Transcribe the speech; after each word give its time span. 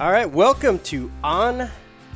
All 0.00 0.10
right, 0.10 0.30
welcome 0.30 0.78
to 0.78 1.12
On 1.22 1.68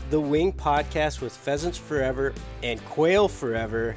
the 0.08 0.18
Wing 0.18 0.54
podcast 0.54 1.20
with 1.20 1.36
Pheasants 1.36 1.76
Forever 1.76 2.32
and 2.62 2.82
Quail 2.86 3.28
Forever. 3.28 3.94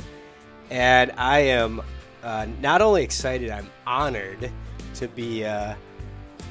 And 0.69 1.13
I 1.16 1.40
am 1.40 1.82
uh, 2.21 2.47
not 2.59 2.81
only 2.81 3.01
excited, 3.01 3.50
I'm 3.50 3.69
honored 3.85 4.51
to 4.95 5.08
be 5.08 5.45
uh, 5.45 5.75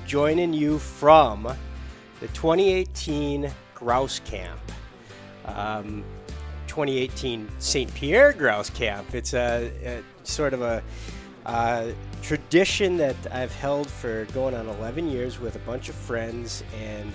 joining 0.07 0.55
you 0.55 0.79
from 0.79 1.43
the 2.21 2.29
2018 2.29 3.53
Grouse 3.75 4.21
Camp. 4.21 4.61
Um, 5.45 6.05
2018 6.69 7.51
St. 7.59 7.93
Pierre 7.93 8.33
Grouse 8.33 8.71
Camp. 8.71 9.15
It's 9.15 9.35
a, 9.35 9.71
a 9.85 10.27
sort 10.27 10.55
of 10.55 10.63
a 10.63 10.83
uh, 11.45 11.89
tradition 12.27 12.97
that 12.97 13.15
I've 13.31 13.55
held 13.55 13.89
for 13.89 14.25
going 14.27 14.53
on 14.53 14.67
11 14.67 15.09
years 15.09 15.39
with 15.39 15.55
a 15.55 15.61
bunch 15.61 15.89
of 15.89 15.95
friends. 15.95 16.65
And 16.77 17.13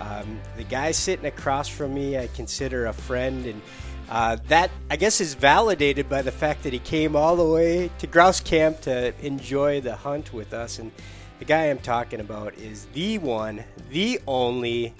um, 0.00 0.40
the 0.56 0.64
guy 0.64 0.92
sitting 0.92 1.26
across 1.26 1.68
from 1.68 1.92
me, 1.92 2.16
I 2.16 2.28
consider 2.28 2.86
a 2.86 2.92
friend. 2.94 3.44
And 3.44 3.62
uh, 4.08 4.38
that, 4.48 4.70
I 4.90 4.96
guess, 4.96 5.20
is 5.20 5.34
validated 5.34 6.08
by 6.08 6.22
the 6.22 6.32
fact 6.32 6.62
that 6.62 6.72
he 6.72 6.78
came 6.78 7.14
all 7.14 7.36
the 7.36 7.44
way 7.44 7.90
to 7.98 8.06
Grouse 8.06 8.40
Camp 8.40 8.80
to 8.82 9.12
enjoy 9.22 9.82
the 9.82 9.94
hunt 9.94 10.32
with 10.32 10.54
us. 10.54 10.78
And 10.78 10.90
the 11.38 11.44
guy 11.44 11.66
I'm 11.66 11.78
talking 11.78 12.20
about 12.20 12.54
is 12.54 12.86
the 12.94 13.18
one, 13.18 13.62
the 13.90 14.20
only 14.26 14.94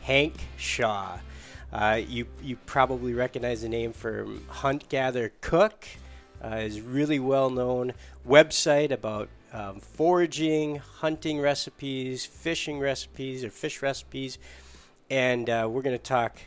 Hank 0.00 0.36
Shaw. 0.56 1.18
Uh, 1.70 2.00
you 2.06 2.26
you 2.42 2.56
probably 2.64 3.12
recognize 3.12 3.60
the 3.60 3.68
name 3.68 3.92
from 3.92 4.42
Hunt 4.48 4.88
Gather 4.88 5.32
Cook. 5.42 5.86
Uh, 6.42 6.56
is 6.56 6.80
really 6.80 7.20
well 7.20 7.50
known 7.50 7.92
website 8.26 8.90
about 8.90 9.28
um, 9.52 9.78
foraging, 9.78 10.76
hunting 10.76 11.40
recipes, 11.40 12.24
fishing 12.24 12.80
recipes, 12.80 13.44
or 13.44 13.50
fish 13.50 13.80
recipes, 13.80 14.38
and 15.08 15.48
uh, 15.48 15.68
we're 15.70 15.82
going 15.82 15.96
to 15.96 16.02
talk 16.02 16.38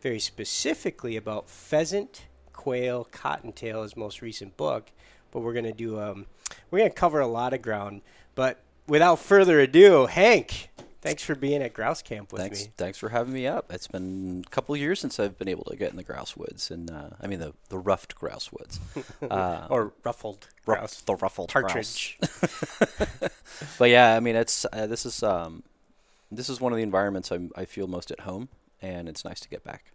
very 0.00 0.18
specifically 0.18 1.16
about 1.16 1.48
pheasant, 1.48 2.26
quail, 2.52 3.06
cottontail, 3.12 3.82
his 3.82 3.96
most 3.96 4.20
recent 4.22 4.56
book. 4.56 4.90
But 5.30 5.40
we're 5.40 5.52
going 5.52 5.64
to 5.64 5.72
do 5.72 6.00
um, 6.00 6.26
we're 6.70 6.78
going 6.80 6.90
to 6.90 6.96
cover 6.96 7.20
a 7.20 7.26
lot 7.26 7.52
of 7.52 7.62
ground. 7.62 8.02
But 8.34 8.60
without 8.86 9.18
further 9.18 9.60
ado, 9.60 10.06
Hank, 10.06 10.70
Thanks 11.00 11.22
for 11.22 11.34
being 11.34 11.62
at 11.62 11.72
Grouse 11.72 12.02
Camp 12.02 12.32
with 12.32 12.40
thanks, 12.40 12.64
me. 12.64 12.72
Thanks 12.76 12.98
for 12.98 13.08
having 13.08 13.32
me 13.32 13.46
up. 13.46 13.72
It's 13.72 13.86
been 13.86 14.44
a 14.46 14.50
couple 14.50 14.74
of 14.74 14.80
years 14.80 14.98
since 14.98 15.20
I've 15.20 15.38
been 15.38 15.48
able 15.48 15.64
to 15.64 15.76
get 15.76 15.90
in 15.90 15.96
the 15.96 16.02
grouse 16.02 16.36
woods, 16.36 16.70
and 16.70 16.90
uh, 16.90 17.10
I 17.20 17.26
mean 17.26 17.38
the 17.38 17.54
the 17.68 17.78
ruffed 17.78 18.14
grouse 18.16 18.50
woods, 18.52 18.80
uh, 19.30 19.66
or 19.70 19.92
ruffled 20.04 20.48
grouse, 20.64 21.02
the 21.02 21.14
ruffled 21.14 21.50
partridge. 21.50 22.18
but 23.78 23.90
yeah, 23.90 24.16
I 24.16 24.20
mean 24.20 24.36
it's 24.36 24.66
uh, 24.72 24.86
this 24.86 25.06
is 25.06 25.22
um, 25.22 25.62
this 26.32 26.48
is 26.48 26.60
one 26.60 26.72
of 26.72 26.76
the 26.76 26.82
environments 26.82 27.30
I'm, 27.30 27.50
I 27.54 27.66
feel 27.66 27.86
most 27.86 28.10
at 28.10 28.20
home, 28.20 28.48
and 28.82 29.08
it's 29.08 29.24
nice 29.24 29.40
to 29.40 29.48
get 29.48 29.62
back. 29.62 29.92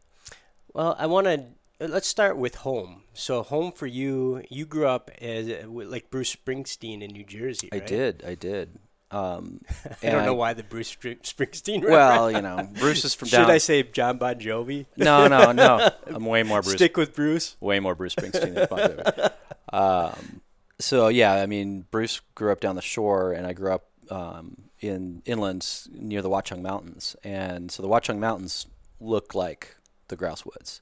Well, 0.73 0.95
I 0.97 1.07
want 1.07 1.25
to 1.27 1.45
let's 1.87 2.07
start 2.07 2.37
with 2.37 2.55
home. 2.55 3.03
So 3.13 3.43
home 3.43 3.71
for 3.71 3.87
you, 3.87 4.43
you 4.49 4.65
grew 4.65 4.87
up 4.87 5.11
as 5.21 5.49
like 5.65 6.09
Bruce 6.09 6.35
Springsteen 6.35 7.01
in 7.01 7.11
New 7.11 7.23
Jersey. 7.23 7.69
Right? 7.71 7.81
I 7.81 7.85
did, 7.85 8.23
I 8.25 8.35
did. 8.35 8.79
Um, 9.11 9.61
I 10.03 10.09
don't 10.09 10.25
know 10.25 10.33
why 10.33 10.53
the 10.53 10.63
Bruce 10.63 10.95
Springsteen. 10.95 11.81
Well, 11.91 12.31
you 12.31 12.41
know, 12.41 12.69
Bruce 12.79 13.03
is 13.03 13.13
from. 13.13 13.27
Should 13.27 13.37
down... 13.37 13.51
I 13.51 13.57
say 13.57 13.83
John 13.83 14.17
Bon 14.17 14.35
Jovi? 14.35 14.85
No, 14.95 15.27
no, 15.27 15.51
no. 15.51 15.89
I'm 16.07 16.25
way 16.25 16.43
more 16.43 16.61
Bruce. 16.61 16.75
Stick 16.75 16.95
with 16.95 17.13
Bruce. 17.13 17.57
Way 17.59 17.79
more 17.79 17.95
Bruce 17.95 18.15
Springsteen 18.15 18.53
than 18.53 18.67
Bon 18.69 18.79
Jovi. 18.79 19.31
Um, 19.73 20.41
so 20.79 21.09
yeah, 21.09 21.33
I 21.33 21.45
mean, 21.45 21.85
Bruce 21.91 22.21
grew 22.35 22.51
up 22.51 22.61
down 22.61 22.75
the 22.75 22.81
shore, 22.81 23.33
and 23.33 23.45
I 23.45 23.53
grew 23.53 23.73
up 23.73 23.87
um, 24.09 24.63
in 24.79 25.21
inlands 25.25 25.91
near 25.93 26.21
the 26.21 26.29
Watchung 26.29 26.61
Mountains, 26.61 27.15
and 27.23 27.71
so 27.71 27.83
the 27.83 27.89
Watchung 27.89 28.19
Mountains 28.19 28.67
look 28.99 29.35
like 29.35 29.75
the 30.07 30.15
grouse 30.15 30.45
woods, 30.45 30.81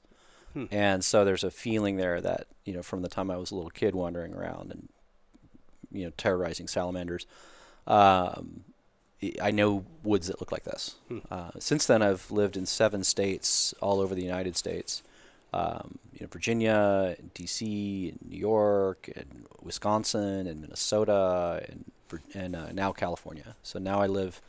hmm. 0.52 0.66
and 0.70 1.04
so 1.04 1.24
there's 1.24 1.44
a 1.44 1.50
feeling 1.50 1.96
there 1.96 2.20
that 2.20 2.46
you 2.64 2.74
know 2.74 2.82
from 2.82 3.02
the 3.02 3.08
time 3.08 3.30
I 3.30 3.36
was 3.36 3.50
a 3.50 3.56
little 3.56 3.70
kid 3.70 3.94
wandering 3.94 4.34
around 4.34 4.70
and 4.70 4.88
you 5.90 6.04
know 6.04 6.12
terrorizing 6.16 6.68
salamanders 6.68 7.26
um, 7.86 8.64
I 9.40 9.50
know 9.50 9.84
woods 10.02 10.28
that 10.28 10.40
look 10.40 10.50
like 10.52 10.64
this. 10.64 10.96
Hmm. 11.08 11.18
Uh, 11.30 11.50
since 11.58 11.86
then, 11.86 12.02
I've 12.02 12.30
lived 12.30 12.56
in 12.56 12.64
seven 12.66 13.04
states 13.04 13.74
all 13.82 14.00
over 14.00 14.14
the 14.14 14.22
United 14.22 14.56
States. 14.56 15.02
Um, 15.52 15.98
you 16.14 16.20
know, 16.22 16.28
Virginia, 16.30 17.16
D.C., 17.34 18.14
New 18.26 18.38
York, 18.38 19.10
and 19.14 19.46
Wisconsin, 19.62 20.46
and 20.46 20.60
Minnesota, 20.60 21.62
and 21.68 21.84
and 22.34 22.56
uh, 22.56 22.72
now 22.72 22.92
California. 22.92 23.56
So 23.62 23.78
now 23.78 24.00
I 24.00 24.06
live 24.06 24.40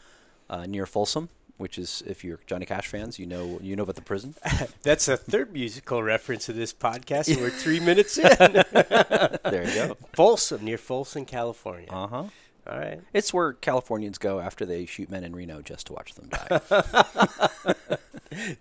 uh, 0.50 0.66
near 0.66 0.86
Folsom, 0.86 1.30
which 1.58 1.78
is 1.78 2.02
if 2.08 2.24
you're 2.24 2.40
Johnny 2.48 2.66
Cash 2.66 2.88
fans, 2.88 3.20
you 3.20 3.26
know 3.26 3.60
you 3.62 3.76
know 3.76 3.84
about 3.84 3.96
the 3.96 4.02
prison. 4.02 4.36
That's 4.84 5.08
a 5.08 5.18
third 5.18 5.52
musical 5.54 6.02
reference 6.02 6.50
of 6.50 6.56
this 6.56 6.74
podcast. 6.74 7.36
we're 7.40 7.50
three 7.50 7.80
minutes 7.80 8.18
in. 8.20 8.26
there 8.26 9.68
you 9.68 9.74
go. 9.76 9.98
Folsom, 10.14 10.64
near 10.66 10.78
Folsom, 10.78 11.26
California. 11.26 11.90
Uh 11.92 12.08
huh. 12.08 12.24
All 12.68 12.78
right. 12.78 13.02
It's 13.14 13.34
where 13.34 13.54
Californians 13.54 14.18
go 14.18 14.40
after 14.40 14.66
they 14.66 14.86
shoot 14.86 15.10
men 15.10 15.24
in 15.24 15.36
Reno 15.36 15.62
just 15.62 15.88
to 15.88 15.94
watch 15.94 16.14
them 16.14 16.30
die. 16.30 16.60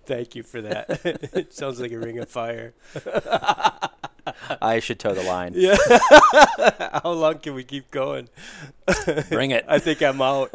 Thank 0.07 0.35
you 0.35 0.43
for 0.43 0.61
that. 0.63 1.01
it 1.35 1.53
sounds 1.53 1.81
like 1.81 1.93
a 1.93 1.99
ring 1.99 2.19
of 2.19 2.29
fire. 2.29 2.73
I 4.61 4.81
should 4.81 4.99
toe 4.99 5.15
the 5.15 5.23
line. 5.23 5.53
Yeah. 5.55 5.77
How 7.03 7.13
long 7.13 7.39
can 7.39 7.55
we 7.55 7.63
keep 7.65 7.91
going? 7.91 8.29
Bring 9.29 9.51
it. 9.51 9.65
I 9.69 9.79
think 9.79 10.03
I'm 10.03 10.21
out. 10.21 10.51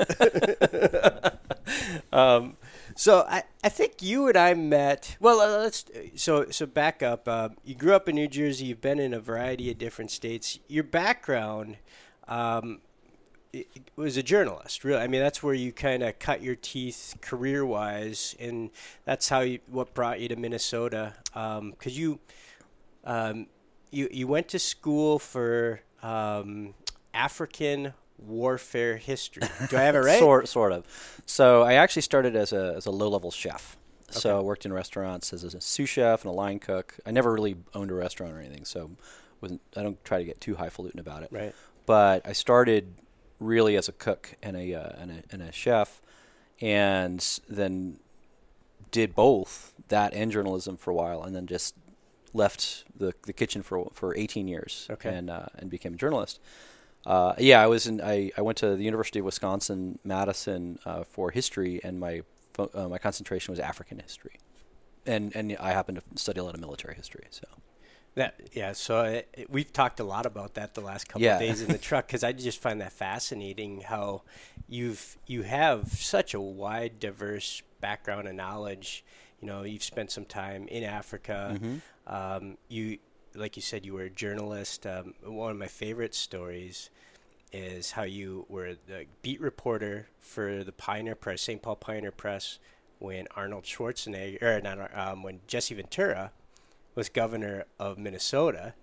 um, 2.12 2.58
so 2.96 3.26
I, 3.28 3.44
I 3.64 3.70
think 3.70 4.02
you 4.02 4.28
and 4.28 4.38
I 4.38 4.54
met. 4.54 5.18
Well, 5.20 5.40
uh, 5.40 5.60
let's 5.60 5.86
so 6.16 6.50
so 6.50 6.66
back 6.66 7.04
up. 7.04 7.28
Uh, 7.28 7.50
you 7.64 7.76
grew 7.76 7.94
up 7.94 8.08
in 8.10 8.16
New 8.16 8.28
Jersey. 8.28 8.66
You've 8.66 8.82
been 8.82 9.00
in 9.00 9.14
a 9.14 9.20
variety 9.20 9.70
of 9.72 9.78
different 9.78 10.12
states. 10.12 10.60
Your 10.68 10.84
background. 10.84 11.78
Um, 12.28 12.80
was 13.96 14.18
a 14.18 14.24
journalist. 14.24 14.84
Really, 14.84 15.02
I 15.02 15.08
mean, 15.08 15.22
that's 15.22 15.42
where 15.42 15.54
you 15.54 15.72
kind 15.72 16.04
of 16.04 16.18
cut 16.20 16.42
your 16.42 16.56
teeth 16.56 17.16
career-wise, 17.22 18.36
and 18.40 18.70
that's 19.06 19.30
how 19.30 19.42
you, 19.42 19.60
what 19.68 19.94
brought 19.94 20.20
you 20.20 20.28
to 20.30 20.36
Minnesota. 20.36 21.14
Because 21.26 21.60
um, 21.60 21.74
you, 21.84 22.20
um, 23.04 23.48
you, 23.92 24.10
you 24.12 24.28
went 24.28 24.48
to 24.50 24.60
school 24.60 25.20
for 25.20 25.82
um, 26.04 26.74
African 27.14 27.94
warfare 28.18 28.98
history. 28.98 29.44
Do 29.70 29.78
I 29.78 29.82
have 29.82 29.96
it 29.96 30.00
right? 30.06 30.20
sort, 30.20 30.48
sort 30.48 30.72
of. 30.72 30.86
So 31.26 31.64
I 31.64 31.74
actually 31.74 32.04
started 32.04 32.36
as 32.36 32.54
a 32.54 32.74
as 32.76 32.86
a 32.86 32.92
low-level 32.92 33.32
chef. 33.32 33.78
Okay. 34.10 34.20
So 34.20 34.38
I 34.38 34.42
worked 34.42 34.66
in 34.66 34.74
restaurants 34.74 35.34
as 35.34 35.44
a 35.44 35.60
sous 35.60 35.90
chef 35.90 36.24
and 36.24 36.32
a 36.32 36.34
line 36.34 36.60
cook. 36.60 36.96
I 37.06 37.12
never 37.12 37.34
really 37.34 37.56
owned 37.74 37.92
a 37.92 37.96
restaurant 37.96 38.34
or 38.34 38.40
anything, 38.40 38.66
so 38.66 38.92
wasn't 39.42 39.62
I 39.76 39.84
don't 39.84 40.04
try 40.04 40.20
to 40.20 40.24
get 40.24 40.40
too 40.40 40.56
highfalutin 40.56 41.00
about 41.00 41.24
it. 41.24 41.30
Right. 41.32 41.54
But 41.86 42.26
I 42.26 42.34
started 42.34 42.94
really 43.40 43.76
as 43.76 43.88
a 43.88 43.92
cook 43.92 44.36
and 44.42 44.56
a, 44.56 44.74
uh, 44.74 44.90
and 45.00 45.12
a, 45.12 45.24
and 45.32 45.42
a 45.42 45.52
chef, 45.52 46.02
and 46.62 47.40
then 47.50 47.98
did 48.92 49.14
both 49.16 49.74
that 49.90 50.14
and 50.14 50.32
journalism 50.32 50.78
for 50.78 50.92
a 50.92 50.96
while, 50.96 51.24
and 51.24 51.36
then 51.36 51.48
just 51.48 51.76
left 52.34 52.84
the 52.98 53.14
the 53.24 53.34
kitchen 53.34 53.64
for 53.64 53.90
for 53.94 54.16
18 54.16 54.48
years 54.48 54.88
okay. 54.92 55.10
and 55.10 55.30
uh, 55.30 55.46
and 55.58 55.70
became 55.70 55.94
a 55.94 55.98
journalist. 55.98 56.40
Uh, 57.06 57.34
yeah, 57.38 57.62
I 57.62 57.68
was 57.68 57.88
in. 57.88 58.02
I, 58.02 58.32
I 58.38 58.42
went 58.42 58.58
to 58.60 58.76
the 58.76 58.84
University 58.84 59.20
of 59.20 59.26
Wisconsin 59.26 60.00
Madison 60.04 60.80
uh, 60.86 61.04
for 61.04 61.32
history, 61.32 61.80
and 61.84 62.00
my 62.00 62.22
uh, 62.58 62.88
my 62.88 62.98
concentration 62.98 63.52
was 63.52 63.60
African 63.60 64.00
history, 64.00 64.40
and 65.06 65.36
and 65.36 65.56
I 65.60 65.72
happened 65.72 66.02
to 66.02 66.20
study 66.20 66.40
a 66.40 66.44
lot 66.44 66.56
of 66.56 66.62
military 66.62 66.96
history. 66.96 67.26
So 67.30 67.48
that 68.16 68.40
yeah, 68.54 68.72
so 68.72 69.04
it, 69.04 69.30
it, 69.34 69.50
we've 69.50 69.72
talked 69.72 70.00
a 70.00 70.04
lot 70.04 70.26
about 70.26 70.54
that 70.56 70.74
the 70.74 70.82
last 70.82 71.08
couple 71.08 71.22
yeah. 71.22 71.36
of 71.36 71.40
days 71.42 71.62
in 71.62 71.68
the 71.68 71.78
truck 71.90 72.08
because 72.08 72.24
I 72.24 72.32
just 72.32 72.62
find 72.62 72.80
that 72.82 72.94
fascinating 72.94 73.82
how 73.82 74.24
you've 74.68 75.18
you 75.28 75.44
have 75.44 75.90
such 75.90 76.34
a 76.34 76.40
wide, 76.40 77.00
diverse 77.00 77.62
background 77.82 78.28
and 78.28 78.38
knowledge. 78.38 79.04
You 79.42 79.48
know, 79.48 79.64
you've 79.64 79.84
spent 79.84 80.12
some 80.12 80.26
time 80.26 80.68
in 80.70 80.84
Africa. 80.84 81.58
Mm-hmm. 81.60 81.78
Um, 82.08 82.58
you, 82.70 83.00
like 83.36 83.58
you 83.58 83.62
said, 83.62 83.86
you 83.86 83.94
were 83.94 84.04
a 84.04 84.10
journalist. 84.10 84.88
Um, 84.88 85.14
one 85.24 85.52
of 85.52 85.58
my 85.58 85.68
favorite 85.68 86.16
stories 86.16 86.90
is 87.52 87.92
how 87.92 88.04
you 88.04 88.46
were 88.48 88.76
the 88.88 89.06
beat 89.22 89.42
reporter 89.42 90.08
for 90.20 90.64
the 90.64 90.72
Pioneer 90.72 91.16
Press, 91.16 91.42
St. 91.42 91.62
Paul 91.62 91.76
Pioneer 91.76 92.12
Press, 92.12 92.60
when 93.00 93.28
Arnold 93.36 93.66
Schwarzenegger, 93.66 94.42
or 94.42 94.62
not, 94.62 94.98
um, 94.98 95.22
when 95.22 95.42
Jesse 95.48 95.76
Ventura 95.76 96.32
was 96.96 97.10
governor 97.10 97.66
of 97.80 97.98
Minnesota, 97.98 98.74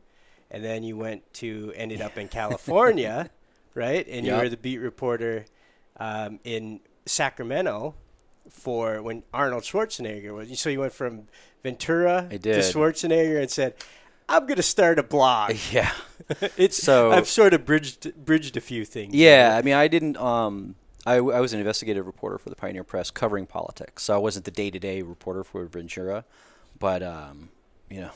and 0.50 0.64
then 0.64 0.82
you 0.82 0.96
went 0.96 1.32
to 1.34 1.72
ended 1.74 2.00
up 2.00 2.18
in 2.18 2.28
California, 2.28 3.30
right? 3.74 4.06
And 4.06 4.26
yep. 4.26 4.36
you 4.36 4.42
were 4.42 4.48
the 4.48 4.56
beat 4.56 4.78
reporter 4.78 5.46
um, 5.98 6.38
in 6.44 6.80
Sacramento 7.06 7.94
for 8.50 9.02
when 9.02 9.22
Arnold 9.32 9.64
Schwarzenegger 9.64 10.34
was. 10.34 10.60
So 10.60 10.70
you 10.70 10.80
went 10.80 10.92
from 10.92 11.28
Ventura 11.62 12.28
to 12.30 12.38
Schwarzenegger 12.38 13.40
and 13.40 13.50
said, 13.50 13.74
"I'm 14.28 14.42
going 14.42 14.56
to 14.56 14.62
start 14.62 14.98
a 14.98 15.02
blog." 15.02 15.56
Yeah, 15.72 15.92
it's 16.56 16.76
so 16.76 17.12
I've 17.12 17.28
sort 17.28 17.54
of 17.54 17.64
bridged 17.64 18.24
bridged 18.24 18.56
a 18.56 18.60
few 18.60 18.84
things. 18.84 19.14
Yeah, 19.14 19.56
I 19.56 19.62
mean, 19.62 19.74
I 19.74 19.88
didn't. 19.88 20.16
Um, 20.16 20.76
I, 21.04 21.16
I 21.16 21.40
was 21.40 21.52
an 21.52 21.58
investigative 21.58 22.06
reporter 22.06 22.38
for 22.38 22.48
the 22.48 22.56
Pioneer 22.56 22.84
Press 22.84 23.10
covering 23.10 23.46
politics. 23.46 24.04
So 24.04 24.14
I 24.14 24.18
wasn't 24.18 24.44
the 24.44 24.50
day 24.50 24.70
to 24.70 24.78
day 24.78 25.02
reporter 25.02 25.42
for 25.42 25.64
Ventura, 25.66 26.24
but 26.78 27.02
um, 27.02 27.48
you 27.92 28.00
know. 28.02 28.10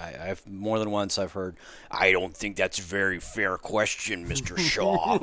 I, 0.00 0.30
I've 0.30 0.46
more 0.48 0.78
than 0.78 0.92
once 0.92 1.18
I've 1.18 1.32
heard. 1.32 1.56
I 1.90 2.12
don't 2.12 2.36
think 2.36 2.56
that's 2.56 2.78
a 2.78 2.82
very 2.82 3.18
fair 3.18 3.58
question, 3.58 4.28
Mister 4.28 4.56
Shaw. 4.70 5.18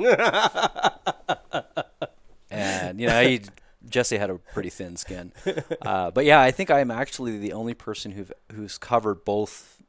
and 2.50 3.00
you 3.00 3.06
know, 3.06 3.26
he, 3.26 3.40
Jesse 3.88 4.18
had 4.18 4.28
a 4.28 4.34
pretty 4.36 4.68
thin 4.68 4.96
skin. 4.96 5.32
Uh, 5.80 6.10
but 6.10 6.26
yeah, 6.26 6.42
I 6.42 6.50
think 6.50 6.70
I'm 6.70 6.90
actually 6.90 7.38
the 7.38 7.54
only 7.54 7.72
person 7.72 8.12
who 8.12 8.26
who's 8.52 8.76
covered 8.76 9.24
both 9.24 9.82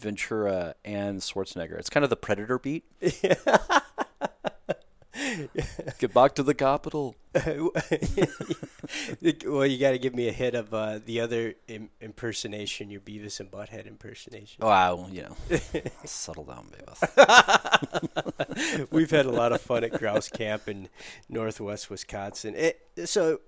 Ventura 0.00 0.74
and 0.84 1.20
Schwarzenegger. 1.20 1.78
It's 1.78 1.90
kind 1.90 2.04
of 2.04 2.10
the 2.10 2.16
Predator 2.16 2.58
beat. 2.58 2.84
Get 5.98 6.14
back 6.14 6.34
to 6.36 6.42
the 6.42 6.54
capital. 6.54 7.14
well, 7.34 7.72
you 9.66 9.78
got 9.78 9.90
to 9.92 9.98
give 9.98 10.14
me 10.14 10.28
a 10.28 10.32
hit 10.32 10.54
of 10.54 10.72
uh, 10.72 11.00
the 11.04 11.20
other 11.20 11.54
Im- 11.66 11.90
impersonation, 12.00 12.90
your 12.90 13.00
Beavis 13.00 13.40
and 13.40 13.50
Butthead 13.50 13.86
impersonation. 13.86 14.62
Oh, 14.62 14.68
I, 14.68 14.94
you 15.08 15.22
know, 15.22 15.36
settle 16.04 16.44
down, 16.44 16.70
Beavis. 16.70 17.00
We've 18.90 19.10
had 19.10 19.26
a 19.26 19.32
lot 19.32 19.52
of 19.52 19.60
fun 19.60 19.84
at 19.84 19.92
Grouse 19.92 20.28
Camp 20.28 20.68
in 20.68 20.88
Northwest 21.28 21.90
Wisconsin. 21.90 22.54
It, 22.56 22.80
so, 23.04 23.40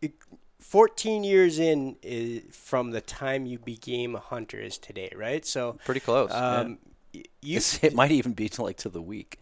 it, 0.00 0.14
14 0.60 1.24
years 1.24 1.58
in 1.58 1.96
is 2.02 2.54
from 2.54 2.90
the 2.90 3.00
time 3.00 3.46
you 3.46 3.58
became 3.58 4.14
a 4.14 4.20
hunter 4.20 4.58
is 4.58 4.78
today, 4.78 5.12
right? 5.14 5.44
So 5.44 5.78
pretty 5.84 6.00
close. 6.00 6.32
Um, 6.32 6.70
yeah 6.70 6.76
you, 7.42 7.60
it 7.82 7.94
might 7.94 8.10
even 8.10 8.32
be 8.32 8.48
to 8.50 8.62
like 8.62 8.76
to 8.78 8.88
the 8.88 9.02
week. 9.02 9.38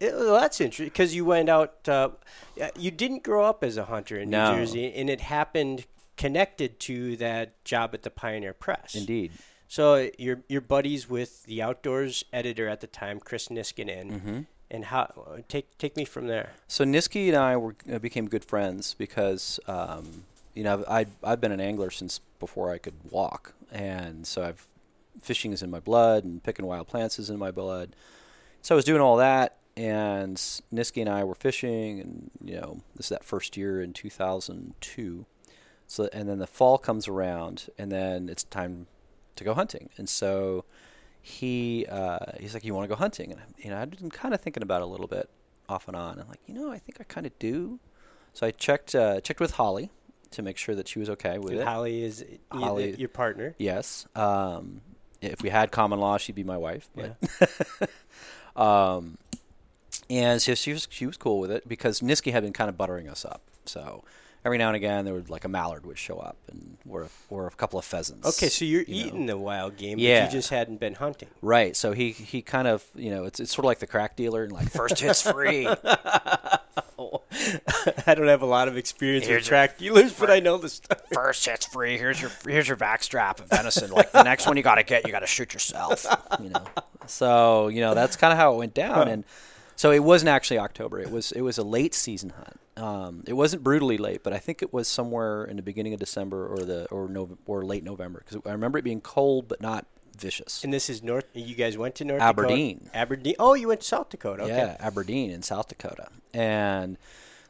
It, 0.00 0.14
well, 0.14 0.40
that's 0.40 0.60
interesting 0.60 0.86
because 0.86 1.14
you 1.14 1.24
went 1.24 1.48
out. 1.48 1.88
Uh, 1.88 2.10
you 2.78 2.90
didn't 2.90 3.22
grow 3.22 3.44
up 3.44 3.62
as 3.62 3.76
a 3.76 3.84
hunter 3.86 4.18
in 4.18 4.30
no. 4.30 4.52
New 4.52 4.58
Jersey, 4.60 4.92
and 4.94 5.08
it 5.08 5.20
happened 5.20 5.86
connected 6.16 6.78
to 6.78 7.16
that 7.16 7.64
job 7.64 7.94
at 7.94 8.02
the 8.02 8.10
Pioneer 8.10 8.52
Press. 8.52 8.94
Indeed. 8.94 9.32
So 9.68 10.10
your 10.18 10.42
your 10.48 10.60
buddies 10.60 11.08
with 11.08 11.44
the 11.44 11.62
outdoors 11.62 12.24
editor 12.32 12.68
at 12.68 12.80
the 12.80 12.86
time, 12.86 13.18
Chris 13.20 13.48
Niskanen, 13.48 14.10
mm-hmm. 14.10 14.40
and 14.70 14.84
how 14.84 15.42
take 15.48 15.78
take 15.78 15.96
me 15.96 16.04
from 16.04 16.26
there. 16.26 16.50
So 16.68 16.84
Niski 16.84 17.28
and 17.28 17.36
I 17.36 17.56
were 17.56 17.74
uh, 17.90 17.98
became 17.98 18.28
good 18.28 18.44
friends 18.44 18.94
because 18.98 19.58
um, 19.66 20.24
you 20.54 20.62
know 20.62 20.84
I 20.86 21.06
I've 21.24 21.40
been 21.40 21.52
an 21.52 21.60
angler 21.60 21.90
since 21.90 22.20
before 22.38 22.70
I 22.70 22.76
could 22.76 22.94
walk, 23.10 23.54
and 23.72 24.26
so 24.26 24.42
I've 24.42 24.66
fishing 25.20 25.52
is 25.52 25.62
in 25.62 25.70
my 25.70 25.80
blood 25.80 26.24
and 26.24 26.42
picking 26.42 26.66
wild 26.66 26.88
plants 26.88 27.18
is 27.18 27.30
in 27.30 27.38
my 27.38 27.50
blood. 27.50 27.94
So 28.62 28.74
I 28.74 28.76
was 28.76 28.84
doing 28.84 29.00
all 29.00 29.16
that, 29.16 29.58
and 29.76 30.36
Niski 30.36 31.00
and 31.00 31.08
I 31.08 31.24
were 31.24 31.34
fishing, 31.34 32.00
and 32.00 32.30
you 32.44 32.60
know 32.60 32.80
this 32.96 33.06
is 33.06 33.10
that 33.10 33.24
first 33.24 33.56
year 33.56 33.82
in 33.82 33.92
2002. 33.92 35.26
So 35.86 36.08
and 36.12 36.28
then 36.28 36.38
the 36.38 36.46
fall 36.46 36.78
comes 36.78 37.08
around, 37.08 37.68
and 37.78 37.90
then 37.90 38.28
it's 38.28 38.44
time 38.44 38.86
to 39.36 39.44
go 39.44 39.54
hunting, 39.54 39.90
and 39.96 40.08
so 40.08 40.64
he 41.20 41.86
uh, 41.90 42.18
he's 42.38 42.54
like, 42.54 42.64
"You 42.64 42.74
want 42.74 42.84
to 42.84 42.94
go 42.94 42.98
hunting?" 42.98 43.32
And 43.32 43.40
you 43.58 43.70
know 43.70 43.78
I've 43.78 43.90
been 43.90 44.10
kind 44.10 44.34
of 44.34 44.40
thinking 44.40 44.62
about 44.62 44.82
it 44.82 44.84
a 44.84 44.88
little 44.88 45.08
bit 45.08 45.28
off 45.68 45.88
and 45.88 45.96
on. 45.96 46.20
I'm 46.20 46.28
like, 46.28 46.40
you 46.46 46.54
know, 46.54 46.70
I 46.70 46.78
think 46.78 46.98
I 47.00 47.04
kind 47.04 47.26
of 47.26 47.36
do. 47.38 47.80
So 48.32 48.46
I 48.46 48.50
checked 48.50 48.94
uh, 48.94 49.20
checked 49.20 49.40
with 49.40 49.52
Holly 49.52 49.90
to 50.32 50.42
make 50.42 50.56
sure 50.56 50.74
that 50.74 50.88
she 50.88 50.98
was 50.98 51.10
okay 51.10 51.38
with 51.38 51.52
and 51.52 51.60
it. 51.60 51.66
Holly 51.66 52.02
is 52.02 52.24
Holly, 52.50 52.94
your 52.98 53.08
partner. 53.08 53.54
Yes. 53.58 54.06
Um, 54.14 54.80
if 55.22 55.42
we 55.42 55.50
had 55.50 55.70
common 55.70 56.00
law, 56.00 56.18
she'd 56.18 56.34
be 56.34 56.44
my 56.44 56.56
wife. 56.56 56.90
But 56.94 57.16
yeah. 57.40 57.86
um, 58.96 59.18
and 60.10 60.42
so 60.42 60.54
she 60.54 60.72
was 60.72 60.88
she 60.90 61.06
was 61.06 61.16
cool 61.16 61.38
with 61.38 61.50
it 61.50 61.66
because 61.68 62.00
Niski 62.00 62.32
had 62.32 62.42
been 62.42 62.52
kind 62.52 62.68
of 62.68 62.76
buttering 62.76 63.08
us 63.08 63.24
up. 63.24 63.42
So 63.64 64.04
every 64.44 64.58
now 64.58 64.68
and 64.68 64.76
again 64.76 65.04
there 65.04 65.14
would 65.14 65.30
like 65.30 65.44
a 65.44 65.48
mallard 65.48 65.86
would 65.86 65.98
show 65.98 66.18
up 66.18 66.36
and 66.50 66.76
or 66.88 67.08
or 67.30 67.46
a 67.46 67.50
couple 67.50 67.78
of 67.78 67.84
pheasants. 67.84 68.26
Okay, 68.26 68.48
so 68.48 68.64
you're 68.64 68.82
you 68.82 69.06
eating 69.06 69.26
know. 69.26 69.34
the 69.34 69.38
wild 69.38 69.76
game, 69.76 69.98
yeah. 69.98 70.26
you 70.26 70.30
just 70.30 70.50
hadn't 70.50 70.80
been 70.80 70.94
hunting. 70.94 71.28
Right. 71.40 71.76
So 71.76 71.92
he 71.92 72.10
he 72.10 72.42
kind 72.42 72.68
of 72.68 72.84
you 72.94 73.10
know 73.10 73.24
it's 73.24 73.40
it's 73.40 73.52
sort 73.52 73.64
of 73.64 73.66
like 73.66 73.78
the 73.78 73.86
crack 73.86 74.16
dealer 74.16 74.42
and 74.44 74.52
like 74.52 74.70
first 74.70 74.98
hit's 74.98 75.22
free. 75.22 75.66
I 78.06 78.14
don't 78.14 78.28
have 78.28 78.42
a 78.42 78.46
lot 78.46 78.68
of 78.68 78.76
experience 78.76 79.26
here's 79.26 79.42
with 79.42 79.48
track 79.48 79.78
dealers, 79.78 80.12
but 80.12 80.30
I 80.30 80.40
know 80.40 80.58
the 80.58 80.68
stuff. 80.68 81.00
First 81.12 81.44
hit's 81.46 81.66
free. 81.66 81.98
Here's 81.98 82.20
your 82.20 82.30
here's 82.46 82.68
your 82.68 82.76
back 82.76 83.02
strap 83.02 83.40
of 83.40 83.48
venison. 83.48 83.90
Like 83.90 84.12
the 84.12 84.22
next 84.22 84.46
one 84.46 84.56
you 84.56 84.62
got 84.62 84.76
to 84.76 84.84
get, 84.84 85.06
you 85.06 85.12
got 85.12 85.20
to 85.20 85.26
shoot 85.26 85.52
yourself. 85.52 86.06
You 86.42 86.50
know. 86.50 86.64
So 87.06 87.68
you 87.68 87.80
know 87.80 87.94
that's 87.94 88.16
kind 88.16 88.32
of 88.32 88.38
how 88.38 88.54
it 88.54 88.58
went 88.58 88.74
down, 88.74 89.08
and 89.08 89.24
so 89.76 89.90
it 89.90 90.00
wasn't 90.00 90.28
actually 90.28 90.58
October. 90.58 91.00
It 91.00 91.10
was 91.10 91.32
it 91.32 91.40
was 91.40 91.58
a 91.58 91.64
late 91.64 91.94
season 91.94 92.30
hunt. 92.30 92.58
Um, 92.76 93.24
it 93.26 93.34
wasn't 93.34 93.62
brutally 93.62 93.98
late, 93.98 94.22
but 94.22 94.32
I 94.32 94.38
think 94.38 94.62
it 94.62 94.72
was 94.72 94.88
somewhere 94.88 95.44
in 95.44 95.56
the 95.56 95.62
beginning 95.62 95.92
of 95.92 96.00
December 96.00 96.46
or 96.46 96.58
the 96.64 96.86
or 96.86 97.08
no 97.08 97.36
or 97.46 97.64
late 97.64 97.84
November 97.84 98.22
because 98.24 98.40
I 98.46 98.52
remember 98.52 98.78
it 98.78 98.84
being 98.84 99.00
cold 99.00 99.48
but 99.48 99.60
not 99.60 99.86
vicious. 100.16 100.64
And 100.64 100.72
this 100.72 100.88
is 100.90 101.02
North. 101.02 101.24
You 101.34 101.54
guys 101.54 101.76
went 101.78 101.94
to 101.96 102.04
North 102.04 102.22
Aberdeen. 102.22 102.78
Dakota? 102.78 102.96
Aberdeen. 102.96 103.34
Oh, 103.38 103.54
you 103.54 103.68
went 103.68 103.80
to 103.80 103.86
South 103.86 104.10
Dakota. 104.10 104.44
Okay. 104.44 104.56
Yeah, 104.56 104.76
Aberdeen 104.80 105.30
in 105.30 105.42
South 105.42 105.68
Dakota, 105.68 106.08
and 106.32 106.98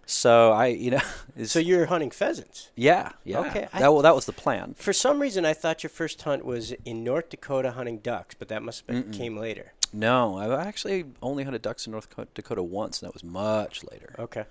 so 0.07 0.53
I, 0.53 0.67
you 0.69 0.91
know, 0.93 1.01
so 1.45 1.59
you're 1.59 1.87
hunting 1.87 2.11
pheasants. 2.11 2.71
Yeah, 2.77 3.11
yeah. 3.25 3.41
Okay, 3.41 3.69
that, 3.73 3.93
well, 3.93 4.03
that 4.03 4.15
was 4.15 4.27
the 4.27 4.33
plan. 4.33 4.75
For 4.75 4.93
some 4.93 5.21
reason, 5.21 5.45
I 5.45 5.55
thought 5.55 5.83
your 5.83 5.91
first 5.91 6.23
hunt 6.23 6.45
was 6.45 6.73
in 6.85 7.05
North 7.05 7.31
Dakota 7.31 7.73
hunting 7.73 7.99
ducks, 7.99 8.35
but 8.39 8.49
that 8.49 8.63
must 8.63 8.85
have 8.87 8.87
been, 8.87 9.13
came 9.13 9.37
later. 9.37 9.73
No, 9.93 10.37
I 10.39 10.65
actually 10.67 11.05
only 11.21 11.45
hunted 11.45 11.63
ducks 11.63 11.87
in 11.87 11.93
North 11.93 12.09
Dakota 12.35 12.63
once, 12.63 13.03
and 13.03 13.09
that 13.09 13.15
was 13.15 13.23
much 13.23 13.85
later. 13.91 14.15
Okay. 14.19 14.45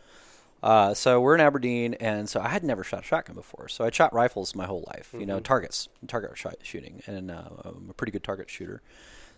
Uh, 0.63 0.93
so 0.93 1.19
we're 1.19 1.33
in 1.33 1.41
Aberdeen, 1.41 1.95
and 1.95 2.29
so 2.29 2.39
I 2.39 2.49
had 2.49 2.63
never 2.63 2.83
shot 2.83 3.01
a 3.01 3.03
shotgun 3.03 3.35
before. 3.35 3.67
So 3.67 3.83
I 3.83 3.89
shot 3.89 4.13
rifles 4.13 4.55
my 4.55 4.65
whole 4.65 4.83
life, 4.87 5.07
mm-hmm. 5.09 5.21
you 5.21 5.25
know, 5.25 5.37
mm-hmm. 5.37 5.43
targets, 5.43 5.89
target 6.07 6.37
shooting, 6.61 7.01
and 7.07 7.31
uh, 7.31 7.43
I'm 7.65 7.87
a 7.89 7.93
pretty 7.93 8.11
good 8.11 8.23
target 8.23 8.49
shooter. 8.49 8.81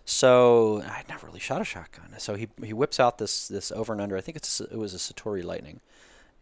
So 0.04 0.82
I 0.82 0.92
had 0.92 1.08
never 1.08 1.26
really 1.26 1.40
shot 1.40 1.62
a 1.62 1.64
shotgun. 1.64 2.14
So 2.18 2.34
he 2.34 2.48
he 2.62 2.74
whips 2.74 3.00
out 3.00 3.18
this 3.18 3.48
this 3.48 3.72
over 3.72 3.92
and 3.92 4.02
under. 4.02 4.16
I 4.16 4.20
think 4.20 4.36
it's 4.36 4.60
it 4.60 4.76
was 4.76 4.92
a 4.94 4.98
Citori 4.98 5.42
Lightning, 5.42 5.80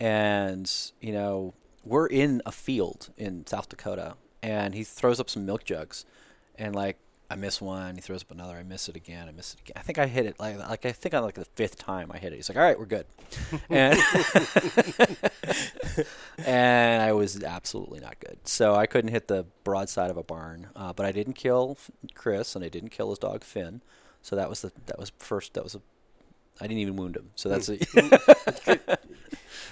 and 0.01 0.71
you 1.01 1.13
know 1.13 1.55
we're 1.85 2.07
in 2.07 2.43
a 2.45 2.53
field 2.53 3.11
in 3.17 3.47
South 3.47 3.69
Dakota, 3.69 4.17
and 4.43 4.75
he 4.75 4.83
throws 4.83 5.21
up 5.21 5.31
some 5.31 5.47
milk 5.47 5.65
jugs, 5.65 6.05
and 6.57 6.75
like 6.75 6.99
I 7.33 7.35
miss 7.35 7.63
one. 7.63 7.95
He 7.95 8.03
throws 8.03 8.23
up 8.23 8.31
another. 8.31 8.57
I 8.57 8.63
miss 8.63 8.91
it 8.91 8.97
again. 8.97 9.27
I 9.27 9.33
miss 9.33 9.55
it 9.55 9.61
again. 9.61 9.73
I 9.77 9.81
think 9.81 9.99
I 9.99 10.07
hit 10.07 10.27
it 10.27 10.39
like 10.39 10.59
like 10.59 10.85
I 10.85 10.93
think 10.93 11.15
on 11.15 11.23
like 11.23 11.35
the 11.35 11.47
fifth 11.47 11.79
time 11.79 12.11
I 12.13 12.19
hit 12.19 12.35
it. 12.35 12.37
He's 12.37 12.51
like, 12.51 12.59
"All 12.59 12.63
right, 12.63 12.79
we're 12.79 12.85
good," 12.85 13.07
and 13.71 13.99
and 16.47 17.03
I 17.03 17.13
was 17.13 17.43
absolutely 17.43 18.01
not 18.01 18.21
good. 18.21 18.39
So 18.45 18.75
I 18.75 18.85
couldn't 18.85 19.13
hit 19.13 19.29
the 19.29 19.47
broadside 19.65 20.11
of 20.11 20.19
a 20.19 20.23
barn. 20.23 20.69
Uh, 20.77 20.93
but 20.93 21.07
I 21.07 21.13
didn't 21.13 21.33
kill 21.33 21.79
Chris, 22.15 22.55
and 22.55 22.63
I 22.63 22.69
didn't 22.69 22.91
kill 22.91 23.09
his 23.09 23.19
dog 23.19 23.45
Finn. 23.45 23.81
So 24.21 24.37
that 24.37 24.51
was 24.51 24.61
the 24.61 24.71
that 24.87 24.99
was 24.99 25.11
first. 25.19 25.55
That 25.55 25.65
was 25.65 25.75
a. 25.75 25.81
I 26.61 26.67
didn't 26.67 26.81
even 26.81 26.97
wound 26.97 27.17
him. 27.17 27.31
So 27.35 27.49
that's 27.49 27.71
a. 27.71 27.79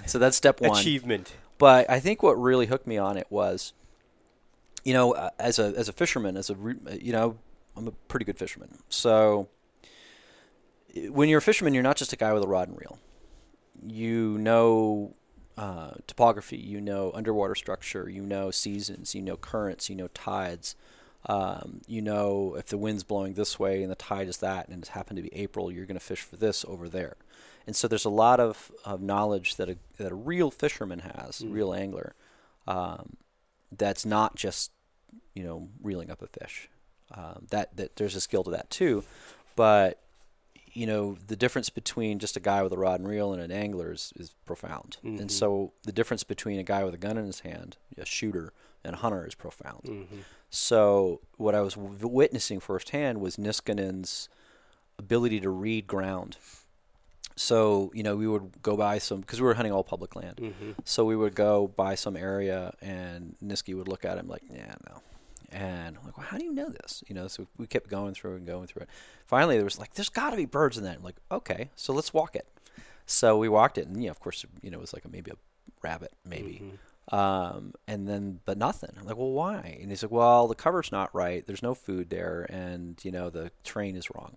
so 0.07 0.19
that's 0.19 0.37
step 0.37 0.63
one. 0.63 0.79
Achievement. 0.81 1.35
But 1.59 1.91
I 1.91 2.01
think 2.01 2.23
what 2.23 2.41
really 2.41 2.65
hooked 2.67 2.87
me 2.87 2.97
on 2.97 3.19
it 3.19 3.27
was 3.29 3.75
you 4.85 4.95
know, 4.95 5.13
uh, 5.13 5.31
as 5.39 5.59
a 5.59 5.75
as 5.77 5.89
a 5.89 5.93
fisherman, 5.93 6.37
as 6.37 6.51
a 6.51 6.57
you 6.99 7.13
know, 7.13 7.37
I'm 7.81 7.89
a 7.89 7.93
pretty 8.09 8.27
good 8.27 8.39
fisherman. 8.39 8.79
So 8.91 9.49
when 11.09 11.29
you're 11.29 11.39
a 11.39 11.43
fisherman, 11.43 11.73
you're 11.73 11.83
not 11.83 11.97
just 11.97 12.13
a 12.13 12.17
guy 12.17 12.33
with 12.35 12.45
a 12.45 12.47
rod 12.47 12.69
and 12.69 12.79
reel. 12.79 12.99
You 13.87 14.37
know 14.37 15.15
uh, 15.57 15.93
topography, 16.07 16.59
you 16.59 16.81
know 16.81 17.11
underwater 17.15 17.55
structure, 17.55 18.09
you 18.09 18.23
know 18.23 18.51
seasons, 18.51 19.15
you 19.15 19.23
know 19.23 19.37
currents, 19.37 19.89
you 19.89 19.97
know 19.97 20.09
tides. 20.09 20.77
Um, 21.27 21.81
you 21.87 22.03
know 22.03 22.55
if 22.59 22.67
the 22.67 22.79
wind's 22.79 23.03
blowing 23.03 23.35
this 23.35 23.59
way 23.59 23.83
and 23.83 23.91
the 23.91 23.97
tide 23.97 24.29
is 24.29 24.39
that, 24.39 24.69
and 24.69 24.81
it's 24.81 24.91
happened 24.91 25.17
to 25.17 25.23
be 25.23 25.35
April, 25.35 25.73
you're 25.73 25.87
going 25.87 25.99
to 25.99 26.05
fish 26.05 26.21
for 26.21 26.37
this 26.37 26.65
over 26.69 26.89
there. 26.89 27.17
And 27.67 27.75
so 27.75 27.89
there's 27.89 28.05
a 28.05 28.11
lot 28.11 28.41
of, 28.41 28.71
of 28.85 29.01
knowledge 29.01 29.57
that 29.57 29.71
a, 29.71 29.79
that 29.97 30.13
a 30.13 30.15
real 30.15 30.51
fisherman 30.51 31.01
has, 31.01 31.41
mm. 31.41 31.47
a 31.47 31.49
real 31.49 31.73
angler, 31.73 32.15
um, 32.67 33.17
that's 33.73 34.05
not 34.05 34.37
just 34.37 34.73
you 35.35 35.43
know 35.43 35.69
reeling 35.83 36.11
up 36.11 36.21
a 36.21 36.27
fish. 36.27 36.69
Um, 37.13 37.47
that 37.51 37.77
that 37.77 37.97
there's 37.97 38.15
a 38.15 38.21
skill 38.21 38.45
to 38.45 38.51
that 38.51 38.71
too, 38.71 39.05
but 39.57 40.01
you 40.73 40.87
know 40.87 41.17
the 41.27 41.37
difference 41.37 41.71
between 41.71 42.19
just 42.19 42.37
a 42.37 42.41
guy 42.41 42.63
with 42.63 42.73
a 42.73 42.79
rod 42.79 43.01
and 43.01 43.09
reel 43.09 43.33
and 43.33 43.43
an 43.43 43.51
angler 43.51 43.93
is, 43.93 44.13
is 44.17 44.35
profound. 44.47 44.99
Mm-hmm. 45.05 45.23
And 45.23 45.33
so 45.33 45.73
the 45.85 45.93
difference 45.93 46.25
between 46.25 46.59
a 46.59 46.63
guy 46.63 46.85
with 46.85 46.95
a 46.95 46.99
gun 46.99 47.19
in 47.19 47.27
his 47.27 47.41
hand, 47.41 47.77
a 47.99 48.05
shooter, 48.05 48.53
and 48.85 48.95
a 48.95 48.99
hunter 48.99 49.27
is 49.27 49.35
profound. 49.35 49.85
Mm-hmm. 49.85 50.19
So 50.51 51.21
what 51.37 51.55
I 51.55 51.61
was 51.61 51.75
w- 51.75 52.07
witnessing 52.07 52.61
firsthand 52.61 53.21
was 53.21 53.37
Niskanen's 53.37 54.29
ability 54.99 55.41
to 55.41 55.51
read 55.51 55.87
ground. 55.87 56.37
So 57.37 57.91
you 57.95 58.03
know 58.03 58.17
we 58.17 58.29
would 58.29 58.63
go 58.63 58.77
by 58.77 58.99
some 58.99 59.21
because 59.21 59.41
we 59.41 59.47
were 59.47 59.55
hunting 59.55 59.73
all 59.73 59.85
public 59.85 60.15
land. 60.15 60.37
Mm-hmm. 60.37 60.71
So 60.85 61.05
we 61.05 61.17
would 61.17 61.35
go 61.35 61.69
by 61.69 61.95
some 61.95 62.17
area, 62.17 62.75
and 62.81 63.35
Niski 63.45 63.75
would 63.77 63.89
look 63.89 64.05
at 64.05 64.19
him 64.19 64.29
like, 64.29 64.43
"Yeah, 64.53 64.75
no, 64.89 65.03
and 65.53 65.97
I'm 65.97 66.05
like, 66.05 66.17
well, 66.17 66.27
how 66.27 66.39
do 66.39 66.45
you 66.45 66.53
know 66.53 66.69
this? 66.69 67.03
You 67.09 67.15
know, 67.15 67.29
so 67.29 67.47
we 67.59 67.67
kept 67.67 67.89
going 67.89 68.15
through 68.15 68.37
and 68.37 68.47
going 68.47 68.67
through 68.67 68.83
it. 68.83 68.89
Finally, 69.27 69.57
there 69.57 69.65
was 69.65 69.79
like, 69.79 69.95
there's 69.95 70.09
got 70.09 70.31
to 70.31 70.37
be 70.37 70.47
birds 70.47 70.79
in 70.79 70.85
that. 70.85 70.97
I'm 70.97 71.03
like, 71.03 71.17
okay, 71.31 71.71
so 71.77 71.93
let's 71.93 72.13
walk 72.15 72.37
it. 72.37 72.47
So 73.07 73.37
we 73.37 73.49
walked 73.49 73.79
it, 73.79 73.87
and 73.87 73.97
you 73.97 74.09
know, 74.09 74.13
of 74.13 74.21
course, 74.21 74.45
you 74.63 74.71
know, 74.71 74.79
it 74.79 74.81
was 74.81 74.93
like 74.93 75.05
a, 75.05 75.09
maybe 75.09 75.31
a 75.31 75.37
rabbit, 75.83 76.13
maybe. 76.25 76.63
Mm-hmm. 76.63 77.15
Um, 77.15 77.75
and 77.89 78.09
then, 78.09 78.39
but 78.45 78.57
nothing. 78.57 78.91
I'm 78.99 79.05
like, 79.05 79.17
well, 79.17 79.33
why? 79.33 79.79
And 79.81 79.91
he's 79.91 80.05
like, 80.05 80.13
well, 80.13 80.47
the 80.47 80.55
cover's 80.55 80.93
not 80.93 81.13
right. 81.13 81.45
There's 81.45 81.63
no 81.63 81.75
food 81.75 82.11
there, 82.11 82.47
and 82.49 82.99
you 83.05 83.11
know, 83.11 83.31
the 83.31 83.51
train 83.65 83.97
is 83.97 84.15
wrong. 84.15 84.37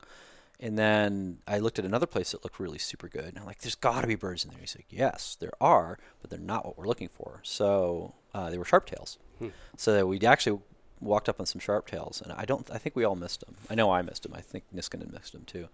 And 0.59 0.77
then 0.77 1.39
I 1.45 1.59
looked 1.59 1.77
at 1.77 1.83
another 1.83 2.05
place 2.05 2.31
that 2.31 2.43
looked 2.43 2.59
really 2.59 2.77
super 2.77 3.09
good. 3.09 3.25
And 3.25 3.37
I'm 3.37 3.45
like, 3.45 3.59
there's 3.59 3.75
got 3.75 4.01
to 4.01 4.07
be 4.07 4.15
birds 4.15 4.45
in 4.45 4.51
there. 4.51 4.61
He's 4.61 4.75
like, 4.77 4.85
yes, 4.89 5.35
there 5.39 5.51
are, 5.59 5.97
but 6.21 6.29
they're 6.29 6.39
not 6.39 6.65
what 6.65 6.77
we're 6.77 6.87
looking 6.87 7.09
for. 7.09 7.41
So 7.43 8.13
uh, 8.33 8.49
they 8.49 8.57
were 8.57 8.63
sharp 8.63 8.85
tails. 8.85 9.17
Hmm. 9.39 9.49
So 9.75 10.05
we 10.05 10.21
actually 10.21 10.61
walked 11.03 11.27
up 11.29 11.39
on 11.39 11.45
some 11.45 11.59
sharp 11.59 11.87
tails, 11.87 12.21
and 12.21 12.31
I 12.33 12.45
don't. 12.45 12.69
I 12.71 12.77
think 12.77 12.95
we 12.95 13.03
all 13.03 13.15
missed 13.15 13.43
him. 13.43 13.55
I 13.69 13.75
know 13.75 13.91
I 13.91 14.01
missed 14.01 14.25
him. 14.25 14.33
I 14.33 14.41
think 14.41 14.63
Niskanen 14.75 15.11
missed 15.11 15.33
him 15.35 15.43
too. 15.45 15.67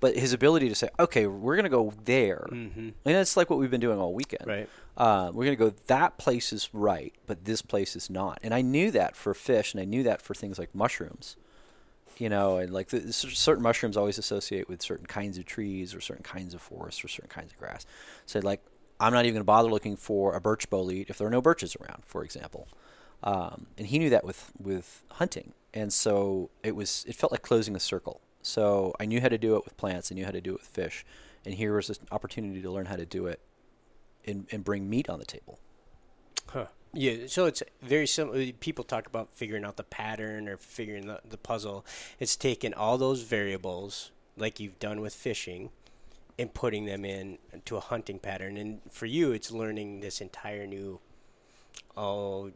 But 0.00 0.16
his 0.16 0.32
ability 0.32 0.68
to 0.68 0.74
say, 0.74 0.90
okay, 0.98 1.26
we're 1.26 1.56
going 1.56 1.64
to 1.64 1.70
go 1.70 1.92
there, 2.04 2.46
Mhm. 2.50 2.92
and 3.04 3.16
it's 3.16 3.36
like 3.36 3.48
what 3.50 3.58
we've 3.58 3.70
been 3.70 3.80
doing 3.80 3.98
all 3.98 4.12
weekend. 4.12 4.46
Right. 4.46 4.68
Uh, 4.96 5.30
we're 5.32 5.44
going 5.44 5.56
to 5.56 5.64
go. 5.70 5.74
That 5.86 6.18
place 6.18 6.52
is 6.52 6.68
right, 6.72 7.14
but 7.26 7.44
this 7.44 7.62
place 7.62 7.96
is 7.96 8.08
not. 8.10 8.38
And 8.42 8.52
I 8.54 8.60
knew 8.62 8.90
that 8.90 9.16
for 9.16 9.32
fish, 9.34 9.72
and 9.72 9.80
I 9.80 9.84
knew 9.84 10.02
that 10.02 10.20
for 10.22 10.34
things 10.34 10.58
like 10.58 10.74
mushrooms. 10.74 11.36
You 12.18 12.30
know, 12.30 12.56
and 12.56 12.72
like 12.72 12.88
the, 12.88 13.12
certain 13.12 13.62
mushrooms 13.62 13.94
always 13.94 14.16
associate 14.16 14.70
with 14.70 14.80
certain 14.80 15.04
kinds 15.04 15.36
of 15.36 15.44
trees 15.44 15.94
or 15.94 16.00
certain 16.00 16.22
kinds 16.24 16.54
of 16.54 16.62
forests 16.62 17.04
or 17.04 17.08
certain 17.08 17.28
kinds 17.28 17.52
of 17.52 17.58
grass. 17.58 17.84
So 18.24 18.38
like, 18.38 18.62
I'm 18.98 19.12
not 19.12 19.26
even 19.26 19.34
going 19.34 19.40
to 19.42 19.44
bother 19.44 19.68
looking 19.68 19.96
for 19.96 20.34
a 20.34 20.40
birch 20.40 20.70
bolete 20.70 21.10
if 21.10 21.18
there 21.18 21.26
are 21.26 21.30
no 21.30 21.42
birches 21.42 21.76
around, 21.76 22.04
for 22.06 22.24
example. 22.24 22.68
Um, 23.26 23.66
and 23.76 23.88
he 23.88 23.98
knew 23.98 24.08
that 24.10 24.24
with 24.24 24.52
with 24.56 25.02
hunting, 25.10 25.52
and 25.74 25.92
so 25.92 26.48
it 26.62 26.76
was 26.76 27.04
it 27.08 27.16
felt 27.16 27.32
like 27.32 27.42
closing 27.42 27.74
a 27.74 27.80
circle. 27.80 28.20
So 28.40 28.94
I 29.00 29.04
knew 29.04 29.20
how 29.20 29.28
to 29.28 29.36
do 29.36 29.56
it 29.56 29.64
with 29.64 29.76
plants, 29.76 30.12
I 30.12 30.14
knew 30.14 30.24
how 30.24 30.30
to 30.30 30.40
do 30.40 30.52
it 30.52 30.60
with 30.60 30.68
fish, 30.68 31.04
and 31.44 31.52
here 31.52 31.74
was 31.74 31.90
an 31.90 31.96
opportunity 32.12 32.62
to 32.62 32.70
learn 32.70 32.86
how 32.86 32.94
to 32.94 33.04
do 33.04 33.26
it 33.26 33.40
and, 34.24 34.46
and 34.52 34.62
bring 34.62 34.88
meat 34.88 35.08
on 35.10 35.18
the 35.18 35.24
table. 35.24 35.58
Huh. 36.46 36.66
Yeah, 36.92 37.26
so 37.26 37.46
it's 37.46 37.64
very 37.82 38.06
similar. 38.06 38.52
People 38.52 38.84
talk 38.84 39.08
about 39.08 39.32
figuring 39.32 39.64
out 39.64 39.76
the 39.76 39.82
pattern 39.82 40.48
or 40.48 40.56
figuring 40.56 41.08
the, 41.08 41.20
the 41.28 41.36
puzzle. 41.36 41.84
It's 42.20 42.36
taking 42.36 42.72
all 42.74 42.96
those 42.96 43.22
variables, 43.22 44.12
like 44.36 44.60
you've 44.60 44.78
done 44.78 45.00
with 45.00 45.14
fishing, 45.14 45.70
and 46.38 46.54
putting 46.54 46.86
them 46.86 47.04
in 47.04 47.38
to 47.64 47.76
a 47.76 47.80
hunting 47.80 48.20
pattern. 48.20 48.56
And 48.56 48.80
for 48.88 49.06
you, 49.06 49.32
it's 49.32 49.50
learning 49.50 50.00
this 50.00 50.20
entire 50.20 50.66
new 50.66 51.00
oh 51.96 52.50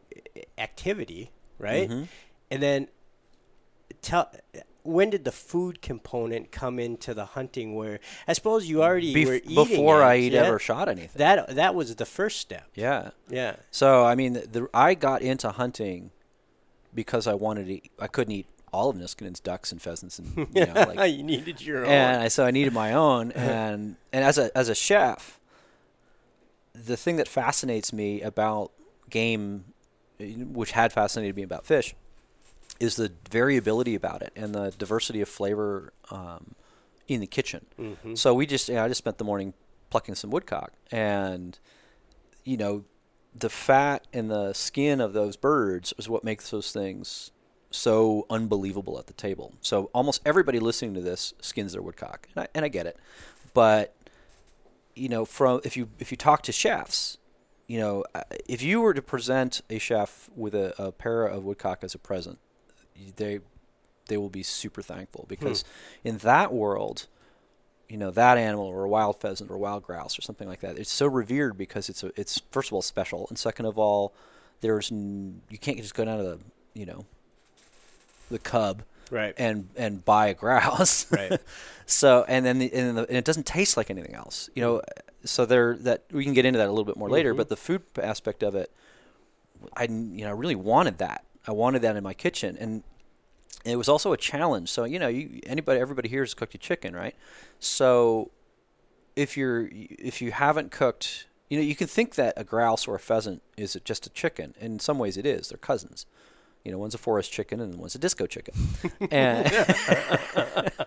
activity, 0.57 1.31
right? 1.57 1.89
Mhm. 1.89 2.07
And 2.49 2.61
then 2.63 2.87
tell 4.01 4.31
when 4.83 5.11
did 5.11 5.25
the 5.25 5.31
food 5.31 5.81
component 5.81 6.51
come 6.51 6.79
into 6.79 7.13
the 7.13 7.25
hunting? 7.25 7.75
Where 7.75 7.99
I 8.27 8.33
suppose 8.33 8.67
you 8.67 8.81
already 8.83 9.13
Bef- 9.13 9.25
were 9.27 9.35
eating 9.35 9.55
before 9.55 10.01
I 10.01 10.17
eat 10.17 10.33
yeah? 10.33 10.43
ever 10.43 10.59
shot 10.59 10.89
anything. 10.89 11.11
That 11.19 11.55
that 11.55 11.75
was 11.75 11.95
the 11.95 12.05
first 12.05 12.39
step. 12.39 12.67
yeah. 12.75 13.11
Yeah. 13.29 13.55
So 13.71 14.05
I 14.05 14.15
mean, 14.15 14.33
the, 14.33 14.47
the, 14.47 14.69
I 14.73 14.93
got 14.95 15.21
into 15.21 15.49
hunting 15.51 16.11
because 16.93 17.27
I 17.27 17.33
wanted 17.35 17.67
to. 17.67 17.89
I 17.99 18.07
couldn't 18.07 18.33
eat 18.33 18.47
all 18.73 18.89
of 18.89 18.95
Niskanen's 18.95 19.39
ducks 19.39 19.71
and 19.71 19.81
pheasants, 19.81 20.17
and 20.17 20.47
you 20.53 20.65
know, 20.65 20.73
like, 20.95 21.13
you 21.13 21.23
needed 21.23 21.61
your 21.61 21.85
own. 21.85 21.91
and 21.91 22.21
I, 22.23 22.27
so 22.29 22.45
I 22.45 22.51
needed 22.51 22.73
my 22.73 22.93
own. 22.93 23.31
And 23.35 23.97
and 24.11 24.23
as 24.25 24.37
a 24.37 24.55
as 24.57 24.67
a 24.69 24.75
chef, 24.75 25.39
the 26.73 26.97
thing 26.97 27.17
that 27.17 27.27
fascinates 27.27 27.93
me 27.93 28.21
about 28.21 28.71
game, 29.11 29.65
which 30.19 30.71
had 30.71 30.91
fascinated 30.91 31.35
me 31.35 31.43
about 31.43 31.65
fish, 31.65 31.93
is 32.79 32.95
the 32.95 33.11
variability 33.29 33.93
about 33.93 34.21
it 34.23 34.31
and 34.35 34.55
the 34.55 34.71
diversity 34.71 35.21
of 35.21 35.29
flavor 35.29 35.93
um, 36.09 36.55
in 37.07 37.19
the 37.21 37.27
kitchen. 37.27 37.65
Mhm. 37.79 38.17
So 38.17 38.33
we 38.33 38.45
just, 38.47 38.69
you 38.69 38.75
know, 38.75 38.85
I 38.85 38.87
just 38.87 38.97
spent 38.99 39.17
the 39.19 39.23
morning 39.23 39.53
plucking 39.89 40.15
some 40.15 40.31
woodcock, 40.31 40.73
and 40.91 41.59
you 42.43 42.57
know, 42.57 42.83
the 43.35 43.49
fat 43.49 44.07
and 44.11 44.31
the 44.31 44.53
skin 44.53 44.99
of 44.99 45.13
those 45.13 45.37
birds 45.37 45.93
is 45.97 46.09
what 46.09 46.23
makes 46.23 46.49
those 46.49 46.71
things 46.71 47.31
so 47.69 48.25
unbelievable 48.29 48.97
at 48.99 49.07
the 49.07 49.13
table. 49.13 49.53
So 49.61 49.89
almost 49.93 50.21
everybody 50.25 50.59
listening 50.59 50.93
to 50.95 51.01
this 51.01 51.33
skins 51.39 51.73
their 51.73 51.81
woodcock, 51.81 52.27
and 52.35 52.43
I, 52.43 52.47
and 52.55 52.65
I 52.65 52.67
get 52.67 52.85
it, 52.87 52.97
but 53.53 53.95
you 54.95 55.07
know, 55.07 55.23
from 55.23 55.61
if 55.63 55.77
you 55.77 55.87
if 55.99 56.11
you 56.11 56.17
talk 56.17 56.41
to 56.43 56.51
chefs, 56.51 57.17
you 57.71 57.79
know, 57.79 58.03
uh, 58.13 58.23
if 58.49 58.61
you 58.61 58.81
were 58.81 58.93
to 58.93 59.01
present 59.01 59.61
a 59.69 59.79
chef 59.79 60.29
with 60.35 60.53
a, 60.53 60.75
a 60.77 60.91
pair 60.91 61.25
of 61.25 61.45
woodcock 61.45 61.85
as 61.85 61.95
a 61.95 61.97
present, 61.97 62.37
they 63.15 63.39
they 64.07 64.17
will 64.17 64.29
be 64.29 64.43
super 64.43 64.81
thankful 64.81 65.23
because 65.29 65.63
in 66.03 66.17
that 66.17 66.51
world, 66.51 67.07
you 67.87 67.95
know, 67.95 68.11
that 68.11 68.37
animal 68.37 68.65
or 68.65 68.83
a 68.83 68.89
wild 68.89 69.21
pheasant 69.21 69.49
or 69.49 69.53
a 69.53 69.57
wild 69.57 69.83
grouse 69.83 70.19
or 70.19 70.21
something 70.21 70.49
like 70.49 70.59
that, 70.59 70.77
it's 70.77 70.91
so 70.91 71.07
revered 71.07 71.57
because 71.57 71.87
it's 71.87 72.03
a, 72.03 72.11
it's 72.17 72.41
first 72.51 72.67
of 72.67 72.73
all 72.73 72.81
special 72.81 73.25
and 73.29 73.39
second 73.39 73.65
of 73.65 73.79
all, 73.79 74.13
there's 74.59 74.91
n- 74.91 75.41
you 75.49 75.57
can't 75.57 75.77
just 75.77 75.95
go 75.95 76.03
down 76.03 76.17
to 76.17 76.23
the 76.25 76.39
you 76.73 76.85
know 76.85 77.05
the 78.29 78.39
cub 78.39 78.83
right. 79.11 79.33
and 79.37 79.69
and 79.77 80.03
buy 80.03 80.27
a 80.27 80.33
grouse. 80.33 81.09
Right. 81.09 81.39
so 81.85 82.25
and 82.27 82.45
then 82.45 82.59
the, 82.59 82.73
and, 82.73 82.97
the, 82.97 83.07
and 83.07 83.17
it 83.17 83.23
doesn't 83.23 83.45
taste 83.45 83.77
like 83.77 83.89
anything 83.89 84.13
else. 84.13 84.49
You 84.55 84.61
know, 84.61 84.81
so 85.23 85.45
there 85.45 85.75
that 85.77 86.03
we 86.11 86.23
can 86.23 86.33
get 86.33 86.45
into 86.45 86.57
that 86.57 86.67
a 86.67 86.71
little 86.71 86.85
bit 86.85 86.97
more 86.97 87.09
later. 87.09 87.33
Mhm. 87.33 87.37
But 87.37 87.49
the 87.49 87.55
food 87.55 87.83
aspect 88.01 88.43
of 88.43 88.55
it, 88.55 88.71
I 89.75 89.83
you 89.83 90.25
know 90.25 90.33
really 90.33 90.55
wanted 90.55 90.97
that. 90.99 91.23
I 91.47 91.51
wanted 91.51 91.81
that 91.83 91.95
in 91.95 92.03
my 92.03 92.13
kitchen, 92.13 92.57
and 92.59 92.83
it 93.65 93.75
was 93.75 93.89
also 93.89 94.13
a 94.13 94.17
challenge. 94.17 94.69
So 94.69 94.83
you 94.83 94.99
know, 94.99 95.07
you 95.07 95.39
anybody 95.45 95.79
everybody 95.79 96.09
here 96.09 96.21
has 96.21 96.33
cooked 96.33 96.55
a 96.55 96.57
chicken, 96.57 96.95
right? 96.95 97.15
So 97.59 98.31
if 99.15 99.35
you're 99.37 99.69
if 99.71 100.21
you 100.21 100.31
haven't 100.31 100.71
cooked. 100.71 101.27
You 101.49 101.57
know, 101.57 101.63
you 101.65 101.75
can 101.75 101.87
think 101.87 102.15
that 102.15 102.33
a 102.37 102.45
grouse 102.45 102.87
or 102.87 102.95
a 102.95 102.99
pheasant 102.99 103.41
is 103.57 103.77
just 103.83 104.05
a 104.07 104.09
chicken. 104.09 104.55
In 104.61 104.79
some 104.79 104.97
ways, 104.97 105.17
it 105.17 105.25
is. 105.25 105.49
They're 105.49 105.57
cousins. 105.57 106.05
You 106.63 106.71
know, 106.71 106.77
one's 106.77 106.95
a 106.95 106.97
forest 106.97 107.29
chicken 107.29 107.59
and 107.59 107.75
one's 107.75 107.93
a 107.93 107.97
disco 107.99 108.25
chicken. 108.25 108.53
and 109.11 109.51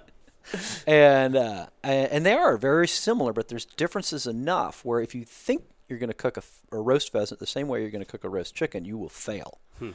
and 0.87 1.37
uh, 1.37 1.67
and 1.83 2.25
they 2.25 2.33
are 2.35 2.57
very 2.57 2.89
similar, 2.89 3.33
but 3.33 3.49
there's 3.49 3.65
differences 3.65 4.27
enough 4.27 4.85
where 4.85 5.01
if 5.01 5.15
you 5.15 5.25
think 5.25 5.65
you're 5.89 5.99
going 5.99 6.09
to 6.09 6.15
cook 6.15 6.39
a 6.73 6.79
roast 6.79 7.13
pheasant 7.13 7.41
the 7.41 7.47
same 7.47 7.69
way 7.69 7.81
you're 7.81 7.91
going 7.91 8.05
to 8.05 8.11
cook 8.11 8.25
a 8.25 8.29
roast 8.29 8.55
chicken, 8.55 8.85
you 8.85 8.97
will 8.97 9.09
fail. 9.09 9.61
Hmm. 9.79 9.91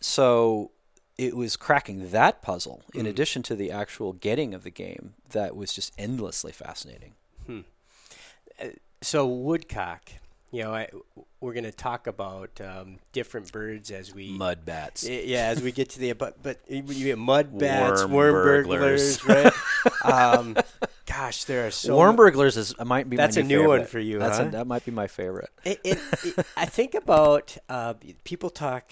So 0.00 0.72
it 1.16 1.34
was 1.34 1.56
cracking 1.56 2.10
that 2.10 2.42
puzzle 2.42 2.82
in 2.92 3.06
addition 3.06 3.42
to 3.44 3.56
the 3.56 3.70
actual 3.70 4.12
getting 4.12 4.52
of 4.52 4.64
the 4.64 4.70
game 4.70 5.14
that 5.30 5.56
was 5.56 5.72
just 5.72 5.94
endlessly 5.96 6.52
fascinating. 6.52 7.14
so 9.02 9.26
woodcock. 9.26 10.10
You 10.56 10.62
know, 10.62 10.72
I, 10.74 10.88
we're 11.38 11.52
going 11.52 11.64
to 11.64 11.70
talk 11.70 12.06
about 12.06 12.62
um, 12.62 12.96
different 13.12 13.52
birds 13.52 13.90
as 13.90 14.14
we 14.14 14.30
Mud 14.30 14.64
bats. 14.64 15.06
Yeah, 15.06 15.48
as 15.48 15.60
we 15.60 15.70
get 15.70 15.90
to 15.90 15.98
the 15.98 16.12
but 16.12 16.42
but 16.42 16.60
you 16.66 16.82
get 16.82 17.18
mud 17.18 17.58
bats, 17.58 18.04
Worm 18.04 18.10
worm, 18.12 18.32
burglars. 18.32 19.22
burglars, 19.22 19.54
right? 20.02 20.02
um, 20.34 20.56
gosh, 21.04 21.44
there 21.44 21.66
are 21.66 21.70
so 21.70 21.94
Worm 21.94 22.16
burglars 22.16 22.56
is 22.56 22.74
might 22.82 23.10
be 23.10 23.18
That's 23.18 23.36
a 23.36 23.42
new 23.42 23.68
one 23.68 23.84
for 23.84 23.98
you, 23.98 24.18
That's 24.18 24.38
huh? 24.38 24.44
a, 24.44 24.50
that 24.52 24.66
might 24.66 24.82
be 24.86 24.92
my 24.92 25.08
favorite. 25.08 25.50
It, 25.62 25.78
it, 25.84 25.98
it, 26.24 26.46
I 26.56 26.64
think 26.64 26.94
about 26.94 27.54
uh, 27.68 27.92
people 28.24 28.48
talk 28.48 28.84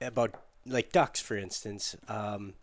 about 0.00 0.34
like 0.66 0.90
ducks, 0.90 1.20
for 1.20 1.36
instance. 1.36 1.94
Um, 2.08 2.54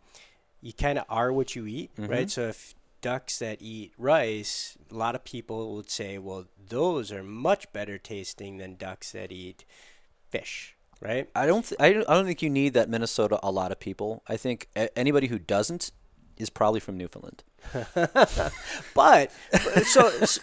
you 0.61 0.73
kind 0.73 0.99
of 0.99 1.05
are 1.07 1.31
what 1.31 1.55
you 1.55 1.65
eat, 1.65 1.95
Mhm. 1.95 2.09
right? 2.09 2.29
So 2.29 2.41
if 2.49 2.75
ducks 3.07 3.39
that 3.39 3.61
eat 3.61 3.93
rice, 3.97 4.77
a 4.91 4.93
lot 4.93 5.15
of 5.15 5.23
people 5.23 5.73
would 5.75 5.89
say, 5.89 6.17
well, 6.17 6.43
those 6.67 7.09
are 7.09 7.23
much 7.23 7.71
better 7.71 7.97
tasting 7.97 8.57
than 8.57 8.75
ducks 8.75 9.13
that 9.13 9.31
eat 9.31 9.63
fish, 10.29 10.75
right? 10.99 11.29
I 11.33 11.45
don't. 11.45 11.63
Th- 11.63 11.79
I 11.79 11.93
don't. 11.93 12.09
I 12.09 12.15
don't 12.15 12.25
think 12.25 12.41
you 12.41 12.49
need 12.49 12.73
that 12.73 12.89
Minnesota. 12.89 13.39
A 13.41 13.49
lot 13.49 13.71
of 13.71 13.79
people. 13.79 14.23
I 14.27 14.35
think 14.35 14.67
a- 14.75 14.95
anybody 14.99 15.27
who 15.27 15.39
doesn't 15.39 15.91
is 16.35 16.49
probably 16.49 16.81
from 16.81 16.97
Newfoundland. 16.97 17.45
but 18.93 19.31
so, 19.85 20.07
s- 20.21 20.39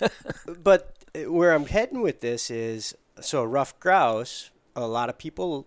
but 0.62 0.94
uh, 1.14 1.30
where 1.30 1.52
I'm 1.52 1.66
heading 1.66 2.00
with 2.00 2.22
this 2.22 2.50
is 2.50 2.94
so 3.20 3.42
a 3.42 3.46
rough 3.46 3.78
grouse. 3.78 4.50
A 4.74 4.86
lot 4.86 5.10
of 5.10 5.18
people 5.18 5.66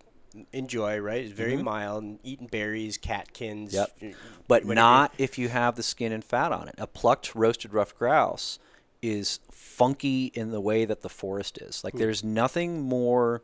enjoy, 0.52 0.98
right? 0.98 1.22
It's 1.24 1.32
very 1.32 1.56
Mhm. 1.56 1.64
mild, 1.64 2.02
and 2.04 2.18
eating 2.22 2.46
berries, 2.46 2.96
catkins. 2.96 3.72
Yep. 3.74 3.98
But 4.46 4.62
whatever. 4.64 4.74
not 4.74 5.14
if 5.18 5.38
you 5.38 5.48
have 5.48 5.76
the 5.76 5.82
skin 5.82 6.12
and 6.12 6.24
fat 6.24 6.52
on 6.52 6.68
it. 6.68 6.74
A 6.78 6.86
plucked 6.86 7.34
roasted 7.34 7.72
rough 7.72 7.96
grouse 7.96 8.58
is 9.02 9.40
funky 9.50 10.26
in 10.34 10.50
the 10.50 10.60
way 10.60 10.84
that 10.84 11.02
the 11.02 11.08
forest 11.08 11.58
is. 11.58 11.82
Like 11.84 11.94
there's 11.94 12.22
nothing 12.24 12.80
more. 12.82 13.42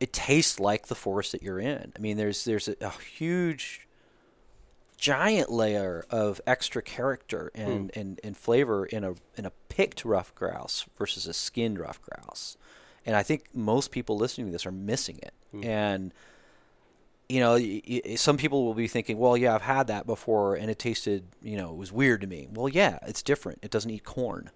It 0.00 0.12
tastes 0.12 0.58
like 0.58 0.86
the 0.88 0.94
forest 0.94 1.32
that 1.32 1.42
you're 1.42 1.60
in. 1.60 1.92
I 1.96 1.98
mean, 1.98 2.16
there's 2.16 2.44
there's 2.44 2.68
a, 2.68 2.76
a 2.80 2.90
huge, 2.90 3.86
giant 4.96 5.50
layer 5.50 6.04
of 6.10 6.40
extra 6.46 6.80
character 6.82 7.50
and, 7.54 7.90
and, 7.96 8.20
and 8.24 8.36
flavor 8.36 8.86
in 8.86 9.04
a 9.04 9.14
in 9.36 9.44
a 9.44 9.50
picked 9.68 10.04
rough 10.04 10.34
grouse 10.34 10.86
versus 10.98 11.26
a 11.26 11.34
skinned 11.34 11.78
rough 11.78 12.00
grouse. 12.02 12.56
And 13.06 13.14
I 13.16 13.22
think 13.22 13.46
most 13.54 13.90
people 13.90 14.16
listening 14.16 14.46
to 14.46 14.52
this 14.52 14.66
are 14.66 14.72
missing 14.72 15.18
it. 15.22 15.34
Mm-hmm. 15.54 15.68
And 15.68 16.14
you 17.28 17.40
know, 17.40 17.54
y- 17.54 17.82
y- 17.88 18.14
some 18.16 18.36
people 18.36 18.64
will 18.64 18.74
be 18.74 18.86
thinking, 18.86 19.18
well, 19.18 19.36
yeah, 19.36 19.54
I've 19.54 19.62
had 19.62 19.86
that 19.86 20.06
before 20.06 20.56
and 20.56 20.70
it 20.70 20.78
tasted, 20.78 21.24
you 21.42 21.56
know, 21.56 21.70
it 21.70 21.76
was 21.76 21.90
weird 21.90 22.20
to 22.20 22.26
me. 22.26 22.48
Well, 22.52 22.68
yeah, 22.68 22.98
it's 23.06 23.22
different. 23.22 23.60
It 23.62 23.70
doesn't 23.70 23.90
eat 23.90 24.04
corn. 24.04 24.50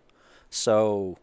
So 0.50 1.18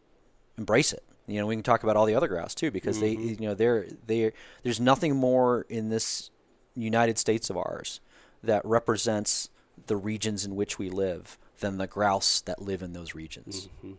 embrace 0.58 0.92
it. 0.94 1.04
You 1.28 1.40
know, 1.40 1.48
we 1.48 1.56
can 1.56 1.64
talk 1.64 1.84
about 1.84 1.96
all 1.96 2.06
the 2.06 2.16
other 2.16 2.28
grouse 2.28 2.54
too 2.54 2.72
because 2.72 3.00
they, 3.00 3.16
mm-hmm. 3.16 3.42
you 3.42 3.50
know, 3.50 3.54
they're 3.56 3.88
they 4.06 4.32
there's 4.64 4.80
nothing 4.80 5.16
more 5.16 5.66
in 5.70 5.90
this 5.90 6.30
United 6.76 7.18
States 7.18 7.50
of 7.50 7.58
ours 7.58 8.00
that 8.44 8.64
represents 8.64 9.50
the 9.88 9.98
regions 9.98 10.46
in 10.46 10.56
which 10.56 10.78
we 10.78 10.90
live 10.90 11.38
than 11.60 11.78
the 11.78 11.88
grouse 11.88 12.42
that 12.42 12.62
live 12.62 12.84
in 12.84 12.94
those 12.94 13.16
regions. 13.16 13.70
Mm-hmm. 13.80 13.94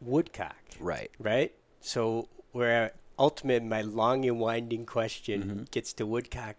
Woodcock. 0.00 0.56
Right. 0.80 1.10
right? 1.18 1.52
So 1.80 2.28
where 2.52 2.92
ultimate 3.18 3.64
my 3.64 3.82
long 3.82 4.24
and 4.24 4.38
winding 4.40 4.86
question 4.86 5.42
Mm-hmm. 5.42 5.62
gets 5.70 5.92
to 5.94 6.06
woodcock, 6.06 6.56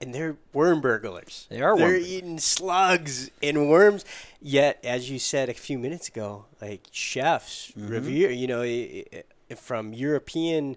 and 0.00 0.14
they're 0.14 0.36
worm 0.52 0.80
burglars. 0.80 1.46
They 1.50 1.60
are 1.60 1.76
They're 1.76 1.96
eating 1.96 2.38
slugs 2.38 3.30
and 3.42 3.68
worms. 3.70 4.04
Yet, 4.40 4.78
as 4.84 5.10
you 5.10 5.18
said 5.18 5.48
a 5.48 5.54
few 5.54 5.78
minutes 5.78 6.08
ago, 6.08 6.46
like 6.60 6.88
chefs 6.90 7.72
Mm-hmm. 7.72 7.88
revere, 7.88 8.30
you 8.30 8.46
know, 8.46 8.64
from 9.56 9.92
European. 9.92 10.76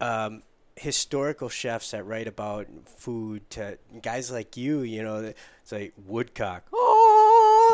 Um, 0.00 0.42
historical 0.78 1.48
chefs 1.48 1.92
that 1.92 2.04
write 2.04 2.28
about 2.28 2.66
food 2.84 3.48
to 3.48 3.78
guys 4.02 4.30
like 4.30 4.58
you 4.58 4.80
you 4.80 5.02
know 5.02 5.32
it's 5.62 5.72
like 5.72 5.94
woodcock 6.04 6.64
oh 6.70 6.95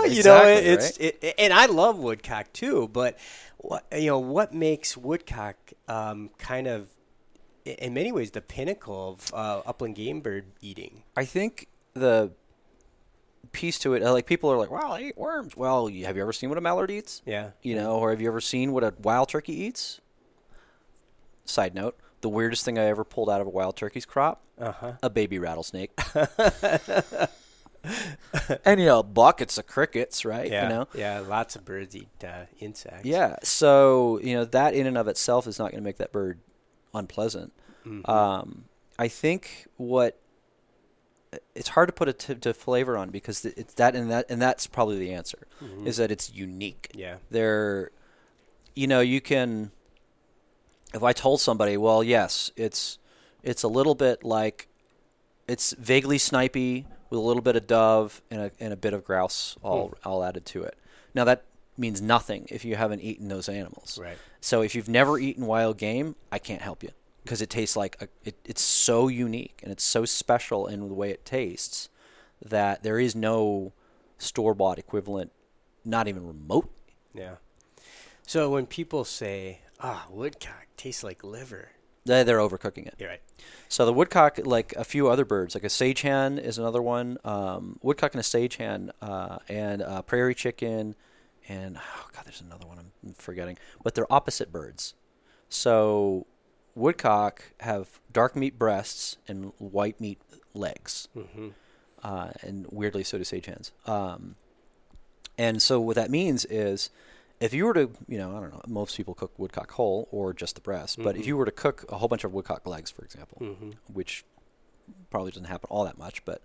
you 0.05 0.23
know 0.23 0.43
Exactly, 0.43 0.71
it's 0.71 0.97
it, 0.99 1.35
and 1.39 1.53
I 1.53 1.67
love 1.67 1.99
woodcock 1.99 2.53
too. 2.53 2.89
But 2.93 3.19
what 3.59 3.85
you 3.93 4.07
know, 4.07 4.19
what 4.19 4.53
makes 4.55 4.97
woodcock 4.97 5.57
um, 5.89 6.31
kind 6.39 6.67
of, 6.67 6.89
in 7.65 7.95
many 7.95 8.13
ways, 8.13 8.31
the 8.33 8.41
pinnacle 8.41 9.11
of 9.11 9.35
uh, 9.35 9.63
upland 9.67 9.95
game 9.97 10.21
bird 10.21 10.47
eating? 10.61 11.03
I 11.17 11.25
think 11.25 11.69
the 11.95 12.33
piece 13.53 13.79
to 13.81 13.95
it, 13.95 14.03
uh, 14.03 14.13
like 14.13 14.27
people 14.27 14.51
are 14.51 14.57
like, 14.57 14.71
"Wow, 14.71 14.93
I 14.93 15.01
eat 15.01 15.19
worms." 15.19 15.57
Well, 15.57 15.87
have 15.89 16.17
you 16.17 16.23
ever 16.23 16.33
seen 16.33 16.49
what 16.49 16.59
a 16.59 16.63
mallard 16.63 16.91
eats? 16.91 17.23
Yeah, 17.27 17.51
You 17.63 17.75
know, 17.77 17.97
or 17.97 18.11
have 18.11 18.21
you 18.21 18.29
ever 18.29 18.41
seen 18.41 18.73
what 18.73 18.85
a 18.85 18.95
wild 19.03 19.29
turkey 19.29 19.55
eats? 19.55 20.01
Side 21.45 21.75
note: 21.75 21.97
the 22.21 22.29
weirdest 22.29 22.65
thing 22.65 22.79
I 22.79 22.85
ever 22.85 23.05
pulled 23.05 23.29
out 23.29 23.41
of 23.41 23.47
a 23.47 23.51
wild 23.51 23.77
turkey's 23.77 24.07
crop, 24.07 24.43
uh 24.59 24.73
huh. 24.73 24.93
a 25.03 25.11
baby 25.11 25.39
rattlesnake. 25.39 25.91
and 28.65 28.81
you 28.81 28.87
know, 28.87 29.03
buckets 29.03 29.59
of 29.59 29.67
crickets, 29.67 30.25
right? 30.25 30.51
Yeah, 30.51 30.65
You 30.65 30.69
know, 30.69 30.89
yeah. 30.95 31.19
Lots 31.21 31.57
of 31.57 31.65
birds 31.65 31.95
eat 31.97 32.09
uh, 32.25 32.45
insects. 32.61 33.05
Yeah. 33.05 33.37
So 33.43 34.21
you 34.23 34.35
know 34.35 34.45
that 34.47 34.75
in 34.75 34.87
and 34.87 34.97
of 34.99 35.09
itself 35.09 35.47
is 35.47 35.59
not 35.59 35.71
going 35.73 35.83
to 35.83 35.85
make 35.85 35.97
that 35.99 36.13
bird 36.13 36.39
unpleasant. 36.95 37.53
Mhm. 37.87 38.09
Um, 38.09 38.65
I 38.99 39.09
think 39.09 39.67
what 39.77 40.19
it's 41.55 41.69
hard 41.71 41.89
to 41.89 41.93
put 41.93 42.09
a 42.09 42.13
t- 42.13 42.35
to 42.35 42.53
flavor 42.55 42.97
on 42.97 43.09
because 43.11 43.45
it's 43.45 43.75
that 43.75 43.97
and 43.97 44.11
that 44.11 44.27
and 44.31 44.41
that's 44.41 44.67
probably 44.67 44.99
the 44.99 45.13
answer 45.13 45.47
Mhm. 45.63 45.87
is 45.87 45.97
that 45.97 46.11
it's 46.11 46.31
unique. 46.33 46.91
yeah, 46.95 47.17
There, 47.31 47.91
you 48.77 48.87
know, 48.87 49.01
you 49.01 49.21
can. 49.21 49.71
If 50.95 51.03
I 51.03 51.13
told 51.15 51.41
somebody, 51.41 51.77
well, 51.79 52.05
yes, 52.05 52.51
it's 52.55 52.99
it's 53.43 53.63
a 53.63 53.69
little 53.69 53.95
bit 53.95 54.23
like 54.25 54.69
it's 55.49 55.73
vaguely 55.73 56.19
snipey 56.19 56.85
with 57.13 57.19
a 57.19 57.23
little 57.23 57.43
bit 57.43 57.57
of 57.57 57.67
dove 57.67 58.23
and 58.31 58.41
a 58.41 58.51
and 58.59 58.73
a 58.73 58.77
bit 58.77 58.95
of 58.95 59.05
grouse 59.05 59.57
all 59.63 59.89
Hmm. 59.89 60.09
all 60.09 60.25
added 60.25 60.47
to 60.47 60.63
it. 60.63 60.77
Now 61.15 61.25
that 61.25 61.45
means 61.77 62.01
nothing 62.01 62.47
if 62.51 62.65
you 62.65 62.75
haven't 62.77 63.01
eaten 63.01 63.29
those 63.29 63.49
animals. 63.51 63.99
right. 64.01 64.17
So 64.41 64.63
if 64.63 64.75
you've 64.75 64.89
never 64.89 65.19
eaten 65.19 65.45
wild 65.47 65.77
game, 65.77 66.17
I 66.31 66.39
can't 66.39 66.63
help 66.63 66.83
you 66.83 66.91
because 67.23 67.43
it 67.43 67.51
tastes 67.51 67.77
like 67.77 67.97
a, 68.01 68.09
it, 68.25 68.37
it's 68.47 68.63
so 68.63 69.09
unique 69.09 69.61
and 69.63 69.71
it's 69.71 69.85
so 69.85 70.05
special 70.07 70.67
in 70.67 70.81
the 70.89 70.95
way 70.95 71.11
it 71.11 71.25
tastes 71.27 71.91
that 72.41 72.83
there 72.83 72.99
is 72.99 73.15
no 73.15 73.73
store 74.19 74.55
bought 74.55 74.79
equivalent, 74.79 75.33
not 75.85 76.09
even 76.09 76.27
remote. 76.27 76.71
Yeah. 77.15 77.37
So 78.27 78.51
when 78.51 78.67
people 78.67 79.05
say, 79.05 79.61
"Ah, 79.81 80.07
woodcock 80.11 80.67
tastes 80.79 81.05
like 81.05 81.23
liver," 81.23 81.73
They're 82.05 82.39
overcooking 82.39 82.87
it. 82.87 82.95
you're 82.99 83.09
right. 83.09 83.21
So 83.69 83.87
the 83.87 83.93
woodcock, 83.93 84.39
like 84.45 84.75
a 84.77 84.85
few 84.85 85.09
other 85.09 85.25
birds, 85.25 85.55
like 85.55 85.65
a 85.65 85.71
sage 85.71 86.03
hen 86.03 86.39
is 86.39 86.59
another 86.59 86.83
one. 86.83 87.19
Um, 87.25 87.79
woodcock 87.83 88.13
and 88.13 88.21
a 88.21 88.25
sage 88.25 88.57
hen, 88.57 88.93
uh, 89.01 89.39
and 89.49 89.83
uh, 89.83 90.03
prairie 90.03 90.35
chicken, 90.35 90.95
and 91.49 91.77
oh 91.79 92.07
god, 92.15 92.25
there's 92.25 92.41
another 92.41 92.67
one 92.67 92.79
I'm 92.79 93.15
forgetting. 93.15 93.57
But 93.83 93.95
they're 93.95 94.13
opposite 94.13 94.53
birds. 94.53 94.95
So 95.49 96.27
woodcock 96.75 97.45
have 97.61 98.01
dark 98.13 98.35
meat 98.37 98.59
breasts 98.59 99.17
and 99.29 99.53
white 99.59 100.01
meat 100.01 100.21
legs, 100.55 101.09
hmm 101.15 101.51
uh, 102.03 102.31
and 102.43 102.67
weirdly 102.71 103.05
so 103.05 103.17
do 103.17 103.23
sage 103.25 103.47
hens. 103.47 103.71
Um, 103.87 104.35
and 105.39 105.63
so 105.63 105.81
what 105.81 105.95
that 105.97 106.11
means 106.11 106.45
is, 106.47 106.91
if 107.43 107.53
you 107.53 107.65
were 107.67 107.75
to, 107.75 107.91
you 108.09 108.19
know, 108.19 108.37
I 108.37 108.41
don't 108.41 108.53
know, 108.53 108.63
most 108.69 108.97
people 108.97 109.15
cook 109.15 109.33
woodcock 109.39 109.71
whole 109.73 110.09
or 110.11 110.33
just 110.33 110.55
the 110.55 110.61
breast, 110.61 110.99
but 111.03 111.17
if 111.17 111.23
Mhm. 111.23 111.27
you 111.27 111.37
were 111.37 111.45
to 111.45 111.51
cook 111.53 111.85
a 111.89 111.99
whole 111.99 112.09
bunch 112.09 112.25
of 112.25 112.33
woodcock 112.33 112.67
legs, 112.67 112.91
for 112.91 113.05
example, 113.05 113.39
hmm 113.39 113.71
which 113.93 114.25
probably 115.11 115.31
doesn't 115.33 115.45
happen 115.47 115.67
all 115.71 115.85
that 115.85 115.99
much, 115.99 116.25
but 116.25 116.43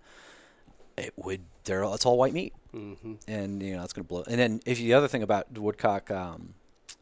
it 0.98 1.14
would. 1.16 1.42
There, 1.66 1.84
it's 1.84 2.06
all 2.06 2.18
white 2.18 2.34
meat, 2.34 2.54
hmm 2.72 3.16
and 3.28 3.62
you 3.62 3.74
know 3.76 3.82
that's 3.82 3.94
going 3.94 4.06
to 4.06 4.08
blow. 4.08 4.24
And 4.28 4.40
then 4.40 4.62
if 4.66 4.78
the 4.78 4.94
other 4.94 5.08
thing 5.08 5.22
about 5.24 5.54
the 5.54 5.62
woodcock, 5.62 6.10
um, 6.10 6.54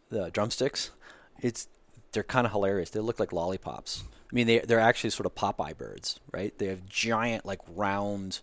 the 0.10 0.29
drumsticks, 0.31 0.91
it's 1.41 1.67
they're 2.12 2.23
kind 2.23 2.45
of 2.45 2.51
hilarious. 2.51 2.89
They 2.89 2.99
look 2.99 3.19
like 3.19 3.31
lollipops. 3.31 4.03
I 4.31 4.36
mean, 4.36 4.47
they 4.47 4.60
they're 4.60 4.79
actually 4.79 5.12
sort 5.12 5.25
of 5.25 5.36
Popeye 5.36 5.77
birds, 5.77 6.19
right? 6.31 6.58
They 6.58 6.65
have 6.67 6.86
giant, 6.88 7.45
like 7.45 7.62
round, 7.67 8.41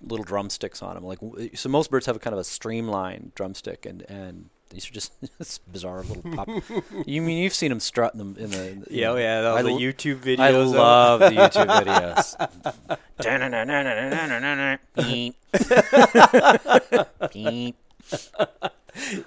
little 0.00 0.24
drumsticks 0.24 0.80
on 0.82 0.94
them. 0.94 1.04
Like 1.04 1.18
so, 1.54 1.68
most 1.68 1.90
birds 1.90 2.06
have 2.06 2.16
a 2.16 2.20
kind 2.20 2.32
of 2.34 2.40
a 2.40 2.44
streamlined 2.44 3.32
drumstick, 3.34 3.84
and 3.84 4.02
and 4.08 4.48
these 4.72 4.88
are 4.88 4.92
just 4.92 5.12
bizarre 5.72 6.02
little 6.02 6.22
pop. 6.34 6.48
you 7.06 7.22
mean 7.22 7.42
you've 7.42 7.54
seen 7.54 7.68
them 7.70 7.80
strutting 7.80 8.18
them 8.18 8.36
in 8.38 8.50
the? 8.50 8.70
in 8.70 8.84
Yeah, 8.90 9.10
oh, 9.10 9.16
yeah. 9.16 9.40
All 9.46 9.56
I 9.56 9.62
the 9.62 9.70
l- 9.70 9.78
YouTube 9.78 10.20
videos. 10.20 10.40
I 10.40 10.50
love 10.50 11.20
the 11.20 11.30
YouTube 11.30 11.68
videos. 11.84 12.36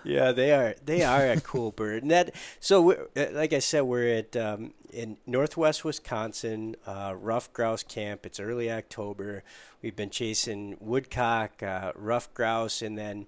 Yeah, 0.04 0.32
they 0.32 0.52
are. 0.52 0.76
They 0.86 1.04
are 1.04 1.32
a 1.32 1.42
cool 1.42 1.72
bird. 1.72 2.04
And 2.04 2.12
that. 2.12 2.36
So, 2.60 2.82
we're, 2.82 3.08
uh, 3.18 3.26
like 3.34 3.52
I 3.54 3.60
said, 3.60 3.82
we're 3.82 4.18
at 4.18 4.36
um, 4.38 4.74
in 4.94 5.18
Northwest 5.26 5.84
Wisconsin, 5.84 6.76
uh, 6.86 7.16
rough 7.18 7.52
grouse 7.52 7.82
camp. 7.84 8.26
It's 8.26 8.40
early 8.40 8.72
October. 8.72 9.44
We've 9.82 9.96
been 9.96 10.12
chasing 10.12 10.78
woodcock, 10.80 11.64
uh, 11.64 11.94
rough 11.96 12.32
grouse, 12.34 12.82
and 12.82 12.98
then 12.98 13.26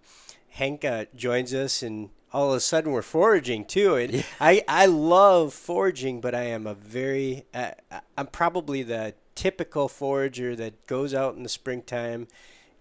Hank 0.58 0.84
uh, 0.84 1.06
joins 1.16 1.54
us, 1.54 1.84
and 1.84 2.10
all 2.34 2.50
of 2.52 2.58
a 2.58 2.60
sudden 2.60 2.92
we're 2.92 3.02
foraging 3.04 3.64
too. 3.66 3.96
And 3.96 4.26
I 4.40 4.64
I 4.68 4.86
love 4.88 5.54
foraging, 5.54 6.20
but 6.20 6.34
I 6.34 6.44
am 6.44 6.66
a 6.68 6.74
very 6.74 7.46
uh, 7.54 7.72
I'm 8.18 8.28
probably 8.28 8.82
the 8.84 9.14
typical 9.36 9.88
forager 9.88 10.56
that 10.56 10.88
goes 10.88 11.14
out 11.14 11.36
in 11.36 11.44
the 11.44 11.50
springtime 11.50 12.28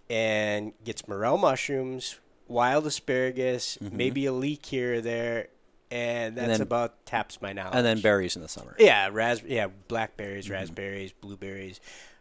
and 0.09 0.73
gets 0.85 1.07
morel 1.07 1.37
mushrooms, 1.37 2.19
wild 2.49 2.87
asparagus, 2.87 3.77
maybe 3.81 4.25
a 4.25 4.33
leek 4.33 4.65
here 4.65 4.95
or 4.95 5.01
there, 5.03 5.49
and 5.91 6.35
that's 6.37 6.49
then- 6.49 6.61
about 6.63 7.05
taps 7.05 7.43
my 7.43 7.53
knowledge. 7.53 7.75
and 7.77 7.85
then 7.85 8.01
berries 8.01 8.37
in 8.37 8.43
the 8.43 8.49
summer. 8.49 8.75
yeah, 8.79 9.09
ras- 9.13 9.43
yeah, 9.45 9.67
blackberries, 9.89 10.49
raspberries, 10.49 11.13
blueberries, 11.13 11.81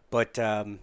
but 0.09 0.37
um, 0.37 0.79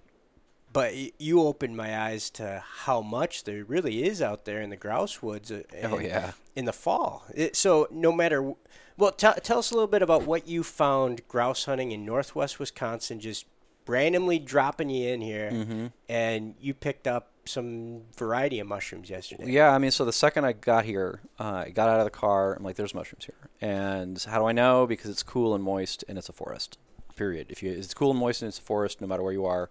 but 0.72 0.92
you 1.20 1.40
opened 1.42 1.76
my 1.76 1.98
eyes 1.98 2.30
to 2.30 2.62
how 2.84 3.00
much 3.02 3.44
there 3.44 3.64
really 3.64 4.04
is 4.04 4.22
out 4.22 4.44
there 4.44 4.60
in 4.60 4.70
the 4.70 4.76
grouse 4.76 5.22
woods. 5.22 5.50
uh, 5.50 5.62
Oh, 5.82 5.98
yeah. 5.98 6.32
in 6.56 6.64
the 6.64 6.72
fall. 6.72 7.24
It, 7.34 7.56
so 7.56 7.88
no 7.90 8.12
matter, 8.12 8.52
well, 8.96 9.12
tell 9.12 9.34
tell 9.34 9.58
us 9.58 9.70
a 9.70 9.74
little 9.74 9.88
bit 9.88 10.02
about 10.02 10.22
what 10.26 10.46
you 10.48 10.62
found 10.62 11.26
grouse 11.28 11.64
hunting 11.64 11.92
in 11.92 12.04
Northwest 12.04 12.58
Wisconsin. 12.58 13.20
Just 13.20 13.46
randomly 13.86 14.38
dropping 14.38 14.90
you 14.90 15.08
in 15.08 15.20
here, 15.20 15.50
Mm-hmm. 15.50 15.86
and 16.08 16.54
you 16.60 16.72
picked 16.74 17.06
up 17.06 17.30
some 17.44 18.02
variety 18.16 18.60
of 18.60 18.68
mushrooms 18.68 19.10
yesterday. 19.10 19.50
Yeah, 19.50 19.70
I 19.74 19.78
mean, 19.78 19.90
so 19.90 20.04
the 20.04 20.12
second 20.12 20.44
I 20.44 20.52
got 20.52 20.84
here, 20.84 21.18
uh, 21.40 21.64
I 21.66 21.70
got 21.70 21.88
out 21.88 21.98
of 21.98 22.04
the 22.04 22.10
car. 22.10 22.54
I'm 22.54 22.62
like, 22.62 22.76
"There's 22.76 22.94
mushrooms 22.94 23.24
here." 23.24 23.50
And 23.60 24.22
how 24.22 24.38
do 24.38 24.44
I 24.46 24.52
know? 24.52 24.86
Because 24.86 25.10
it's 25.10 25.24
cool 25.24 25.52
and 25.54 25.64
moist, 25.64 26.04
and 26.08 26.16
it's 26.18 26.28
a 26.28 26.32
forest. 26.32 26.78
Period. 27.16 27.48
If 27.50 27.62
you 27.62 27.72
it's 27.72 27.92
cool 27.94 28.10
and 28.12 28.20
moist 28.20 28.42
and 28.42 28.48
it's 28.48 28.58
a 28.58 28.62
forest, 28.62 29.00
no 29.00 29.06
matter 29.08 29.22
where 29.22 29.32
you 29.32 29.44
are, 29.44 29.68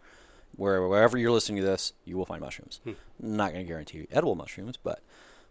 where 0.55 0.87
wherever 0.87 1.17
you're 1.17 1.31
listening 1.31 1.61
to 1.61 1.67
this, 1.67 1.93
you 2.05 2.17
will 2.17 2.25
find 2.25 2.41
mushrooms. 2.41 2.81
Not 3.19 3.53
going 3.53 3.65
to 3.65 3.67
guarantee 3.67 3.99
you 3.99 4.07
edible 4.11 4.35
mushrooms, 4.35 4.77
but 4.77 5.01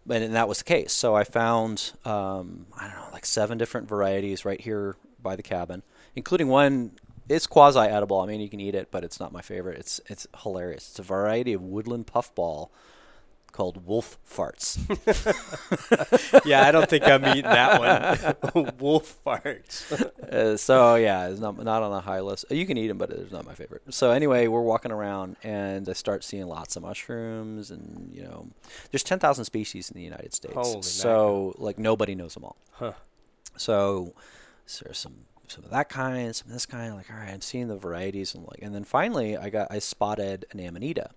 but 0.07 0.23
and 0.23 0.35
that 0.35 0.49
was 0.49 0.59
the 0.59 0.65
case. 0.65 0.93
So 0.93 1.15
I 1.15 1.25
found 1.25 1.93
um, 2.05 2.67
I 2.79 2.87
don't 2.87 2.97
know 2.97 3.09
like 3.13 3.27
seven 3.27 3.59
different 3.59 3.89
varieties 3.89 4.45
right 4.45 4.61
here 4.61 4.97
by 5.23 5.37
the 5.37 5.43
cabin, 5.43 5.83
including 6.17 6.49
one. 6.49 6.93
It's 7.29 7.47
quasi 7.47 7.79
edible. 7.79 8.21
I 8.21 8.27
mean, 8.27 8.41
you 8.41 8.49
can 8.49 8.59
eat 8.59 8.75
it, 8.75 8.91
but 8.91 9.05
it's 9.05 9.21
not 9.21 9.33
my 9.33 9.43
favorite. 9.43 9.79
It's 9.79 10.01
it's 10.07 10.27
hilarious. 10.43 10.89
It's 10.91 10.99
a 10.99 11.03
variety 11.03 11.53
of 11.53 11.63
woodland 11.63 12.07
puffball 12.07 12.73
called 13.61 13.87
wolf 13.87 14.17
farts. 14.27 14.79
yeah, 16.47 16.67
I 16.67 16.73
don't 16.73 16.89
think 16.89 17.05
I'm 17.05 17.23
eating 17.27 17.43
that 17.43 18.39
one. 18.55 18.73
Wolf 18.79 19.19
farts. 19.23 19.93
uh, 20.33 20.57
so 20.57 20.95
yeah, 20.95 21.29
it's 21.29 21.41
not 21.41 21.63
not 21.63 21.83
on 21.83 21.91
the 21.91 22.01
high 22.01 22.21
list. 22.21 22.47
You 22.49 22.65
can 22.65 22.79
eat 22.79 22.89
them, 22.89 22.97
but 22.97 23.11
it's 23.11 23.31
not 23.31 23.45
my 23.45 23.53
favorite. 23.53 23.83
So 23.91 24.13
anyway, 24.13 24.47
we're 24.47 24.63
walking 24.63 24.93
around 24.93 25.37
and 25.43 25.87
I 25.87 25.93
start 25.93 26.25
seeing 26.25 26.47
lots 26.47 26.77
of 26.77 26.85
mushrooms, 26.85 27.71
and 27.71 28.11
you 28.15 28.23
know, 28.23 28.49
there's 28.91 29.03
10,000 29.03 29.45
species 29.45 29.91
in 29.91 29.95
the 29.99 30.05
United 30.05 30.33
States. 30.33 30.55
Holy 30.55 30.81
so 30.81 31.55
like 31.59 31.79
nobody 31.79 32.15
knows 32.15 32.33
them 32.33 32.45
all. 32.45 32.57
Huh. 32.73 32.93
So, 33.59 34.15
so 34.65 34.87
there's 34.87 34.97
some 34.97 35.27
some 35.49 35.65
of 35.65 35.71
that 35.71 35.91
kind, 35.91 36.35
some 36.35 36.47
of 36.49 36.55
this 36.55 36.65
kind. 36.65 36.95
Like 36.95 37.11
all 37.11 37.19
right, 37.19 37.29
I'm 37.29 37.43
seeing 37.43 37.69
the 37.69 37.77
varieties, 37.77 38.35
and 38.35 38.47
like, 38.47 38.63
and 38.63 38.75
then 38.75 38.85
finally 38.85 39.37
I 39.37 39.51
got 39.51 39.71
I 39.71 39.81
spotted 39.81 40.47
an 40.51 40.61
amanita, 40.61 41.11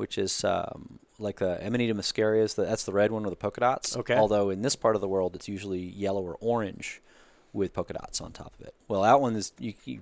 which 0.00 0.16
is 0.16 0.44
um, 0.44 0.98
like 1.18 1.40
the 1.40 1.64
Amanita 1.64 1.94
muscaria. 1.94 2.52
That's 2.54 2.84
the 2.84 2.92
red 2.92 3.12
one 3.12 3.22
with 3.22 3.32
the 3.32 3.36
polka 3.36 3.60
dots. 3.60 3.98
Okay. 3.98 4.16
Although 4.16 4.48
in 4.48 4.62
this 4.62 4.74
part 4.74 4.94
of 4.94 5.02
the 5.02 5.08
world, 5.08 5.36
it's 5.36 5.46
usually 5.46 5.78
yellow 5.78 6.22
or 6.22 6.38
orange 6.40 7.02
with 7.52 7.74
polka 7.74 7.92
dots 7.92 8.18
on 8.22 8.32
top 8.32 8.54
of 8.58 8.66
it. 8.66 8.74
Well, 8.88 9.02
that 9.02 9.20
one 9.20 9.36
is 9.36 9.52
you, 9.58 9.74
you 9.84 10.00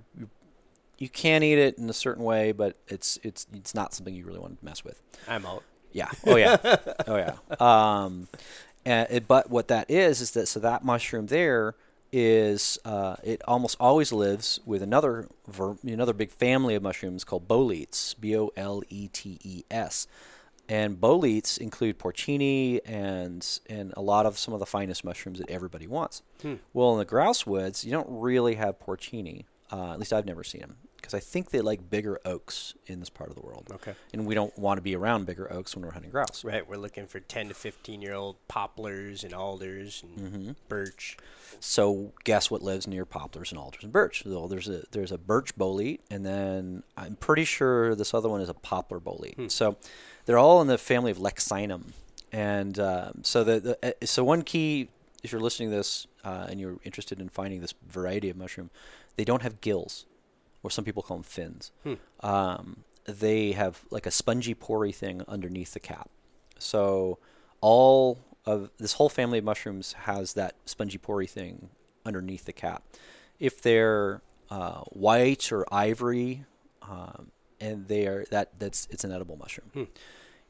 you 0.98 1.08
can 1.08 1.42
eat 1.42 1.58
it 1.58 1.78
in 1.78 1.90
a 1.90 1.92
certain 1.92 2.22
way, 2.22 2.52
but 2.52 2.76
it's 2.86 3.18
it's 3.24 3.48
it's 3.52 3.74
not 3.74 3.92
something 3.92 4.14
you 4.14 4.24
really 4.24 4.38
want 4.38 4.56
to 4.60 4.64
mess 4.64 4.84
with. 4.84 5.02
I'm 5.26 5.44
out. 5.44 5.64
Yeah. 5.90 6.10
Oh 6.24 6.36
yeah. 6.36 6.58
oh 7.08 7.16
yeah. 7.16 7.34
Um, 7.58 8.28
and 8.84 9.08
it, 9.10 9.26
but 9.26 9.50
what 9.50 9.66
that 9.66 9.90
is 9.90 10.20
is 10.20 10.30
that 10.30 10.46
so 10.46 10.60
that 10.60 10.84
mushroom 10.84 11.26
there 11.26 11.74
is 12.12 12.78
uh, 12.84 13.16
it 13.22 13.42
almost 13.46 13.76
always 13.78 14.12
lives 14.12 14.60
with 14.64 14.82
another 14.82 15.28
ver- 15.46 15.76
another 15.82 16.12
big 16.12 16.30
family 16.30 16.74
of 16.74 16.82
mushrooms 16.82 17.24
called 17.24 17.46
boletes. 17.48 18.14
B 18.14 18.36
O 18.36 18.50
L 18.56 18.82
E 18.88 19.08
T 19.08 19.38
E 19.42 19.64
S. 19.70 20.06
And 20.70 21.00
boletes 21.00 21.56
include 21.56 21.98
porcini 21.98 22.80
and 22.84 23.46
and 23.68 23.94
a 23.96 24.02
lot 24.02 24.26
of 24.26 24.38
some 24.38 24.52
of 24.52 24.60
the 24.60 24.66
finest 24.66 25.04
mushrooms 25.04 25.38
that 25.38 25.50
everybody 25.50 25.86
wants. 25.86 26.22
Hmm. 26.42 26.54
Well, 26.72 26.92
in 26.92 26.98
the 26.98 27.04
grouse 27.04 27.46
woods, 27.46 27.84
you 27.84 27.90
don't 27.90 28.08
really 28.08 28.54
have 28.56 28.78
porcini. 28.78 29.44
Uh, 29.70 29.92
at 29.92 29.98
least 29.98 30.12
I've 30.12 30.26
never 30.26 30.44
seen 30.44 30.62
them 30.62 30.76
because 31.00 31.14
I 31.14 31.20
think 31.20 31.50
they 31.50 31.60
like 31.60 31.88
bigger 31.88 32.20
oaks 32.24 32.74
in 32.86 33.00
this 33.00 33.08
part 33.08 33.30
of 33.30 33.36
the 33.36 33.42
world. 33.42 33.68
Okay. 33.72 33.94
And 34.12 34.26
we 34.26 34.34
don't 34.34 34.56
want 34.58 34.78
to 34.78 34.82
be 34.82 34.94
around 34.94 35.26
bigger 35.26 35.50
oaks 35.52 35.74
when 35.74 35.84
we're 35.84 35.92
hunting 35.92 36.10
grouse. 36.10 36.44
Right, 36.44 36.68
we're 36.68 36.76
looking 36.76 37.06
for 37.06 37.20
10 37.20 37.48
to 37.48 37.54
15 37.54 38.02
year 38.02 38.14
old 38.14 38.36
poplars 38.48 39.24
and 39.24 39.32
alders 39.32 40.02
and 40.02 40.56
birch. 40.68 41.16
So 41.60 42.12
guess 42.24 42.50
what 42.50 42.62
lives 42.62 42.86
near 42.86 43.04
poplars 43.04 43.50
and 43.50 43.58
alders 43.58 43.82
and 43.82 43.92
birch? 43.92 44.24
Well, 44.26 44.48
there's 44.48 44.68
a 44.68 44.84
there's 44.90 45.12
a 45.12 45.18
birch 45.18 45.56
bolete, 45.56 46.00
and 46.10 46.24
then 46.26 46.82
I'm 46.96 47.16
pretty 47.16 47.44
sure 47.44 47.94
this 47.94 48.14
other 48.14 48.28
one 48.28 48.40
is 48.40 48.48
a 48.48 48.54
poplar 48.54 49.00
bolete. 49.00 49.50
So 49.50 49.76
they're 50.26 50.38
all 50.38 50.60
in 50.60 50.68
the 50.68 50.78
family 50.78 51.10
of 51.10 51.18
Leccinum, 51.18 51.92
and 52.32 52.78
um, 52.78 53.20
so 53.22 53.44
the, 53.44 53.60
the 53.60 53.88
uh, 53.88 54.06
so 54.06 54.24
one 54.24 54.42
key 54.42 54.88
if 55.22 55.32
you're 55.32 55.40
listening 55.40 55.70
to 55.70 55.76
this 55.76 56.06
uh, 56.24 56.46
and 56.48 56.60
you're 56.60 56.76
interested 56.84 57.20
in 57.20 57.28
finding 57.28 57.60
this 57.60 57.74
variety 57.86 58.30
of 58.30 58.36
mushroom, 58.36 58.70
they 59.16 59.24
don't 59.24 59.42
have 59.42 59.60
gills, 59.60 60.06
or 60.62 60.70
some 60.70 60.84
people 60.84 61.02
call 61.02 61.18
them 61.18 61.24
fins. 61.24 61.72
Um, 62.20 62.84
they 63.04 63.52
have 63.52 63.80
like 63.90 64.06
a 64.06 64.10
spongy, 64.10 64.54
pory 64.54 64.92
thing 64.92 65.22
underneath 65.28 65.72
the 65.72 65.80
cap. 65.80 66.10
So 66.58 67.18
all 67.60 68.18
of 68.44 68.70
this 68.78 68.94
whole 68.94 69.08
family 69.08 69.38
of 69.38 69.44
mushrooms 69.44 69.92
has 70.04 70.34
that 70.34 70.54
spongy, 70.64 70.98
pory 70.98 71.26
thing 71.26 71.70
underneath 72.04 72.44
the 72.44 72.52
cap. 72.52 72.82
If 73.38 73.62
they're 73.62 74.20
uh, 74.50 74.80
white 74.90 75.52
or 75.52 75.64
ivory, 75.72 76.44
um, 76.82 77.30
and 77.60 77.88
they 77.88 78.06
are 78.06 78.24
that 78.30 78.58
that's 78.58 78.86
it's 78.90 79.04
an 79.04 79.12
edible 79.12 79.36
mushroom. 79.36 79.88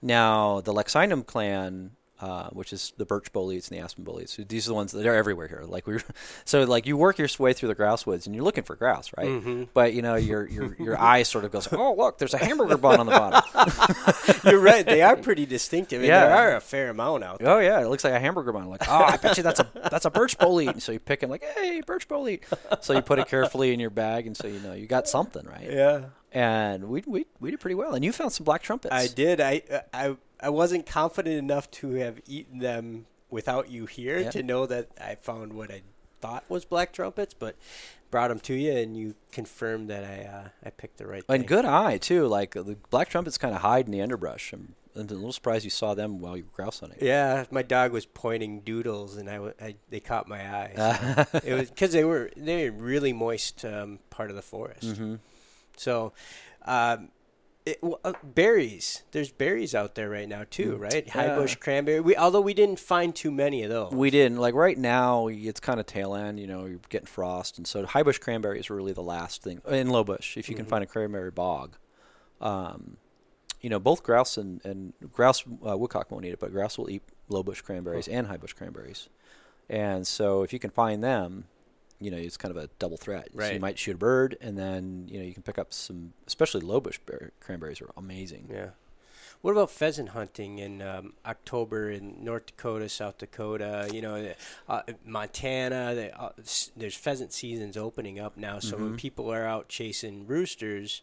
Now 0.03 0.61
the 0.61 0.73
Leccinum 0.73 1.27
clan. 1.27 1.93
Uh, 2.21 2.49
which 2.51 2.73
is 2.73 2.93
the 2.97 3.07
birch 3.07 3.33
boletes 3.33 3.69
and 3.69 3.79
the 3.79 3.85
aspen 3.85 4.03
boletes. 4.03 4.37
These 4.49 4.67
are 4.67 4.71
the 4.71 4.75
ones 4.75 4.91
that 4.91 5.07
are 5.07 5.15
everywhere 5.15 5.47
here. 5.47 5.63
Like 5.65 5.87
we, 5.87 5.99
so 6.45 6.65
like 6.65 6.85
you 6.85 6.97
work 6.97 7.17
your 7.17 7.29
way 7.39 7.53
through 7.53 7.69
the 7.69 7.77
grouse 7.77 8.05
woods 8.05 8.27
and 8.27 8.35
you're 8.35 8.43
looking 8.43 8.65
for 8.65 8.75
grouse, 8.75 9.13
right? 9.17 9.29
Mm-hmm. 9.29 9.65
But 9.73 9.95
you 9.95 10.03
know 10.03 10.17
your 10.17 10.45
your 10.49 10.75
your 10.81 11.01
eye 11.01 11.23
sort 11.23 11.45
of 11.45 11.53
goes, 11.53 11.69
oh 11.73 11.95
look, 11.95 12.19
there's 12.19 12.35
a 12.35 12.39
hamburger 12.39 12.77
bun 12.77 12.99
on 12.99 13.07
the 13.07 13.13
bottom. 13.13 14.41
You're 14.51 14.61
right, 14.61 14.85
they 14.85 15.03
are 15.03 15.17
pretty 15.17 15.47
distinctive. 15.47 16.03
Yeah. 16.03 16.27
There 16.27 16.37
are 16.37 16.57
a 16.57 16.61
fair 16.61 16.91
amount 16.91 17.23
out 17.23 17.39
there. 17.39 17.49
Oh 17.49 17.61
yeah, 17.61 17.81
it 17.81 17.87
looks 17.89 18.03
like 18.03 18.15
a 18.15 18.21
hamburger 18.21 18.53
bun. 18.53 18.69
Like, 18.69 18.89
oh, 18.89 19.05
I 19.05 19.17
bet 19.17 19.37
you 19.37 19.45
that's 19.45 19.61
a 19.61 19.71
that's 19.89 20.05
a 20.05 20.11
birch 20.11 20.37
bolete. 20.39 20.83
So 20.83 20.91
you 20.91 20.99
pick 20.99 21.23
it 21.23 21.31
like, 21.31 21.45
hey, 21.45 21.83
birch 21.87 22.09
bolete. 22.09 22.43
So 22.81 22.95
you 22.95 23.03
put 23.03 23.21
it 23.21 23.29
carefully 23.29 23.73
in 23.73 23.79
your 23.79 23.91
bag, 23.91 24.27
and 24.27 24.37
so 24.37 24.49
you 24.49 24.59
know 24.59 24.73
you 24.73 24.87
got 24.89 25.07
something, 25.09 25.47
right? 25.47 25.71
Yeah. 25.71 26.07
And 26.33 26.89
we 26.89 27.03
we 27.07 27.27
we 27.41 27.51
did 27.53 27.61
pretty 27.61 27.75
well. 27.75 27.95
And 27.95 28.05
you 28.05 28.13
found 28.13 28.33
some 28.33 28.45
black 28.45 28.63
trumpets. 28.63 28.93
I 28.93 29.07
did. 29.07 29.41
I, 29.41 29.63
I, 29.95 30.17
I 30.41 30.51
wasn't 30.51 30.87
confident 30.87 31.37
enough 31.37 31.71
to 31.73 31.91
have 31.95 32.21
eaten 32.27 32.59
them 32.59 33.07
without 33.31 33.71
you 33.71 33.87
here 33.87 34.21
Yeah. 34.21 34.31
to 34.31 34.43
know 34.43 34.67
that 34.67 34.89
I 35.01 35.17
found 35.17 35.53
what 35.53 35.71
I 35.71 35.83
thought 36.21 36.45
was 36.49 36.65
black 36.65 36.93
trumpets, 36.93 37.35
but 37.35 37.57
brought 38.11 38.29
them 38.29 38.41
to 38.41 38.55
you 38.55 38.73
and 38.73 38.97
you 38.97 39.15
confirmed 39.33 39.91
that 39.91 40.03
I 40.05 40.25
uh, 40.25 40.49
I 40.65 40.71
picked 40.71 40.97
the 40.99 41.07
right 41.07 41.25
thing. 41.25 41.37
And 41.41 41.47
good 41.47 41.65
eye 41.65 41.99
too. 41.99 42.27
Like 42.27 42.53
the 42.55 42.77
black 42.91 43.09
trumpets 43.09 43.37
kind 43.39 43.55
of 43.55 43.61
hide 43.61 43.87
in 43.87 43.93
the 43.93 44.01
underbrush. 44.01 44.53
I'm, 44.53 44.75
I'm 44.97 45.03
a 45.03 45.13
little 45.13 45.33
surprised 45.33 45.63
you 45.65 45.71
saw 45.71 45.95
them 45.95 46.19
while 46.21 46.37
you 46.37 46.45
were 46.45 46.51
grouse 46.51 46.81
hunting. 46.81 46.99
Yeah, 47.03 47.45
my 47.53 47.63
dog 47.63 47.93
was 47.93 48.05
pointing 48.07 48.61
doodles, 48.61 49.17
and 49.17 49.29
I, 49.31 49.35
w- 49.35 49.55
I- 49.61 49.77
they 49.91 50.01
caught 50.01 50.27
my 50.27 50.41
eye. 50.41 51.25
so 51.31 51.39
it 51.45 51.55
was 51.55 51.69
because 51.71 51.93
they 51.93 52.05
were 52.05 52.31
they 52.37 52.69
were 52.71 52.77
really 52.77 53.13
moist 53.13 53.65
um, 53.65 53.99
part 54.11 54.31
of 54.31 54.37
the 54.37 54.43
forest. 54.43 54.83
Mm-hmm. 54.89 55.17
So, 55.77 56.13
um, 56.65 57.11
it, 57.69 57.79
uh, 58.05 58.13
berries. 58.23 59.03
There's 59.13 59.31
berries 59.31 59.75
out 59.75 59.95
there 59.95 60.09
right 60.09 60.29
now 60.29 60.45
too, 60.49 60.77
right? 60.77 61.09
High 61.09 61.37
bush 61.37 61.57
cranberry. 61.57 62.01
We 62.01 62.17
although 62.17 62.41
we 62.41 62.55
didn't 62.55 62.79
find 62.79 63.15
too 63.15 63.31
many 63.31 63.63
of 63.63 63.71
those. 63.71 63.93
We 63.93 64.11
didn't 64.11 64.39
like 64.39 64.55
right 64.55 64.79
now. 64.79 65.29
It's 65.29 65.61
kind 65.61 65.79
of 65.79 65.87
tail 65.87 66.15
end. 66.15 66.41
You 66.41 66.47
know, 66.47 66.65
you're 66.65 66.81
getting 66.89 67.07
frost, 67.07 67.59
and 67.59 67.67
so 67.67 67.85
high 67.87 68.03
bush 68.03 68.19
cranberry 68.19 68.59
is 68.59 68.71
really 68.71 68.93
the 68.93 69.03
last 69.03 69.43
thing 69.43 69.61
in 69.69 69.91
low 69.91 70.05
bush. 70.05 70.37
If 70.37 70.49
you 70.49 70.57
can 70.57 70.67
find 70.67 70.83
a 70.83 70.87
cranberry 70.87 71.31
bog, 71.31 71.77
um, 72.41 72.97
you 73.61 73.71
know, 73.71 73.79
both 73.79 74.03
grouse 74.03 74.37
and 74.37 74.65
and 74.65 74.95
grouse 75.13 75.45
uh, 75.67 75.77
woodcock 75.77 76.11
won't 76.11 76.25
eat 76.25 76.33
it, 76.33 76.41
but 76.41 76.53
grouse 76.53 76.79
will 76.79 76.91
eat 76.91 77.03
low 77.29 77.43
bush 77.43 77.61
cranberries 77.61 78.09
and 78.09 78.27
high 78.27 78.37
bush 78.37 78.53
cranberries. 78.53 79.09
And 79.69 80.07
so, 80.07 80.43
if 80.43 80.53
you 80.53 80.59
can 80.59 80.71
find 80.71 81.05
them, 81.05 81.45
you 82.01 82.11
know, 82.11 82.17
it's 82.17 82.37
kind 82.37 82.57
of 82.57 82.63
a 82.63 82.69
double 82.79 82.97
threat. 82.97 83.29
So 83.39 83.51
you 83.51 83.61
might 83.61 83.79
shoot 83.79 83.95
a 83.95 83.99
bird, 83.99 84.37
and 84.41 84.57
then 84.57 85.09
you 85.11 85.19
know 85.19 85.25
you 85.25 85.33
can 85.35 85.43
pick 85.43 85.59
up 85.59 85.73
some, 85.73 86.13
especially 86.27 86.61
low 86.61 86.81
bush 86.81 86.99
berry, 87.07 87.31
cranberries 87.41 87.81
are 87.81 87.91
amazing. 87.97 88.49
Yeah. 88.53 88.71
What 89.41 89.53
about 89.53 89.71
pheasant 89.71 90.09
hunting 90.11 90.59
in 90.59 90.83
um, 90.83 91.13
October 91.25 91.91
in 91.93 92.25
North 92.25 92.47
Dakota, 92.47 92.89
South 92.89 93.19
Dakota? 93.19 93.89
You 93.93 94.03
know, 94.03 94.33
uh, 94.69 94.83
Montana. 95.07 95.95
The, 95.95 96.21
uh, 96.21 96.33
there's 96.77 96.97
pheasant 96.97 97.33
seasons 97.33 97.77
opening 97.77 98.19
up 98.19 98.37
now. 98.37 98.59
So 98.59 98.75
Mm-hmm. 98.75 98.85
when 98.85 98.97
people 98.97 99.33
are 99.33 99.45
out 99.47 99.69
chasing 99.69 100.27
roosters, 100.27 101.03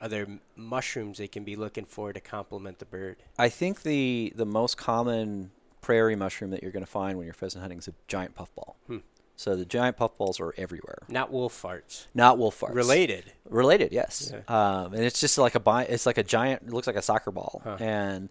are 0.00 0.08
there 0.08 0.26
mushrooms 0.56 1.18
they 1.18 1.28
can 1.28 1.44
be 1.44 1.54
looking 1.54 1.84
for 1.84 2.14
to 2.14 2.20
complement 2.20 2.78
the 2.78 2.86
bird? 2.86 3.16
I 3.38 3.50
think 3.50 3.82
the 3.82 4.32
the 4.34 4.46
most 4.46 4.78
common 4.78 5.50
prairie 5.82 6.16
mushroom 6.16 6.50
that 6.52 6.62
you're 6.62 6.72
going 6.72 6.84
to 6.84 6.90
find 6.90 7.16
when 7.18 7.26
you're 7.26 7.34
pheasant 7.34 7.60
hunting 7.60 7.78
is 7.78 7.88
a 7.88 7.94
giant 8.08 8.34
puffball. 8.34 8.76
Hmm. 8.86 8.98
So 9.38 9.54
the 9.54 9.66
giant 9.66 9.98
puffballs 9.98 10.40
are 10.40 10.54
everywhere. 10.56 10.98
Not 11.08 11.30
wolf 11.30 11.60
farts. 11.62 12.06
Not 12.14 12.38
wolf 12.38 12.58
farts. 12.58 12.74
Related. 12.74 13.32
Related, 13.48 13.92
yes. 13.92 14.32
Yeah. 14.32 14.40
Um, 14.48 14.94
and 14.94 15.04
it's 15.04 15.20
just 15.20 15.36
like 15.36 15.54
a 15.54 15.60
bi- 15.60 15.84
it's 15.84 16.06
like 16.06 16.16
a 16.18 16.22
giant. 16.22 16.62
It 16.66 16.72
looks 16.72 16.86
like 16.86 16.96
a 16.96 17.02
soccer 17.02 17.30
ball, 17.30 17.60
Huh. 17.62 17.76
and 17.78 18.28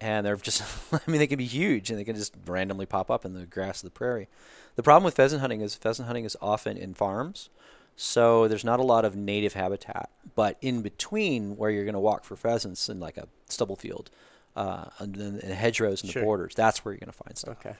and 0.00 0.24
they're 0.26 0.36
just. 0.36 0.62
I 0.92 0.98
mean, 1.06 1.18
they 1.18 1.26
can 1.26 1.36
be 1.38 1.44
huge, 1.44 1.90
and 1.90 1.98
they 1.98 2.04
can 2.04 2.16
just 2.16 2.34
randomly 2.46 2.86
pop 2.86 3.10
up 3.10 3.24
in 3.26 3.34
the 3.34 3.44
grass 3.46 3.82
of 3.82 3.86
the 3.86 3.90
prairie. 3.90 4.28
The 4.76 4.82
problem 4.82 5.04
with 5.04 5.14
pheasant 5.14 5.42
hunting 5.42 5.60
is 5.60 5.74
pheasant 5.74 6.06
hunting 6.06 6.24
is 6.24 6.34
often 6.40 6.78
in 6.78 6.94
farms, 6.94 7.50
so 7.94 8.48
there's 8.48 8.64
not 8.64 8.80
a 8.80 8.84
lot 8.84 9.04
of 9.04 9.14
native 9.14 9.52
habitat. 9.52 10.08
But 10.34 10.56
in 10.62 10.80
between 10.80 11.58
where 11.58 11.70
you're 11.70 11.84
going 11.84 11.92
to 11.92 12.00
walk 12.00 12.24
for 12.24 12.36
pheasants 12.36 12.88
in 12.88 12.98
like 13.00 13.18
a 13.18 13.28
stubble 13.50 13.76
field, 13.76 14.10
uh, 14.56 14.86
and 14.98 15.14
then 15.14 15.40
and 15.42 15.52
hedgerows 15.52 16.02
and 16.02 16.10
Sure. 16.10 16.22
the 16.22 16.24
borders, 16.26 16.54
that's 16.54 16.84
where 16.86 16.92
you're 16.94 17.00
going 17.00 17.12
to 17.12 17.18
find 17.22 17.36
stuff. 17.36 17.58
Okay. 17.64 17.76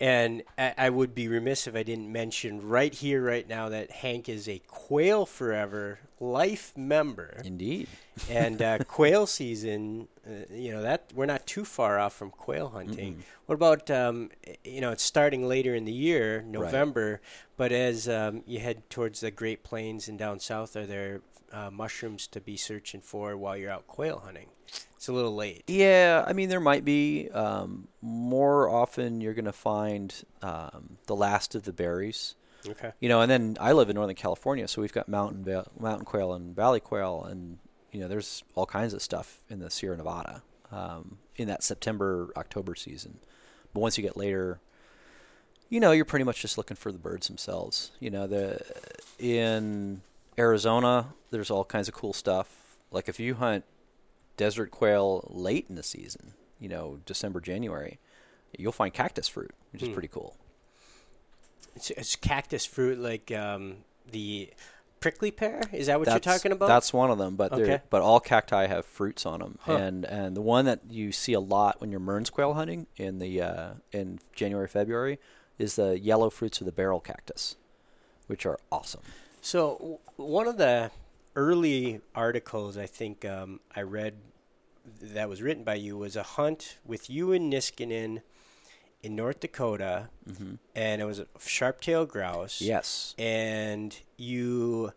And 0.00 0.44
I, 0.56 0.90
would 0.90 1.12
be 1.12 1.26
remiss 1.26 1.66
if 1.66 1.74
I 1.74 1.82
didn't 1.82 2.12
mention 2.12 2.68
right 2.68 2.94
here, 2.94 3.20
right 3.20 3.48
now, 3.48 3.68
that 3.68 3.90
Hank 3.90 4.28
is 4.28 4.48
a 4.48 4.60
Quail 4.68 5.26
Forever 5.26 5.98
life 6.20 6.72
member. 6.76 7.40
Indeed. 7.44 7.88
and 8.30 8.60
uh, 8.62 8.78
quail 8.88 9.26
season, 9.26 10.08
uh, 10.26 10.44
you 10.50 10.72
know 10.72 10.82
that 10.82 11.12
we're 11.14 11.26
not 11.26 11.46
too 11.46 11.64
far 11.64 11.98
off 11.98 12.14
from 12.14 12.30
quail 12.30 12.68
hunting. 12.68 13.24
What 13.46 13.54
about 13.54 13.90
um, 13.90 14.30
you 14.64 14.80
know 14.80 14.90
it's 14.92 15.02
starting 15.02 15.46
later 15.46 15.74
in 15.74 15.84
the 15.84 15.92
year, 15.92 16.42
November, 16.42 17.20
but 17.56 17.72
as 17.72 18.08
um, 18.08 18.42
you 18.46 18.60
head 18.60 18.88
towards 18.90 19.20
the 19.20 19.30
Great 19.30 19.62
Plains 19.62 20.08
and 20.08 20.18
down 20.18 20.40
south, 20.40 20.76
are 20.76 20.86
there 20.86 21.20
uh, 21.52 21.70
mushrooms 21.70 22.26
to 22.28 22.40
be 22.40 22.56
searching 22.56 23.00
for 23.00 23.36
while 23.36 23.56
you're 23.56 23.70
out 23.70 23.86
quail 23.86 24.22
hunting? 24.24 24.48
It's 24.96 25.08
a 25.08 25.12
little 25.12 25.34
late. 25.34 25.64
Yeah, 25.66 26.24
I 26.26 26.32
mean 26.32 26.48
there 26.48 26.60
might 26.60 26.84
be. 26.84 27.28
Um, 27.30 27.88
more 28.02 28.68
often, 28.68 29.20
you're 29.20 29.34
going 29.34 29.44
to 29.44 29.52
find 29.52 30.14
um, 30.42 30.98
the 31.06 31.16
last 31.16 31.54
of 31.54 31.62
the 31.62 31.72
berries. 31.72 32.34
Okay. 32.68 32.92
You 33.00 33.08
know, 33.08 33.20
and 33.20 33.30
then 33.30 33.56
I 33.60 33.72
live 33.72 33.88
in 33.88 33.94
Northern 33.94 34.16
California, 34.16 34.66
so 34.68 34.82
we've 34.82 34.92
got 34.92 35.08
mountain 35.08 35.44
va- 35.44 35.68
mountain 35.78 36.04
quail 36.04 36.32
and 36.34 36.54
valley 36.54 36.80
quail, 36.80 37.24
and 37.24 37.58
you 37.92 38.00
know, 38.00 38.08
there's 38.08 38.42
all 38.54 38.66
kinds 38.66 38.92
of 38.92 39.00
stuff 39.00 39.40
in 39.48 39.60
the 39.60 39.70
Sierra 39.70 39.96
Nevada. 39.96 40.42
um, 40.70 41.18
in 41.36 41.48
that 41.48 41.62
September 41.62 42.30
October 42.36 42.74
season. 42.74 43.18
But 43.72 43.80
once 43.80 43.96
you 43.96 44.02
get 44.02 44.16
later, 44.16 44.60
you 45.70 45.80
know, 45.80 45.92
you're 45.92 46.04
pretty 46.04 46.24
much 46.24 46.40
just 46.42 46.58
looking 46.58 46.76
for 46.76 46.92
the 46.92 46.98
birds 46.98 47.28
themselves. 47.28 47.92
You 48.00 48.10
know, 48.10 48.26
the 48.26 48.60
in 49.18 50.02
Arizona, 50.38 51.14
there's 51.30 51.50
all 51.50 51.64
kinds 51.64 51.88
of 51.88 51.94
cool 51.94 52.12
stuff. 52.12 52.78
Like 52.90 53.08
if 53.08 53.18
you 53.20 53.34
hunt 53.34 53.64
desert 54.36 54.70
quail 54.70 55.26
late 55.30 55.66
in 55.68 55.74
the 55.74 55.82
season, 55.82 56.32
you 56.60 56.68
know, 56.68 57.00
December, 57.06 57.40
January, 57.40 57.98
you'll 58.56 58.72
find 58.72 58.92
cactus 58.94 59.28
fruit, 59.28 59.50
which 59.72 59.82
is 59.82 59.88
Hmm. 59.88 59.94
pretty 59.94 60.08
cool. 60.08 60.36
It's, 61.74 61.90
it's 61.90 62.16
cactus 62.16 62.64
fruit, 62.64 62.98
like 62.98 63.30
um, 63.30 63.78
the 64.10 64.50
prickly 65.00 65.30
pear. 65.30 65.62
Is 65.72 65.86
that 65.86 65.98
what 65.98 66.06
that's, 66.06 66.26
you're 66.26 66.34
talking 66.34 66.50
about? 66.52 66.66
That's 66.66 66.92
one 66.92 67.10
of 67.10 67.18
them, 67.18 67.36
but 67.36 67.52
Okay. 67.52 67.80
but 67.90 68.02
all 68.02 68.18
cacti 68.20 68.66
have 68.66 68.84
fruits 68.84 69.24
on 69.26 69.40
them, 69.40 69.58
Huh. 69.62 69.76
and 69.76 70.04
and 70.04 70.36
the 70.36 70.40
one 70.40 70.64
that 70.64 70.80
you 70.90 71.12
see 71.12 71.34
a 71.34 71.40
lot 71.40 71.80
when 71.80 71.90
you're 71.90 72.00
Mearns 72.00 72.30
quail 72.30 72.54
hunting 72.54 72.86
in 72.96 73.18
the 73.20 73.40
uh, 73.42 73.70
in 73.92 74.18
January 74.34 74.66
February 74.66 75.20
is 75.58 75.76
the 75.76 75.98
yellow 76.00 76.30
fruits 76.30 76.60
of 76.60 76.64
the 76.64 76.72
barrel 76.72 77.00
cactus, 77.00 77.54
which 78.26 78.44
are 78.46 78.58
awesome. 78.72 79.02
So 79.40 80.00
one 80.16 80.46
of 80.46 80.56
the 80.58 80.90
early 81.36 82.00
articles 82.14 82.76
I 82.76 82.86
think 82.86 83.24
um, 83.24 83.60
I 83.74 83.82
read 83.82 84.14
that 85.00 85.28
was 85.28 85.42
written 85.42 85.64
by 85.64 85.74
you 85.74 85.96
was 85.98 86.16
a 86.16 86.22
hunt 86.22 86.78
with 86.84 87.08
you 87.10 87.32
and 87.32 87.52
Niskanen 87.52 88.22
in 89.02 89.14
North 89.14 89.40
Dakota, 89.40 90.08
hmm 90.26 90.54
and 90.74 91.00
it 91.02 91.04
was 91.04 91.18
a 91.18 91.26
sharp-tailed 91.38 92.08
grouse. 92.08 92.60
Yes, 92.60 93.14
and 93.18 93.98
you 94.16 94.92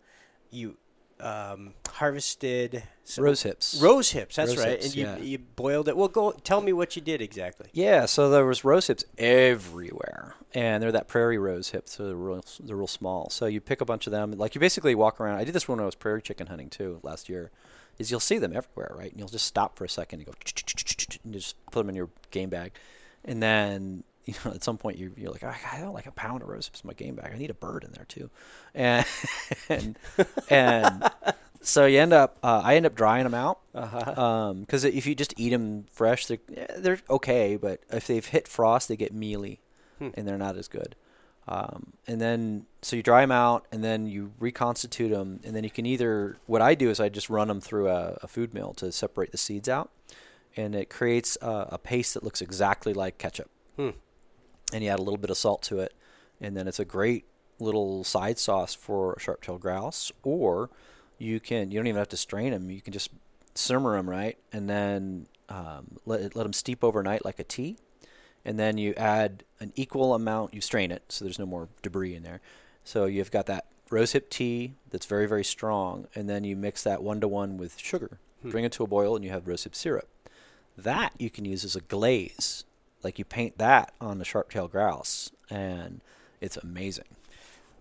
you 0.50 0.78
um, 1.22 1.74
harvested 1.90 2.84
some 3.04 3.24
rose 3.24 3.44
hips. 3.44 3.80
rose 3.82 4.12
hips. 4.12 4.36
That's 4.36 4.52
Rose 4.52 4.60
right, 4.60 4.70
hips, 4.72 4.86
and 4.86 4.96
you, 4.96 5.04
yeah. 5.04 5.18
you 5.18 5.38
boiled 5.38 5.88
it. 5.88 5.98
Well, 5.98 6.08
go 6.08 6.32
tell 6.32 6.62
me 6.62 6.74
what 6.74 6.96
you 6.96 7.02
did 7.02 7.22
exactly. 7.22 7.70
Yeah, 7.74 8.06
so 8.06 8.30
there 8.30 8.46
was 8.46 8.64
rose 8.64 8.88
hips 8.88 9.04
everywhere, 9.18 10.36
and 10.54 10.82
they're 10.82 10.92
that 10.92 11.08
prairie 11.08 11.38
rose 11.38 11.70
hip, 11.70 11.90
so 11.90 12.06
they're 12.06 12.16
real, 12.16 12.44
they're 12.60 12.76
real 12.76 12.88
small. 12.88 13.30
So 13.30 13.46
you 13.46 13.62
pick 13.62 13.82
a 13.82 13.86
bunch 13.86 14.08
of 14.08 14.12
them, 14.12 14.32
like 14.32 14.56
you 14.56 14.62
basically 14.62 14.96
walk 14.96 15.20
around. 15.20 15.38
I 15.38 15.44
did 15.44 15.54
this 15.54 15.68
when 15.68 15.80
I 15.80 15.86
was 15.86 15.96
prairie 15.96 16.22
chicken 16.22 16.48
hunting 16.48 16.70
too 16.70 17.00
last 17.04 17.30
year. 17.30 17.52
Is 17.98 18.10
you'll 18.10 18.20
see 18.20 18.38
them 18.38 18.56
everywhere, 18.56 18.96
right? 18.98 19.12
And 19.12 19.20
you'll 19.20 19.28
just 19.28 19.46
stop 19.46 19.78
for 19.78 19.84
a 19.86 19.90
second 19.90 20.20
and 20.20 20.26
go 20.26 20.34
and 21.24 21.34
just 21.34 21.66
put 21.68 21.82
them 21.82 21.90
in 21.90 21.96
your 21.96 22.10
game 22.32 22.50
bag, 22.50 22.72
and 23.26 23.44
then 23.44 24.04
you 24.34 24.40
know 24.46 24.52
at 24.56 24.64
some 24.64 24.78
point 24.78 24.98
you 24.98 25.12
you're 25.18 25.32
like 25.32 25.44
I 25.44 25.80
don't 25.80 25.94
like 25.94 26.06
a 26.08 26.12
pound 26.12 26.42
of 26.44 26.50
rose 26.50 26.68
hips 26.68 26.82
in 26.82 26.88
my 26.88 26.94
game 26.94 27.16
bag. 27.16 27.32
I 27.34 27.38
need 27.38 27.50
a 27.50 27.54
bird 27.56 27.84
in 27.84 27.92
there 27.92 28.06
too, 28.06 28.30
and 28.74 29.06
and 29.70 29.98
and 30.50 31.10
so 31.62 31.86
you 31.86 32.00
end 32.00 32.14
up 32.14 32.38
uh, 32.44 32.62
I 32.64 32.76
end 32.76 32.86
up 32.86 32.96
drying 32.96 33.24
them 33.24 33.34
out 33.34 33.60
Uh-huh. 33.76 34.54
because 34.54 34.84
if 34.84 35.06
you 35.06 35.14
just 35.16 35.34
eat 35.38 35.50
them 35.50 35.86
fresh, 35.92 36.26
they're 36.26 36.40
they're 36.78 37.00
okay. 37.10 37.58
But 37.58 37.82
if 37.92 38.08
they've 38.08 38.26
hit 38.26 38.48
frost, 38.48 38.88
they 38.88 38.96
get 38.96 39.14
mealy, 39.14 39.60
Hmm. 40.00 40.10
and 40.16 40.28
they're 40.28 40.38
not 40.38 40.58
as 40.58 40.68
good. 40.68 40.96
Um, 41.48 41.94
and 42.08 42.22
then 42.22 42.66
so 42.82 42.96
you 42.96 43.04
dry 43.04 43.22
them 43.22 43.32
out, 43.32 43.66
and 43.72 43.84
then 43.84 44.06
you 44.08 44.32
reconstitute 44.40 45.12
them, 45.12 45.40
and 45.44 45.56
then 45.56 45.64
you 45.64 45.70
can 45.70 45.86
either 45.86 46.38
what 46.46 46.62
I 46.62 46.76
do 46.76 46.90
is 46.90 47.00
I 47.00 47.10
just 47.10 47.30
run 47.30 47.48
them 47.48 47.60
through 47.62 47.90
a, 47.90 48.18
a 48.22 48.28
food 48.28 48.54
mill 48.54 48.74
to 48.76 48.92
separate 48.92 49.32
the 49.32 49.38
seeds 49.38 49.68
out, 49.68 49.90
and 50.56 50.76
it 50.76 50.90
creates 50.90 51.38
a, 51.42 51.68
a 51.74 51.78
paste 51.78 52.14
that 52.14 52.24
looks 52.24 52.42
exactly 52.42 52.94
like 52.94 53.18
ketchup. 53.18 53.50
Hmm. 53.76 53.90
And 54.74 54.84
you 54.84 54.90
add 54.90 55.00
a 55.00 55.04
little 55.04 55.18
bit 55.18 55.30
of 55.30 55.38
salt 55.38 55.62
to 55.64 55.80
it, 55.80 55.94
and 56.40 56.56
then 56.56 56.68
it's 56.68 56.80
a 56.80 56.86
great 56.86 57.26
little 57.60 58.04
side 58.04 58.40
sauce 58.40 58.74
for 58.74 59.18
sharp-tailed 59.20 59.62
grouse. 59.62 60.12
Or 60.24 60.70
you 61.18 61.40
can 61.40 61.72
you 61.72 61.80
don't 61.80 61.88
even 61.88 62.00
have 62.00 62.10
to 62.10 62.18
strain 62.18 62.52
them. 62.52 62.72
You 62.72 62.82
can 62.82 62.94
just 62.94 63.10
simmer 63.54 63.98
them 63.98 64.10
right, 64.10 64.38
and 64.54 64.70
then 64.70 65.28
um, 65.50 65.98
let 66.06 66.22
it, 66.22 66.36
let 66.36 66.44
them 66.44 66.54
steep 66.54 66.84
overnight 66.84 67.26
like 67.26 67.38
a 67.38 67.44
tea, 67.44 67.78
and 68.46 68.58
then 68.58 68.78
you 68.78 68.94
add 68.96 69.44
an 69.60 69.74
equal 69.76 70.14
amount. 70.14 70.54
You 70.54 70.62
strain 70.62 70.92
it 70.92 71.04
so 71.10 71.26
there's 71.26 71.40
no 71.40 71.46
more 71.46 71.68
debris 71.82 72.16
in 72.16 72.24
there. 72.24 72.40
So 72.84 73.06
you've 73.06 73.32
got 73.32 73.46
that 73.48 73.66
rosehip 73.90 74.30
tea 74.30 74.74
that's 74.90 75.06
very 75.06 75.28
very 75.28 75.44
strong, 75.44 76.08
and 76.16 76.30
then 76.30 76.44
you 76.46 76.56
mix 76.56 76.82
that 76.84 77.04
one 77.04 77.20
to 77.20 77.28
one 77.28 77.58
with 77.58 77.78
sugar. 77.78 78.20
Hmm. 78.42 78.50
Bring 78.52 78.64
it 78.64 78.72
to 78.74 78.84
a 78.84 78.88
boil, 78.88 79.16
and 79.16 79.26
you 79.26 79.32
have 79.32 79.44
rosehip 79.44 79.76
syrup. 79.76 80.08
That 80.78 81.14
you 81.20 81.30
can 81.30 81.44
use 81.44 81.66
as 81.66 81.76
a 81.76 81.82
glaze, 81.82 82.64
like 83.04 83.20
you 83.20 83.26
paint 83.26 83.58
that 83.58 83.94
on 84.02 84.18
the 84.20 84.26
sharp-tailed 84.26 84.72
grouse, 84.72 85.32
and 85.50 86.02
it's 86.40 86.58
amazing. 86.58 87.06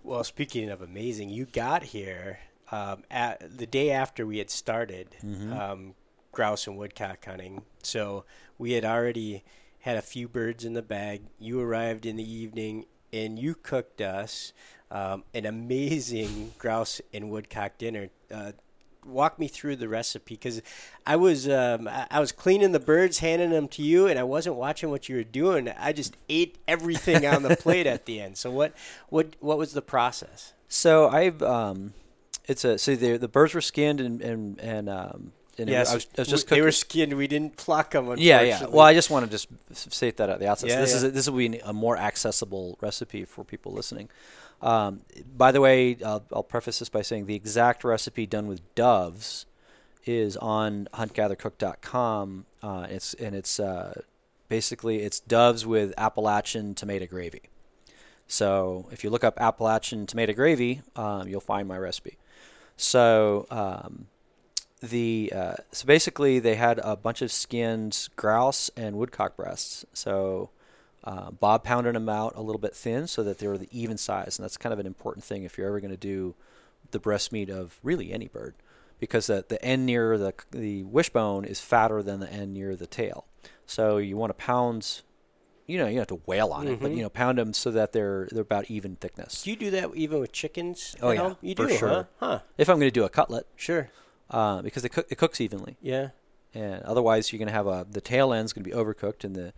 Well, 0.03 0.25
speaking 0.25 0.71
of 0.71 0.81
amazing, 0.81 1.29
you 1.31 1.45
got 1.47 1.83
here 1.85 2.39
um, 2.73 3.03
at 3.11 3.59
the 3.59 3.67
day 3.67 3.91
after 3.91 4.25
we 4.27 4.39
had 4.39 4.49
started 4.51 5.17
Mhm. 5.25 5.53
um, 5.59 5.95
grouse 6.33 6.67
and 6.67 6.79
woodcock 6.79 7.25
hunting. 7.25 7.63
So 7.83 8.25
we 8.59 8.73
had 8.73 8.85
already 8.85 9.43
had 9.81 9.97
a 9.97 10.03
few 10.03 10.29
birds 10.29 10.65
in 10.65 10.75
the 10.75 10.83
bag. 10.83 11.23
You 11.39 11.61
arrived 11.61 12.07
in 12.07 12.15
the 12.17 12.31
evening 12.33 12.87
and 13.13 13.39
you 13.39 13.55
cooked 13.57 14.01
us 14.01 14.53
um, 14.93 15.25
an 15.35 15.47
amazing 15.47 16.53
grouse 16.59 17.01
and 17.13 17.29
woodcock 17.31 17.77
dinner. 17.79 18.11
Uh, 18.33 18.53
walk 19.05 19.39
me 19.39 19.49
through 19.49 19.77
the 19.77 19.89
recipe 19.89 20.35
because 20.35 20.63
I 21.07 21.17
was 21.17 21.49
um, 21.49 21.89
I 22.11 22.21
was 22.21 22.33
cleaning 22.33 22.73
the 22.73 22.81
birds, 22.81 23.19
handing 23.19 23.51
them 23.51 23.69
to 23.69 23.83
you, 23.83 24.07
and 24.07 24.19
I 24.19 24.23
wasn't 24.23 24.57
watching 24.57 24.91
what 24.91 25.09
you 25.09 25.17
were 25.17 25.25
doing. 25.25 25.69
I 25.79 25.93
just 25.93 26.17
ate 26.29 26.59
everything 26.69 27.27
on 27.27 27.43
the 27.43 27.57
plate 27.57 27.87
at 27.87 28.07
the 28.07 28.21
end. 28.21 28.37
So 28.39 28.51
what 28.51 28.75
what 29.09 29.35
what 29.41 29.59
was 29.59 29.73
the 29.73 29.83
process? 29.83 30.53
So 30.69 31.09
I've 31.09 31.43
um, 31.43 31.95
it's 32.47 32.65
a 32.65 32.79
so 32.79 32.95
the 32.97 33.17
the 33.17 33.29
birds 33.29 33.55
were 33.55 33.61
skinned 33.61 34.01
and 34.01 34.21
and 34.21 34.61
and 34.61 34.89
um, 34.89 35.33
and 35.59 35.69
it- 35.69 35.73
Yes, 35.73 35.91
I 35.91 35.95
was, 35.95 36.07
I 36.17 36.21
was 36.23 36.29
just 36.29 36.49
they 36.49 36.61
were 36.63 36.73
skinned. 36.73 37.13
We 37.17 37.27
didn't 37.27 37.57
pluck 37.57 37.91
them. 37.93 38.15
yeah, 38.19 38.41
yeah. 38.41 38.67
Well, 38.67 38.87
I 38.87 38.95
just 38.95 39.11
want 39.11 39.25
to 39.27 39.31
just 39.31 39.49
state 39.75 40.17
that 40.19 40.31
at 40.31 40.39
the 40.41 40.49
outset. 40.49 40.71
Yeah, 40.71 40.77
so 40.77 40.81
this 40.81 40.91
yeah. 40.91 40.97
is 40.97 41.05
a, 41.05 41.11
this 41.11 41.29
will 41.29 41.39
be 41.39 41.59
a 41.59 41.73
more 41.73 41.97
accessible 41.97 42.79
recipe 42.81 43.25
for 43.25 43.45
people 43.45 43.73
listening. 43.73 44.09
Um, 44.63 45.01
by 45.37 45.53
the 45.53 45.61
way, 45.61 45.97
I'll, 46.05 46.25
I'll 46.33 46.43
preface 46.43 46.81
this 46.81 46.89
by 46.89 47.03
saying 47.03 47.27
the 47.27 47.35
exact 47.35 47.85
recipe 47.85 48.27
done 48.27 48.47
with 48.47 48.75
doves 48.75 49.47
is 50.05 50.37
on 50.37 50.89
huntgathercook.com. 50.95 52.47
Uh, 52.63 52.87
it's 52.91 53.15
and 53.15 53.35
it's 53.35 53.59
uh, 53.59 54.03
basically 54.49 55.01
it's 55.03 55.21
doves 55.21 55.67
with 55.67 55.95
Appalachian 55.97 56.75
tomato 56.75 57.07
gravy. 57.07 57.43
So 58.27 58.87
if 58.93 59.03
you 59.03 59.11
look 59.11 59.25
up 59.25 59.41
Appalachian 59.41 60.07
tomato 60.07 60.33
gravy, 60.33 60.83
um, 60.95 61.27
you'll 61.27 61.41
find 61.41 61.67
my 61.67 61.79
recipe. 61.79 62.17
So 62.77 63.47
um, 63.51 64.07
the 64.81 65.33
uh, 65.35 65.55
so 65.73 65.87
basically 65.87 66.39
they 66.39 66.55
had 66.55 66.81
a 66.83 66.97
bunch 66.97 67.23
of 67.23 67.33
skinned 67.33 68.09
grouse 68.17 68.71
and 68.77 68.97
woodcock 68.97 69.37
breasts. 69.37 69.85
So 69.93 70.51
uh, 71.05 71.31
Bob 71.31 71.65
pounded 71.65 71.95
them 71.95 72.09
out 72.09 72.35
a 72.37 72.43
little 72.43 72.61
bit 72.61 72.75
thin 72.75 73.07
so 73.07 73.23
that 73.23 73.39
they 73.39 73.47
were 73.47 73.59
the 73.59 73.69
even 73.71 73.97
size, 73.97 74.39
and 74.39 74.45
that's 74.45 74.57
kind 74.57 74.73
of 74.73 74.79
an 74.79 74.87
important 74.87 75.25
thing 75.25 75.45
if 75.45 75.57
you're 75.57 75.67
ever 75.67 75.81
going 75.81 75.91
to 75.91 75.97
do 75.97 76.35
the 76.91 76.99
breast 76.99 77.33
meat 77.33 77.49
of 77.51 77.79
really 77.83 78.13
any 78.13 78.29
bird, 78.29 78.55
because 78.99 79.27
the 79.29 79.45
the 79.49 79.63
end 79.65 79.87
near 79.87 80.19
the 80.19 80.35
the 80.51 80.83
wishbone 80.85 81.45
is 81.45 81.61
fatter 81.61 82.03
than 82.03 82.21
the 82.21 82.31
end 82.31 82.53
near 82.55 82.77
the 82.77 82.87
tail. 82.87 83.25
So 83.67 83.97
you 83.99 84.17
want 84.17 84.31
to 84.31 84.35
pound. 84.35 85.03
You 85.67 85.79
know, 85.79 85.85
you 85.87 85.93
don't 85.93 85.99
have 86.11 86.19
to 86.19 86.23
wail 86.27 86.51
on 86.51 86.67
it, 86.67 86.81
but 86.81 86.91
Mhm. 86.91 86.97
you 86.97 87.03
know, 87.05 87.09
pound 87.09 87.39
them 87.39 87.53
so 87.53 87.71
that 87.71 87.93
they're 87.93 88.27
they're 88.33 88.43
about 88.43 88.69
even 88.71 88.97
thickness. 88.97 89.43
Do 89.45 89.51
you 89.51 89.57
do 89.57 89.71
that 89.71 89.91
even 89.95 90.19
with 90.19 90.33
chickens? 90.33 90.97
Oh, 91.01 91.13
yeah, 91.13 91.21
home? 91.21 91.37
you 91.41 91.55
do, 91.55 91.69
sure. 91.69 91.89
huh? 91.89 92.05
Huh? 92.19 92.39
If 92.59 92.69
I'm 92.69 92.77
going 92.81 92.89
to 92.89 92.91
do 92.91 93.05
a 93.05 93.09
cutlet, 93.09 93.47
Sure. 93.55 93.89
uh, 94.31 94.63
because 94.63 94.85
it, 94.85 94.89
cook, 94.89 95.07
it 95.09 95.17
cooks 95.17 95.41
evenly. 95.41 95.77
Yeah. 95.81 96.09
and 96.53 96.83
otherwise 96.83 97.31
you're 97.33 97.39
going 97.39 97.47
to 97.47 97.53
have 97.55 97.69
a 97.69 97.87
the 97.89 98.01
tail 98.01 98.33
end's 98.33 98.53
going 98.53 98.65
to 98.65 98.69
be 98.69 98.75
overcooked 98.75 99.23
and 99.23 99.37
the 99.37 99.53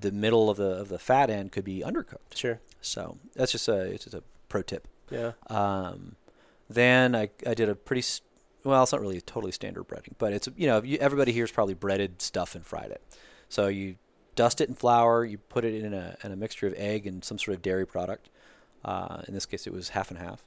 the 0.00 0.12
middle 0.12 0.50
of 0.50 0.56
the 0.56 0.70
of 0.80 0.88
the 0.88 0.98
fat 0.98 1.30
end 1.30 1.52
could 1.52 1.64
be 1.64 1.80
undercooked. 1.84 2.34
Sure. 2.36 2.60
So 2.80 3.18
that's 3.34 3.52
just 3.52 3.68
a 3.68 3.80
it's 3.82 4.04
just 4.04 4.14
a 4.14 4.22
pro 4.48 4.62
tip. 4.62 4.88
Yeah. 5.10 5.32
Um, 5.48 6.16
then 6.68 7.14
I 7.14 7.30
I 7.46 7.54
did 7.54 7.68
a 7.68 7.74
pretty 7.74 8.00
s- 8.00 8.20
well 8.64 8.82
it's 8.82 8.92
not 8.92 9.00
really 9.00 9.20
totally 9.20 9.52
standard 9.52 9.86
breading, 9.88 10.14
but 10.18 10.32
it's 10.32 10.48
you 10.56 10.66
know 10.66 10.82
you, 10.82 10.98
everybody 10.98 11.32
here's 11.32 11.50
probably 11.52 11.74
breaded 11.74 12.20
stuff 12.22 12.54
and 12.54 12.64
fried 12.64 12.90
it. 12.90 13.02
So 13.48 13.68
you 13.68 13.96
dust 14.36 14.60
it 14.60 14.68
in 14.68 14.74
flour, 14.74 15.24
you 15.24 15.38
put 15.38 15.64
it 15.64 15.82
in 15.82 15.92
a 15.92 16.16
in 16.22 16.32
a 16.32 16.36
mixture 16.36 16.66
of 16.66 16.74
egg 16.76 17.06
and 17.06 17.24
some 17.24 17.38
sort 17.38 17.56
of 17.56 17.62
dairy 17.62 17.86
product. 17.86 18.28
Uh, 18.84 19.22
in 19.28 19.34
this 19.34 19.44
case, 19.46 19.66
it 19.66 19.72
was 19.72 19.90
half 19.90 20.10
and 20.10 20.18
half, 20.18 20.42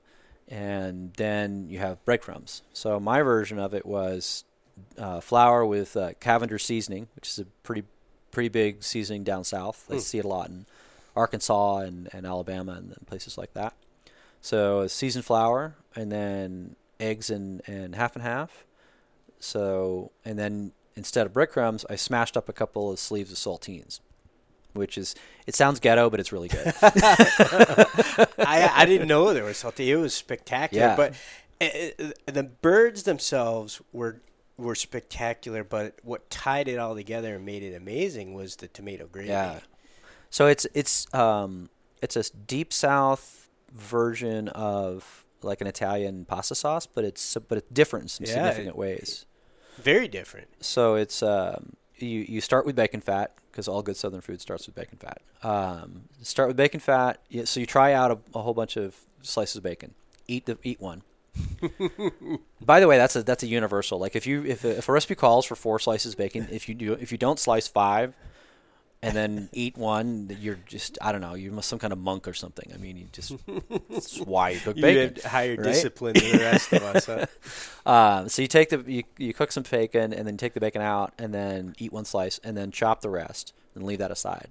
and 0.47 1.13
then 1.17 1.69
you 1.69 1.77
have 1.79 2.03
breadcrumbs. 2.06 2.63
So 2.73 2.99
my 2.99 3.21
version 3.21 3.60
of 3.60 3.73
it 3.75 3.86
was 3.86 4.43
uh, 4.97 5.19
flour 5.19 5.63
with 5.65 5.95
uh, 5.95 6.13
Cavender's 6.19 6.63
seasoning, 6.63 7.08
which 7.15 7.27
is 7.27 7.38
a 7.38 7.45
pretty 7.62 7.84
pretty 8.33 8.49
big 8.49 8.83
seasoning 8.83 9.23
down 9.23 9.45
south. 9.45 9.85
I 9.89 9.93
Hmm. 9.93 9.99
see 9.99 10.17
it 10.19 10.25
a 10.25 10.27
lot 10.27 10.49
in 10.49 10.65
Arkansas 11.15 11.77
and, 11.77 12.09
and 12.11 12.25
Alabama 12.25 12.73
and, 12.73 12.91
and 12.97 13.07
places 13.07 13.37
like 13.37 13.53
that. 13.53 13.73
So 14.41 14.87
seasoned 14.87 15.23
flour 15.23 15.75
and 15.95 16.11
then 16.11 16.75
eggs 16.99 17.29
and, 17.29 17.61
and 17.67 17.95
half 17.95 18.15
and 18.15 18.23
half. 18.23 18.65
So 19.39 20.11
and 20.25 20.37
then 20.37 20.73
instead 20.95 21.25
of 21.25 21.33
breadcrumbs, 21.33 21.85
I 21.89 21.95
smashed 21.95 22.35
up 22.35 22.49
a 22.49 22.53
couple 22.53 22.91
of 22.91 22.99
sleeves 22.99 23.31
of 23.31 23.37
saltines, 23.37 23.99
which 24.73 24.97
is 24.97 25.15
it 25.47 25.55
sounds 25.55 25.79
ghetto, 25.79 26.09
but 26.09 26.19
it's 26.19 26.31
really 26.31 26.47
good. 26.49 26.73
I 26.81 28.71
I 28.73 28.85
didn't 28.85 29.07
know 29.07 29.33
there 29.33 29.43
was 29.43 29.57
salty. 29.57 29.91
It 29.91 29.95
was 29.97 30.13
spectacular. 30.13 30.87
Yeah. 30.87 30.95
But 30.95 31.13
uh, 31.61 32.03
uh, 32.27 32.31
the 32.31 32.43
birds 32.43 33.03
themselves 33.03 33.81
were 33.91 34.21
were 34.57 34.75
spectacular, 34.75 35.63
but 35.63 35.95
what 36.03 36.29
tied 36.29 36.67
it 36.67 36.77
all 36.77 36.95
together 36.95 37.35
and 37.35 37.45
made 37.45 37.63
it 37.63 37.73
amazing 37.75 38.33
was 38.33 38.57
the 38.57 38.67
tomato 38.67 39.07
gravy. 39.07 39.29
Yeah. 39.29 39.59
So 40.29 40.47
it's 40.47 40.65
it's 40.73 41.11
um 41.13 41.69
it's 42.01 42.15
a 42.15 42.23
deep 42.35 42.71
south 42.73 43.49
version 43.71 44.47
of 44.49 45.25
like 45.41 45.59
an 45.61 45.67
Italian 45.67 46.25
pasta 46.25 46.55
sauce, 46.55 46.85
but 46.85 47.03
it's 47.03 47.37
but 47.47 47.57
it's 47.59 47.69
different 47.71 48.03
in 48.05 48.09
some 48.09 48.25
Yeah, 48.25 48.33
significant 48.33 48.67
it- 48.69 48.75
ways. 48.77 49.25
Very 49.77 50.07
different. 50.07 50.47
So 50.61 50.95
it's 50.95 51.23
um, 51.23 51.73
you 51.97 52.19
you 52.27 52.41
start 52.41 52.65
with 52.65 52.75
bacon 52.75 53.01
fat 53.01 53.33
because 53.51 53.67
all 53.67 53.81
good 53.81 53.97
Southern 53.97 54.21
food 54.21 54.39
starts 54.39 54.67
with 54.67 54.75
bacon 54.75 54.99
fat. 54.99 55.19
Um, 55.41 56.03
start 56.21 56.47
with 56.47 56.57
bacon 56.57 56.79
fat. 56.79 57.19
Yeah, 57.29 57.45
so 57.45 57.59
you 57.59 57.65
try 57.65 57.91
out 57.93 58.11
a, 58.11 58.19
a 58.35 58.41
whole 58.43 58.53
bunch 58.53 58.77
of 58.77 58.95
slices 59.23 59.55
of 59.55 59.63
bacon. 59.63 59.95
Eat 60.27 60.45
the 60.45 60.57
eat 60.63 60.79
one. 60.79 61.01
By 62.61 62.79
the 62.79 62.87
way, 62.87 62.97
that's 62.97 63.15
a 63.15 63.23
that's 63.23 63.43
a 63.43 63.47
universal. 63.47 63.99
Like 63.99 64.15
if 64.15 64.27
you 64.27 64.45
if 64.45 64.63
a, 64.63 64.77
if 64.77 64.89
a 64.89 64.91
recipe 64.91 65.15
calls 65.15 65.45
for 65.45 65.55
four 65.55 65.79
slices 65.79 66.13
of 66.13 66.17
bacon, 66.17 66.47
if 66.51 66.69
you 66.69 66.75
do 66.75 66.93
if 66.93 67.11
you 67.11 67.17
don't 67.17 67.39
slice 67.39 67.67
five, 67.67 68.15
and 69.03 69.15
then 69.15 69.49
eat 69.51 69.77
one, 69.77 70.35
you're 70.39 70.59
just 70.67 70.97
I 71.01 71.11
don't 71.11 71.21
know, 71.21 71.33
you're 71.33 71.61
some 71.61 71.79
kind 71.79 71.91
of 71.91 71.99
monk 71.99 72.27
or 72.27 72.33
something. 72.33 72.71
I 72.73 72.77
mean, 72.77 72.97
you 72.97 73.07
just 73.11 73.35
that's 73.89 74.19
why 74.19 74.51
you 74.51 74.59
cook 74.61 74.75
bacon. 74.77 74.93
You 74.93 74.99
had 74.99 75.21
higher 75.23 75.55
right? 75.55 75.63
discipline 75.63 76.13
than 76.13 76.31
the 76.31 76.37
rest 76.37 76.73
of 76.73 76.83
us. 76.83 77.05
Huh? 77.05 77.25
Um, 77.91 78.29
so 78.29 78.41
you 78.41 78.47
take 78.47 78.69
the 78.69 78.83
you, 78.87 79.03
you 79.17 79.33
cook 79.33 79.51
some 79.51 79.63
bacon 79.69 80.13
and 80.13 80.25
then 80.27 80.37
take 80.37 80.53
the 80.53 80.59
bacon 80.59 80.81
out 80.81 81.13
and 81.17 81.33
then 81.33 81.75
eat 81.79 81.91
one 81.91 82.05
slice 82.05 82.39
and 82.43 82.55
then 82.55 82.71
chop 82.71 83.01
the 83.01 83.09
rest 83.09 83.53
and 83.75 83.83
leave 83.83 83.99
that 83.99 84.11
aside, 84.11 84.49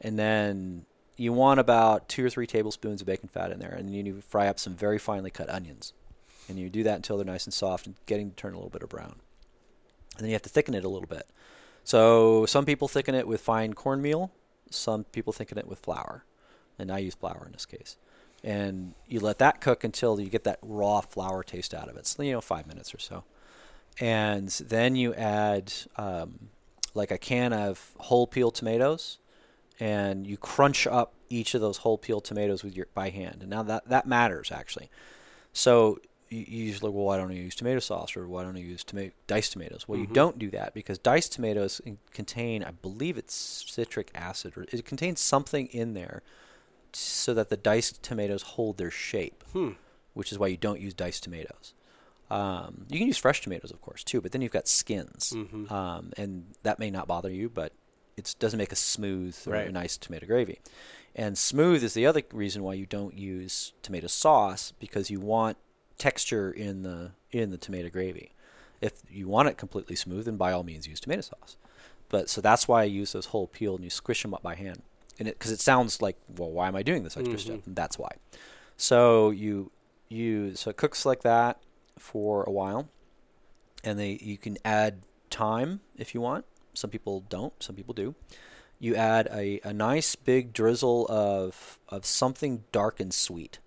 and 0.00 0.18
then 0.18 0.86
you 1.20 1.34
want 1.34 1.60
about 1.60 2.08
two 2.08 2.24
or 2.24 2.30
three 2.30 2.46
tablespoons 2.46 3.02
of 3.02 3.06
bacon 3.06 3.28
fat 3.28 3.52
in 3.52 3.58
there, 3.58 3.72
and 3.72 3.86
then 3.86 4.06
you 4.06 4.22
fry 4.22 4.48
up 4.48 4.58
some 4.58 4.74
very 4.74 4.98
finely 4.98 5.30
cut 5.30 5.50
onions, 5.50 5.92
and 6.50 6.58
you 6.58 6.68
do 6.68 6.82
that 6.82 6.96
until 6.96 7.16
they're 7.16 7.24
nice 7.24 7.46
and 7.46 7.54
soft 7.54 7.86
and 7.86 7.94
getting 8.06 8.30
to 8.30 8.36
turn 8.36 8.52
a 8.52 8.56
little 8.56 8.70
bit 8.70 8.82
of 8.82 8.88
brown, 8.88 9.16
and 10.16 10.20
then 10.20 10.26
you 10.26 10.34
have 10.34 10.42
to 10.42 10.48
thicken 10.48 10.74
it 10.74 10.84
a 10.84 10.88
little 10.88 11.08
bit. 11.08 11.26
So 11.84 12.44
some 12.46 12.66
people 12.66 12.88
thicken 12.88 13.14
it 13.14 13.26
with 13.26 13.40
fine 13.40 13.72
cornmeal, 13.72 14.32
some 14.68 15.04
people 15.04 15.32
thicken 15.32 15.56
it 15.58 15.66
with 15.66 15.78
flour, 15.78 16.24
and 16.78 16.90
I 16.90 16.98
use 16.98 17.14
flour 17.14 17.44
in 17.46 17.52
this 17.52 17.66
case. 17.66 17.96
And 18.42 18.94
you 19.06 19.20
let 19.20 19.38
that 19.38 19.60
cook 19.60 19.84
until 19.84 20.20
you 20.20 20.28
get 20.28 20.44
that 20.44 20.58
raw 20.62 21.00
flour 21.00 21.42
taste 21.42 21.74
out 21.74 21.88
of 21.88 21.96
it. 21.96 22.06
So 22.06 22.22
you 22.22 22.32
know, 22.32 22.40
five 22.40 22.66
minutes 22.66 22.94
or 22.94 22.98
so, 22.98 23.24
and 24.00 24.48
then 24.48 24.96
you 24.96 25.14
add 25.14 25.72
um, 25.96 26.48
like 26.94 27.10
a 27.10 27.18
can 27.18 27.52
of 27.52 27.92
whole 27.98 28.26
peel 28.26 28.50
tomatoes, 28.50 29.18
and 29.78 30.26
you 30.26 30.36
crunch 30.36 30.86
up 30.86 31.14
each 31.28 31.54
of 31.54 31.60
those 31.60 31.78
whole 31.78 31.96
peel 31.96 32.20
tomatoes 32.20 32.64
with 32.64 32.76
your 32.76 32.86
by 32.92 33.10
hand. 33.10 33.38
And 33.40 33.50
now 33.50 33.62
that 33.62 33.88
that 33.88 34.06
matters 34.06 34.50
actually. 34.50 34.90
So 35.52 35.98
you, 36.30 36.44
usually, 36.46 36.90
well, 36.90 37.04
why 37.04 37.16
don't 37.16 37.30
I 37.30 37.34
use 37.34 37.54
tomato 37.54 37.80
sauce 37.80 38.16
or 38.16 38.26
why 38.28 38.42
don't 38.44 38.56
I 38.56 38.60
use 38.60 38.84
tomato 38.84 39.12
diced 39.26 39.52
tomatoes? 39.52 39.86
Well, 39.88 39.98
you 39.98 40.06
don't 40.06 40.38
do 40.38 40.50
that 40.50 40.72
because 40.74 40.98
diced 40.98 41.32
tomatoes 41.32 41.80
contain, 42.12 42.62
I 42.62 42.70
believe 42.70 43.18
it's 43.18 43.34
citric 43.68 44.10
acid, 44.14 44.54
or 44.56 44.64
it 44.72 44.84
contains 44.84 45.20
something 45.20 45.66
in 45.66 45.94
there 45.94 46.22
so 46.92 47.34
that 47.34 47.48
the 47.50 47.56
diced 47.56 48.02
tomatoes 48.02 48.42
hold 48.42 48.78
their 48.78 48.90
shape, 48.90 49.44
Hmm. 49.52 49.70
which 50.14 50.32
is 50.32 50.38
why 50.38 50.46
you 50.46 50.56
don't 50.56 50.80
use 50.80 50.94
diced 50.94 51.24
tomatoes. 51.24 51.74
Um, 52.30 52.86
you 52.88 52.98
can 52.98 53.08
use 53.08 53.18
fresh 53.18 53.42
tomatoes, 53.42 53.72
of 53.72 53.80
course, 53.82 54.04
too, 54.04 54.20
but 54.20 54.30
then 54.30 54.40
you've 54.40 54.52
got 54.52 54.68
skins, 54.68 55.32
Mhm. 55.34 55.70
um, 55.70 56.12
and 56.16 56.54
that 56.62 56.78
may 56.78 56.90
not 56.90 57.08
bother 57.08 57.30
you, 57.30 57.48
but 57.48 57.72
it 58.16 58.34
doesn't 58.38 58.58
make 58.58 58.70
a 58.72 58.76
smooth 58.76 59.36
or 59.46 59.52
Right. 59.52 59.72
nice 59.72 59.96
tomato 59.96 60.26
gravy. 60.26 60.60
And 61.16 61.36
smooth 61.36 61.82
is 61.82 61.94
the 61.94 62.06
other 62.06 62.22
reason 62.32 62.62
why 62.62 62.74
you 62.74 62.86
don't 62.86 63.16
use 63.18 63.72
tomato 63.82 64.06
sauce 64.06 64.72
because 64.78 65.10
you 65.10 65.18
want 65.18 65.56
texture 66.00 66.50
in 66.50 66.82
the 66.82 67.12
in 67.30 67.50
the 67.50 67.58
tomato 67.58 67.88
gravy. 67.88 68.32
If 68.80 68.94
you 69.08 69.28
want 69.28 69.48
it 69.48 69.58
completely 69.58 69.94
smooth, 69.94 70.24
then 70.24 70.36
by 70.36 70.52
all 70.52 70.64
means 70.64 70.88
use 70.88 70.98
tomato 70.98 71.20
sauce. 71.20 71.56
But 72.08 72.28
so 72.28 72.40
that's 72.40 72.66
why 72.66 72.80
I 72.80 72.84
use 72.84 73.12
those 73.12 73.26
whole 73.26 73.46
peel 73.46 73.76
and 73.76 73.84
you 73.84 73.90
squish 73.90 74.22
them 74.22 74.34
up 74.34 74.42
by 74.42 74.56
hand, 74.56 74.82
and 75.18 75.28
it 75.28 75.38
because 75.38 75.52
it 75.52 75.60
sounds 75.60 76.02
like 76.02 76.16
well, 76.36 76.50
why 76.50 76.66
am 76.66 76.74
I 76.74 76.82
doing 76.82 77.04
this 77.04 77.16
extra 77.16 77.36
mm-hmm. 77.36 77.52
step? 77.52 77.66
And 77.66 77.76
that's 77.76 77.98
why. 77.98 78.10
So 78.76 79.30
you 79.30 79.70
you 80.08 80.56
so 80.56 80.70
it 80.70 80.76
cooks 80.76 81.06
like 81.06 81.22
that 81.22 81.60
for 81.98 82.42
a 82.44 82.50
while, 82.50 82.88
and 83.84 83.98
they 83.98 84.18
you 84.20 84.38
can 84.38 84.56
add 84.64 85.02
thyme 85.30 85.80
if 85.96 86.14
you 86.14 86.20
want. 86.20 86.46
Some 86.74 86.90
people 86.90 87.24
don't. 87.28 87.52
Some 87.62 87.76
people 87.76 87.94
do. 87.94 88.14
You 88.78 88.96
add 88.96 89.28
a, 89.30 89.60
a 89.62 89.74
nice 89.74 90.16
big 90.16 90.54
drizzle 90.54 91.06
of 91.10 91.78
of 91.90 92.06
something 92.06 92.64
dark 92.72 92.98
and 92.98 93.12
sweet. 93.12 93.58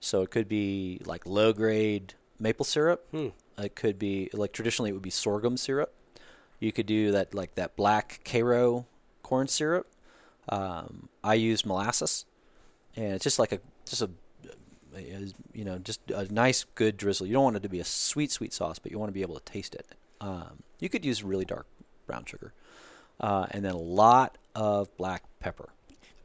So 0.00 0.22
it 0.22 0.30
could 0.30 0.48
be 0.48 1.00
like 1.04 1.26
low 1.26 1.52
grade 1.52 2.14
maple 2.38 2.64
syrup. 2.64 3.06
Hmm. 3.10 3.28
It 3.58 3.74
could 3.74 3.98
be 3.98 4.30
like 4.32 4.52
traditionally 4.52 4.90
it 4.90 4.92
would 4.92 5.02
be 5.02 5.10
sorghum 5.10 5.56
syrup. 5.56 5.92
You 6.60 6.72
could 6.72 6.86
do 6.86 7.12
that 7.12 7.34
like 7.34 7.54
that 7.56 7.76
black 7.76 8.20
Karo 8.24 8.86
corn 9.22 9.48
syrup. 9.48 9.88
Um, 10.48 11.08
I 11.22 11.34
use 11.34 11.66
molasses, 11.66 12.24
and 12.96 13.12
it's 13.12 13.24
just 13.24 13.38
like 13.38 13.52
a 13.52 13.60
just 13.84 14.02
a 14.02 14.10
a- 14.96 15.32
you 15.52 15.64
know 15.64 15.78
just 15.78 16.00
a 16.10 16.24
nice 16.32 16.64
good 16.74 16.96
drizzle. 16.96 17.26
You 17.26 17.34
don't 17.34 17.44
want 17.44 17.56
it 17.56 17.62
to 17.64 17.68
be 17.68 17.80
a 17.80 17.84
sweet 17.84 18.30
sweet 18.30 18.52
sauce, 18.52 18.78
but 18.78 18.90
you 18.92 18.98
want 18.98 19.08
to 19.08 19.14
be 19.14 19.22
able 19.22 19.38
to 19.38 19.44
taste 19.44 19.74
it. 19.74 19.86
Um, 20.20 20.62
you 20.80 20.88
could 20.88 21.04
use 21.04 21.22
really 21.22 21.44
dark 21.44 21.66
brown 22.06 22.24
sugar, 22.24 22.52
uh, 23.20 23.46
and 23.50 23.64
then 23.64 23.72
a 23.72 23.78
lot 23.78 24.38
of 24.54 24.96
black 24.96 25.24
pepper. 25.40 25.70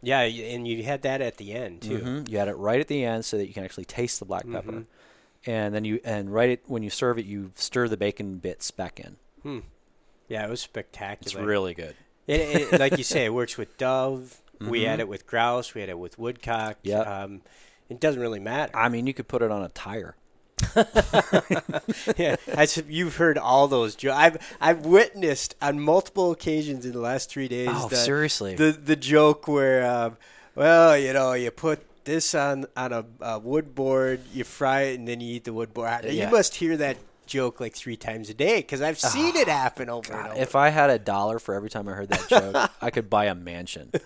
Yeah, 0.03 0.19
and 0.21 0.67
you 0.67 0.83
had 0.83 1.01
that 1.03 1.21
at 1.21 1.37
the 1.37 1.53
end 1.53 1.81
too. 1.81 1.99
Mhm. 1.99 2.29
You 2.29 2.37
had 2.37 2.47
it 2.49 2.55
right 2.55 2.79
at 2.79 2.87
the 2.87 3.03
end 3.03 3.23
so 3.25 3.37
that 3.37 3.47
you 3.47 3.53
can 3.53 3.63
actually 3.63 3.85
taste 3.85 4.19
the 4.19 4.25
black 4.25 4.43
pepper, 4.49 4.71
Mhm. 4.71 4.85
and 5.47 5.73
then 5.73 5.85
you 5.85 5.99
and 6.03 6.31
right 6.33 6.49
at, 6.51 6.59
when 6.67 6.83
you 6.83 6.89
serve 6.89 7.17
it, 7.17 7.25
you 7.25 7.51
stir 7.55 7.87
the 7.87 7.97
bacon 7.97 8.37
bits 8.37 8.69
back 8.69 8.99
in. 8.99 9.15
Hmm. 9.41 9.59
Yeah, 10.27 10.45
it 10.45 10.49
was 10.49 10.61
spectacular. 10.61 11.39
It's 11.41 11.47
really 11.47 11.73
good. 11.73 11.95
It, 12.27 12.71
it, 12.73 12.79
like 12.79 12.97
you 12.97 13.03
say, 13.03 13.25
it 13.25 13.33
works 13.33 13.57
with 13.57 13.77
dove. 13.77 14.41
We 14.59 14.83
had 14.83 14.99
Mhm. 14.99 15.01
it 15.03 15.07
with 15.09 15.25
grouse. 15.27 15.73
We 15.73 15.81
had 15.81 15.89
it 15.89 15.99
with 15.99 16.17
woodcock. 16.17 16.77
Yeah. 16.83 16.99
Um, 17.01 17.41
it 17.89 17.99
doesn't 17.99 18.21
really 18.21 18.39
matter. 18.39 18.71
I 18.75 18.87
mean, 18.89 19.07
you 19.07 19.13
could 19.13 19.27
put 19.27 19.41
it 19.41 19.51
on 19.51 19.61
a 19.63 19.69
tire. 19.69 20.15
yeah, 22.17 22.35
I 22.55 22.65
said 22.65 22.85
you've 22.89 23.17
heard 23.17 23.37
all 23.37 23.67
those 23.67 23.95
jokes. 23.95 24.17
I've 24.17 24.57
I've 24.59 24.85
witnessed 24.85 25.55
on 25.61 25.79
multiple 25.79 26.31
occasions 26.31 26.85
in 26.85 26.93
the 26.93 26.99
last 26.99 27.29
three 27.29 27.47
days. 27.47 27.69
Oh, 27.71 27.89
the, 27.89 27.95
seriously? 27.95 28.55
the 28.55 28.71
the 28.71 28.95
joke 28.95 29.47
where, 29.47 29.89
um, 29.89 30.17
well, 30.55 30.97
you 30.97 31.13
know, 31.13 31.33
you 31.33 31.51
put 31.51 31.85
this 32.05 32.33
on 32.35 32.65
on 32.75 32.93
a, 32.93 33.05
a 33.21 33.39
wood 33.39 33.75
board, 33.75 34.21
you 34.33 34.43
fry 34.43 34.81
it, 34.81 34.99
and 34.99 35.07
then 35.07 35.21
you 35.21 35.35
eat 35.35 35.43
the 35.43 35.53
wood 35.53 35.73
board. 35.73 36.05
Yeah. 36.05 36.25
You 36.25 36.31
must 36.31 36.55
hear 36.55 36.77
that 36.77 36.97
joke 37.25 37.59
like 37.59 37.75
three 37.75 37.97
times 37.97 38.29
a 38.29 38.33
day 38.33 38.57
because 38.57 38.81
I've 38.81 38.99
seen 38.99 39.35
it 39.35 39.47
happen 39.47 39.89
over 39.89 40.13
and 40.13 40.27
over. 40.27 40.39
If 40.39 40.55
I 40.55 40.69
had 40.69 40.89
a 40.89 40.99
dollar 40.99 41.39
for 41.39 41.55
every 41.55 41.69
time 41.69 41.87
I 41.87 41.93
heard 41.93 42.09
that 42.09 42.29
joke, 42.29 42.71
I 42.81 42.89
could 42.89 43.09
buy 43.09 43.25
a 43.25 43.35
mansion. 43.35 43.91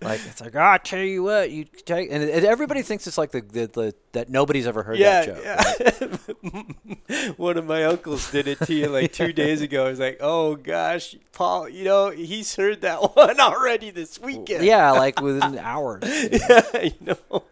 Like 0.00 0.20
it's 0.26 0.40
like, 0.42 0.54
oh, 0.54 0.60
I 0.60 0.78
tell 0.78 1.00
you 1.00 1.22
what, 1.22 1.50
you 1.50 1.64
take, 1.64 2.10
and, 2.10 2.22
and 2.22 2.44
everybody 2.44 2.82
thinks 2.82 3.06
it's 3.06 3.16
like 3.16 3.30
the, 3.30 3.40
the, 3.40 3.66
the 3.66 3.94
that 4.12 4.28
nobody's 4.28 4.66
ever 4.66 4.82
heard 4.82 4.98
yeah, 4.98 5.24
that 5.24 6.02
joke. 6.02 6.98
yeah. 7.08 7.32
One 7.36 7.56
of 7.56 7.66
my 7.66 7.84
uncles 7.84 8.30
did 8.30 8.46
it 8.46 8.58
to 8.60 8.74
you 8.74 8.88
like 8.88 9.12
two 9.12 9.32
days 9.34 9.62
ago. 9.62 9.86
I 9.86 9.90
was 9.90 9.98
like, 9.98 10.18
"Oh 10.20 10.56
gosh, 10.56 11.16
Paul, 11.32 11.68
you 11.68 11.84
know 11.84 12.10
he's 12.10 12.54
heard 12.56 12.82
that 12.82 12.98
one 13.16 13.40
already 13.40 13.90
this 13.90 14.20
weekend." 14.20 14.64
Yeah, 14.64 14.90
like 14.92 15.20
within 15.20 15.58
hours. 15.58 16.02
yeah, 16.04 16.82
you 16.82 16.92
know. 17.00 17.42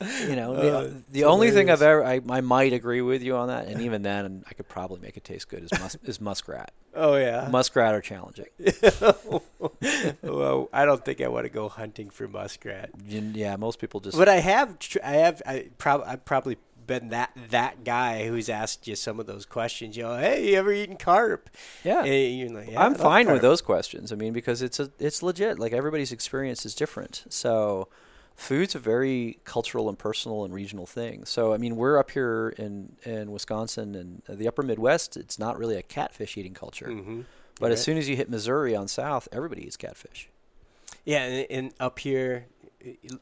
You 0.00 0.36
know, 0.36 0.54
Uh, 0.54 0.82
the, 0.82 1.02
the 1.10 1.24
only 1.24 1.50
thing 1.50 1.70
I've 1.70 1.82
ever 1.82 2.04
I, 2.04 2.20
I 2.28 2.40
might 2.40 2.72
agree 2.72 3.00
with 3.00 3.22
you 3.22 3.36
on 3.36 3.48
that, 3.48 3.66
and 3.66 3.80
even 3.80 4.02
then, 4.02 4.44
I 4.48 4.54
could 4.54 4.68
probably 4.68 5.00
make 5.00 5.16
it 5.16 5.24
taste 5.24 5.48
good. 5.48 5.64
Is 5.64 5.70
mus, 5.80 5.96
is 6.04 6.20
muskrat? 6.20 6.72
Oh 6.94 7.16
yeah. 7.16 7.48
Muskrat 7.50 7.94
are 7.94 8.00
challenging. 8.00 8.46
well, 10.22 10.68
I 10.72 10.84
don't 10.84 11.04
think 11.04 11.20
I 11.20 11.28
want 11.28 11.44
to 11.44 11.50
go 11.50 11.68
hunting 11.68 12.10
for 12.10 12.28
muskrat. 12.28 12.90
Yeah, 13.06 13.56
most 13.56 13.78
people 13.78 14.00
just. 14.00 14.16
But 14.16 14.28
I 14.28 14.40
have, 14.40 14.76
I 15.04 15.12
have, 15.12 15.42
I 15.46 15.68
prob- 15.78 16.04
I've 16.06 16.24
probably 16.24 16.58
been 16.88 17.10
that 17.10 17.30
that 17.50 17.84
guy 17.84 18.26
who's 18.26 18.48
asked 18.48 18.88
you 18.88 18.96
some 18.96 19.20
of 19.20 19.26
those 19.26 19.46
questions. 19.46 19.96
You 19.96 20.04
know, 20.04 20.16
hey, 20.16 20.50
you 20.50 20.56
ever 20.56 20.72
eaten 20.72 20.96
carp? 20.96 21.48
yeah, 21.84 22.00
like, 22.00 22.08
yeah, 22.70 22.82
I'm 22.82 22.96
fine 22.96 23.30
with 23.30 23.42
those 23.42 23.60
questions. 23.62 24.10
I 24.10 24.16
mean, 24.16 24.32
because 24.32 24.62
it's 24.62 24.80
a 24.80 24.90
it's 24.98 25.22
legit. 25.22 25.60
Like 25.60 25.72
everybody's 25.72 26.10
experience 26.10 26.66
is 26.66 26.74
different. 26.74 27.24
So, 27.28 27.88
food's 28.38 28.74
a 28.76 28.78
very 28.78 29.38
cultural 29.44 29.88
and 29.88 29.98
personal 29.98 30.44
and 30.44 30.54
regional 30.54 30.86
thing. 30.86 31.24
So, 31.24 31.52
I 31.52 31.58
mean, 31.58 31.74
we're 31.76 31.98
up 31.98 32.10
here 32.12 32.54
in 32.56 32.96
in 33.02 33.32
Wisconsin 33.32 33.94
and 33.94 34.22
the 34.38 34.46
Upper 34.48 34.62
Midwest. 34.62 35.16
It's 35.16 35.38
not 35.38 35.58
really 35.58 35.76
a 35.76 35.82
catfish 35.82 36.36
eating 36.38 36.54
culture. 36.54 36.86
Mhm. 36.86 37.24
But 37.60 37.72
as 37.72 37.82
soon 37.82 37.98
as 37.98 38.08
you 38.08 38.14
hit 38.14 38.30
Missouri 38.30 38.76
on 38.76 38.86
south, 38.86 39.26
everybody 39.32 39.66
eats 39.66 39.76
catfish. 39.76 40.28
Yeah, 41.04 41.24
and, 41.24 41.46
and 41.50 41.74
up 41.80 41.98
here, 41.98 42.46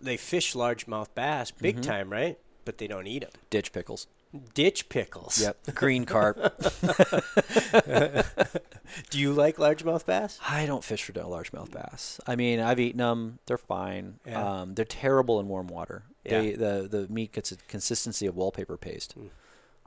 they 0.01 0.19
fish 0.19 0.53
largemouth 0.53 1.09
bass 1.15 1.51
big 1.51 1.79
Mhm. 1.79 1.83
time, 1.83 2.11
right? 2.13 2.39
But 2.67 2.77
they 2.77 2.87
don't 2.87 3.07
eat 3.07 3.21
them. 3.23 3.31
Ditch 3.49 3.73
pickles. 3.73 4.07
Ditch 4.55 4.89
pickles. 4.89 5.41
Yep. 5.41 5.57
Green 5.75 6.05
carp. 6.05 6.37
Do 9.11 9.19
you 9.19 9.33
like 9.33 9.57
largemouth 9.57 10.07
bass? 10.07 10.39
I 10.47 10.67
don't 10.67 10.85
fish 10.85 11.05
for 11.05 11.13
largemouth 11.13 11.71
bass. 11.71 12.21
I 12.27 12.37
mean, 12.37 12.61
I've 12.61 12.81
eaten 12.81 12.99
them. 12.99 13.39
They're 13.47 13.59
fine. 13.59 14.19
Yeah. 14.27 14.61
Um, 14.61 14.75
they're 14.75 14.85
terrible 14.85 15.41
in 15.41 15.49
warm 15.49 15.69
water. 15.69 16.03
Yeah. 16.25 16.41
They, 16.41 16.53
the 16.53 16.89
the 16.91 17.07
meat 17.09 17.33
gets 17.33 17.53
a 17.53 17.57
consistency 17.69 18.27
of 18.27 18.37
wallpaper 18.37 18.77
paste. 18.77 19.15
Mm. 19.19 19.29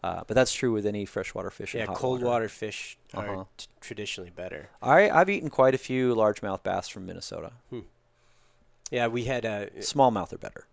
Uh, 0.02 0.22
but 0.28 0.34
that's 0.36 0.54
true 0.54 0.72
with 0.72 0.86
any 0.86 1.06
freshwater 1.06 1.50
fish. 1.50 1.76
Yeah, 1.76 1.86
cold 1.88 2.20
water. 2.22 2.26
water 2.32 2.50
fish 2.50 2.98
Uh-huh. 3.14 3.40
are 3.40 3.48
t- 3.58 3.68
traditionally 3.82 4.30
better. 4.30 4.70
I 4.82 5.10
I've 5.10 5.30
eaten 5.30 5.50
quite 5.50 5.76
a 5.76 5.78
few 5.78 6.16
largemouth 6.16 6.64
bass 6.64 6.88
from 6.88 7.06
Minnesota. 7.06 7.52
Yeah, 8.92 9.08
we 9.08 9.26
had 9.26 9.46
a 9.46 9.70
Smallmouth 9.80 10.34
are 10.34 10.38
better. 10.38 10.66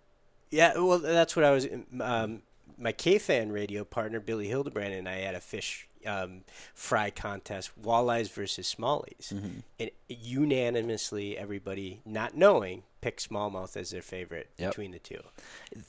yeah. 0.50 0.74
Well, 0.78 0.98
that's 1.00 1.34
what 1.36 1.44
I 1.44 1.50
was. 1.50 1.66
Um, 2.00 2.42
my 2.78 2.92
KFAN 2.92 3.52
radio 3.52 3.84
partner 3.84 4.20
Billy 4.20 4.48
Hildebrand 4.48 4.92
and 4.94 5.08
I 5.08 5.16
had 5.16 5.34
a 5.34 5.40
fish 5.40 5.88
um, 6.06 6.42
fry 6.74 7.10
contest: 7.10 7.70
walleyes 7.82 8.30
versus 8.30 8.72
smallies, 8.78 9.32
Mm-hmm. 9.32 9.58
and 9.80 9.90
unanimously, 10.08 11.36
everybody 11.36 12.00
not 12.04 12.36
knowing 12.36 12.82
picked 13.00 13.28
smallmouth 13.28 13.76
as 13.76 13.90
their 13.90 14.02
favorite 14.02 14.50
Yep. 14.58 14.70
between 14.70 14.90
the 14.92 14.98
two. 14.98 15.20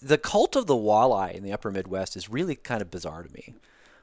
the 0.01 0.17
cult 0.17 0.55
of 0.55 0.67
the 0.67 0.75
walleye 0.75 1.33
in 1.33 1.43
the 1.43 1.53
upper 1.53 1.71
Midwest 1.71 2.15
is 2.15 2.29
really 2.29 2.55
kind 2.55 2.81
of 2.81 2.91
bizarre 2.91 3.23
to 3.23 3.31
me. 3.33 3.55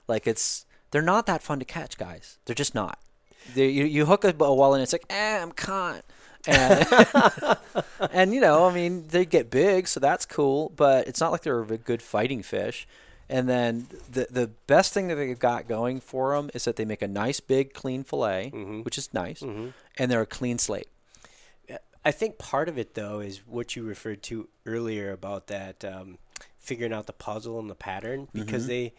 Like 0.09 0.26
it's 0.26 0.66
they're 0.91 1.03
not 1.03 1.26
that 1.26 1.43
fun 1.43 1.59
to 1.59 1.64
catch, 1.64 1.97
guys. 1.99 2.39
They're 2.45 2.55
just 2.55 2.74
not. 2.74 2.99
They, 3.55 3.68
you 3.68 3.85
you 3.85 4.07
hook 4.07 4.24
a, 4.24 4.28
a 4.28 4.32
walleye 4.32 4.74
and 4.74 4.82
it's 4.82 4.93
like, 4.93 5.05
eh, 5.11 5.43
I'm 5.43 5.53
caught. 5.53 6.05
And, 6.47 7.57
and 8.11 8.34
you 8.34 8.40
know, 8.40 8.66
I 8.68 8.74
mean, 8.74 9.07
they 9.09 9.24
get 9.24 9.51
big, 9.51 9.88
so 9.88 10.01
that's 10.01 10.26
cool. 10.26 10.72
But 10.76 11.09
it's 11.09 11.20
not 11.20 11.32
like 11.32 11.42
they're 11.42 11.61
a 11.62 11.78
good 11.78 12.03
fighting 12.03 12.42
fish. 12.42 12.86
And 13.28 13.49
then 13.49 13.86
the 14.11 14.26
the 14.30 14.47
best 14.66 14.92
thing 14.92 15.09
that 15.09 15.14
they've 15.14 15.38
got 15.38 15.66
going 15.66 16.01
for 16.01 16.36
them 16.36 16.51
is 16.53 16.64
that 16.66 16.76
they 16.76 16.84
make 16.84 17.01
a 17.01 17.09
nice 17.09 17.40
big 17.40 17.72
clean 17.72 18.05
fillet, 18.05 18.51
which 18.84 18.99
is 18.99 19.14
nice, 19.14 19.40
and 19.40 20.11
they're 20.11 20.20
a 20.20 20.26
clean 20.26 20.59
slate. 20.59 20.88
I 22.07 22.11
think 22.11 22.36
part 22.36 22.68
of 22.68 22.76
it 22.76 22.92
though 22.95 23.20
is 23.20 23.47
what 23.47 23.76
you 23.76 23.82
referred 23.82 24.22
to 24.24 24.49
earlier 24.66 25.11
about 25.11 25.47
that 25.47 25.82
um, 25.86 26.18
figuring 26.59 26.92
out 26.92 27.07
the 27.07 27.14
puzzle 27.14 27.59
and 27.59 27.70
the 27.70 27.74
pattern 27.74 28.28
because 28.34 28.64
Mm-hmm. 28.64 28.68
they 28.68 28.92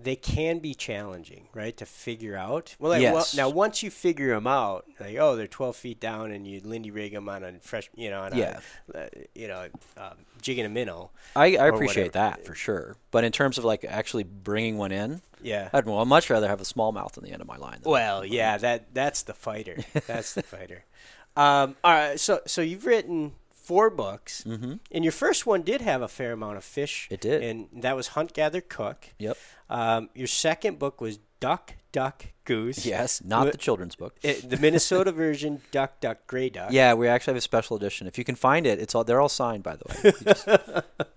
they 0.00 0.14
can 0.14 0.60
be 0.60 0.74
challenging, 0.74 1.48
right? 1.52 1.76
To 1.76 1.84
figure 1.84 2.36
out. 2.36 2.76
Well, 2.78 2.92
like, 2.92 3.02
well, 3.02 3.26
now 3.36 3.48
once 3.48 3.82
you 3.82 3.90
figure 3.90 4.28
them 4.28 4.46
out, 4.46 4.86
like 5.00 5.16
oh, 5.18 5.34
they're 5.34 5.46
twelve 5.48 5.74
feet 5.76 5.98
down, 6.00 6.30
and 6.30 6.46
you 6.46 6.60
lindy 6.64 6.90
rig 6.90 7.12
them 7.12 7.28
on 7.28 7.42
a 7.42 7.52
fresh, 7.60 7.90
you 7.96 8.08
know, 8.10 8.20
on 8.22 8.36
Yeah. 8.36 8.60
a, 8.94 8.98
uh, 8.98 9.08
you 9.34 9.48
know, 9.48 9.66
um, 9.96 10.14
jigging 10.40 10.64
a 10.64 10.68
minnow. 10.68 11.10
I, 11.34 11.56
I 11.56 11.66
appreciate 11.68 12.14
whatever. 12.14 12.36
that 12.36 12.46
for 12.46 12.54
sure. 12.54 12.96
But 13.10 13.24
in 13.24 13.32
terms 13.32 13.58
of 13.58 13.64
like 13.64 13.84
actually 13.84 14.22
bringing 14.24 14.78
one 14.78 14.92
in, 14.92 15.20
Yeah. 15.42 15.68
I'd 15.72 15.86
well, 15.86 16.04
much 16.04 16.30
rather 16.30 16.46
have 16.48 16.60
a 16.60 16.64
smallmouth 16.64 17.18
on 17.18 17.24
the 17.24 17.32
end 17.32 17.42
of 17.42 17.48
my 17.48 17.56
line. 17.56 17.80
Than 17.82 17.90
Well, 17.90 18.24
yeah, 18.24 18.56
that 18.58 18.94
that's 18.94 19.22
the 19.22 19.34
fighter. 19.34 19.78
That's 20.06 20.34
the 20.34 20.42
fighter. 20.42 20.84
Um, 21.36 21.76
all 21.84 21.92
right, 21.92 22.18
so 22.18 22.40
so 22.46 22.62
you've 22.62 22.84
written 22.84 23.30
four 23.68 23.90
books, 23.90 24.44
mm-hmm. 24.46 24.74
and 24.90 25.04
your 25.04 25.12
first 25.12 25.46
one 25.46 25.60
did 25.62 25.80
have 25.82 26.00
a 26.02 26.08
fair 26.08 26.32
amount 26.32 26.56
of 26.56 26.64
fish. 26.64 27.06
It 27.10 27.20
did. 27.20 27.42
and 27.42 27.68
that 27.84 27.94
was 27.96 28.08
Hunt, 28.08 28.32
Gather, 28.32 28.62
Cook. 28.62 29.00
Yep. 29.18 29.36
Um, 29.68 30.08
your 30.14 30.26
second 30.26 30.78
book 30.78 31.00
was 31.02 31.18
Duck, 31.38 31.74
Duck, 31.92 32.24
Goose. 32.44 32.86
Yes, 32.86 33.22
not 33.22 33.46
Wh- 33.46 33.52
the 33.52 33.58
children's 33.58 33.94
book. 33.94 34.16
It, 34.22 34.48
the 34.48 34.56
Minnesota 34.56 35.12
version, 35.12 35.60
Duck, 35.70 36.00
Duck, 36.00 36.18
Gray 36.26 36.48
Duck. 36.48 36.70
Yeah, 36.72 36.94
we 36.94 37.08
actually 37.08 37.32
have 37.32 37.38
a 37.38 37.42
special 37.42 37.76
edition. 37.76 38.06
If 38.06 38.16
you 38.18 38.24
can 38.24 38.34
find 38.36 38.66
it, 38.66 38.78
it's 38.80 38.94
all 38.94 39.04
they're 39.04 39.20
all 39.20 39.28
signed 39.28 39.62
by 39.62 39.76
the 39.76 39.84
way. 39.88 40.12
Just- 40.24 40.48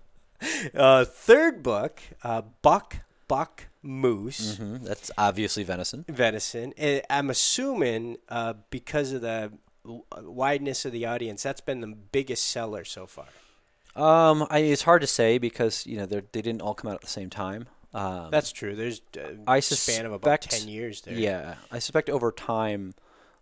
Uh, 0.74 1.04
third 1.04 1.62
book, 1.62 2.00
uh, 2.24 2.42
Buck, 2.62 2.96
Buck, 3.28 3.68
Moose. 3.80 4.56
Mhm, 4.56 4.82
That's 4.84 5.08
obviously 5.16 5.62
venison. 5.62 6.04
venison. 6.08 6.74
And 6.76 7.02
I'm 7.08 7.30
assuming 7.30 8.16
uh, 8.28 8.54
because 8.70 9.12
of 9.12 9.20
the 9.22 9.52
wideness 9.84 10.84
of 10.84 10.92
the 10.92 11.06
audience, 11.06 11.42
that's 11.42 11.60
been 11.60 11.80
the 11.80 11.88
biggest 11.88 12.44
seller 12.48 12.84
so 12.84 13.06
far. 13.06 13.26
Um, 13.94 14.46
I, 14.50 14.60
it's 14.60 14.82
hard 14.82 15.02
to 15.02 15.06
say 15.06 15.38
because 15.38 15.86
you 15.86 15.98
know 15.98 16.06
they 16.06 16.22
they 16.32 16.42
didn't 16.42 16.62
all 16.62 16.74
come 16.74 16.90
out 16.90 16.94
at 16.94 17.00
the 17.02 17.06
same 17.08 17.30
time. 17.30 17.66
Um, 17.94 18.30
That's 18.30 18.52
true. 18.52 18.74
There's 18.74 19.02
a 19.16 19.36
I 19.46 19.60
span 19.60 20.06
of 20.06 20.12
about 20.12 20.40
ten 20.40 20.66
years 20.66 21.02
there. 21.02 21.14
yeah. 21.14 21.56
I 21.70 21.78
suspect 21.78 22.08
over 22.08 22.32
time 22.32 22.94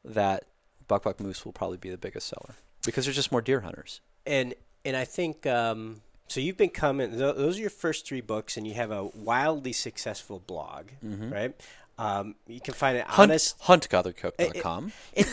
that 0.05 0.45
Buck 0.88 1.05
Buck 1.05 1.20
Moose 1.20 1.45
will 1.45 1.53
probably 1.53 1.76
be 1.76 1.88
the 1.91 1.99
biggest 1.99 2.26
seller 2.26 2.55
because 2.84 3.05
there's 3.05 3.14
just 3.16 3.30
more 3.30 3.43
deer 3.43 3.61
hunters. 3.61 4.01
and 4.26 4.55
and 4.84 4.97
I 4.97 5.05
think 5.05 5.47
um, 5.47 6.01
so. 6.26 6.41
You've 6.41 6.57
been 6.57 6.70
coming. 6.70 7.16
Those 7.16 7.59
are 7.59 7.61
your 7.61 7.70
first 7.70 8.09
three 8.09 8.22
books, 8.22 8.57
and 8.57 8.66
you 8.66 8.74
have 8.74 8.91
a 8.91 9.05
wildly 9.05 9.72
successful 9.72 10.43
blog, 10.45 10.86
right? 11.03 11.55
Um, 12.01 12.34
you 12.46 12.61
can 12.61 12.72
find 12.74 12.96
it 12.96 13.05
Mm-hmm. 13.07 13.12
Hunt, 13.12 13.30
honest. 13.30 13.59
huntgathercook.com. 13.61 14.92
It, 15.12 15.26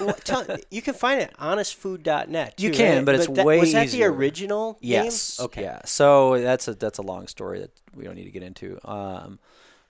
well, 0.00 0.14
tell, 0.24 0.46
you 0.70 0.80
can 0.82 0.94
find 0.94 1.20
it 1.20 1.34
honestfood.net. 1.38 2.54
You 2.60 2.70
can, 2.70 2.96
right? 2.98 3.04
but 3.04 3.14
it's 3.16 3.26
that, 3.26 3.44
way 3.44 3.58
Was 3.60 3.72
that 3.72 3.86
easier. 3.86 4.08
the 4.10 4.16
original? 4.16 4.78
Yes. 4.80 5.38
Name? 5.38 5.44
Okay. 5.46 5.62
Yeah. 5.62 5.80
So 5.84 6.40
that's 6.40 6.68
a 6.68 6.74
that's 6.74 6.98
a 6.98 7.02
long 7.02 7.26
story 7.26 7.60
that 7.60 7.70
we 7.94 8.04
don't 8.04 8.14
need 8.14 8.24
to 8.24 8.30
get 8.30 8.42
into. 8.42 8.78
Um, 8.88 9.38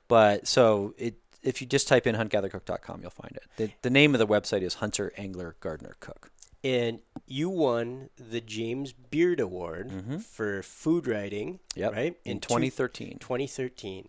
but 0.09 0.47
so 0.47 0.95
it 0.97 1.17
if 1.43 1.61
you 1.61 1.67
just 1.67 1.87
type 1.87 2.07
in 2.07 2.15
huntgathercook.com, 2.17 3.01
you'll 3.03 3.11
find 3.11 3.37
it. 3.37 3.45
The, 3.57 3.71
the 3.83 3.91
name 3.91 4.15
of 4.15 4.19
the 4.19 4.27
website 4.27 4.63
is 4.63 4.75
Hunter 4.75 5.13
Angler 5.17 5.57
Gardener 5.61 5.97
Cook. 6.01 6.31
And 6.65 7.01
you 7.27 7.49
won 7.51 8.09
the 8.19 8.41
James 8.41 8.93
Beard 8.93 9.39
Award 9.39 9.93
for 10.25 10.63
food 10.63 11.07
writing. 11.07 11.61
Mm-hmm. 11.75 11.81
Yep. 11.81 11.93
Right 11.93 12.17
In 12.25 12.41
two- 12.41 12.49
2013. 12.49 13.19
2013. 13.21 14.09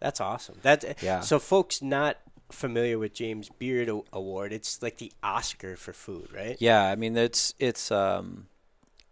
That's 0.00 0.20
awesome. 0.20 0.56
That's 0.62 0.84
Yeah. 1.02 1.20
So 1.20 1.38
folks 1.38 1.82
not 1.82 2.18
familiar 2.50 2.98
with 2.98 3.12
James 3.14 3.50
Beard 3.58 3.90
Award, 4.12 4.52
it's 4.52 4.82
like 4.82 4.98
the 4.98 5.12
Oscar 5.22 5.76
for 5.76 5.92
food, 5.92 6.28
right? 6.32 6.56
Yeah, 6.60 6.84
I 6.84 6.96
mean 6.96 7.16
it's 7.16 7.54
it's 7.58 7.90
um 7.90 8.46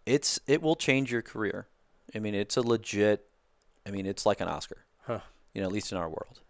it's 0.04 0.40
it 0.46 0.62
will 0.62 0.76
change 0.76 1.10
your 1.12 1.22
career. 1.22 1.66
I 2.14 2.18
mean 2.18 2.34
it's 2.34 2.56
a 2.56 2.62
legit 2.62 3.26
I 3.86 3.90
mean 3.90 4.06
it's 4.06 4.24
like 4.26 4.40
an 4.40 4.48
Oscar. 4.48 4.78
Huh. 5.06 5.20
You 5.54 5.62
know, 5.62 5.68
at 5.68 5.72
least 5.72 5.92
in 5.92 5.98
our 5.98 6.08
world. 6.08 6.40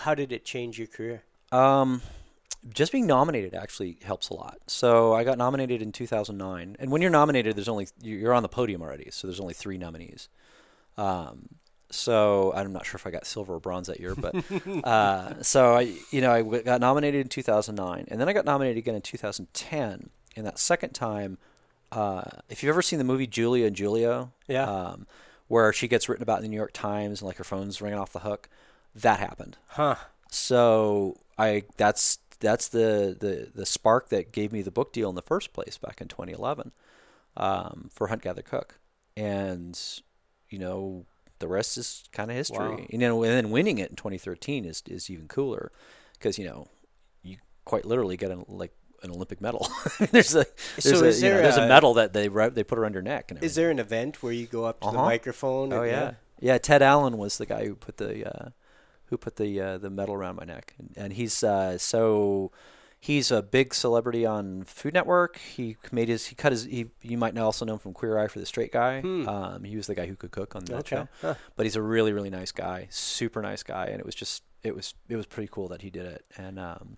How 0.00 0.14
did 0.14 0.32
it 0.32 0.44
change 0.44 0.78
your 0.78 0.86
career? 0.86 1.22
Um, 1.50 2.02
just 2.72 2.92
being 2.92 3.06
nominated 3.06 3.54
actually 3.54 3.98
helps 4.02 4.28
a 4.28 4.34
lot. 4.34 4.58
So 4.66 5.12
I 5.12 5.24
got 5.24 5.36
nominated 5.36 5.82
in 5.82 5.92
2009, 5.92 6.76
and 6.78 6.90
when 6.90 7.02
you're 7.02 7.10
nominated, 7.10 7.56
there's 7.56 7.68
only 7.68 7.88
you're 8.02 8.32
on 8.32 8.42
the 8.42 8.48
podium 8.48 8.82
already. 8.82 9.10
So 9.10 9.26
there's 9.26 9.40
only 9.40 9.54
three 9.54 9.78
nominees. 9.78 10.28
Um, 10.96 11.48
so 11.94 12.52
I'm 12.54 12.72
not 12.72 12.84
sure 12.86 12.96
if 12.96 13.06
I 13.06 13.10
got 13.10 13.26
silver 13.26 13.54
or 13.54 13.60
bronze 13.60 13.86
that 13.86 14.00
year, 14.00 14.14
but 14.14 14.34
uh, 14.84 15.42
so 15.42 15.74
I 15.76 15.94
you 16.10 16.20
know 16.20 16.32
I 16.32 16.42
w- 16.42 16.62
got 16.62 16.80
nominated 16.80 17.20
in 17.22 17.28
2009, 17.28 18.06
and 18.08 18.20
then 18.20 18.28
I 18.28 18.32
got 18.32 18.44
nominated 18.44 18.78
again 18.78 18.94
in 18.94 19.02
2010. 19.02 20.10
And 20.36 20.46
that 20.46 20.58
second 20.58 20.90
time, 20.94 21.38
uh, 21.92 22.22
if 22.48 22.62
you've 22.62 22.70
ever 22.70 22.82
seen 22.82 22.98
the 22.98 23.04
movie 23.04 23.26
Julie 23.28 23.64
and 23.64 23.76
Julia, 23.76 24.30
Yeah. 24.48 24.64
um, 24.68 25.06
where 25.46 25.72
she 25.72 25.86
gets 25.86 26.08
written 26.08 26.22
about 26.24 26.38
in 26.38 26.42
the 26.42 26.48
New 26.48 26.56
York 26.56 26.72
Times 26.72 27.20
and 27.20 27.26
like 27.28 27.36
her 27.36 27.44
phone's 27.44 27.80
ringing 27.80 27.98
off 27.98 28.12
the 28.12 28.20
hook, 28.20 28.48
that 28.96 29.20
happened. 29.20 29.56
Huh. 29.68 29.94
So 30.30 31.18
I 31.38 31.64
that's 31.76 32.18
that's 32.40 32.68
the, 32.68 33.16
the 33.18 33.50
the 33.54 33.64
spark 33.64 34.08
that 34.08 34.32
gave 34.32 34.52
me 34.52 34.60
the 34.62 34.70
book 34.72 34.92
deal 34.92 35.08
in 35.08 35.14
the 35.14 35.22
first 35.22 35.52
place 35.52 35.78
back 35.78 36.00
in 36.00 36.08
2011 36.08 36.72
um, 37.36 37.88
for 37.92 38.08
Hunt 38.08 38.22
Gather 38.22 38.42
Cook, 38.42 38.78
and 39.16 39.78
you 40.50 40.58
know 40.58 41.04
the 41.38 41.48
rest 41.48 41.76
is 41.78 42.04
kind 42.12 42.30
of 42.30 42.36
history. 42.36 42.58
Wow. 42.76 42.86
You 42.90 42.98
know, 42.98 43.22
and 43.22 43.32
then 43.32 43.50
winning 43.50 43.78
it 43.78 43.90
in 43.90 43.96
2013 43.96 44.64
is 44.64 44.82
is 44.88 45.10
even 45.10 45.28
cooler 45.28 45.72
because 46.14 46.38
you 46.38 46.44
know 46.46 46.68
you 47.22 47.36
quite 47.64 47.84
literally 47.84 48.16
get 48.16 48.30
an, 48.30 48.44
like 48.48 48.72
an 49.02 49.10
Olympic 49.10 49.40
medal. 49.40 49.68
there's 50.12 50.34
a 50.34 50.46
there's, 50.82 50.98
So 50.98 51.04
a, 51.04 51.10
you 51.10 51.12
know, 51.12 51.12
there 51.20 51.42
there's 51.42 51.56
a- 51.58 51.62
a 51.64 51.68
medal 51.68 51.94
that 51.94 52.12
they 52.12 52.28
they 52.28 52.64
put 52.64 52.78
around 52.78 52.94
your 52.94 53.02
neck. 53.02 53.30
And 53.30 53.42
Is 53.42 53.54
there 53.54 53.70
an 53.70 53.78
event 53.78 54.22
where 54.22 54.32
you 54.32 54.46
go 54.46 54.64
up 54.64 54.80
to 54.80 54.86
the 54.90 54.94
Uh-huh. 54.96 55.04
microphone? 55.04 55.72
Oh 55.72 55.82
yeah. 55.82 56.14
yeah, 56.40 56.58
Ted 56.58 56.82
Allen 56.82 57.18
was 57.18 57.36
the 57.38 57.46
guy 57.46 57.66
who 57.66 57.74
put 57.74 57.96
the 57.98 58.26
uh, 58.26 58.48
who 59.06 59.16
put 59.18 59.36
the 59.36 59.60
uh, 59.60 59.78
the 59.78 59.90
medal 59.90 60.14
around 60.14 60.36
my 60.36 60.44
neck, 60.44 60.74
and, 60.78 60.92
and 60.96 61.12
he's 61.12 61.42
uh, 61.44 61.76
so 61.78 62.50
he's 63.04 63.30
a 63.30 63.42
big 63.42 63.74
celebrity 63.74 64.24
on 64.24 64.64
Food 64.64 64.94
Network. 64.94 65.36
He 65.38 65.76
made 65.92 66.08
his 66.08 66.26
he 66.26 66.34
cut 66.34 66.52
his 66.52 66.64
he 66.64 66.86
you 67.02 67.18
might 67.18 67.36
also 67.36 67.64
know 67.66 67.74
him 67.74 67.78
from 67.78 67.92
Queer 67.92 68.18
Eye 68.18 68.28
for 68.28 68.38
the 68.40 68.46
Straight 68.46 68.72
Guy. 68.72 69.00
Um, 69.00 69.62
he 69.64 69.76
was 69.76 69.86
the 69.86 69.94
guy 69.94 70.06
who 70.06 70.16
could 70.16 70.30
cook 70.30 70.56
on 70.56 70.64
that 70.66 70.80
Okay. 70.80 70.96
show, 70.96 71.08
Huh. 71.20 71.34
but 71.56 71.66
he's 71.66 71.76
a 71.76 71.82
really 71.82 72.12
really 72.12 72.30
nice 72.30 72.52
guy, 72.52 72.88
super 72.90 73.42
nice 73.42 73.62
guy, 73.62 73.86
and 73.86 74.00
it 74.00 74.06
was 74.06 74.14
just 74.14 74.42
it 74.62 74.74
was 74.74 74.94
it 75.08 75.16
was 75.16 75.26
pretty 75.26 75.48
cool 75.52 75.68
that 75.68 75.82
he 75.82 75.90
did 75.90 76.06
it, 76.06 76.24
and 76.38 76.58
um, 76.58 76.96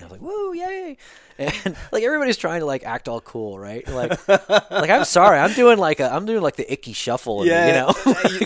I 0.00 0.04
was 0.04 0.12
like, 0.12 0.20
"Woo, 0.22 0.54
yay!" 0.54 0.96
And 1.38 1.76
like 1.92 2.02
everybody's 2.02 2.36
trying 2.36 2.60
to 2.60 2.66
like 2.66 2.82
act 2.84 3.08
all 3.08 3.20
cool, 3.20 3.58
right? 3.58 3.86
Like, 3.88 4.26
like 4.28 4.90
I'm 4.90 5.04
sorry, 5.04 5.38
I'm 5.38 5.52
doing 5.52 5.78
like 5.78 6.00
a, 6.00 6.12
I'm 6.12 6.24
doing 6.26 6.40
like 6.42 6.56
the 6.56 6.70
Ickey 6.72 6.92
shuffle, 6.92 7.40
and, 7.42 7.50
Yeah, 7.50 7.66
you 7.66 7.72
know. 7.72 7.92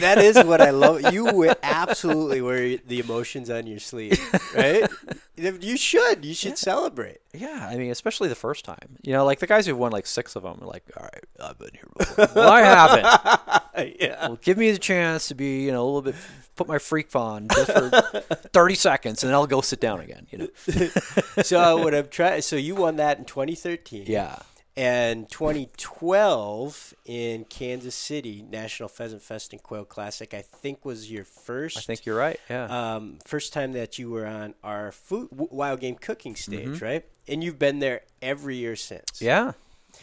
that 0.00 0.18
is 0.18 0.36
what 0.44 0.60
I 0.60 0.70
love. 0.70 1.12
You 1.12 1.54
absolutely 1.62 2.40
wear 2.42 2.76
the 2.78 2.98
emotions 3.00 3.48
on 3.50 3.66
your 3.66 3.78
sleeve, 3.78 4.18
right? 4.56 4.88
You 5.36 5.76
should. 5.76 6.24
You 6.24 6.34
should 6.34 6.58
celebrate. 6.58 7.18
Yeah, 7.34 7.68
I 7.70 7.76
mean, 7.76 7.90
especially 7.90 8.28
the 8.28 8.34
first 8.34 8.64
time. 8.64 8.96
You 9.02 9.12
know, 9.12 9.24
like 9.24 9.38
the 9.38 9.46
guys 9.46 9.66
who've 9.66 9.78
won 9.78 9.92
like 9.92 10.06
six 10.06 10.34
of 10.36 10.42
them 10.42 10.58
are 10.62 10.66
like, 10.66 10.82
all 10.96 11.04
right, 11.04 11.24
I've 11.40 11.58
been 11.58 11.70
here 11.74 11.88
before. 11.96 12.28
well, 12.34 12.50
I 12.50 12.62
haven't. 12.62 13.96
yeah. 14.00 14.28
Well, 14.28 14.38
give 14.40 14.56
me 14.58 14.70
the 14.72 14.78
chance 14.78 15.28
to 15.28 15.34
be, 15.34 15.62
you 15.64 15.72
know, 15.72 15.82
a 15.84 15.86
little 15.86 16.02
bit, 16.02 16.14
put 16.56 16.66
my 16.68 16.78
freak 16.78 17.14
on 17.14 17.48
just 17.48 17.70
for 17.72 17.90
30 18.52 18.74
seconds 18.74 19.22
and 19.22 19.28
then 19.30 19.34
I'll 19.34 19.46
go 19.46 19.60
sit 19.60 19.80
down 19.80 20.00
again, 20.00 20.26
you 20.30 20.38
know? 20.38 20.48
So 21.44 21.76
what 21.78 21.94
I'm 21.94 22.08
trying. 22.08 22.42
So 22.42 22.56
you 22.56 22.74
won 22.74 22.96
that 22.96 23.18
in 23.18 23.24
2013. 23.26 24.04
Yeah. 24.06 24.38
and 24.76 25.28
2012 25.30 26.94
in 27.06 27.44
Kansas 27.44 27.94
City 27.94 28.44
National 28.48 28.88
Pheasant 28.88 29.22
Fest 29.22 29.52
and 29.52 29.62
Quail 29.62 29.84
Classic, 29.84 30.32
I 30.34 30.42
think 30.42 30.84
was 30.84 31.10
your 31.10 31.24
first. 31.24 31.78
I 31.78 31.80
think 31.82 32.04
you're 32.06 32.16
right. 32.16 32.38
Yeah. 32.50 32.94
um, 32.96 33.18
first 33.24 33.52
time 33.52 33.72
that 33.72 33.98
you 33.98 34.10
were 34.10 34.26
on 34.26 34.54
our 34.64 34.92
food 34.92 35.28
wild 35.32 35.80
game 35.80 35.96
cooking 35.96 36.36
stage, 36.36 36.66
Mm-hmm. 36.68 36.84
right? 36.84 37.04
And 37.28 37.42
you've 37.42 37.58
been 37.58 37.78
there 37.80 38.02
every 38.22 38.56
year 38.56 38.76
since. 38.76 39.20
yeah. 39.20 39.52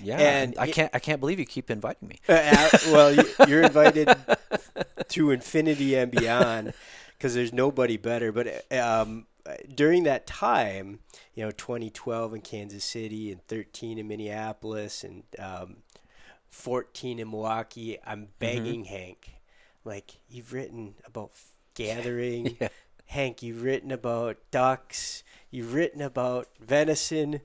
Yeah. 0.02 0.18
and 0.18 0.56
I 0.58 0.68
can't. 0.68 0.92
I 0.94 1.00
can't 1.00 1.20
believe 1.20 1.40
you 1.40 1.46
keep 1.46 1.70
inviting 1.70 2.08
me. 2.08 2.20
Uh, 2.28 2.34
uh, 2.34 2.78
well, 2.88 3.14
you, 3.14 3.24
you're 3.48 3.62
invited 3.64 4.16
to 5.10 5.32
infinity 5.32 5.96
and 5.96 6.12
beyond 6.12 6.74
because 7.18 7.34
there's 7.34 7.54
nobody 7.54 7.98
better. 7.98 8.32
But 8.32 8.72
um, 8.74 9.28
during 9.74 10.04
that 10.04 10.26
time, 10.26 11.00
you 11.36 11.44
know, 11.44 11.52
2012 11.52 12.34
in 12.36 12.42
Kansas 12.42 12.84
City 12.84 13.32
and 13.32 13.46
13 13.48 13.98
in 13.98 14.08
Minneapolis 14.08 15.04
and 15.04 15.24
um, 15.40 15.78
14 16.50 17.20
in 17.20 17.30
Milwaukee, 17.30 17.98
I'm 18.06 18.28
begging 18.40 18.86
Hank, 18.86 19.34
like, 19.84 20.18
you've 20.30 20.54
written 20.54 20.96
about 21.06 21.32
gathering. 21.74 22.58
Yeah. 22.62 22.70
Hank, 23.06 23.44
you've 23.44 23.62
written 23.64 23.92
about 23.92 24.38
ducks. 24.50 25.24
You've 25.52 25.74
written 25.74 26.02
about 26.02 26.48
venison. 26.60 27.42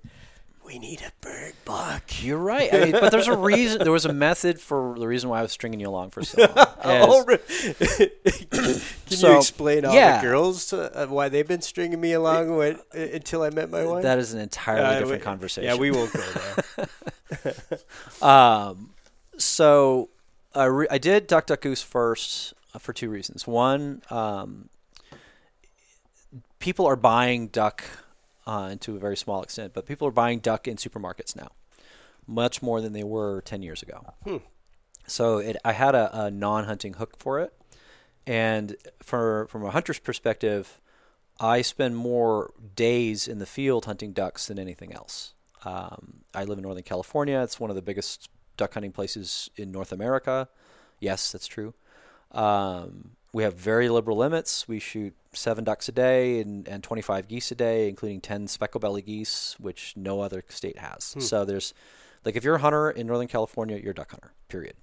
We 0.69 0.79
need 0.79 1.01
a 1.01 1.11
bird 1.27 1.55
book. 1.65 2.03
You're 2.23 2.37
right. 2.37 2.69
I 2.73 2.81
mean, 2.85 2.93
but 2.93 3.11
there's 3.11 3.27
a 3.27 3.35
reason. 3.37 3.83
There 3.83 3.91
was 3.91 4.05
a 4.05 4.13
method 4.13 4.61
for 4.61 4.95
the 4.99 5.09
reason 5.09 5.31
why 5.31 5.39
I 5.39 5.43
was 5.43 5.51
stringing 5.51 5.81
you 5.81 5.89
along 5.89 6.11
for 6.11 6.23
so 6.23 6.43
long. 6.43 6.67
Oh, 6.85 7.25
re- 7.25 7.39
Can 7.49 9.17
So, 9.17 9.31
you 9.33 9.37
explain 9.39 9.87
all 9.87 9.95
yeah. 9.95 10.21
the 10.21 10.27
girls 10.27 10.71
uh, 10.75 11.07
why 11.09 11.31
they've 11.31 11.49
been 11.49 11.63
stringing 11.63 11.99
me 12.01 12.13
along 12.13 12.55
when, 12.55 12.75
uh, 12.95 12.99
until 12.99 13.43
I 13.45 13.49
met 13.51 13.71
my 13.71 13.83
wife? 13.87 14.03
that 14.03 14.19
is 14.19 14.35
an 14.35 14.41
entirely 14.41 14.85
Uh, 14.85 14.99
different 15.01 15.23
we- 15.23 15.25
conversation. 15.25 15.65
Yeah, 15.71 15.77
we 15.77 15.91
won't 15.91 16.13
go 16.13 16.21
there. 16.21 16.87
Um, 18.23 18.91
so 19.39 20.11
I, 20.55 20.65
re- 20.65 20.87
I 20.91 20.99
did 20.99 21.27
Duck 21.27 21.47
Duck 21.47 21.63
Goose 21.63 21.83
first 21.83 22.53
uh, 22.75 22.79
for 22.79 22.93
two 22.93 23.09
reasons. 23.09 23.47
One, 23.47 24.03
um, 24.11 24.69
people 26.59 26.87
are 26.87 26.97
buying 26.97 27.49
duck 27.49 27.85
uh, 28.49 28.75
to 28.81 28.97
a 28.97 28.99
very 28.99 29.17
small 29.17 29.43
extent, 29.43 29.75
but 29.75 29.85
people 29.85 30.09
are 30.09 30.17
buying 30.23 30.39
duck 30.39 30.67
in 30.67 30.77
supermarkets 30.77 31.37
now, 31.37 31.51
much 32.27 32.63
more 32.63 32.81
than 32.81 32.95
they 32.95 33.05
were 33.05 33.43
ten 33.43 33.63
years 33.63 33.83
ago. 33.83 33.99
So 35.07 35.39
it, 35.39 35.57
I 35.65 35.73
had 35.73 35.95
a, 35.95 36.25
a 36.25 36.31
non-hunting 36.31 36.95
hook 36.95 37.17
for 37.19 37.41
it, 37.41 37.53
and 38.27 38.75
for 39.03 39.47
from 39.49 39.65
a 39.65 39.71
hunter's 39.71 39.99
perspective, 39.99 40.81
I 41.39 41.63
spend 41.63 41.97
more 41.97 42.53
days 42.75 43.29
in 43.29 43.39
the 43.39 43.47
field 43.47 43.85
hunting 43.85 44.13
ducks 44.13 44.47
than 44.47 44.59
anything 44.59 44.93
else. 44.93 45.35
Um, 45.65 46.25
I 46.35 46.45
live 46.45 46.59
in 46.59 46.63
Northern 46.63 46.85
California. 46.85 47.41
It's 47.43 47.61
one 47.61 47.71
of 47.71 47.77
the 47.77 47.83
biggest 47.83 48.31
duck 48.57 48.75
hunting 48.75 48.93
places 48.93 49.51
in 49.57 49.71
North 49.71 49.93
America. 49.93 50.49
Yes, 51.01 51.33
that's 51.33 51.47
true. 51.47 51.75
Um, 52.33 53.11
we 53.33 53.43
have 53.43 53.55
very 53.55 53.89
liberal 53.89 54.17
limits. 54.17 54.67
We 54.67 54.79
shoot 54.81 55.15
seven 55.39 55.65
ducks 55.65 55.89
a 55.89 55.93
day 55.93 56.41
and, 56.41 56.67
and 56.69 56.83
25 56.83 57.29
geese 57.29 57.51
a 57.51 57.55
day, 57.55 57.89
including 57.89 58.21
10 58.21 58.49
speckle 58.49 58.81
belly 58.81 59.03
geese, 59.03 59.57
which 59.59 59.95
no 59.97 60.21
other 60.21 60.45
state 60.49 60.79
has. 60.79 61.15
Hmm. 61.15 61.21
So 61.21 61.45
there's, 61.45 61.73
like, 62.25 62.37
if 62.37 62.45
you're 62.45 62.57
a 62.57 62.61
hunter 62.61 62.91
in 62.91 63.07
Northern 63.07 63.29
California, 63.29 63.77
you're 63.77 63.93
a 63.93 63.95
duck 63.95 64.11
hunter, 64.11 64.33
period. 64.49 64.75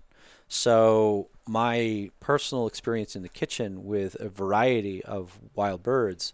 So 0.47 1.30
my 1.47 2.10
personal 2.20 2.68
experience 2.68 3.16
in 3.16 3.24
the 3.24 3.30
kitchen 3.30 3.86
with 3.86 4.16
a 4.20 4.30
variety 4.30 5.03
of 5.03 5.39
wild 5.56 5.84
birds, 5.84 6.34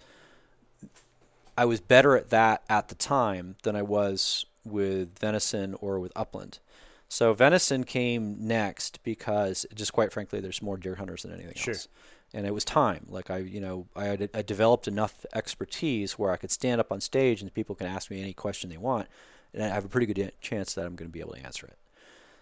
I 1.57 1.65
was 1.65 1.79
better 1.79 2.15
at 2.17 2.29
that 2.29 2.63
at 2.69 2.87
the 2.89 2.95
time 2.95 3.55
than 3.63 3.75
I 3.75 3.81
was 3.81 4.45
with 4.65 5.17
venison 5.19 5.75
or 5.75 5.99
with 5.99 6.11
upland. 6.15 6.59
So 7.07 7.33
venison 7.33 7.83
came 7.83 8.37
next 8.39 9.03
because 9.03 9.65
just 9.75 9.91
quite 9.91 10.13
frankly, 10.13 10.39
there's 10.39 10.61
more 10.61 10.77
deer 10.77 10.95
hunters 10.95 11.23
than 11.23 11.33
anything 11.33 11.55
Sure. 11.55 11.73
else. 11.73 11.87
And 12.33 12.47
it 12.47 12.53
was 12.53 12.63
time. 12.63 13.07
Like 13.09 13.29
I, 13.29 13.37
you 13.39 13.59
know, 13.59 13.87
I 13.95 14.05
had 14.05 14.29
I 14.33 14.41
developed 14.41 14.87
enough 14.87 15.25
expertise 15.33 16.17
where 16.17 16.31
I 16.31 16.37
could 16.37 16.51
stand 16.51 16.79
up 16.79 16.91
on 16.91 17.01
stage 17.01 17.41
and 17.41 17.53
people 17.53 17.75
can 17.75 17.87
ask 17.87 18.09
me 18.09 18.21
any 18.21 18.33
question 18.33 18.69
they 18.69 18.77
want, 18.77 19.07
and 19.53 19.63
I 19.63 19.67
have 19.67 19.85
a 19.85 19.89
pretty 19.89 20.11
good 20.11 20.31
chance 20.39 20.73
that 20.73 20.85
I'm 20.85 20.95
going 20.95 21.09
to 21.09 21.13
be 21.13 21.19
able 21.19 21.33
to 21.33 21.43
answer 21.43 21.67
it. 21.67 21.77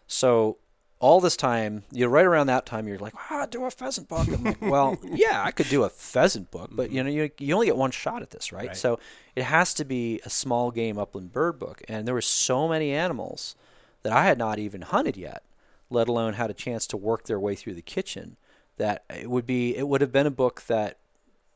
So 0.05 0.57
all 0.99 1.21
this 1.21 1.37
time, 1.37 1.83
you 1.91 2.05
know, 2.05 2.11
right 2.11 2.25
around 2.25 2.47
that 2.47 2.65
time, 2.65 2.87
you're 2.87 2.99
like, 2.99 3.13
ah, 3.31 3.47
do 3.49 3.63
a 3.63 3.71
pheasant 3.71 4.09
book. 4.09 4.27
I'm 4.27 4.43
like, 4.43 4.61
well, 4.61 4.97
yeah, 5.03 5.41
I 5.43 5.51
could 5.51 5.69
do 5.69 5.83
a 5.83 5.89
pheasant 5.89 6.51
book, 6.51 6.69
but 6.73 6.91
you 6.91 7.01
know, 7.03 7.09
you, 7.09 7.29
you 7.39 7.53
only 7.53 7.67
get 7.67 7.77
one 7.77 7.91
shot 7.91 8.21
at 8.21 8.31
this, 8.31 8.51
right? 8.51 8.67
Right. 8.67 8.77
So 8.77 8.99
it 9.35 9.43
has 9.43 9.73
to 9.75 9.85
be 9.85 10.19
a 10.25 10.29
small 10.29 10.71
game 10.71 10.97
upland 10.97 11.31
bird 11.31 11.57
book, 11.57 11.81
and 11.87 12.05
there 12.05 12.13
were 12.13 12.21
so 12.21 12.67
many 12.67 12.91
animals 12.91 13.55
that 14.03 14.11
I 14.11 14.25
had 14.25 14.37
not 14.37 14.59
even 14.59 14.81
hunted 14.81 15.15
yet, 15.15 15.43
let 15.89 16.07
alone 16.07 16.33
had 16.33 16.49
a 16.49 16.53
chance 16.53 16.85
to 16.87 16.97
work 16.97 17.25
their 17.25 17.39
way 17.39 17.55
through 17.55 17.75
the 17.75 17.81
kitchen. 17.81 18.35
That 18.79 19.03
it 19.09 19.29
would 19.29 19.45
be, 19.45 19.77
it 19.77 19.87
would 19.87 20.01
have 20.01 20.11
been 20.11 20.25
a 20.25 20.31
book 20.31 20.63
that 20.67 20.97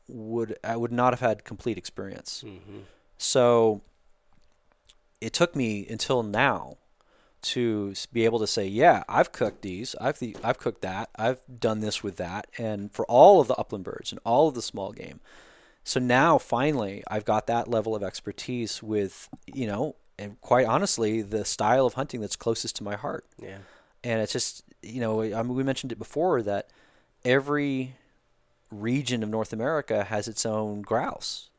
would 0.08 0.58
I 0.62 0.76
would 0.76 0.92
not 0.92 1.12
have 1.12 1.20
had 1.20 1.44
complete 1.44 1.78
experience. 1.78 2.44
Mm-hmm. 2.46 2.80
So 3.18 3.82
it 5.20 5.32
took 5.32 5.56
me 5.56 5.86
until 5.88 6.22
now 6.22 6.76
to 7.42 7.94
be 8.12 8.24
able 8.24 8.38
to 8.38 8.46
say, 8.46 8.66
yeah, 8.66 9.04
I've 9.08 9.32
cooked 9.32 9.62
these, 9.62 9.94
I've 10.00 10.18
the, 10.18 10.36
I've 10.42 10.58
cooked 10.58 10.82
that, 10.82 11.10
I've 11.16 11.40
done 11.60 11.80
this 11.80 12.02
with 12.02 12.16
that, 12.16 12.46
and 12.56 12.90
for 12.90 13.04
all 13.06 13.40
of 13.40 13.48
the 13.48 13.54
upland 13.54 13.84
birds 13.84 14.12
and 14.12 14.20
all 14.24 14.48
of 14.48 14.54
the 14.54 14.62
small 14.62 14.92
game. 14.92 15.20
So 15.84 16.00
now 16.00 16.38
finally, 16.38 17.02
I've 17.08 17.26
got 17.26 17.46
that 17.48 17.68
level 17.68 17.94
of 17.94 18.02
expertise 18.02 18.82
with 18.82 19.28
you 19.46 19.66
know, 19.66 19.96
and 20.18 20.40
quite 20.40 20.66
honestly, 20.66 21.22
the 21.22 21.44
style 21.44 21.86
of 21.86 21.94
hunting 21.94 22.20
that's 22.20 22.36
closest 22.36 22.76
to 22.76 22.84
my 22.84 22.96
heart. 22.96 23.26
Yeah. 23.40 23.58
And 24.02 24.20
it's 24.20 24.32
just 24.32 24.64
you 24.82 25.00
know, 25.00 25.22
I 25.22 25.42
mean, 25.42 25.54
we 25.54 25.62
mentioned 25.62 25.92
it 25.92 25.98
before 25.98 26.42
that 26.42 26.68
every 27.24 27.94
region 28.70 29.22
of 29.22 29.28
North 29.28 29.52
America 29.52 30.04
has 30.04 30.28
its 30.28 30.44
own 30.44 30.82
grouse 30.82 31.50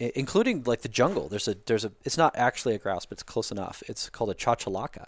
including 0.00 0.62
like 0.64 0.82
the 0.82 0.88
jungle. 0.88 1.28
There's 1.28 1.48
a 1.48 1.56
there's 1.66 1.84
a 1.84 1.92
it's 2.04 2.16
not 2.16 2.36
actually 2.36 2.74
a 2.74 2.78
grouse, 2.78 3.06
but 3.06 3.16
it's 3.16 3.22
close 3.22 3.50
enough. 3.50 3.82
It's 3.86 4.08
called 4.08 4.30
a 4.30 4.34
chachalaca, 4.34 5.06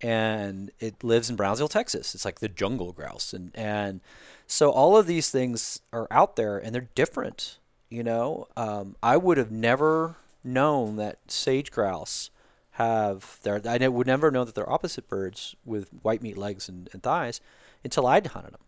and 0.00 0.70
it 0.80 1.04
lives 1.04 1.28
in 1.28 1.36
Brownsville, 1.36 1.68
Texas. 1.68 2.14
It's 2.14 2.24
like 2.24 2.40
the 2.40 2.48
jungle 2.48 2.92
grouse, 2.92 3.32
and 3.32 3.50
and 3.54 4.00
so 4.46 4.70
all 4.70 4.96
of 4.96 5.06
these 5.06 5.30
things 5.30 5.80
are 5.92 6.08
out 6.10 6.36
there, 6.36 6.58
and 6.58 6.74
they're 6.74 6.88
different. 6.94 7.58
You 7.90 8.02
know, 8.02 8.48
um, 8.56 8.96
I 9.02 9.16
would 9.16 9.36
have 9.36 9.50
never 9.50 10.16
known 10.42 10.96
that 10.96 11.18
sage 11.28 11.70
grouse 11.70 12.30
have 12.72 13.38
their 13.42 13.60
I 13.66 13.86
would 13.86 14.06
never 14.06 14.30
know 14.30 14.44
that 14.44 14.54
they're 14.54 14.70
opposite 14.70 15.08
birds 15.08 15.54
with 15.64 15.90
white 16.02 16.22
meat 16.22 16.36
legs 16.36 16.68
and, 16.68 16.88
and 16.92 17.02
thighs 17.02 17.40
until 17.84 18.06
I'd 18.06 18.26
hunted 18.28 18.54
them. 18.54 18.60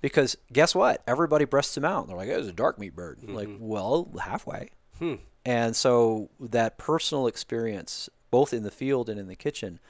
Because 0.00 0.36
guess 0.52 0.74
what? 0.74 1.02
Everybody 1.06 1.44
breasts 1.44 1.74
them 1.74 1.84
out. 1.84 2.06
They're 2.06 2.16
like, 2.16 2.28
it 2.28 2.36
was 2.36 2.48
a 2.48 2.52
dark 2.52 2.78
meat 2.78 2.94
bird." 2.94 3.18
Like, 3.22 3.48
well, 3.58 4.08
halfway. 4.20 4.70
And 5.44 5.74
so 5.74 6.30
that 6.40 6.78
personal 6.78 7.26
experience, 7.26 8.08
both 8.30 8.52
in 8.52 8.62
the 8.62 8.70
field 8.70 9.08
and 9.08 9.18
in 9.18 9.28
the 9.28 9.36
kitchen, 9.36 9.80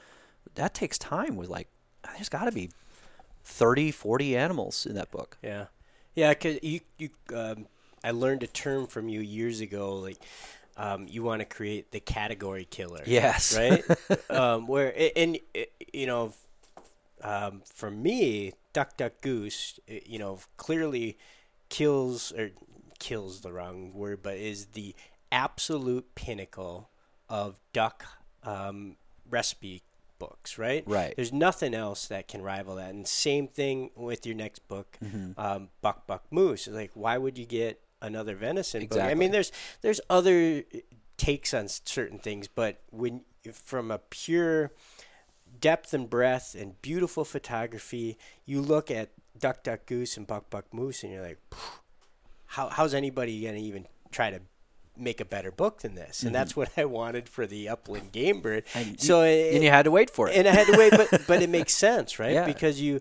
that 0.55 0.75
takes 0.75 0.99
time. 0.99 1.37
With 1.37 1.49
like, 1.49 1.69
there's 2.15 2.29
got 2.29 2.45
to 2.45 2.53
be 2.53 2.71
30, 3.45 3.91
40 3.91 4.37
animals 4.37 4.87
in 4.87 4.95
that 4.95 5.11
book. 5.11 5.37
Yeah, 5.43 5.67
yeah. 6.15 6.33
Cause 6.35 6.59
you, 6.63 6.81
you, 6.99 7.11
um, 7.35 7.67
I 8.05 8.13
learned 8.13 8.43
a 8.43 8.47
term 8.47 8.87
from 8.87 9.09
you 9.09 9.21
years 9.21 9.61
ago. 9.61 9.97
Like, 9.97 10.19
um, 10.77 11.07
you 11.09 11.25
want 11.25 11.41
to 11.41 11.45
create 11.45 11.91
the 11.91 12.01
category 12.01 12.65
killer. 12.65 13.03
Yes. 13.05 13.57
Right. 13.57 13.85
um, 14.31 14.67
where 14.69 14.95
and 15.17 15.39
you 15.93 16.07
know, 16.07 16.33
um, 17.23 17.63
for 17.75 17.91
me, 17.91 18.53
Duck 18.79 18.97
Duck 18.97 19.14
Goose, 19.22 19.81
uh, 19.91 19.95
you 20.07 20.20
know, 20.20 20.39
clearly 20.57 21.18
kills 21.68 22.31
or 22.33 22.51
kills 23.01 23.41
the 23.41 23.53
wrong 23.53 23.93
word, 23.93 24.22
but 24.22 24.37
is 24.37 24.66
the 24.66 24.95
absolute 25.33 26.14
pinnacle 26.14 26.89
of 27.29 27.57
duck 27.72 28.05
um, 28.45 28.95
recipe 29.29 29.83
books, 30.20 30.59
right? 30.59 30.85
Right. 30.87 31.12
There's 31.16 31.33
nothing 31.33 31.74
else 31.74 32.07
that 32.07 32.29
can 32.29 32.41
rival 32.43 32.76
that. 32.76 32.91
And 32.91 33.05
same 33.07 33.49
thing 33.49 33.91
with 33.97 34.24
your 34.24 34.37
next 34.37 34.61
book, 34.68 34.97
Mm-hmm. 35.05 35.41
um, 35.41 35.70
Buck 35.83 36.07
Buck 36.07 36.22
Moose. 36.31 36.68
It's 36.68 36.76
Like, 36.76 36.93
why 36.95 37.18
would 37.18 37.37
you 37.37 37.47
get 37.47 37.81
another 38.01 38.37
venison 38.37 38.87
book? 38.87 39.01
I 39.01 39.14
mean, 39.14 39.33
there's 39.33 39.51
there's 39.83 40.01
other 40.09 40.62
takes 41.16 41.53
on 41.53 41.66
certain 41.68 42.20
things, 42.20 42.47
but 42.47 42.81
when 42.91 43.22
from 43.53 43.91
a 43.91 43.99
pure 43.99 44.70
depth 45.61 45.93
and 45.95 46.09
breadth 46.09 46.55
and 46.55 46.81
beautiful 46.83 47.25
photography, 47.25 48.17
you 48.47 48.61
look 48.61 48.91
at 48.91 49.11
Duck 49.39 49.63
Duck 49.63 49.87
Goose 49.87 50.17
and 50.17 50.27
Buck 50.27 50.51
Buck 50.51 50.73
Moose, 50.73 51.03
and 51.03 51.13
you're 51.13 51.23
like, 51.23 51.39
how 52.47 52.69
how's 52.69 52.95
anybody 52.95 53.43
gonna 53.45 53.59
even 53.59 53.87
try 54.11 54.31
to 54.31 54.41
make 54.97 55.21
a 55.21 55.25
better 55.25 55.51
book 55.53 55.81
than 55.83 55.95
this? 55.95 56.23
And 56.23 56.35
that's 56.35 56.57
what 56.57 56.71
I 56.77 56.85
wanted 56.85 57.29
for 57.29 57.47
the 57.47 57.69
Upland 57.69 58.11
Game 58.13 58.41
Bird. 58.41 58.65
Mm-hmm. 58.67 58.89
And 58.91 59.01
so 59.01 59.23
you, 59.23 59.29
it, 59.29 59.55
and 59.55 59.63
you 59.65 59.71
had 59.71 59.85
to 59.85 59.91
wait 59.91 60.11
for 60.11 60.29
it. 60.29 60.37
and 60.37 60.49
I 60.49 60.53
had 60.53 60.67
to 60.67 60.77
wait, 60.79 60.91
but 60.93 61.23
but 61.27 61.43
it 61.43 61.51
makes 61.51 61.75
sense, 61.87 62.19
right? 62.19 62.33
Yeah. 62.33 62.47
Because 62.47 62.81
you 62.81 63.01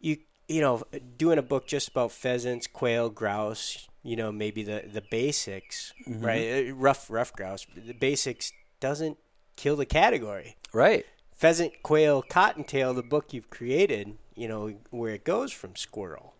you 0.00 0.18
you 0.48 0.60
know 0.60 0.82
doing 1.16 1.38
a 1.38 1.42
book 1.42 1.66
just 1.66 1.88
about 1.88 2.12
pheasants, 2.12 2.66
quail, 2.66 3.08
grouse, 3.08 3.88
you 4.02 4.16
know 4.16 4.30
maybe 4.32 4.62
the 4.62 4.84
the 4.92 5.02
basics, 5.10 5.94
right? 6.06 6.68
Uh, 6.70 6.74
Ruffed 6.74 7.08
ruffed 7.08 7.36
grouse, 7.36 7.66
the 7.74 7.94
basics 7.94 8.52
doesn't 8.80 9.16
kill 9.56 9.76
the 9.76 9.86
category. 9.86 10.56
right. 10.72 11.06
Pheasant, 11.42 11.82
quail, 11.82 12.22
cottontail, 12.22 12.94
the 12.94 13.02
book 13.02 13.32
you've 13.32 13.50
created, 13.50 14.16
you 14.36 14.46
know, 14.46 14.74
where 14.90 15.12
it 15.14 15.24
goes 15.24 15.50
from 15.52 15.74
squirrel 15.74 16.34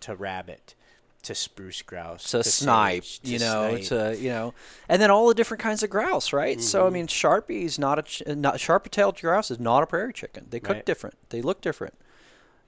to 0.00 0.16
rabbit 0.16 0.74
to 1.22 1.32
spruce 1.36 1.82
grouse 1.82 2.34
to, 2.42 2.42
snipe, 2.42 3.04
sage, 3.04 3.20
to 3.20 3.30
you 3.30 3.38
know, 3.38 3.78
snipe. 3.78 3.82
to 3.82 4.16
you 4.18 4.30
know, 4.30 4.54
and 4.88 5.00
then 5.00 5.12
all 5.12 5.28
the 5.28 5.34
different 5.34 5.62
kinds 5.62 5.84
of 5.84 5.90
grouse, 5.90 6.32
right? 6.32 6.60
So 6.60 6.88
I 6.88 6.90
Mm-hmm. 6.90 6.94
mean, 6.94 7.06
sharpie's 7.06 7.78
not 7.78 8.00
a 8.00 8.02
ch- 8.02 8.22
not 8.26 8.58
sharp-tailed 8.58 9.20
grouse 9.20 9.48
is 9.52 9.60
not 9.60 9.84
a 9.84 9.86
prairie 9.86 10.12
chicken. 10.12 10.48
They 10.50 10.58
cook 10.58 10.78
Right. 10.78 10.84
different. 10.84 11.16
They 11.28 11.40
look 11.40 11.60
different. 11.60 11.94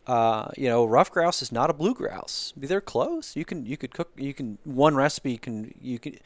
Uh, 0.07 0.51
you 0.57 0.69
know, 0.69 0.85
ruffed 0.85 1.13
grouse 1.13 1.43
is 1.43 1.51
not 1.51 1.71
a 1.71 1.73
blue 1.73 1.95
grouse. 1.95 2.53
They're 2.57 2.81
close. 2.81 3.35
You 3.37 3.45
can 3.45 3.67
you 3.67 3.77
could 3.77 3.95
cook. 3.95 4.13
You 4.17 4.35
can 4.35 4.59
one 4.65 4.95
recipe 4.95 5.39
can 5.39 5.75
you 5.81 5.99
can 5.99 6.19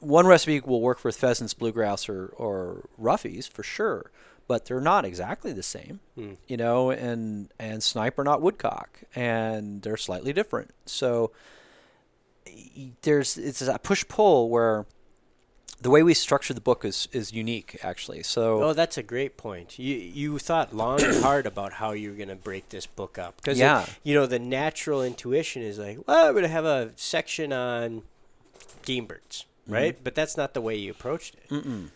one 0.00 0.26
recipe 0.26 0.60
will 0.60 0.80
work 0.80 0.98
for 0.98 1.12
pheasants, 1.12 1.54
blue 1.54 1.72
grouse, 1.72 2.08
or 2.08 2.32
or 2.36 2.88
roughies 3.00 3.48
for 3.48 3.62
sure. 3.62 4.10
But 4.50 4.64
they're 4.66 4.80
not 4.80 5.04
exactly 5.04 5.52
the 5.52 5.62
same, 5.62 6.00
Hmm. 6.16 6.32
you 6.48 6.56
know. 6.56 6.90
And 6.90 7.52
and 7.60 7.82
snipe 7.84 8.18
are 8.18 8.24
not 8.24 8.42
woodcock, 8.42 8.88
and 9.14 9.80
they're 9.82 9.96
slightly 10.08 10.32
different. 10.32 10.72
So 10.86 11.30
there's 13.02 13.38
it's 13.38 13.62
a 13.62 13.78
push 13.78 14.04
pull 14.08 14.48
where 14.50 14.86
the 15.80 15.88
way 15.90 16.02
we 16.02 16.14
structure 16.14 16.52
the 16.52 16.60
book 16.60 16.84
is 16.84 17.08
is 17.12 17.32
unique 17.32 17.78
actually. 17.82 18.22
So 18.22 18.62
Oh, 18.64 18.72
that's 18.72 18.98
a 18.98 19.02
great 19.04 19.36
point. 19.36 19.78
You 19.78 19.94
you 19.96 20.38
thought 20.38 20.74
long 20.74 21.02
and 21.02 21.22
hard 21.22 21.46
about 21.46 21.74
how 21.74 21.92
you 21.92 22.10
were 22.10 22.16
going 22.16 22.28
to 22.28 22.34
break 22.36 22.68
this 22.70 22.86
book 22.86 23.18
up 23.18 23.36
because 23.36 23.58
Yeah. 23.58 23.86
you 24.02 24.14
know 24.14 24.26
the 24.26 24.38
natural 24.38 25.02
intuition 25.02 25.62
is 25.62 25.78
like, 25.78 25.98
well, 26.06 26.26
I'm 26.26 26.32
going 26.32 26.42
to 26.42 26.48
have 26.48 26.64
a 26.64 26.90
section 26.96 27.52
on 27.52 28.02
game 28.84 29.06
birds, 29.06 29.46
Mm-hmm. 29.64 29.72
right? 29.74 29.96
But 30.02 30.14
that's 30.14 30.36
not 30.36 30.54
the 30.54 30.60
way 30.60 30.74
you 30.76 30.90
approached 30.90 31.36
it. 31.36 31.90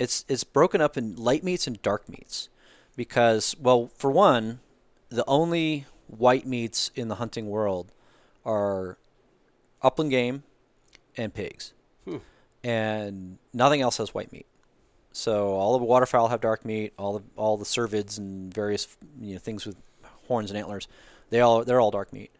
It's 0.00 0.24
it's 0.28 0.44
broken 0.44 0.80
up 0.80 0.96
in 0.96 1.14
light 1.14 1.44
meats 1.44 1.66
and 1.66 1.80
dark 1.82 2.08
meats 2.08 2.48
because 2.96 3.54
well 3.60 3.90
for 3.94 4.10
one 4.10 4.60
the 5.10 5.24
only 5.26 5.86
white 6.06 6.46
meats 6.46 6.90
in 6.94 7.08
the 7.08 7.16
hunting 7.16 7.48
world 7.48 7.92
are 8.44 8.96
upland 9.82 10.10
game 10.10 10.42
and 11.16 11.34
pigs. 11.34 11.74
And 12.64 13.38
nothing 13.52 13.80
else 13.80 13.98
has 13.98 14.14
white 14.14 14.32
meat. 14.32 14.46
So 15.12 15.54
all 15.54 15.78
the 15.78 15.84
waterfowl 15.84 16.28
have 16.28 16.40
dark 16.40 16.64
meat. 16.64 16.92
All 16.98 17.18
the 17.18 17.24
all 17.36 17.56
the 17.56 17.64
cervids 17.64 18.18
and 18.18 18.52
various 18.52 18.88
you 19.20 19.34
know 19.34 19.38
things 19.38 19.66
with 19.66 19.76
horns 20.28 20.50
and 20.50 20.58
antlers 20.58 20.88
they 21.30 21.40
all 21.40 21.64
they're 21.64 21.80
all 21.80 21.90
dark 21.90 22.12
meat. 22.12 22.30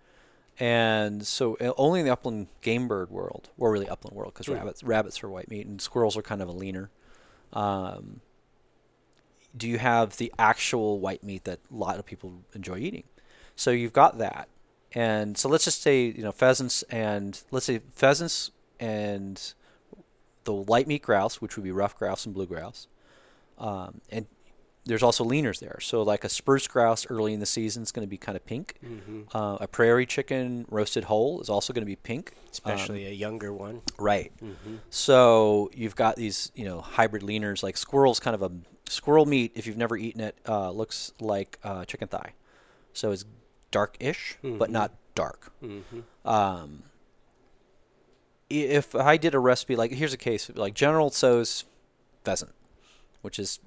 And 0.59 1.27
so 1.27 1.57
uh, 1.61 1.73
only 1.77 2.01
in 2.01 2.07
the 2.07 2.13
upland 2.13 2.49
game 2.61 2.89
bird 2.89 3.11
world 3.11 3.51
or 3.59 3.71
really 3.71 3.89
upland 3.89 4.17
world 4.17 4.33
because 4.35 4.49
rabbits 4.49 4.83
rabbits 4.83 5.23
are 5.23 5.29
white 5.29 5.51
meat 5.51 5.67
and 5.67 5.81
squirrels 5.81 6.17
are 6.17 6.23
kind 6.23 6.41
of 6.41 6.49
a 6.49 6.53
leaner 6.53 6.91
um, 7.53 8.21
do 9.57 9.69
you 9.69 9.79
have 9.79 10.17
the 10.17 10.33
actual 10.39 11.01
white 11.01 11.25
meat 11.25 11.45
that 11.45 11.59
a 11.71 11.75
lot 11.75 11.99
of 11.99 12.07
people 12.07 12.43
enjoy 12.55 12.79
eating? 12.79 13.05
So 13.57 13.71
you've 13.71 13.93
got 13.93 14.19
that, 14.19 14.49
and 14.93 15.37
so 15.37 15.49
let's 15.49 15.65
just 15.65 15.83
say 15.83 16.05
you 16.05 16.23
know 16.23 16.33
pheasants 16.33 16.83
and 16.85 17.41
let's 17.51 17.67
say 17.67 17.81
pheasants 17.95 18.51
and 18.79 19.53
the 20.45 20.53
light 20.53 20.87
meat 20.87 21.03
grouse, 21.03 21.41
which 21.41 21.57
would 21.57 21.65
be 21.65 21.73
ruffed 21.73 21.99
grouse 21.99 22.25
and 22.25 22.35
blue 22.35 22.47
grouse, 22.47 22.87
um, 23.59 24.01
and 24.11 24.27
there's 24.87 25.03
also 25.03 25.25
leaners 25.25 25.61
there. 25.61 25.79
So 25.81 26.03
like 26.03 26.25
a 26.25 26.29
spruce 26.29 26.67
grouse 26.67 27.07
early 27.11 27.33
in 27.35 27.41
the 27.41 27.47
season 27.47 27.83
is 27.83 27.93
going 27.93 28.07
to 28.07 28.11
be 28.11 28.17
kind 28.17 28.35
of 28.37 28.45
pink. 28.47 28.77
Uh, 29.35 29.59
a 29.61 29.69
prairie 29.69 30.07
chicken 30.07 30.65
roasted 30.71 31.05
whole 31.05 31.41
is 31.41 31.49
also 31.49 31.73
going 31.73 31.83
to 31.83 31.87
be 31.87 31.97
pink. 31.97 32.33
Especially 32.51 33.07
a 33.07 33.11
younger 33.11 33.53
one. 33.53 33.83
Right. 33.99 34.33
So 34.89 35.71
you've 35.75 35.97
got 35.97 36.17
these, 36.17 36.51
you 36.55 36.65
know, 36.65 36.81
hybrid 36.81 37.23
leaners. 37.23 37.63
Like 37.63 37.77
squirrel's 37.77 38.19
kind 38.21 38.35
of 38.35 38.43
a 38.43 38.51
squirrel 38.89 39.27
meat. 39.27 39.53
If 39.55 39.67
you've 39.67 39.77
never 39.77 39.97
eaten 39.97 40.21
it, 40.21 40.37
uh, 40.49 40.71
looks 40.71 41.13
like 41.21 41.59
uh, 41.63 41.85
chicken 41.85 42.09
thigh. 42.09 42.33
So 42.93 43.13
it's 43.13 43.25
dark-ish, 43.71 44.39
but 44.43 44.71
not 44.71 44.93
dark. 45.15 45.53
Um, 46.25 46.83
if 48.49 48.97
I 48.97 49.17
did 49.17 49.35
a 49.35 49.39
recipe, 49.39 49.77
like 49.77 49.93
here's 49.93 50.13
a 50.13 50.17
case, 50.19 50.51
like 50.55 50.75
General 50.75 51.11
Tso's 51.11 51.65
pheasant, 52.25 52.53
which 53.23 53.39
is 53.39 53.61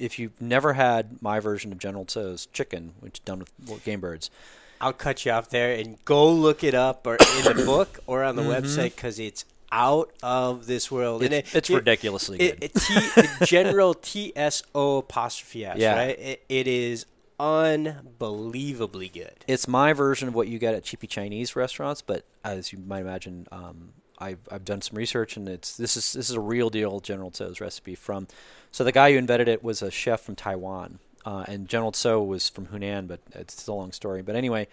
if 0.00 0.18
you- 0.18 0.26
if 0.26 0.32
you've 0.38 0.40
never 0.40 0.72
had 0.72 1.20
my 1.22 1.40
version 1.40 1.72
of 1.72 1.78
General 1.78 2.04
Tso's 2.04 2.46
chicken, 2.52 2.94
which 3.00 3.14
is 3.18 3.20
done 3.20 3.44
with 3.68 3.84
game 3.84 4.00
birds, 4.00 4.30
I'll 4.80 4.92
cut 4.94 5.24
you 5.26 5.32
off 5.32 5.50
there 5.50 5.74
and 5.74 6.02
go 6.04 6.30
look 6.30 6.64
it 6.64 6.74
up 6.74 7.06
or 7.06 7.14
in 7.14 7.44
the 7.56 7.62
book 7.66 7.98
or 8.06 8.24
on 8.24 8.36
the 8.36 8.42
website 8.42 8.94
because 8.96 9.18
it's 9.18 9.44
out 9.70 10.10
of 10.22 10.66
this 10.66 10.90
world. 10.90 11.22
and 11.22 11.32
it's, 11.34 11.54
it- 11.54 11.58
it's 11.58 11.70
it- 11.70 11.74
ridiculously 11.74 12.38
It, 12.40 12.60
good. 12.60 12.74
T, 12.74 13.46
general 13.46 13.94
T 13.94 14.32
S 14.34 14.62
O 14.74 14.98
apostrophe 14.98 15.64
S, 15.66 15.76
Yeah. 15.78 15.96
right? 15.96 16.18
It, 16.18 16.42
it 16.48 16.66
is 16.66 17.06
unbelievably 17.38 19.08
good. 19.08 19.32
it's 19.46 19.66
my 19.68 19.92
version 19.92 20.28
of 20.28 20.34
what 20.34 20.48
you 20.48 20.58
get 20.58 20.74
at 20.74 20.82
cheapy 20.84 21.06
Chinese 21.06 21.54
restaurants, 21.56 22.02
but 22.02 22.24
as 22.44 22.72
you 22.72 22.78
might 22.78 23.00
imagine, 23.00 23.46
um, 23.52 23.90
I've 24.18 24.40
I've 24.50 24.64
done 24.64 24.82
some 24.82 24.96
research 24.98 25.36
and 25.36 25.48
it's 25.48 25.76
this 25.76 25.96
is 25.96 26.12
this 26.12 26.28
is 26.28 26.36
a 26.36 26.40
real 26.40 26.68
deal 26.70 27.00
General 27.00 27.30
Tso's 27.30 27.60
recipe 27.60 27.94
from. 27.94 28.28
So 28.72 28.84
the 28.84 28.92
guy 28.92 29.12
who 29.12 29.18
invented 29.18 29.48
it 29.48 29.62
was 29.62 29.82
a 29.82 29.90
chef 29.90 30.20
from 30.20 30.36
Taiwan, 30.36 30.98
uh, 31.24 31.44
and 31.48 31.68
General 31.68 31.92
Tso 31.92 32.22
was 32.22 32.48
from 32.48 32.66
Hunan, 32.66 33.08
but 33.08 33.20
it's 33.32 33.66
a 33.66 33.72
long 33.72 33.92
story. 33.92 34.22
But 34.22 34.36
anyway, 34.36 34.68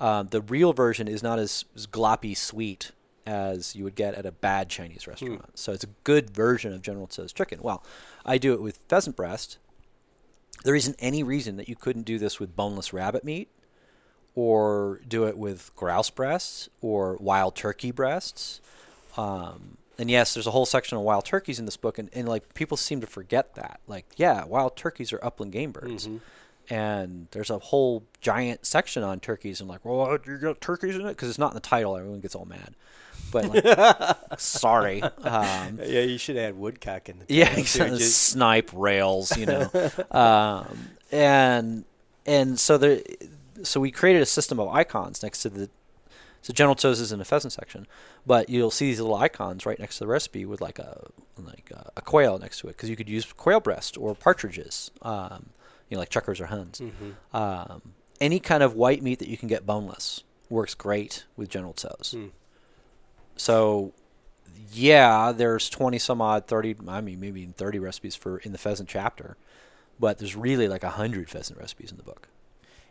uh, 0.00 0.24
the 0.24 0.40
real 0.40 0.72
version 0.72 1.06
is 1.06 1.22
not 1.22 1.38
as, 1.38 1.64
as 1.76 1.86
gloppy 1.86 2.36
sweet 2.36 2.92
as 3.24 3.76
you 3.76 3.84
would 3.84 3.94
get 3.94 4.14
at 4.14 4.26
a 4.26 4.32
bad 4.32 4.68
Chinese 4.68 5.06
restaurant. 5.06 5.44
So 5.54 5.72
it's 5.72 5.84
a 5.84 5.88
good 6.02 6.30
version 6.30 6.72
of 6.72 6.82
General 6.82 7.06
Tso's 7.06 7.32
chicken. 7.32 7.60
Well, 7.62 7.84
I 8.26 8.38
do 8.38 8.52
it 8.52 8.60
with 8.60 8.78
pheasant 8.88 9.14
breast. 9.14 9.58
There 10.64 10.74
isn't 10.74 10.96
any 10.98 11.22
reason 11.22 11.56
that 11.56 11.68
you 11.68 11.76
couldn't 11.76 12.02
do 12.02 12.18
this 12.18 12.40
with 12.40 12.56
boneless 12.56 12.92
rabbit 12.92 13.22
meat 13.22 13.48
or 14.34 15.00
do 15.06 15.24
it 15.24 15.36
with 15.36 15.70
grouse 15.76 16.10
breasts 16.10 16.68
or 16.80 17.16
wild 17.20 17.54
turkey 17.54 17.90
breasts. 17.90 18.60
Um, 19.16 19.76
and 19.98 20.10
yes, 20.10 20.34
there's 20.34 20.46
a 20.46 20.50
whole 20.50 20.66
section 20.66 20.98
on 20.98 21.04
wild 21.04 21.24
turkeys 21.24 21.58
in 21.58 21.64
this 21.64 21.76
book, 21.76 21.98
and, 21.98 22.08
and 22.12 22.28
like 22.28 22.54
people 22.54 22.76
seem 22.76 23.00
to 23.00 23.06
forget 23.06 23.54
that. 23.54 23.80
Like, 23.86 24.06
yeah, 24.16 24.44
wild 24.44 24.76
turkeys 24.76 25.12
are 25.12 25.20
upland 25.24 25.52
game 25.52 25.70
birds, 25.72 26.08
and 26.70 27.28
there's 27.32 27.50
a 27.50 27.58
whole 27.58 28.04
giant 28.20 28.64
section 28.66 29.02
on 29.02 29.20
turkeys. 29.20 29.60
And 29.60 29.68
like, 29.68 29.84
well, 29.84 30.18
you 30.26 30.38
got 30.38 30.60
turkeys 30.60 30.94
in 30.96 31.02
it 31.02 31.08
because 31.08 31.28
it's 31.28 31.38
not 31.38 31.52
in 31.52 31.54
the 31.54 31.60
title. 31.60 31.96
Everyone 31.96 32.20
gets 32.20 32.34
all 32.34 32.44
mad. 32.46 32.74
But 33.30 33.48
like, 33.48 34.16
sorry, 34.38 35.02
um, 35.02 35.78
Yeah, 35.82 36.00
you 36.02 36.18
should 36.18 36.36
add 36.36 36.56
woodcock 36.56 37.08
in 37.08 37.18
the 37.18 37.24
yeah, 37.28 37.44
title, 37.46 37.56
too, 37.56 37.60
exactly. 37.62 37.98
Snipe 38.00 38.70
rails, 38.74 39.36
you 39.36 39.46
know, 39.46 39.70
um, 40.10 40.90
and 41.10 41.84
and 42.26 42.58
so 42.60 42.78
there, 42.78 43.00
so 43.62 43.80
we 43.80 43.90
created 43.90 44.22
a 44.22 44.26
system 44.26 44.58
of 44.60 44.68
icons 44.68 45.22
next 45.22 45.42
to 45.42 45.48
the. 45.50 45.70
So 46.42 46.52
General 46.52 46.74
Tso's 46.74 47.00
is 47.00 47.12
in 47.12 47.20
the 47.20 47.24
pheasant 47.24 47.52
section, 47.52 47.86
but 48.26 48.48
you'll 48.48 48.72
see 48.72 48.86
these 48.86 49.00
little 49.00 49.14
icons 49.14 49.64
right 49.64 49.78
next 49.78 49.98
to 49.98 50.04
the 50.04 50.08
recipe 50.08 50.44
with 50.44 50.60
like 50.60 50.78
a 50.80 51.06
like 51.38 51.70
a, 51.70 51.92
a 51.96 52.02
quail 52.02 52.38
next 52.38 52.58
to 52.58 52.68
it 52.68 52.76
because 52.76 52.90
you 52.90 52.96
could 52.96 53.08
use 53.08 53.32
quail 53.32 53.60
breast 53.60 53.96
or 53.96 54.14
partridges, 54.14 54.90
um, 55.02 55.50
you 55.88 55.94
know, 55.94 56.00
like 56.00 56.10
chukars 56.10 56.40
or 56.40 56.46
Huns. 56.46 56.80
Mm-hmm. 56.80 57.36
Um, 57.36 57.94
any 58.20 58.40
kind 58.40 58.62
of 58.62 58.74
white 58.74 59.02
meat 59.02 59.20
that 59.20 59.28
you 59.28 59.36
can 59.36 59.48
get 59.48 59.64
boneless 59.64 60.24
works 60.50 60.74
great 60.74 61.24
with 61.36 61.48
General 61.48 61.74
Tso's. 61.74 62.14
Hmm. 62.16 62.26
So 63.36 63.92
yeah, 64.72 65.32
there's 65.32 65.68
20 65.70 65.98
some 65.98 66.20
odd, 66.20 66.46
30, 66.46 66.76
I 66.88 67.00
mean, 67.00 67.20
maybe 67.20 67.42
even 67.42 67.52
30 67.52 67.78
recipes 67.78 68.14
for 68.14 68.38
in 68.38 68.52
the 68.52 68.58
pheasant 68.58 68.88
chapter, 68.88 69.36
but 70.00 70.18
there's 70.18 70.36
really 70.36 70.68
like 70.68 70.82
100 70.82 71.28
pheasant 71.30 71.58
recipes 71.58 71.90
in 71.90 71.96
the 71.96 72.02
book. 72.02 72.28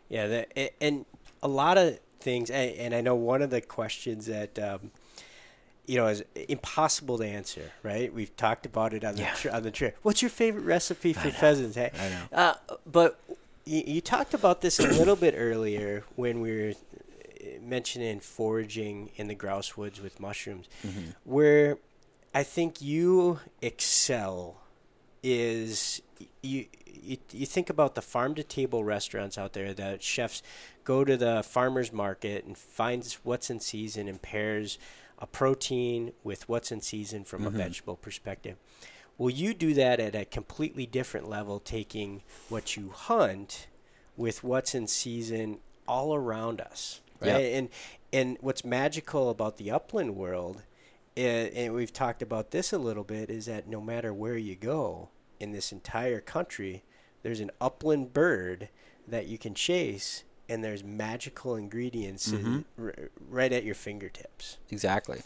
Yeah, 0.08 0.26
the, 0.26 0.82
and 0.82 1.06
a 1.42 1.48
lot 1.48 1.78
of 1.78 1.98
things, 2.22 2.50
and, 2.50 2.70
and 2.76 2.94
I 2.94 3.00
know 3.02 3.14
one 3.14 3.42
of 3.42 3.50
the 3.50 3.60
questions 3.60 4.26
that 4.26 4.58
um, 4.58 4.90
you 5.86 5.96
know 5.98 6.06
is 6.06 6.24
impossible 6.48 7.18
to 7.18 7.26
answer. 7.26 7.72
Right? 7.82 8.12
We've 8.14 8.34
talked 8.36 8.64
about 8.66 8.94
it 8.94 9.04
on 9.04 9.16
the 9.16 9.22
Yeah. 9.22 9.34
tr- 9.34 9.50
on 9.50 9.62
the 9.62 9.70
trip. 9.70 9.98
What's 10.02 10.22
your 10.22 10.30
favorite 10.30 10.64
recipe 10.64 11.12
for 11.12 11.30
pheasants? 11.30 11.76
Hey? 11.76 11.90
I 11.98 12.08
know. 12.08 12.24
Uh, 12.32 12.54
but 12.90 13.20
you, 13.64 13.82
you 13.86 14.00
talked 14.00 14.34
about 14.34 14.60
this 14.60 14.78
a 14.78 14.86
little 14.88 15.16
bit 15.16 15.34
earlier 15.36 16.04
when 16.16 16.40
we 16.40 16.50
were 16.56 16.72
mentioning 17.60 18.20
foraging 18.20 19.10
in 19.16 19.26
the 19.28 19.34
grouse 19.34 19.76
woods 19.76 20.00
with 20.00 20.18
mushrooms, 20.20 20.66
Mm-hmm. 20.86 21.10
where 21.24 21.78
I 22.34 22.42
think 22.44 22.80
you 22.80 23.40
excel 23.60 24.56
is 25.22 26.00
you, 26.42 26.66
you 27.02 27.16
you 27.32 27.46
think 27.46 27.68
about 27.70 27.94
the 27.94 28.02
farm 28.02 28.34
to 28.36 28.42
table 28.42 28.84
restaurants 28.84 29.36
out 29.38 29.52
there 29.52 29.72
that 29.74 30.02
chefs 30.02 30.42
go 30.84 31.04
to 31.04 31.16
the 31.16 31.42
farmers 31.42 31.92
market 31.92 32.44
and 32.44 32.56
finds 32.56 33.14
what's 33.22 33.50
in 33.50 33.60
season 33.60 34.08
and 34.08 34.20
pairs 34.20 34.78
a 35.18 35.26
protein 35.26 36.12
with 36.24 36.48
what's 36.48 36.72
in 36.72 36.80
season 36.80 37.24
from 37.24 37.42
a 37.46 37.50
vegetable 37.58 37.96
perspective. 37.96 38.56
Will 39.18 39.30
you 39.30 39.54
do 39.54 39.72
that 39.74 40.00
at 40.00 40.14
a 40.16 40.24
completely 40.24 40.84
different 40.86 41.28
level, 41.28 41.60
taking 41.60 42.22
what 42.48 42.76
you 42.76 42.90
hunt 42.90 43.68
with 44.16 44.42
what's 44.42 44.74
in 44.74 44.86
season 44.88 45.58
all 45.86 46.14
around 46.14 46.60
us, 46.60 47.00
right? 47.20 47.28
And 47.54 47.68
and 48.12 48.36
what's 48.40 48.64
magical 48.64 49.30
about 49.30 49.56
the 49.58 49.70
upland 49.70 50.16
world, 50.16 50.62
eh, 51.16 51.50
and 51.54 51.72
we've 51.74 51.92
talked 51.92 52.20
about 52.22 52.50
this 52.50 52.72
a 52.72 52.78
little 52.78 53.04
bit, 53.04 53.30
is 53.30 53.46
that 53.46 53.68
no 53.68 53.80
matter 53.80 54.12
where 54.12 54.36
you 54.36 54.54
go 54.56 55.08
in 55.40 55.52
this 55.52 55.72
entire 55.72 56.20
country, 56.20 56.82
there's 57.22 57.40
an 57.40 57.50
upland 57.60 58.12
bird 58.12 58.68
that 59.06 59.26
you 59.26 59.38
can 59.38 59.54
chase, 59.54 60.24
and 60.52 60.62
there's 60.62 60.84
magical 60.84 61.56
ingredients 61.56 62.30
in, 62.30 62.64
r- 62.78 62.94
right 63.28 63.52
at 63.52 63.64
your 63.64 63.74
fingertips. 63.74 64.58
Exactly. 64.70 65.22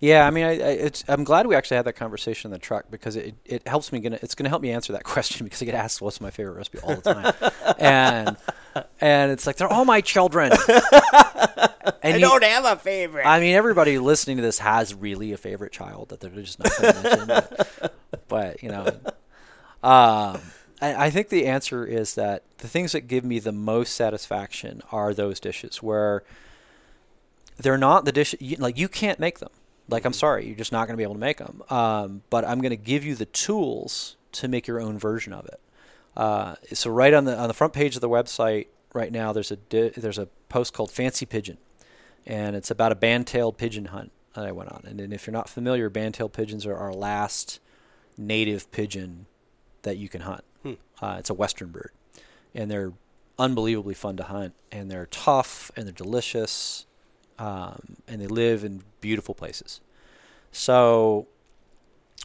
Yeah, 0.00 0.26
I 0.26 0.30
mean, 0.30 0.44
I, 0.44 0.50
I, 0.50 0.54
it's, 0.54 1.04
I'm 1.08 1.24
glad 1.24 1.46
we 1.46 1.54
actually 1.54 1.76
had 1.76 1.86
that 1.86 1.94
conversation 1.94 2.48
in 2.48 2.52
the 2.52 2.58
truck 2.58 2.86
because 2.90 3.16
it, 3.16 3.34
it 3.44 3.66
helps 3.66 3.92
me. 3.92 4.00
Gonna, 4.00 4.18
it's 4.20 4.34
going 4.34 4.44
to 4.44 4.50
help 4.50 4.60
me 4.62 4.70
answer 4.70 4.92
that 4.92 5.04
question 5.14 5.44
because 5.44 5.62
I 5.62 5.64
get 5.64 5.74
asked 5.74 6.02
what's 6.02 6.20
my 6.20 6.30
favorite 6.30 6.54
recipe 6.56 6.78
all 6.80 6.96
the 6.96 7.14
time, 7.14 7.34
and 7.78 8.36
and 9.00 9.30
it's 9.32 9.46
like 9.46 9.56
they're 9.56 9.72
all 9.72 9.84
my 9.84 10.00
children. 10.00 10.52
And 12.02 12.14
I 12.14 12.16
you- 12.16 12.20
don't 12.20 12.44
have 12.44 12.64
a 12.66 12.76
favorite. 12.76 13.26
I 13.26 13.40
mean, 13.40 13.54
everybody 13.54 13.98
listening 13.98 14.36
to 14.38 14.42
this 14.42 14.58
has 14.58 14.94
really 14.94 15.32
a 15.32 15.36
favorite 15.38 15.72
child 15.72 16.10
that 16.10 16.20
they're 16.20 16.30
just 16.30 16.58
not 16.58 16.70
going 16.78 16.94
to 16.94 17.02
mention. 17.02 17.26
But, 17.26 17.94
but, 18.28 18.62
you 18.62 18.68
know, 18.70 18.86
um, 19.82 20.40
I, 20.92 21.10
think 21.10 21.28
the 21.28 21.46
answer 21.46 21.84
is 21.84 22.14
that 22.14 22.42
the 22.58 22.68
things 22.68 22.92
that 22.92 23.02
give 23.02 23.24
me 23.24 23.38
the 23.38 23.52
most 23.52 23.94
satisfaction 23.94 24.82
are 24.90 25.14
those 25.14 25.40
dishes 25.40 25.82
where 25.82 26.24
they're 27.56 27.78
not 27.78 28.04
the 28.04 28.12
dish 28.12 28.34
you, 28.40 28.56
like 28.56 28.78
you 28.78 28.88
can't 28.88 29.18
make 29.18 29.38
them. 29.38 29.50
Like 29.88 30.04
I'm 30.04 30.12
sorry, 30.12 30.46
you're 30.46 30.56
just 30.56 30.72
not 30.72 30.86
going 30.86 30.94
to 30.94 30.96
be 30.96 31.02
able 31.02 31.14
to 31.14 31.20
make 31.20 31.38
them. 31.38 31.62
Um, 31.70 32.22
but 32.30 32.44
I'm 32.44 32.60
going 32.60 32.70
to 32.70 32.76
give 32.76 33.04
you 33.04 33.14
the 33.14 33.26
tools 33.26 34.16
to 34.32 34.48
make 34.48 34.66
your 34.66 34.80
own 34.80 34.98
version 34.98 35.32
of 35.32 35.46
it. 35.46 35.60
Uh, 36.16 36.54
so 36.72 36.90
right 36.90 37.12
on 37.12 37.24
the 37.24 37.36
on 37.36 37.48
the 37.48 37.54
front 37.54 37.72
page 37.72 37.94
of 37.94 38.00
the 38.00 38.08
website 38.08 38.68
right 38.92 39.12
now, 39.12 39.32
there's 39.32 39.50
a 39.50 39.56
di- 39.56 39.90
there's 39.90 40.18
a 40.18 40.28
post 40.48 40.72
called 40.72 40.90
Fancy 40.90 41.26
Pigeon, 41.26 41.58
and 42.26 42.56
it's 42.56 42.70
about 42.70 42.92
a 42.92 42.94
band-tailed 42.94 43.58
pigeon 43.58 43.86
hunt 43.86 44.12
that 44.34 44.46
I 44.46 44.52
went 44.52 44.70
on. 44.70 44.84
And, 44.86 45.00
and 45.00 45.12
if 45.12 45.26
you're 45.26 45.32
not 45.32 45.48
familiar, 45.48 45.90
band-tailed 45.90 46.32
pigeons 46.32 46.66
are 46.66 46.76
our 46.76 46.92
last 46.92 47.60
native 48.16 48.70
pigeon 48.70 49.26
that 49.82 49.96
you 49.96 50.08
can 50.08 50.22
hunt. 50.22 50.44
Uh, 51.00 51.16
it's 51.18 51.30
a 51.30 51.34
western 51.34 51.68
bird, 51.68 51.90
and 52.54 52.70
they're 52.70 52.92
unbelievably 53.38 53.94
fun 53.94 54.16
to 54.16 54.24
hunt, 54.24 54.54
and 54.70 54.90
they're 54.90 55.06
tough 55.06 55.70
and 55.76 55.86
they're 55.86 55.92
delicious, 55.92 56.86
um, 57.38 57.96
and 58.06 58.20
they 58.20 58.26
live 58.26 58.64
in 58.64 58.82
beautiful 59.00 59.34
places. 59.34 59.80
So, 60.52 61.26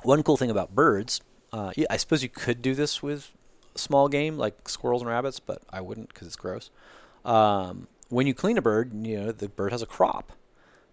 one 0.04 0.22
cool 0.24 0.38
thing 0.38 0.52
about 0.52 0.76
birds, 0.76 1.22
uh, 1.52 1.72
yeah, 1.76 1.88
I 1.90 1.98
suppose 1.98 2.22
you 2.24 2.30
could 2.30 2.62
do 2.62 2.76
this 2.76 3.02
with 3.02 3.32
small 3.76 4.08
game 4.08 4.38
like 4.38 4.70
squirrels 4.70 5.02
and 5.02 5.10
rabbits, 5.10 5.40
but 5.40 5.62
I 5.70 5.82
wouldn't 5.82 6.10
because 6.10 6.28
it's 6.28 6.36
gross. 6.36 6.70
Um, 7.26 7.88
when 8.10 8.28
you 8.28 8.34
clean 8.34 8.58
a 8.58 8.62
bird, 8.62 8.94
you 8.94 9.20
know 9.20 9.32
the 9.32 9.50
bird 9.50 9.72
has 9.72 9.82
a 9.82 9.88
crop, 9.88 10.32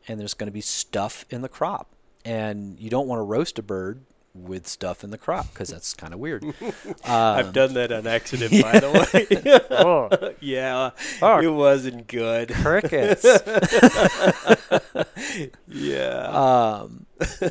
and 0.08 0.18
there's 0.18 0.34
going 0.34 0.48
to 0.48 0.52
be 0.52 0.60
stuff 0.60 1.24
in 1.30 1.42
the 1.42 1.48
crop, 1.48 1.88
and 2.24 2.78
you 2.80 2.90
don't 2.90 3.06
want 3.06 3.18
to 3.18 3.24
roast 3.24 3.58
a 3.58 3.62
bird 3.62 4.00
with 4.44 4.66
stuff 4.66 5.02
in 5.04 5.10
the 5.10 5.18
crop 5.18 5.48
because 5.52 5.68
that's 5.68 5.94
kind 5.94 6.12
of 6.14 6.20
weird. 6.20 6.44
I've 7.04 7.52
done 7.52 7.74
that 7.74 7.92
on 7.92 8.06
accident, 8.18 8.52
by 8.62 8.78
the 8.80 8.90
way. 8.90 9.66
oh, 9.70 10.34
yeah, 10.40 10.90
Oh. 11.22 11.40
it 11.40 11.48
wasn't 11.48 12.06
good. 12.06 12.50
crickets. 12.54 13.24
Yeah. 15.66 16.28
Um, 16.82 17.06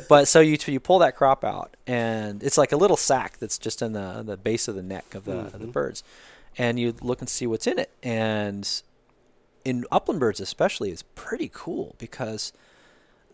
but 0.08 0.28
so 0.28 0.40
you 0.40 0.56
you 0.66 0.80
pull 0.80 0.98
that 1.00 1.16
crop 1.16 1.44
out, 1.44 1.76
and 1.86 2.42
it's 2.42 2.58
like 2.58 2.72
a 2.72 2.76
little 2.76 2.96
sack 2.96 3.38
that's 3.38 3.58
just 3.58 3.82
in 3.82 3.92
the 3.92 4.22
the 4.24 4.36
base 4.36 4.68
of 4.68 4.74
the 4.74 4.82
neck 4.82 5.14
of 5.14 5.24
the 5.24 5.38
of 5.38 5.58
the 5.60 5.66
birds, 5.66 6.02
and 6.58 6.78
you 6.78 6.94
look 7.00 7.20
and 7.20 7.28
see 7.28 7.46
what's 7.46 7.66
in 7.66 7.78
it. 7.78 7.90
And 8.02 8.68
in 9.64 9.84
upland 9.90 10.20
birds, 10.20 10.40
especially, 10.40 10.90
it's 10.90 11.04
pretty 11.14 11.50
cool 11.52 11.94
because 11.98 12.52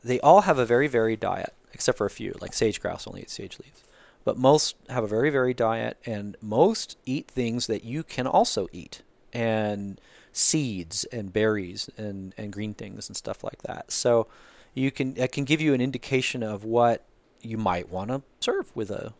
they 0.04 0.18
all 0.20 0.42
have 0.42 0.58
a 0.58 0.66
very 0.66 0.86
varied 0.88 1.20
diet, 1.20 1.54
except 1.72 1.98
for 1.98 2.06
a 2.06 2.10
few, 2.10 2.34
like 2.40 2.54
sage 2.54 2.80
grouse 2.80 3.06
only 3.06 3.22
eat 3.22 3.30
sage 3.30 3.58
leaves. 3.58 3.82
But 4.24 4.38
most 4.38 4.76
have 4.88 5.02
a 5.02 5.08
very 5.08 5.30
varied 5.30 5.56
diet, 5.56 5.98
and 6.06 6.36
most 6.40 6.96
eat 7.04 7.28
things 7.28 7.66
that 7.66 7.84
you 7.84 8.02
can 8.02 8.26
also 8.26 8.68
eat, 8.72 9.02
and 9.32 10.00
seeds 10.32 11.04
and 11.04 11.32
berries 11.32 11.90
and, 11.96 12.34
and 12.36 12.52
green 12.52 12.74
things 12.74 13.08
and 13.08 13.16
stuff 13.16 13.44
like 13.44 13.62
that. 13.62 13.90
So 13.92 14.26
you 14.74 14.90
can 14.90 15.16
it 15.16 15.32
can 15.32 15.44
give 15.44 15.60
you 15.60 15.74
an 15.74 15.80
indication 15.80 16.42
of 16.42 16.64
what 16.64 17.04
you 17.40 17.58
might 17.58 17.90
want 17.90 18.10
to 18.10 18.22
serve 18.40 18.74
with 18.74 18.90
a 18.90 19.12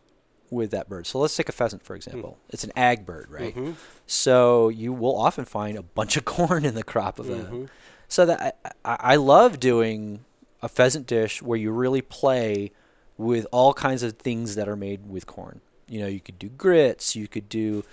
with 0.49 0.71
that 0.71 0.89
bird. 0.89 1.07
So 1.07 1.19
let's 1.19 1.35
take 1.35 1.49
a 1.49 1.53
pheasant 1.53 1.83
for 1.83 1.93
hmm. 1.93 1.97
example. 1.97 2.37
It's 2.49 2.63
an 2.63 2.71
ag 2.75 3.05
bird, 3.05 3.27
right? 3.29 3.55
Mm-hmm. 3.55 3.71
So 4.07 4.69
you 4.69 4.93
will 4.93 5.19
often 5.19 5.45
find 5.45 5.77
a 5.77 5.83
bunch 5.83 6.17
of 6.17 6.25
corn 6.25 6.65
in 6.65 6.75
the 6.75 6.83
crop 6.83 7.19
of 7.19 7.29
a. 7.29 7.35
Mm-hmm. 7.35 7.65
So 8.07 8.25
that 8.25 8.59
I 8.85 8.97
I 8.99 9.15
love 9.15 9.59
doing 9.59 10.25
a 10.63 10.69
pheasant 10.69 11.05
dish 11.05 11.41
where 11.41 11.59
you 11.59 11.71
really 11.71 12.01
play 12.01 12.71
with 13.17 13.45
all 13.51 13.73
kinds 13.73 14.01
of 14.01 14.13
things 14.13 14.55
that 14.55 14.67
are 14.67 14.75
made 14.75 15.07
with 15.07 15.27
corn. 15.27 15.61
You 15.87 15.99
know, 15.99 16.07
you 16.07 16.21
could 16.21 16.39
do 16.39 16.49
grits, 16.49 17.15
you 17.15 17.27
could 17.27 17.49
do 17.49 17.83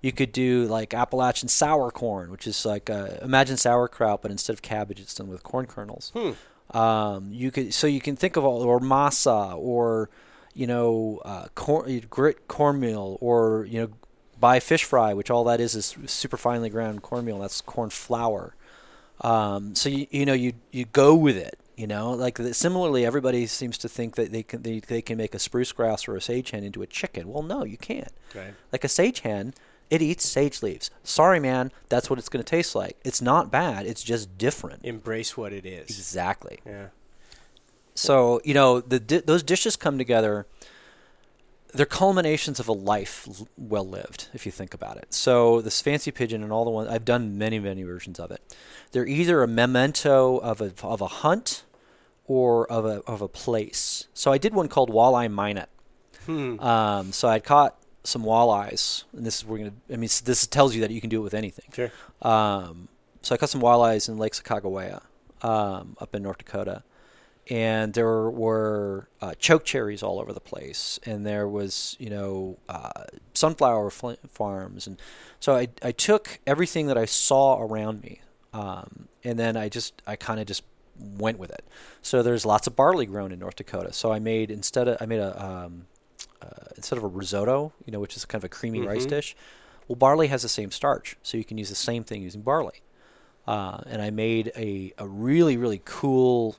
you 0.00 0.12
could 0.12 0.30
do 0.30 0.66
like 0.66 0.94
Appalachian 0.94 1.48
sour 1.48 1.90
corn, 1.90 2.30
which 2.30 2.46
is 2.46 2.64
like 2.64 2.88
uh, 2.90 3.08
imagine 3.22 3.56
sauerkraut, 3.56 4.22
but 4.22 4.30
instead 4.30 4.52
of 4.52 4.62
cabbage, 4.62 5.00
it's 5.00 5.14
done 5.14 5.28
with 5.28 5.42
corn 5.42 5.66
kernels. 5.66 6.12
Um, 6.70 7.32
you 7.32 7.50
could 7.50 7.72
so 7.74 7.86
you 7.86 8.00
can 8.00 8.14
think 8.14 8.36
of 8.36 8.44
all 8.44 8.62
or 8.62 8.78
masa 8.78 9.56
or 9.56 10.10
you 10.54 10.66
know 10.66 11.20
uh, 11.24 11.46
corn 11.54 12.02
grit 12.10 12.46
cornmeal 12.46 13.16
or 13.20 13.64
you 13.64 13.80
know 13.80 13.88
buy 14.38 14.60
fish 14.60 14.84
fry, 14.84 15.14
which 15.14 15.30
all 15.30 15.44
that 15.44 15.60
is 15.60 15.74
is 15.74 15.96
super 16.06 16.36
finely 16.36 16.68
ground 16.68 17.02
cornmeal. 17.02 17.38
That's 17.40 17.62
corn 17.62 17.90
flour. 17.90 18.54
Um, 19.22 19.74
so 19.74 19.88
you 19.88 20.06
you 20.10 20.26
know 20.26 20.34
you 20.34 20.52
you 20.70 20.84
go 20.84 21.14
with 21.14 21.38
it. 21.38 21.58
You 21.78 21.86
know, 21.86 22.10
like 22.10 22.38
the, 22.38 22.54
similarly, 22.54 23.06
everybody 23.06 23.46
seems 23.46 23.78
to 23.78 23.88
think 23.88 24.16
that 24.16 24.32
they 24.32 24.42
can 24.42 24.62
they, 24.62 24.80
they 24.80 25.00
can 25.00 25.16
make 25.16 25.32
a 25.32 25.38
spruce 25.38 25.70
grouse 25.70 26.08
or 26.08 26.16
a 26.16 26.20
sage 26.20 26.50
hen 26.50 26.64
into 26.64 26.82
a 26.82 26.88
chicken. 26.88 27.28
Well, 27.28 27.44
no, 27.44 27.62
you 27.62 27.76
can't. 27.76 28.10
Right. 28.34 28.52
Like 28.72 28.82
a 28.82 28.88
sage 28.88 29.20
hen, 29.20 29.54
it 29.88 30.02
eats 30.02 30.28
sage 30.28 30.60
leaves. 30.60 30.90
Sorry, 31.04 31.38
man, 31.38 31.70
that's 31.88 32.10
what 32.10 32.18
it's 32.18 32.28
going 32.28 32.42
to 32.42 32.50
taste 32.50 32.74
like. 32.74 32.96
It's 33.04 33.22
not 33.22 33.52
bad. 33.52 33.86
It's 33.86 34.02
just 34.02 34.36
different. 34.36 34.84
Embrace 34.84 35.36
what 35.36 35.52
it 35.52 35.64
is. 35.64 35.88
Exactly. 35.88 36.58
Yeah. 36.66 36.88
So 37.94 38.40
you 38.44 38.54
know, 38.54 38.80
the 38.80 38.98
di- 38.98 39.20
those 39.20 39.44
dishes 39.44 39.76
come 39.76 39.98
together. 39.98 40.48
They're 41.72 41.86
culminations 41.86 42.58
of 42.58 42.66
a 42.66 42.72
life 42.72 43.28
l- 43.28 43.46
well 43.56 43.86
lived, 43.86 44.30
if 44.34 44.44
you 44.46 44.50
think 44.50 44.74
about 44.74 44.96
it. 44.96 45.14
So 45.14 45.60
this 45.60 45.80
fancy 45.80 46.10
pigeon 46.10 46.42
and 46.42 46.50
all 46.50 46.64
the 46.64 46.72
ones 46.72 46.88
I've 46.88 47.04
done 47.04 47.38
many 47.38 47.60
many 47.60 47.84
versions 47.84 48.18
of 48.18 48.32
it. 48.32 48.42
They're 48.90 49.06
either 49.06 49.44
a 49.44 49.46
memento 49.46 50.38
of 50.38 50.60
a 50.60 50.72
of 50.82 51.00
a 51.00 51.06
hunt 51.06 51.62
or 52.28 52.70
of 52.70 52.84
a 52.84 53.02
of 53.06 53.22
a 53.22 53.28
place. 53.28 54.06
So 54.14 54.30
I 54.30 54.38
did 54.38 54.54
one 54.54 54.68
called 54.68 54.90
Walleye 54.90 55.32
Mine 55.32 55.56
It. 55.58 55.68
Um, 56.60 57.12
so 57.12 57.26
I'd 57.28 57.42
caught 57.42 57.76
some 58.04 58.22
walleyes, 58.22 59.04
and 59.12 59.26
this 59.26 59.38
is 59.38 59.44
we're 59.44 59.58
gonna. 59.58 59.72
I 59.92 59.96
mean, 59.96 60.10
this 60.24 60.46
tells 60.46 60.74
you 60.74 60.82
that 60.82 60.90
you 60.90 61.00
can 61.00 61.10
do 61.10 61.20
it 61.20 61.24
with 61.24 61.34
anything. 61.34 61.72
Sure. 61.72 61.90
Um, 62.22 62.88
so 63.22 63.34
I 63.34 63.38
caught 63.38 63.48
some 63.48 63.62
walleyes 63.62 64.08
in 64.08 64.18
Lake 64.18 64.34
Sakakawea, 64.34 65.02
um, 65.42 65.96
up 66.00 66.14
in 66.14 66.22
North 66.22 66.38
Dakota, 66.38 66.82
and 67.48 67.94
there 67.94 68.28
were 68.28 69.08
uh, 69.22 69.34
choke 69.38 69.64
cherries 69.64 70.02
all 70.02 70.20
over 70.20 70.32
the 70.34 70.40
place, 70.40 71.00
and 71.04 71.24
there 71.24 71.48
was 71.48 71.96
you 71.98 72.10
know 72.10 72.58
uh, 72.68 73.04
sunflower 73.32 73.90
fl- 73.90 74.12
farms, 74.28 74.86
and 74.86 75.00
so 75.40 75.56
I 75.56 75.68
I 75.82 75.92
took 75.92 76.40
everything 76.46 76.88
that 76.88 76.98
I 76.98 77.06
saw 77.06 77.58
around 77.58 78.02
me, 78.02 78.20
um, 78.52 79.08
and 79.24 79.38
then 79.38 79.56
I 79.56 79.70
just 79.70 80.02
I 80.06 80.16
kind 80.16 80.40
of 80.40 80.46
just 80.46 80.62
went 80.98 81.38
with 81.38 81.50
it. 81.50 81.64
So 82.02 82.22
there's 82.22 82.44
lots 82.46 82.66
of 82.66 82.76
barley 82.76 83.06
grown 83.06 83.32
in 83.32 83.38
North 83.38 83.56
Dakota. 83.56 83.92
So 83.92 84.12
I 84.12 84.18
made 84.18 84.50
instead 84.50 84.88
of 84.88 84.96
I 85.00 85.06
made 85.06 85.20
a 85.20 85.44
um, 85.44 85.86
uh, 86.42 86.46
instead 86.76 86.98
of 86.98 87.04
a 87.04 87.08
risotto, 87.08 87.72
you 87.84 87.92
know, 87.92 88.00
which 88.00 88.16
is 88.16 88.24
kind 88.24 88.40
of 88.40 88.44
a 88.44 88.48
creamy 88.48 88.80
rice 88.80 89.04
dish. 89.06 89.36
Well, 89.86 89.96
barley 89.96 90.26
has 90.28 90.42
the 90.42 90.48
same 90.48 90.70
starch, 90.70 91.16
so 91.22 91.36
you 91.38 91.44
can 91.44 91.58
use 91.58 91.68
the 91.70 91.74
same 91.74 92.04
thing 92.04 92.22
using 92.22 92.42
barley. 92.42 92.82
Uh, 93.46 93.80
and 93.86 94.02
I 94.02 94.10
made 94.10 94.52
a, 94.56 94.92
a 94.98 95.06
really 95.08 95.56
really 95.56 95.80
cool 95.84 96.56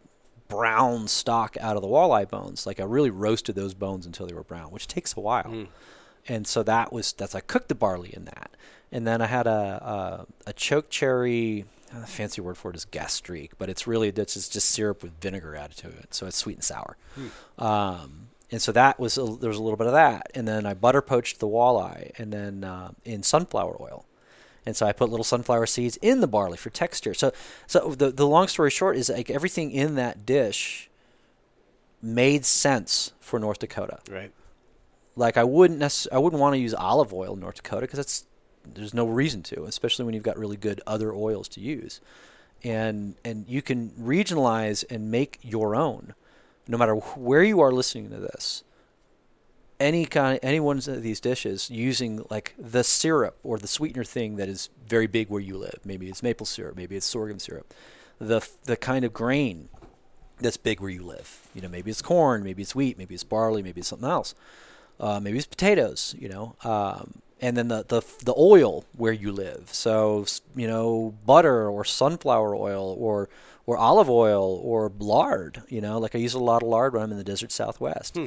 brown 0.48 1.08
stock 1.08 1.56
out 1.62 1.76
of 1.76 1.84
the 1.84 1.88
walleye 1.88 2.28
bones. 2.28 2.66
Like 2.66 2.80
I 2.80 2.84
really 2.84 3.12
roasted 3.12 3.56
those 3.56 3.76
bones 3.76 4.06
until 4.08 4.26
they 4.26 4.34
were 4.34 4.44
brown, 4.44 4.72
which 4.72 4.88
takes 4.88 5.16
a 5.16 5.20
while. 5.20 5.68
And 6.28 6.48
so 6.48 6.64
that 6.64 6.92
was 6.92 7.14
that's 7.14 7.36
I 7.36 7.40
cooked 7.42 7.70
the 7.70 7.76
barley 7.76 8.10
in 8.14 8.26
that, 8.26 8.52
and 8.92 9.06
then 9.08 9.22
I 9.22 9.28
had 9.28 9.48
a 9.48 10.26
a, 10.46 10.50
a 10.50 10.54
choke 10.54 10.90
cherry. 10.90 11.66
The 11.94 12.06
fancy 12.06 12.42
word 12.42 12.58
for 12.58 12.70
it 12.70 12.76
is 12.76 12.86
gastrique, 12.86 13.58
but 13.58 13.70
it's 13.70 13.88
really 13.88 14.10
it's 14.10 14.36
just, 14.36 14.54
just 14.54 14.70
syrup 14.70 15.02
with 15.02 15.20
vinegar 15.20 15.56
added 15.56 15.78
to 15.78 15.88
it, 15.88 16.14
so 16.14 16.28
it's 16.28 16.38
sweet 16.38 16.58
and 16.58 16.64
sour. 16.64 16.98
Um, 17.58 18.28
and 18.52 18.62
so 18.62 18.72
that 18.72 19.00
was 19.00 19.18
a, 19.18 19.26
there 19.26 19.50
was 19.50 19.58
a 19.58 19.64
little 19.64 19.78
bit 19.78 19.88
of 19.88 19.94
that, 19.94 20.32
and 20.36 20.48
then 20.48 20.66
I 20.66 20.74
butter 20.74 21.02
poached 21.02 21.40
the 21.40 21.48
walleye, 21.48 22.12
and 22.18 22.32
then 22.32 22.64
uh, 22.64 22.92
in 23.06 23.24
sunflower 23.24 23.78
oil, 23.82 24.06
and 24.66 24.76
so 24.76 24.86
I 24.86 24.92
put 24.92 25.10
little 25.10 25.24
sunflower 25.24 25.66
seeds 25.66 25.98
in 25.98 26.22
the 26.22 26.28
barley 26.28 26.58
for 26.58 26.70
texture. 26.70 27.14
So 27.14 27.32
so 27.66 27.96
the 27.96 28.12
the 28.12 28.28
long 28.28 28.48
story 28.48 28.70
short 28.70 28.96
is 28.96 29.10
like 29.10 29.30
everything 29.30 29.72
in 29.72 29.96
that 29.96 30.26
dish 30.26 30.90
made 32.02 32.46
sense 32.46 33.12
for 33.20 33.40
North 33.40 33.60
Dakota. 33.60 34.00
Right. 34.10 34.32
Like 35.16 35.38
I 35.38 35.44
wouldn't 35.44 35.80
necess- 35.82 36.08
I 36.12 36.18
wouldn't 36.18 36.40
want 36.40 36.54
to 36.54 36.60
use 36.60 36.74
olive 36.74 37.14
oil 37.14 37.34
in 37.34 37.40
North 37.40 37.56
Dakota 37.56 37.82
because 37.82 37.98
that's 37.98 38.26
there's 38.66 38.94
no 38.94 39.06
reason 39.08 39.44
to, 39.44 39.66
especially 39.66 40.06
when 40.06 40.14
you've 40.14 40.24
got 40.24 40.38
really 40.38 40.58
good 40.58 40.82
other 40.88 41.14
oils 41.14 41.48
to 41.50 41.60
use. 41.62 42.02
And 42.64 43.16
and 43.24 43.46
you 43.48 43.62
can 43.62 43.92
regionalize 43.92 44.84
and 44.90 45.10
make 45.12 45.40
your 45.42 45.76
own, 45.76 46.14
no 46.68 46.78
matter 46.78 46.96
where 46.96 47.44
you 47.44 47.62
are 47.62 47.72
listening 47.72 48.10
to 48.12 48.18
this. 48.18 48.64
any 49.80 50.06
kind, 50.06 50.40
any 50.44 50.60
one 50.60 50.78
of 50.78 51.02
these 51.02 51.20
dishes 51.20 51.70
using 51.70 52.26
like 52.30 52.54
the 52.58 52.84
syrup 52.84 53.38
or 53.44 53.58
the 53.58 53.68
sweetener 53.68 54.04
thing 54.04 54.36
that 54.36 54.50
is 54.50 54.70
very 54.86 55.08
big 55.08 55.30
where 55.30 55.42
you 55.42 55.58
live. 55.58 55.80
Maybe 55.86 56.10
it's 56.10 56.22
maple 56.22 56.46
syrup, 56.46 56.76
maybe 56.76 56.96
it's 56.96 57.06
sorghum 57.06 57.40
syrup. 57.40 57.74
The 58.20 58.46
the 58.66 58.76
kind 58.76 59.06
of 59.06 59.14
grain 59.14 59.70
that's 60.40 60.58
big 60.58 60.82
where 60.82 60.90
you 60.90 61.04
live. 61.04 61.48
You 61.56 61.62
know, 61.62 61.70
maybe 61.70 61.92
it's 61.92 62.02
corn, 62.02 62.44
maybe 62.44 62.62
it's 62.62 62.76
wheat, 62.76 62.98
maybe 62.98 63.16
it's 63.16 63.24
barley, 63.24 63.64
maybe 63.64 63.80
it's 63.80 63.88
something 63.90 64.10
else. 64.10 64.36
Uh, 65.00 65.20
maybe 65.20 65.38
it's 65.38 65.48
potatoes. 65.48 66.14
You 66.20 66.30
know, 66.30 66.56
um, 66.64 67.22
and 67.42 67.56
then 67.56 67.68
the, 67.68 67.86
the 67.88 68.02
the 68.24 68.34
oil 68.38 68.86
where 68.96 69.14
you 69.14 69.32
live. 69.32 69.70
So 69.72 70.26
you 70.56 70.68
know, 70.68 71.16
butter 71.26 71.70
or 71.70 71.86
sunflower 71.86 72.56
oil 72.56 72.96
or 73.00 73.30
or 73.66 73.78
olive 73.78 74.10
oil 74.10 74.62
or 74.64 74.92
lard. 75.00 75.64
You 75.70 75.82
know, 75.82 76.00
like 76.00 76.16
I 76.16 76.18
use 76.18 76.34
a 76.34 76.40
lot 76.40 76.64
of 76.64 76.70
lard 76.70 76.94
when 76.94 77.04
I'm 77.04 77.12
in 77.12 77.18
the 77.18 77.24
desert 77.24 77.52
Southwest. 77.52 78.16
Hmm. 78.16 78.26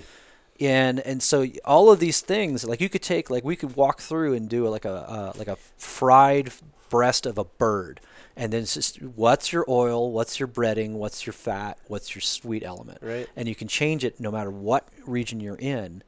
And 0.60 1.00
and 1.00 1.22
so 1.22 1.46
all 1.64 1.90
of 1.90 1.98
these 1.98 2.20
things, 2.20 2.64
like 2.64 2.80
you 2.80 2.88
could 2.88 3.02
take, 3.02 3.30
like 3.30 3.44
we 3.44 3.56
could 3.56 3.74
walk 3.74 4.00
through 4.00 4.34
and 4.34 4.48
do 4.48 4.68
like 4.68 4.84
a 4.84 4.92
uh, 4.92 5.32
like 5.36 5.48
a 5.48 5.56
fried 5.76 6.52
breast 6.88 7.24
of 7.24 7.38
a 7.38 7.44
bird, 7.44 8.00
and 8.36 8.52
then 8.52 8.62
it's 8.62 8.74
just 8.74 9.02
what's 9.02 9.52
your 9.52 9.64
oil, 9.68 10.12
what's 10.12 10.38
your 10.38 10.46
breading, 10.46 10.92
what's 10.92 11.26
your 11.26 11.32
fat, 11.32 11.78
what's 11.88 12.14
your 12.14 12.20
sweet 12.20 12.62
element, 12.62 12.98
Right. 13.02 13.26
And 13.34 13.48
you 13.48 13.54
can 13.54 13.66
change 13.66 14.04
it 14.04 14.20
no 14.20 14.30
matter 14.30 14.50
what 14.50 14.86
region 15.06 15.40
you're 15.40 15.56
in, 15.56 16.02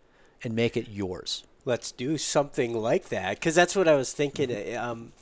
and 0.44 0.54
make 0.54 0.76
it 0.76 0.88
yours. 0.88 1.44
Let's 1.64 1.92
do 1.92 2.18
something 2.18 2.74
like 2.74 3.08
that 3.08 3.36
because 3.36 3.54
that's 3.54 3.74
what 3.76 3.88
I 3.88 3.94
was 3.94 4.12
thinking. 4.12 4.48
Mm-hmm. 4.50 4.82
Um, 4.90 5.12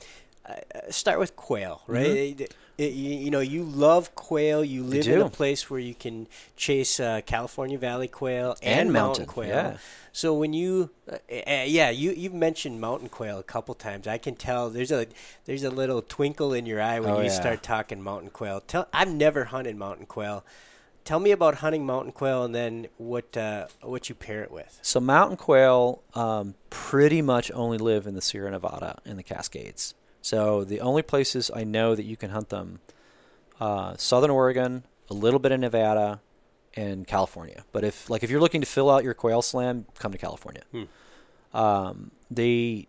uh, 0.49 0.55
start 0.91 1.19
with 1.21 1.37
quail, 1.37 1.83
right? 1.87 2.07
It- 2.07 2.41
it- 2.41 2.55
you, 2.79 2.89
you 3.17 3.31
know, 3.31 3.41
you 3.41 3.63
love 3.63 4.15
quail. 4.17 4.65
You 4.65 4.83
live 4.83 5.07
in 5.07 5.21
a 5.21 5.29
place 5.29 5.71
where 5.71 5.79
you 5.79 5.95
can 5.95 6.27
chase 6.57 6.99
uh, 6.99 7.21
California 7.25 7.79
Valley 7.79 8.09
quail 8.09 8.57
and, 8.63 8.81
And 8.81 8.93
mountain 8.93 9.09
mountain, 9.23 9.27
quail. 9.27 9.49
yeah. 9.51 9.77
So 10.13 10.35
when 10.35 10.53
you, 10.53 10.91
uh, 11.09 11.17
uh, 11.31 11.65
yeah, 11.67 11.91
you 11.91 12.11
you've 12.13 12.33
mentioned 12.35 12.81
mountain 12.81 13.09
quail 13.09 13.39
a 13.39 13.43
couple 13.45 13.75
times. 13.75 14.09
I 14.09 14.19
can 14.19 14.35
tell 14.35 14.69
there's 14.71 14.91
a 14.91 15.07
there's 15.45 15.63
a 15.63 15.71
little 15.71 16.03
twinkle 16.03 16.55
in 16.55 16.67
your 16.67 16.81
eye 16.83 16.99
when 16.99 17.11
Oh, 17.11 17.19
you 17.19 17.25
yeah. 17.27 17.41
start 17.41 17.63
talking 17.63 18.03
mountain 18.03 18.31
quail. 18.31 18.61
Tell 18.63 18.89
I've 18.93 19.13
never 19.13 19.45
hunted 19.45 19.77
mountain 19.77 20.07
quail. 20.07 20.43
Tell 21.05 21.19
me 21.19 21.33
about 21.33 21.57
hunting 21.57 21.85
mountain 21.85 22.13
quail 22.13 22.45
and 22.45 22.55
then 22.55 22.87
what 22.97 23.37
uh, 23.37 23.67
what 23.81 24.09
you 24.09 24.15
pair 24.15 24.43
it 24.43 24.51
with. 24.51 24.79
So 24.83 25.01
mountain 25.01 25.37
quail 25.37 26.03
um, 26.15 26.55
pretty 26.71 27.23
much 27.23 27.51
only 27.53 27.79
live 27.79 28.07
in 28.07 28.15
the 28.15 28.23
Sierra 28.23 28.51
Nevada 28.51 28.99
and 29.05 29.19
the 29.19 29.23
Cascades. 29.23 29.95
So 30.21 30.63
the 30.65 30.81
only 30.81 31.03
places 31.03 31.51
I 31.53 31.65
know 31.65 31.97
that 31.97 32.05
you 32.05 32.17
can 32.17 32.31
hunt 32.31 32.51
them, 32.51 32.79
uh, 33.61 33.97
Southern 33.97 34.31
Oregon, 34.31 34.85
a 35.11 35.15
little 35.15 35.41
bit 35.41 35.51
of 35.51 35.59
Nevada, 35.59 36.21
and 36.75 37.07
California. 37.07 37.65
But 37.73 37.85
if 37.85 38.09
like 38.09 38.23
if 38.23 38.31
you're 38.31 38.41
looking 38.41 38.61
to 38.61 38.67
fill 38.67 38.91
out 38.91 39.05
your 39.05 39.15
quail 39.15 39.43
slam, 39.43 39.87
come 39.99 40.13
to 40.13 40.19
California. 40.19 40.63
Hmm. 40.71 40.85
Um, 41.57 42.11
they, 42.31 42.89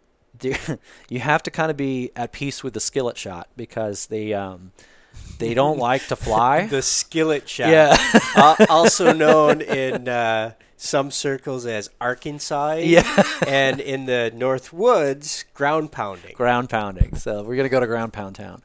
you 1.09 1.19
have 1.19 1.43
to 1.43 1.51
kind 1.51 1.69
of 1.69 1.75
be 1.75 2.11
at 2.15 2.31
peace 2.31 2.63
with 2.63 2.73
the 2.73 2.79
skillet 2.79 3.17
shot 3.17 3.49
because 3.57 4.07
they 4.07 4.33
um, 4.33 4.71
they 5.39 5.53
don't 5.53 5.77
like 5.91 6.07
to 6.07 6.15
fly. 6.15 6.67
The 6.67 6.81
skillet 6.81 7.47
shot. 7.49 7.69
yeah. 7.69 7.95
uh, 8.35 8.65
also 8.69 9.13
known 9.13 9.61
in 9.61 10.07
uh, 10.07 10.53
some 10.77 11.11
circles 11.11 11.65
as 11.65 11.89
Arkansas. 12.01 12.73
Yeah. 12.83 13.23
and 13.47 13.79
in 13.79 14.05
the 14.05 14.31
North 14.35 14.71
Woods, 14.73 15.45
ground 15.53 15.91
pounding. 15.91 16.33
ground 16.35 16.69
pounding. 16.69 17.15
So 17.15 17.43
we're 17.43 17.55
gonna 17.55 17.69
go 17.69 17.79
to 17.79 17.87
ground 17.87 18.13
pound 18.13 18.35
town. 18.35 18.61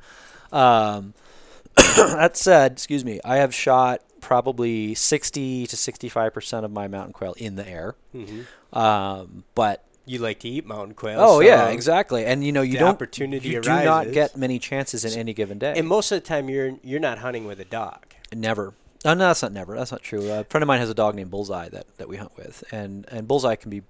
Um, 0.52 1.14
that 1.76 2.36
said, 2.36 2.72
excuse 2.72 3.04
me, 3.04 3.20
I 3.24 3.36
have 3.36 3.54
shot 3.54 4.02
probably 4.20 4.94
sixty 4.94 5.66
to 5.66 5.76
sixty-five 5.76 6.34
percent 6.34 6.64
of 6.64 6.72
my 6.72 6.88
mountain 6.88 7.12
quail 7.12 7.34
in 7.38 7.56
the 7.56 7.66
air. 7.68 7.94
hmm 8.12 8.42
Um, 8.72 9.44
but 9.54 9.84
You 10.08 10.18
like 10.20 10.40
to 10.40 10.48
eat 10.48 10.66
mountain 10.66 10.94
quail. 10.94 11.18
oh 11.20 11.36
so- 11.36 11.40
yeah, 11.40 11.68
exactly. 11.68 12.24
And 12.24 12.42
you 12.44 12.50
know 12.52 12.62
you 12.62 12.78
don't 12.78 12.88
opportunity 12.90 13.48
you 13.50 13.60
do 13.60 13.68
not 13.68 14.12
get 14.12 14.36
many 14.36 14.58
chances 14.58 15.04
in 15.04 15.18
any 15.18 15.32
given 15.34 15.58
day. 15.58 15.74
And 15.76 15.86
most 15.86 16.10
of 16.12 16.20
the 16.22 16.26
time, 16.26 16.48
you're 16.48 16.72
you're 16.82 17.00
not 17.00 17.18
hunting 17.18 17.46
with 17.46 17.60
a 17.60 17.64
dog. 17.64 18.04
Never. 18.34 18.74
Oh, 19.04 19.14
no, 19.14 19.28
that's 19.28 19.42
not 19.42 19.52
never. 19.52 19.76
That's 19.76 19.92
not 19.92 20.02
true. 20.02 20.28
A 20.30 20.42
friend 20.44 20.62
of 20.62 20.66
mine 20.66 20.80
has 20.80 20.90
a 20.90 20.94
dog 20.94 21.14
named 21.14 21.30
Bullseye 21.30 21.68
that, 21.68 21.86
that 21.98 22.08
we 22.08 22.16
hunt 22.16 22.36
with, 22.36 22.64
and 22.72 23.06
and 23.10 23.28
Bullseye 23.28 23.54
can 23.56 23.70
be 23.70 23.82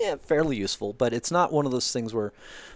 yeah 0.00 0.16
fairly 0.16 0.56
useful, 0.56 0.92
but 0.92 1.12
it's 1.12 1.30
not 1.30 1.52
one 1.52 1.66
of 1.66 1.72
those 1.72 1.92
things 1.92 2.12
where 2.14 2.32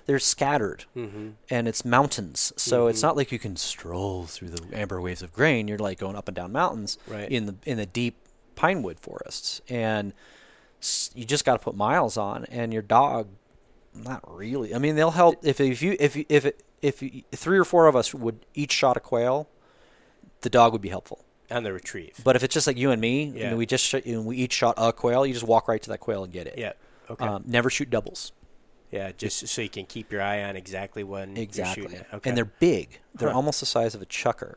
they're 0.06 0.18
scattered 0.18 0.84
Mm-hmm. 0.96 1.28
and 1.50 1.68
it's 1.68 1.84
mountains, 1.84 2.52
so 2.56 2.86
it's 2.88 3.02
not 3.02 3.16
like 3.16 3.30
you 3.32 3.38
can 3.38 3.56
stroll 3.56 4.24
through 4.26 4.50
the 4.50 4.78
amber 4.78 5.00
waves 5.00 5.22
of 5.22 5.32
grain. 5.32 5.68
You're 5.68 5.78
like 5.78 5.98
going 5.98 6.16
up 6.16 6.28
and 6.28 6.34
down 6.34 6.52
mountains 6.52 6.98
Right. 7.06 7.30
in 7.30 7.46
the 7.46 7.54
in 7.64 7.76
the 7.78 7.86
deep 7.86 8.16
pine 8.56 8.82
wood 8.82 9.00
forests, 9.00 9.60
and 9.68 10.12
you 11.14 11.24
just 11.24 11.44
got 11.44 11.54
to 11.54 11.58
put 11.58 11.74
miles 11.76 12.16
on, 12.16 12.44
and 12.46 12.72
your 12.72 12.82
dog, 12.82 13.28
not 13.94 14.22
really. 14.32 14.74
I 14.74 14.78
mean, 14.78 14.96
they'll 14.96 15.10
help 15.10 15.44
if 15.44 15.60
if 15.60 15.82
you 15.82 15.96
if 16.00 16.16
if 16.28 16.50
if 16.82 17.02
you, 17.02 17.22
three 17.32 17.58
or 17.58 17.64
four 17.64 17.86
of 17.86 17.96
us 17.96 18.14
would 18.14 18.46
each 18.54 18.72
shot 18.72 18.96
a 18.96 19.00
quail, 19.00 19.48
the 20.40 20.50
dog 20.50 20.72
would 20.72 20.82
be 20.82 20.88
helpful. 20.88 21.24
On 21.50 21.64
the 21.64 21.72
retrieve. 21.72 22.16
But 22.22 22.36
if 22.36 22.44
it's 22.44 22.54
just 22.54 22.66
like 22.68 22.76
you 22.78 22.90
and 22.92 23.00
me, 23.00 23.24
Yeah. 23.24 23.48
and 23.48 23.58
we 23.58 23.66
just 23.66 23.84
sh- 23.84 23.94
and 24.06 24.24
we 24.24 24.36
each 24.36 24.52
shot 24.52 24.74
a 24.78 24.92
quail, 24.92 25.26
you 25.26 25.34
just 25.34 25.46
walk 25.46 25.66
right 25.68 25.82
to 25.82 25.90
that 25.90 25.98
quail 25.98 26.22
and 26.24 26.32
get 26.32 26.46
it. 26.46 26.54
Yeah. 26.56 26.72
Okay. 27.10 27.24
Um, 27.26 27.42
never 27.46 27.68
shoot 27.70 27.90
doubles. 27.90 28.30
yeah. 28.92 29.10
Just 29.12 29.46
so 29.48 29.60
you 29.62 29.68
can 29.68 29.84
keep 29.86 30.10
your 30.12 30.22
eye 30.22 30.42
on 30.44 30.56
exactly 30.56 31.02
when 31.04 31.36
Exactly. 31.36 31.82
you're 31.82 31.90
shooting 31.90 32.00
it. 32.04 32.14
Okay. 32.14 32.30
And 32.30 32.36
they're 32.36 32.44
big. 32.44 33.00
They're 33.16 33.30
Huh. 33.30 33.36
almost 33.36 33.58
the 33.60 33.66
size 33.66 33.94
of 33.96 34.02
a 34.02 34.06
chukar. 34.06 34.54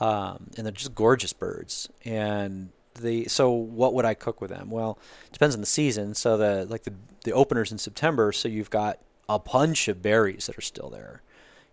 Um, 0.00 0.50
and 0.56 0.66
they're 0.66 0.72
just 0.72 0.94
gorgeous 0.94 1.32
birds. 1.32 1.88
And 2.04 2.70
the 2.96 3.26
so 3.28 3.50
what 3.50 3.94
would 3.94 4.04
I 4.04 4.14
cook 4.14 4.40
with 4.40 4.50
them? 4.50 4.70
Well, 4.70 4.98
it 5.26 5.32
depends 5.32 5.54
on 5.54 5.60
the 5.60 5.66
season. 5.66 6.14
So 6.14 6.36
the 6.36 6.66
like 6.68 6.84
the 6.84 6.94
the 7.24 7.32
openers 7.32 7.72
in 7.72 7.78
September, 7.78 8.32
so 8.32 8.48
you've 8.48 8.70
got 8.70 8.98
a 9.28 9.38
bunch 9.38 9.88
of 9.88 10.02
berries 10.02 10.46
that 10.46 10.56
are 10.56 10.62
still 10.62 10.88
there. 10.90 11.22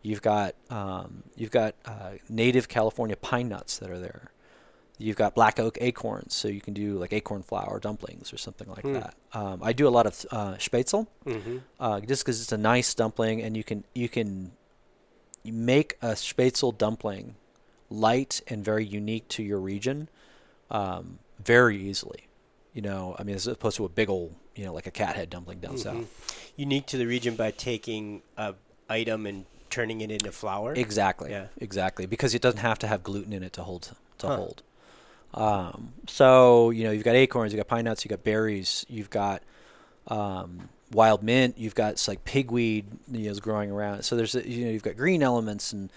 You've 0.02 0.22
got 0.22 0.56
um, 0.70 1.24
you've 1.36 1.52
got 1.52 1.76
uh, 1.86 2.12
native 2.30 2.68
California 2.68 3.16
pine 3.16 3.50
nuts 3.50 3.78
that 3.80 3.90
are 3.90 4.00
there. 4.00 4.32
You've 5.00 5.16
got 5.16 5.34
black 5.34 5.60
oak 5.60 5.78
acorns, 5.82 6.34
so 6.34 6.48
you 6.48 6.62
can 6.62 6.74
do 6.74 6.98
like 6.98 7.14
acorn 7.14 7.42
flour 7.42 7.80
dumplings 7.80 8.32
or 8.32 8.38
something 8.38 8.70
like 8.70 8.84
Hmm. 8.86 8.94
that. 8.94 9.16
Um, 9.34 9.62
I 9.64 9.74
do 9.74 9.88
a 9.88 9.90
lot 9.90 10.06
of 10.06 10.26
uh, 10.32 10.54
spätzle 10.56 11.08
hmm 11.26 11.58
uh, 11.80 12.00
just 12.02 12.24
because 12.24 12.42
it's 12.42 12.52
a 12.52 12.58
nice 12.58 12.94
dumpling, 12.94 13.42
and 13.42 13.58
you 13.58 13.64
can 13.64 13.84
you 13.96 14.08
can 14.10 14.52
you 15.44 15.54
make 15.54 15.98
a 16.02 16.12
spätzle 16.12 16.78
dumpling 16.78 17.36
light 17.90 18.42
and 18.48 18.64
very 18.64 18.86
unique 18.86 19.28
to 19.30 19.44
your 19.44 19.60
region 19.60 20.10
um, 20.72 21.20
very 21.44 21.78
easily. 21.78 22.28
You 22.74 22.82
know, 22.82 23.16
I 23.20 23.24
mean, 23.24 23.36
as 23.36 23.46
opposed 23.48 23.78
to 23.78 23.86
a 23.86 23.90
big 23.90 24.10
old, 24.10 24.34
you 24.56 24.66
know, 24.66 24.74
like 24.74 24.88
a 24.88 24.92
cat 24.92 25.16
head 25.16 25.30
dumpling 25.30 25.60
down 25.60 25.76
Mhm. 25.76 25.80
south. 25.80 26.54
Unique 26.56 26.86
to 26.88 26.98
the 26.98 27.06
region 27.06 27.36
by 27.36 27.52
taking 27.52 28.24
a 28.38 28.56
item 28.90 29.26
and 29.26 29.46
turning 29.70 30.02
it 30.02 30.12
into 30.12 30.32
flour. 30.32 30.74
Exactly. 30.76 31.32
Yeah. 31.32 31.48
Exactly. 31.60 32.06
Because 32.06 32.34
it 32.36 32.42
doesn't 32.42 32.60
have 32.62 32.78
to 32.80 32.88
have 32.88 33.02
gluten 33.04 33.34
in 33.34 33.44
it 33.44 33.54
to 33.54 33.64
hold 33.64 33.92
to 34.20 34.28
Huh. 34.28 34.36
hold. 34.38 34.64
Um, 35.34 35.94
so 36.08 36.70
you 36.70 36.84
know, 36.84 36.92
you've 36.92 37.04
got 37.04 37.16
acorns, 37.16 37.52
you've 37.54 37.60
got 37.60 37.68
pine 37.68 37.86
nuts, 37.86 38.06
you've 38.06 38.10
got 38.12 38.24
berries, 38.24 38.86
you've 38.88 39.10
got 39.10 39.42
um, 40.08 40.70
wild 40.92 41.24
mint, 41.24 41.58
you've 41.58 41.76
got 41.76 42.04
like 42.08 42.24
pigweed, 42.26 42.86
you 43.12 43.26
know, 43.26 43.32
is 43.32 43.40
growing 43.40 43.72
around. 43.72 44.04
So 44.04 44.16
there's 44.16 44.36
you 44.36 44.66
know, 44.66 44.72
you've 44.72 44.84
got 44.84 44.98
green 44.98 45.24
elements 45.24 45.74
and 45.74 45.92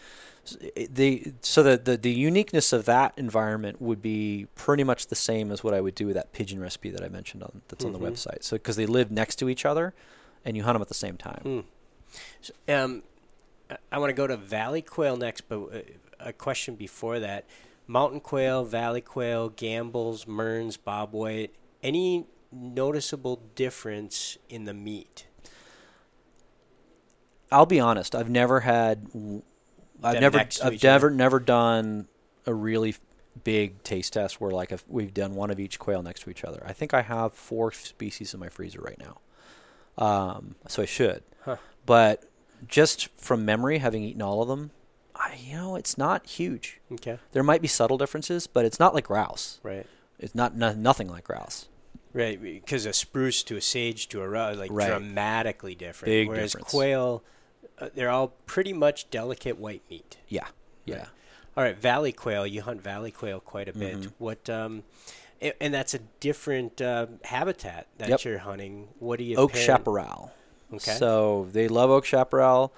the 0.91 1.33
so 1.41 1.63
the, 1.63 1.77
the 1.77 1.97
the 1.97 2.11
uniqueness 2.13 2.73
of 2.73 2.85
that 2.87 3.13
environment 3.17 3.81
would 3.81 4.01
be 4.03 4.47
pretty 4.55 4.85
much 4.85 5.07
the 5.09 5.15
same 5.15 5.51
as 5.51 5.65
what 5.65 5.75
I 5.75 5.81
would 5.81 5.95
do 5.95 6.07
with 6.07 6.15
that 6.17 6.33
pigeon 6.33 6.61
recipe 6.61 6.91
that 6.91 7.03
I 7.03 7.09
mentioned 7.09 7.43
on 7.43 7.63
that's 7.69 7.85
on 7.85 7.93
the 7.93 7.99
Mhm. 7.99 8.11
website. 8.13 8.43
So 8.43 8.57
because 8.57 8.77
they 8.77 8.87
live 8.87 9.11
next 9.11 9.37
to 9.37 9.49
each 9.49 9.65
other, 9.65 9.95
and 10.45 10.57
you 10.57 10.63
hunt 10.63 10.75
them 10.75 10.83
at 10.83 10.89
the 10.89 10.95
same 10.95 11.17
time. 11.17 11.41
Hmm. 11.43 11.61
So, 12.41 12.53
um, 12.69 13.03
I- 13.71 13.77
I 13.93 13.99
want 13.99 14.11
to 14.11 14.15
go 14.15 14.27
to 14.27 14.37
valley 14.37 14.83
quail 14.83 15.17
next, 15.17 15.43
but 15.49 15.59
uh, 15.61 15.81
a 16.21 16.33
question 16.33 16.77
before 16.77 17.19
that: 17.21 17.45
mountain 17.87 18.21
quail, 18.21 18.65
valley 18.65 19.01
quail, 19.01 19.51
Gambel's, 19.51 20.27
Mearns, 20.27 20.77
bobwhite. 20.77 21.51
Any 21.83 22.27
noticeable 22.53 23.41
difference 23.55 24.39
in 24.49 24.65
the 24.65 24.75
meat? 24.75 25.27
I'll 27.51 27.67
be 27.67 27.79
honest. 27.81 28.15
I've 28.15 28.31
never 28.31 28.61
had. 28.61 29.09
I've 30.03 30.21
never. 30.21 30.39
I've 30.39 30.47
each 30.49 30.61
other? 30.61 30.77
never 30.83 31.11
never 31.11 31.41
done 31.41 32.09
a 32.47 32.55
really 32.55 32.95
big 33.45 33.83
taste 33.83 34.15
test 34.15 34.41
where 34.41 34.51
like 34.51 34.73
if 34.73 34.85
we've 34.89 35.13
done 35.13 35.35
one 35.35 35.51
of 35.51 35.61
each 35.61 35.79
quail 35.79 36.03
next 36.03 36.21
to 36.23 36.31
each 36.31 36.45
other. 36.45 36.63
I 36.67 36.73
think 36.73 36.95
I 36.95 37.03
have 37.03 37.33
four 37.35 37.71
species 37.73 38.33
in 38.35 38.41
my 38.41 38.49
freezer 38.49 38.81
right 38.81 38.99
now. 38.99 39.19
Um, 39.99 40.55
so 40.69 40.83
I 40.83 40.87
should. 40.87 41.23
Huh. 41.45 41.57
But 41.85 42.25
just 42.69 43.09
from 43.19 43.45
memory, 43.45 43.79
having 43.79 44.03
eaten 44.03 44.23
all 44.23 44.43
of 44.43 44.49
them, 44.49 44.71
I 45.15 45.37
you 45.43 45.55
know 45.57 45.77
it's 45.77 45.97
not 45.99 46.27
huge. 46.27 46.81
Okay, 46.93 47.19
There 47.33 47.43
might 47.43 47.63
be 47.63 47.69
subtle 47.69 47.99
differences, 47.99 48.47
but 48.47 48.65
it's 48.65 48.79
not 48.81 48.95
like 48.95 49.05
grouse. 49.05 49.61
right, 49.63 49.87
It's 50.19 50.35
not 50.35 50.55
no, 50.57 50.73
nothing 50.73 51.09
like 51.09 51.25
grouse. 51.25 51.69
right. 52.13 52.41
Because 52.41 52.87
a 52.87 52.93
spruce 52.93 53.43
to 53.45 53.57
a 53.57 53.61
sage 53.61 54.09
to 54.09 54.21
a 54.23 54.29
ru- 54.29 54.55
like 54.59 54.71
Right. 54.73 54.89
dramatically 54.89 55.75
different. 55.75 56.07
Big 56.11 56.29
Whereas 56.29 56.53
difference. 56.53 56.71
quail, 56.71 57.23
uh, 57.79 57.89
they're 57.95 58.11
all 58.11 58.29
pretty 58.47 58.73
much 58.73 59.11
delicate 59.11 59.59
white 59.59 59.83
meat. 59.91 60.17
Yeah. 60.29 60.47
Yeah. 60.85 60.97
Right. 60.97 61.07
All 61.57 61.65
right, 61.65 61.77
valley 61.79 62.13
quail. 62.13 62.47
You 62.47 62.63
hunt 62.63 62.83
valley 62.83 63.11
quail 63.11 63.41
quite 63.41 63.69
a 63.69 63.73
bit. 63.73 63.97
Mhm. 64.01 64.13
What? 64.19 64.49
Um, 64.51 64.83
A- 65.43 65.55
And 65.63 65.73
that's 65.75 65.93
a 65.95 65.99
different 66.21 66.81
uh, 66.81 67.07
habitat 67.25 67.87
that 67.99 68.09
Yep. 68.09 68.25
you're 68.25 68.39
hunting. 68.39 68.89
What 68.99 69.19
do 69.19 69.25
you 69.25 69.37
think? 69.37 69.45
Oak 69.45 69.53
pairing- 69.53 69.67
chaparral. 69.67 70.33
Okay. 70.75 70.93
So 70.97 71.49
they 71.53 71.69
love 71.69 71.91
oak 71.91 72.05
chaparral. 72.07 72.73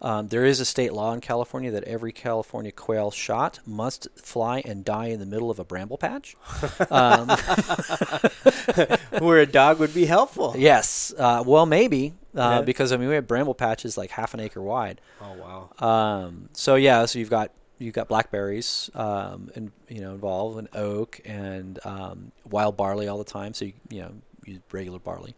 Um, 0.00 0.28
there 0.28 0.44
is 0.44 0.60
a 0.60 0.64
state 0.64 0.92
law 0.92 1.12
in 1.12 1.20
California 1.20 1.70
that 1.72 1.82
every 1.84 2.12
California 2.12 2.70
quail 2.70 3.10
shot 3.10 3.58
must 3.66 4.06
fly 4.16 4.62
and 4.64 4.84
die 4.84 5.06
in 5.06 5.18
the 5.20 5.26
middle 5.26 5.50
of 5.50 5.58
a 5.58 5.64
bramble 5.64 5.98
patch. 5.98 6.36
Um, 6.90 7.28
Where 9.20 9.40
a 9.40 9.46
dog 9.46 9.78
would 9.80 9.94
be 9.94 10.06
helpful. 10.06 10.54
yes. 10.56 11.12
Uh, 11.18 11.42
well, 11.46 11.66
maybe 11.66 12.14
uh, 12.38 12.56
Yeah. 12.58 12.62
because 12.62 12.92
I 12.92 12.96
mean 12.96 13.08
we 13.08 13.14
have 13.16 13.26
bramble 13.26 13.54
patches 13.54 13.98
like 13.98 14.10
half 14.10 14.32
an 14.34 14.40
acre 14.40 14.62
wide. 14.62 15.00
Oh 15.20 15.34
wow. 15.80 15.86
Um, 15.86 16.48
so 16.52 16.76
yeah, 16.76 17.04
so 17.06 17.18
you've 17.18 17.30
got 17.30 17.50
you've 17.78 17.94
got 17.94 18.08
blackberries, 18.08 18.90
um, 18.94 19.50
and 19.54 19.70
you 19.88 20.00
know 20.00 20.12
involved, 20.12 20.58
and 20.58 20.68
oak, 20.74 21.20
and 21.24 21.78
um, 21.84 22.32
wild 22.48 22.76
barley 22.76 23.08
all 23.08 23.18
the 23.18 23.24
time. 23.24 23.52
So 23.54 23.66
you 23.66 23.72
you 23.90 24.00
know 24.02 24.12
use 24.46 24.60
regular 24.72 24.98
barley, 24.98 25.34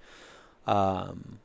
um, 0.67 1.39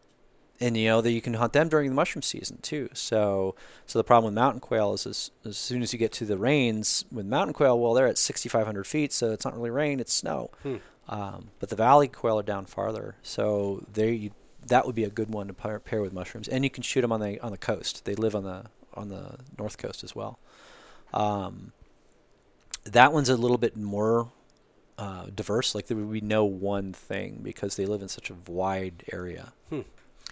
and 0.60 0.78
you 0.78 0.88
know 0.88 1.02
that 1.02 1.12
you 1.12 1.22
can 1.22 1.34
hunt 1.36 1.54
them 1.54 1.68
during 1.70 1.90
the 1.90 1.96
mushroom 1.96 2.22
season 2.22 2.58
too. 2.62 2.90
So 2.94 3.56
so 3.86 4.00
the 4.00 4.04
problem 4.04 4.34
with 4.34 4.36
mountain 4.42 4.62
quail 4.62 4.94
is 4.94 5.06
as, 5.06 5.32
as 5.44 5.58
soon 5.58 5.82
as 5.82 5.92
you 5.94 6.00
get 6.00 6.12
to 6.14 6.26
the 6.26 6.38
rains 6.38 7.06
with 7.12 7.26
mountain 7.26 7.54
quail, 7.54 7.80
well 7.80 7.94
they're 7.94 8.08
at 8.08 8.18
6,500 8.18 8.86
feet, 8.88 9.12
so 9.14 9.32
it's 9.32 9.46
not 9.46 9.56
really 9.56 9.70
rain, 9.72 10.00
it's 10.00 10.14
snow. 10.14 10.50
Hmm. 10.64 10.76
Um, 11.08 11.50
but 11.60 11.70
the 11.70 11.76
valley 11.76 12.08
quail 12.08 12.40
are 12.40 12.44
down 12.44 12.66
farther, 12.66 13.16
so 13.22 13.84
there 13.92 14.10
you 14.10 14.32
that 14.68 14.86
would 14.86 14.96
be 14.96 15.04
a 15.04 15.10
good 15.10 15.30
one 15.30 15.48
to 15.48 15.54
pair, 15.54 15.80
pair 15.80 16.02
with 16.02 16.14
mushrooms, 16.14 16.48
and 16.48 16.64
you 16.64 16.70
can 16.70 16.84
shoot 16.84 17.02
them 17.02 17.12
on 17.12 17.20
the 17.20 17.40
on 17.42 17.52
the 17.52 17.58
coast. 17.58 18.06
They 18.06 18.16
live 18.16 18.36
on 18.36 18.44
the 18.44 18.66
on 18.94 19.10
the 19.10 19.38
north 19.58 19.78
coast 19.78 20.04
as 20.04 20.16
well. 20.16 20.40
Um, 21.14 21.72
that 22.86 23.12
one's 23.14 23.30
a 23.30 23.36
little 23.38 23.58
bit 23.58 23.76
more 23.76 24.30
uh, 24.98 25.26
diverse. 25.34 25.74
Like 25.76 25.88
there 25.88 25.98
would 25.98 26.12
be 26.12 26.22
no 26.22 26.46
one 26.46 26.94
thing 26.94 27.40
because 27.44 27.76
they 27.76 27.86
live 27.86 28.02
in 28.02 28.08
such 28.08 28.30
a 28.30 28.36
wide 28.48 29.04
area. 29.12 29.54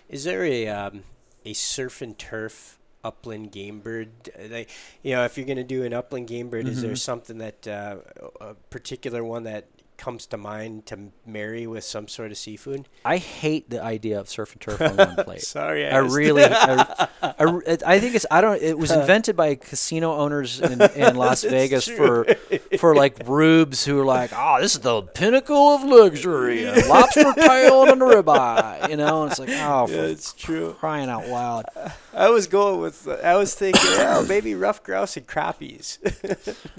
Is 0.10 0.24
there 0.26 0.44
a 0.44 0.68
um, 0.68 1.04
a 1.46 1.54
surf 1.54 2.02
and 2.02 2.18
turf 2.18 2.78
upland 3.04 3.52
game 3.52 3.80
bird? 3.80 4.10
Like, 4.50 4.70
you 5.02 5.14
know, 5.16 5.26
if 5.26 5.38
you're 5.38 5.46
going 5.48 5.58
to 5.58 5.64
do 5.64 5.84
an 5.84 5.94
upland 5.94 6.28
game 6.28 6.50
bird, 6.50 6.68
is 6.68 6.82
there 6.82 6.92
Mhm. 6.94 6.98
something 6.98 7.38
that 7.40 7.68
uh, 7.68 7.98
a 8.40 8.54
particular 8.70 9.24
one 9.24 9.44
that 9.44 9.66
comes 9.98 10.26
to 10.28 10.38
mind 10.38 10.86
to 10.88 11.00
marry 11.26 11.66
with 11.68 11.84
some 11.84 12.08
sort 12.08 12.32
of 12.32 12.38
seafood? 12.38 12.88
I 13.06 13.18
hate 13.18 13.70
the 13.70 13.82
idea 13.84 14.20
of 14.20 14.28
surf 14.30 14.52
and 14.54 14.62
turf 14.62 14.82
on 14.82 14.98
one 14.98 15.16
plate. 15.26 15.42
Sorry, 15.42 15.88
I 15.88 16.02
was- 16.02 16.14
really, 16.16 16.44
I, 16.44 17.08
I, 17.24 17.78
I 17.86 18.00
think 18.00 18.16
it's 18.16 18.26
I 18.32 18.42
don't. 18.42 18.62
It 18.62 18.78
was 18.78 18.92
invented 18.92 19.36
by 19.36 19.56
casino 19.56 20.14
owners 20.16 20.60
in, 20.60 20.82
in 20.82 21.16
Las 21.16 21.44
Vegas 21.56 21.86
true. 21.86 22.26
for 22.26 22.78
for 22.78 22.96
like 22.96 23.18
rubes 23.28 23.86
who 23.86 24.00
are 24.00 24.06
like, 24.06 24.32
oh, 24.36 24.58
this 24.62 24.74
is 24.76 24.82
the 24.82 25.02
pinnacle 25.04 25.76
of 25.76 25.84
luxury, 25.84 26.64
a 26.66 26.86
lobster 26.88 27.32
tail 27.34 27.84
and 27.84 28.02
a 28.02 28.06
ribeye, 28.06 28.90
you 28.90 28.98
know. 28.98 29.24
And 29.24 29.32
it's 29.32 29.40
like, 29.40 29.50
oh, 29.52 29.88
for 29.88 29.94
Yeah, 29.94 30.02
it's 30.04 30.34
true. 30.34 30.74
crying 30.80 31.10
out 31.10 31.28
loud. 31.28 31.66
I 32.14 32.30
was 32.30 32.48
going 32.48 32.80
with. 32.80 33.08
I 33.08 33.36
was 33.36 33.56
thinking, 33.56 33.82
oh, 33.84 34.26
maybe 34.30 34.56
ruffed 34.56 34.84
grouse 34.84 35.18
and 35.18 35.28
crappies. 35.28 35.98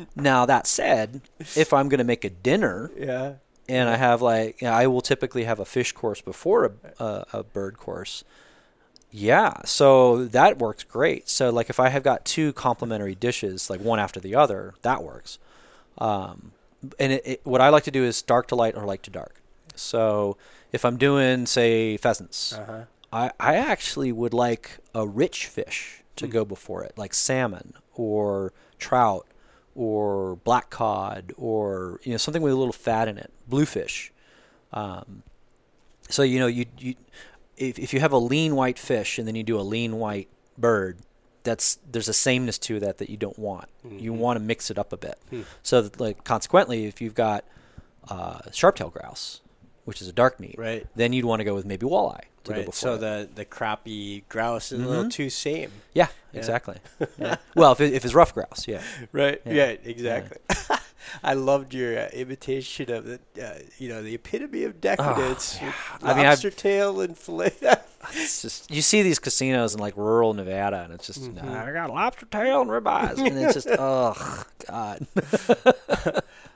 Now 0.17 0.47
that 0.47 0.67
said, 0.67 1.23
if 1.57 1.73
I'm 1.73 1.89
going 1.89 1.99
to 1.99 2.05
make 2.05 2.25
a 2.25 2.31
dinner 2.31 2.91
yeah. 2.97 3.35
and 3.69 3.89
I 3.89 3.97
have 3.97 4.23
like, 4.23 4.61
you 4.63 4.69
know, 4.69 4.73
I 4.73 4.87
will 4.87 5.01
typically 5.01 5.45
have 5.45 5.61
a 5.61 5.65
fish 5.65 5.93
course 5.93 6.21
before 6.21 6.65
a, 6.65 7.03
a, 7.03 7.27
a 7.33 7.43
bird 7.43 7.79
course. 7.79 8.25
Yeah, 9.11 9.59
so 9.65 10.25
that 10.25 10.59
works 10.59 10.83
great. 10.83 11.29
So 11.29 11.51
like 11.51 11.71
if 11.71 11.79
I 11.79 11.89
have 11.89 12.03
got 12.03 12.25
two 12.25 12.53
complementary 12.53 13.15
dishes, 13.15 13.71
like 13.71 13.81
one 13.81 13.99
after 14.01 14.19
the 14.19 14.35
other, 14.35 14.75
that 14.83 15.03
works. 15.03 15.39
Um, 15.99 16.53
and 16.99 17.13
it, 17.13 17.23
it, 17.25 17.41
what 17.45 17.61
I 17.61 17.69
like 17.69 17.85
to 17.85 17.91
do 17.91 18.03
is 18.05 18.23
dark 18.23 18.49
to 18.49 18.57
light 18.57 18.75
or 18.75 18.85
light 18.85 19.03
to 19.05 19.11
dark. 19.11 19.41
So 19.77 20.37
if 20.73 20.85
I'm 20.85 20.97
doing 20.97 21.47
say 21.47 21.97
pheasants, 21.97 22.55
Uh 22.55 22.65
huh. 22.67 22.85
I, 23.15 23.31
I 23.39 23.55
actually 23.57 24.11
would 24.13 24.35
like 24.35 24.79
a 24.95 25.07
rich 25.07 25.47
fish 25.47 26.03
to 26.17 26.27
go 26.27 26.45
before 26.45 26.83
it, 26.85 26.93
like 26.97 27.15
salmon 27.15 27.75
or 27.95 28.53
trout 28.79 29.27
or 29.75 30.37
black 30.37 30.71
cod 30.71 31.33
or 31.37 32.01
you 32.05 32.11
know 32.13 32.17
something 32.19 32.43
with 32.43 32.53
a 32.53 32.57
little 32.57 32.73
fat 32.73 33.07
in 33.09 33.17
it, 33.19 33.33
bluefish. 33.49 34.13
Um, 34.73 35.23
so 36.09 36.23
you 36.23 36.39
know 36.39 36.47
you 36.49 36.67
you 36.79 36.95
if 37.57 37.79
if 37.79 37.95
you 37.95 38.01
have 38.01 38.13
a 38.13 38.19
lean 38.19 38.57
white 38.57 38.79
fish 38.79 39.19
and 39.19 39.27
then 39.29 39.35
you 39.37 39.43
do 39.45 39.59
a 39.59 39.63
lean 39.63 39.97
white 39.99 40.29
bird, 40.59 40.99
that's 41.45 41.79
there's 41.91 42.09
a 42.09 42.13
sameness 42.13 42.59
to 42.59 42.81
that 42.81 42.99
that 42.99 43.09
you 43.11 43.17
don't 43.17 43.39
want. 43.39 43.69
You 43.89 44.13
Mhm. 44.13 44.17
want 44.19 44.39
to 44.39 44.45
mix 44.45 44.71
it 44.71 44.79
up 44.79 44.93
a 44.93 44.97
bit. 44.97 45.19
Hmm. 45.31 45.43
So 45.63 45.83
that, 45.83 46.01
like 46.01 46.25
consequently, 46.25 46.87
if 46.87 47.01
you've 47.01 47.15
got 47.15 47.45
uh, 48.09 48.41
sharp-tailed 48.53 48.93
grouse, 48.93 49.41
which 49.87 50.03
is 50.03 50.09
a 50.09 50.13
dark 50.13 50.39
meat, 50.39 50.57
Right. 50.59 50.87
then 50.95 51.13
you'd 51.15 51.25
want 51.25 51.41
to 51.41 51.45
go 51.45 51.55
with 51.55 51.65
maybe 51.65 51.87
walleye 51.87 52.25
to 52.45 52.53
go 52.53 52.59
before. 52.61 52.73
So 52.73 52.95
it. 52.95 52.99
the 53.01 53.29
the 53.35 53.45
crappie 53.45 54.23
grouse 54.29 54.73
is 54.73 54.81
a 54.81 54.87
little 54.89 55.05
Mhm. 55.05 55.13
too 55.13 55.31
same. 55.31 55.71
yeah, 55.93 56.09
Yeah. 56.33 56.39
exactly. 56.39 56.77
Yeah. 57.19 57.37
Well, 57.55 57.73
if, 57.73 57.81
it, 57.81 57.93
if 57.95 58.05
it's 58.05 58.15
ruffed 58.15 58.35
grouse, 58.35 58.67
yeah. 58.69 58.83
Right. 59.13 59.41
Yeah. 59.45 59.53
Yeah. 59.53 59.77
exactly. 59.85 60.39
I 61.23 61.35
loved 61.35 61.75
your 61.75 61.99
uh, 61.99 62.09
imitation 62.15 62.91
of 62.91 63.05
the, 63.05 63.21
uh, 63.41 63.59
you 63.79 63.89
know, 63.91 64.03
the 64.03 64.15
epitome 64.15 64.65
of 64.65 64.81
decadence. 64.81 65.59
yeah. 65.61 65.67
with 65.67 66.05
I 66.05 66.09
mean, 66.15 66.19
I've- 66.21 66.29
lobster 66.31 66.51
tail 66.51 67.01
and 67.01 67.17
fillet. 67.17 67.53
It's 68.13 68.43
just 68.43 68.71
you 68.71 68.83
see 68.83 69.01
these 69.01 69.19
casinos 69.19 69.73
in 69.75 69.81
like 69.81 69.97
rural 69.97 70.35
Nevada, 70.35 70.83
and 70.85 70.93
it's 70.93 71.07
just 71.07 71.23
Mhm. 71.23 71.43
"Nah, 71.43 71.65
I 71.65 71.73
got 71.73 71.89
lobster 71.89 72.27
tail 72.27 72.61
and 72.61 72.69
ribeyes, 72.71 73.17
and 73.17 73.39
it's 73.39 73.55
just 73.55 73.69
oh 73.79 74.45
god. 74.69 75.07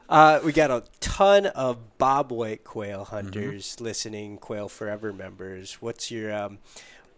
Uh, 0.08 0.40
we 0.44 0.52
got 0.52 0.70
a 0.70 0.82
ton 1.00 1.46
of 1.46 1.78
bobwhite 1.98 2.64
quail 2.64 3.04
Mm-hmm. 3.04 3.14
hunters 3.14 3.80
listening, 3.80 4.38
Quail 4.38 4.68
Forever 4.68 5.12
members. 5.12 5.74
What's 5.82 6.10
your, 6.10 6.32
um, 6.32 6.58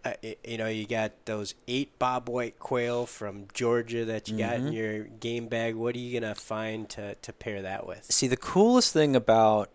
uh, 0.03 0.13
you 0.45 0.57
know, 0.57 0.67
you 0.67 0.85
got 0.85 1.11
those 1.25 1.53
eight 1.67 1.97
bobwhite 1.99 2.53
quail 2.59 3.05
from 3.05 3.47
Georgia 3.53 4.03
that 4.05 4.27
you 4.27 4.37
got 4.37 4.55
in 4.55 4.65
Mhm. 4.65 4.73
your 4.73 5.03
game 5.03 5.47
bag. 5.47 5.75
What 5.75 5.95
are 5.95 5.99
you 5.99 6.19
gonna 6.19 6.35
find 6.35 6.89
to 6.89 7.15
to 7.15 7.31
pair 7.33 7.61
that 7.61 7.87
with? 7.87 8.11
See, 8.11 8.27
the 8.27 8.35
coolest 8.37 8.91
thing 8.91 9.15
about 9.15 9.69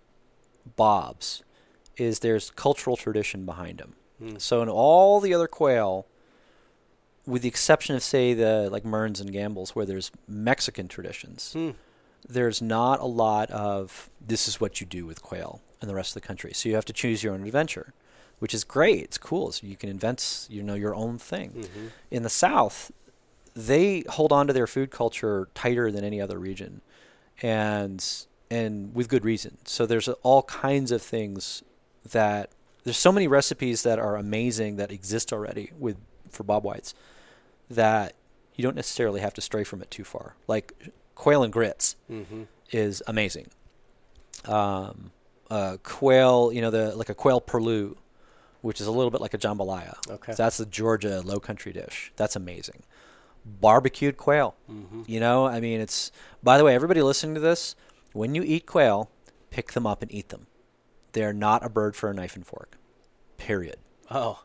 bobs 0.76 1.42
is 1.96 2.18
there's 2.18 2.50
cultural 2.50 2.96
tradition 2.96 3.46
behind 3.46 3.78
them. 3.78 3.94
Mm. 4.20 4.40
So 4.40 4.60
in 4.62 4.68
all 4.68 5.20
the 5.20 5.32
other 5.32 5.46
quail, 5.48 6.06
with 7.24 7.42
the 7.42 7.48
exception 7.48 7.96
of 7.96 8.02
say 8.02 8.34
the 8.34 8.68
like 8.70 8.84
Mearns 8.84 9.20
and 9.20 9.32
Gambel's, 9.32 9.74
where 9.74 9.86
there's 9.86 10.10
Mexican 10.28 10.88
traditions, 10.88 11.52
Hmm. 11.54 11.70
There's 12.28 12.60
not 12.62 13.00
a 13.00 13.04
lot 13.06 13.50
of 13.50 14.10
this 14.20 14.48
is 14.48 14.60
what 14.60 14.80
you 14.80 14.86
do 14.86 15.06
with 15.06 15.22
quail 15.22 15.60
in 15.80 15.88
the 15.88 15.94
rest 15.94 16.16
of 16.16 16.22
the 16.22 16.26
country. 16.26 16.52
So 16.54 16.68
you 16.68 16.74
have 16.74 16.84
to 16.86 16.92
choose 16.92 17.22
your 17.22 17.34
own 17.34 17.44
adventure, 17.44 17.92
which 18.38 18.54
is 18.54 18.64
great. 18.64 19.02
It's 19.04 19.18
cool. 19.18 19.52
So 19.52 19.66
you 19.66 19.76
can 19.76 19.88
invent 19.88 20.46
you 20.50 20.62
know 20.62 20.74
your 20.74 20.94
own 20.94 21.18
thing. 21.18 21.50
Mhm. 21.52 21.90
In 22.10 22.22
the 22.22 22.30
South, 22.30 22.90
they 23.54 24.04
hold 24.08 24.32
on 24.32 24.46
to 24.46 24.52
their 24.52 24.66
food 24.66 24.90
culture 24.90 25.48
tighter 25.54 25.90
than 25.90 26.04
any 26.04 26.20
other 26.20 26.38
region, 26.38 26.80
and 27.42 28.04
and 28.50 28.94
with 28.94 29.08
good 29.08 29.24
reason. 29.24 29.58
So 29.64 29.86
there's 29.86 30.08
all 30.08 30.42
kinds 30.44 30.92
of 30.92 31.02
things 31.02 31.62
that 32.12 32.50
there's 32.84 32.96
so 32.96 33.10
many 33.10 33.26
recipes 33.26 33.82
that 33.82 33.98
are 33.98 34.16
amazing 34.16 34.76
that 34.76 34.92
exist 34.92 35.32
already 35.32 35.72
with 35.78 35.96
for 36.30 36.44
bob 36.44 36.62
whites 36.62 36.94
that 37.68 38.14
you 38.54 38.62
don't 38.62 38.76
necessarily 38.76 39.20
have 39.20 39.34
to 39.34 39.40
stray 39.40 39.64
from 39.64 39.82
it 39.82 39.90
too 39.90 40.04
far. 40.04 40.36
Like 40.46 40.72
quail 41.16 41.42
and 41.42 41.52
grits 41.52 41.96
Mhm. 42.08 42.46
is 42.70 43.02
amazing. 43.08 43.48
Um, 44.44 45.10
uh, 45.50 45.78
quail, 45.82 46.52
you 46.52 46.60
know, 46.60 46.70
the 46.70 46.94
like 46.94 47.08
a 47.08 47.14
quail 47.14 47.40
perloo, 47.40 47.96
which 48.60 48.80
is 48.80 48.86
a 48.86 48.92
little 48.92 49.10
bit 49.10 49.20
like 49.20 49.34
a 49.34 49.38
jambalaya. 49.38 49.94
Okay. 50.08 50.32
So 50.32 50.42
that's 50.42 50.56
the 50.58 50.66
Georgia 50.66 51.20
Low 51.24 51.40
Country 51.40 51.72
dish. 51.72 52.12
That's 52.16 52.36
amazing. 52.36 52.82
Barbecued 53.44 54.16
quail. 54.16 54.54
Mhm. 54.70 55.08
You 55.08 55.20
know, 55.20 55.46
I 55.46 55.60
mean, 55.60 55.80
it's. 55.80 56.10
By 56.42 56.58
the 56.58 56.64
way, 56.64 56.74
everybody 56.74 57.02
listening 57.02 57.34
to 57.34 57.40
this, 57.40 57.74
when 58.12 58.34
you 58.34 58.42
eat 58.42 58.66
quail, 58.66 59.10
pick 59.50 59.72
them 59.72 59.86
up 59.86 60.02
and 60.02 60.12
eat 60.12 60.28
them. 60.30 60.46
They're 61.12 61.32
not 61.32 61.64
a 61.64 61.68
bird 61.68 61.96
for 61.96 62.10
a 62.10 62.14
knife 62.14 62.34
and 62.36 62.46
fork. 62.46 62.76
Period. 63.36 63.76
Oh, 64.10 64.40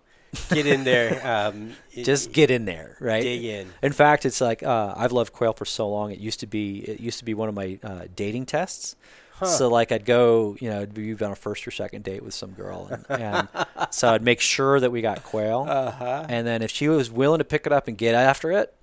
get 0.50 0.66
in 0.68 0.84
there. 0.84 1.26
Um, 1.28 1.74
Just 2.04 2.32
get 2.32 2.50
in 2.52 2.66
there, 2.66 2.96
right? 3.00 3.22
dig 3.24 3.44
in. 3.44 3.68
In 3.82 3.92
fact, 3.92 4.26
it's 4.26 4.40
like 4.42 4.64
uh, 4.64 4.94
I've 4.98 5.12
loved 5.12 5.34
quail 5.34 5.54
for 5.54 5.66
so 5.66 5.90
long. 5.90 6.12
It 6.12 6.20
used 6.20 6.40
to 6.42 6.48
be 6.48 6.80
it 6.80 7.00
used 7.00 7.20
to 7.20 7.26
be 7.26 7.34
one 7.34 7.50
of 7.50 7.56
my 7.56 7.80
uh, 7.84 8.06
dating 8.16 8.46
tests. 8.46 8.96
Huh. 9.34 9.48
So 9.48 9.70
like 9.70 9.92
I'd 9.92 10.06
go, 10.06 10.56
you 10.60 10.70
know, 10.70 10.86
be 10.86 11.14
on 11.16 11.32
a 11.32 11.36
first 11.36 11.68
or 11.68 11.72
second 11.72 12.04
date 12.04 12.24
with 12.24 12.34
some 12.36 12.52
girl, 12.52 12.88
and, 12.92 13.22
and 13.22 13.48
so 13.90 14.10
I'd 14.14 14.22
make 14.24 14.40
sure 14.40 14.80
that 14.80 14.92
we 14.92 15.02
got 15.02 15.24
quail, 15.24 15.66
Uh 15.68 15.92
huh. 15.92 16.26
and 16.30 16.46
then 16.46 16.62
if 16.62 16.70
she 16.72 16.88
was 16.88 17.10
willing 17.10 17.40
to 17.40 17.44
pick 17.46 17.66
it 17.66 17.74
up 17.74 17.88
and 17.88 17.98
get 17.98 18.14
after 18.16 18.52
it, 18.52 18.74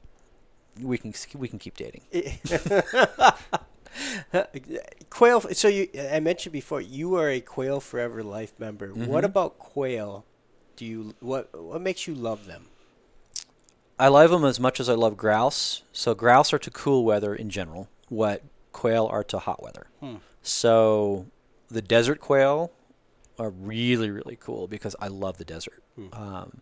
we 0.82 0.98
can 0.98 1.14
we 1.36 1.46
can 1.48 1.58
keep 1.60 1.76
dating. 1.76 2.02
quail. 5.10 5.40
So 5.52 5.68
you, 5.68 5.88
I 6.12 6.20
mentioned 6.20 6.52
before, 6.52 6.80
you 6.80 7.14
are 7.16 7.28
a 7.30 7.40
Quail 7.40 7.80
Forever 7.80 8.22
Life 8.22 8.58
member. 8.58 8.88
What 8.88 9.22
Mhm. 9.24 9.26
about 9.26 9.58
quail? 9.58 10.24
Do 10.78 10.86
you 10.86 11.14
what 11.18 11.48
what 11.60 11.80
makes 11.80 12.06
you 12.06 12.14
love 12.14 12.46
them? 12.46 12.66
I 13.98 14.06
love 14.06 14.30
them 14.30 14.44
as 14.44 14.60
much 14.60 14.78
as 14.78 14.88
I 14.88 14.94
love 14.94 15.16
grouse. 15.16 15.82
So 15.92 16.14
grouse 16.14 16.52
are 16.52 16.58
to 16.60 16.70
cool 16.70 17.04
weather 17.04 17.34
in 17.34 17.50
general. 17.50 17.88
What 18.08 18.44
quail 18.70 19.08
are 19.10 19.24
to 19.24 19.40
hot 19.40 19.60
weather. 19.60 19.88
So 20.40 21.26
the 21.68 21.82
desert 21.82 22.20
quail 22.20 22.70
are 23.40 23.50
really 23.50 24.08
really 24.08 24.36
cool 24.40 24.68
because 24.68 24.94
I 25.00 25.08
love 25.08 25.36
the 25.38 25.44
desert. 25.44 25.82
Um, 26.12 26.60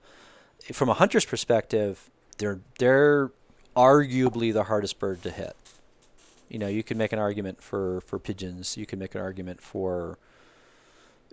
from 0.72 0.88
a 0.88 0.94
hunter's 0.94 1.26
perspective, 1.26 2.10
they're 2.38 2.60
they're 2.78 3.32
arguably 3.76 4.50
the 4.50 4.64
hardest 4.64 4.98
bird 4.98 5.22
to 5.24 5.30
hit. 5.30 5.54
You 6.48 6.58
know, 6.58 6.68
you 6.68 6.82
can 6.82 6.96
make 6.96 7.12
an 7.12 7.18
argument 7.18 7.62
for 7.62 8.00
for 8.00 8.18
pigeons. 8.18 8.78
You 8.78 8.86
can 8.86 8.98
make 8.98 9.14
an 9.14 9.20
argument 9.20 9.60
for 9.60 10.16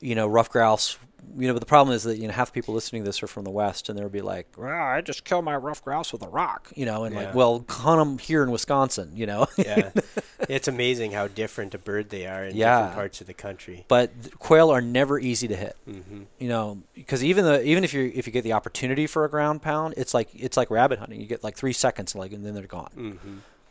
you 0.01 0.15
know 0.15 0.27
ruffed 0.27 0.51
grouse. 0.51 0.97
You 1.35 1.47
know, 1.47 1.53
but 1.53 1.61
the 1.61 1.65
problem 1.65 1.95
is 1.95 2.03
that 2.03 2.17
you 2.17 2.27
know 2.27 2.33
half 2.33 2.49
the 2.49 2.53
people 2.53 2.73
listening 2.75 3.01
to 3.03 3.05
this 3.09 3.23
are 3.23 3.27
from 3.27 3.43
the 3.43 3.49
west, 3.49 3.89
and 3.89 3.97
they'll 3.97 4.09
be 4.09 4.21
like, 4.21 4.47
"Well, 4.57 4.67
I 4.69 5.01
just 5.01 5.23
kill 5.23 5.41
my 5.41 5.55
ruffed 5.55 5.83
grouse 5.83 6.11
with 6.13 6.21
a 6.21 6.27
rock." 6.27 6.71
You 6.75 6.85
know, 6.85 7.05
and 7.05 7.15
Yeah. 7.15 7.21
like, 7.27 7.33
well, 7.35 7.65
hunt 7.69 7.99
them 7.99 8.17
here 8.19 8.43
in 8.43 8.51
Wisconsin. 8.51 9.11
You 9.15 9.25
know, 9.25 9.47
Yeah, 9.57 9.91
it's 10.49 10.67
amazing 10.67 11.11
how 11.13 11.27
different 11.27 11.73
a 11.73 11.77
bird 11.79 12.09
they 12.09 12.27
are 12.27 12.43
in 12.45 12.55
Yeah. 12.55 12.75
different 12.77 12.95
parts 12.95 13.21
of 13.21 13.27
the 13.27 13.33
country. 13.33 13.85
but 13.87 14.11
th- 14.21 14.33
quail 14.37 14.69
are 14.69 14.81
never 14.81 15.17
easy 15.17 15.47
to 15.47 15.55
hit. 15.55 15.75
hmm 15.85 16.23
You 16.37 16.49
know, 16.49 16.83
because 16.93 17.23
even 17.23 17.45
the 17.45 17.63
even 17.63 17.83
if 17.83 17.93
you 17.93 18.11
if 18.13 18.27
you 18.27 18.33
get 18.33 18.43
the 18.43 18.53
opportunity 18.53 19.07
for 19.07 19.23
a 19.25 19.29
ground 19.29 19.61
pound, 19.63 19.95
it's 19.97 20.13
like 20.13 20.29
it's 20.35 20.57
like 20.57 20.69
rabbit 20.69 20.99
hunting. 20.99 21.19
You 21.21 21.25
get 21.25 21.43
like 21.43 21.55
three 21.55 21.73
seconds, 21.73 22.13
like, 22.15 22.31
and 22.33 22.45
then 22.45 22.53
they're 22.53 22.67
gone. 22.67 22.91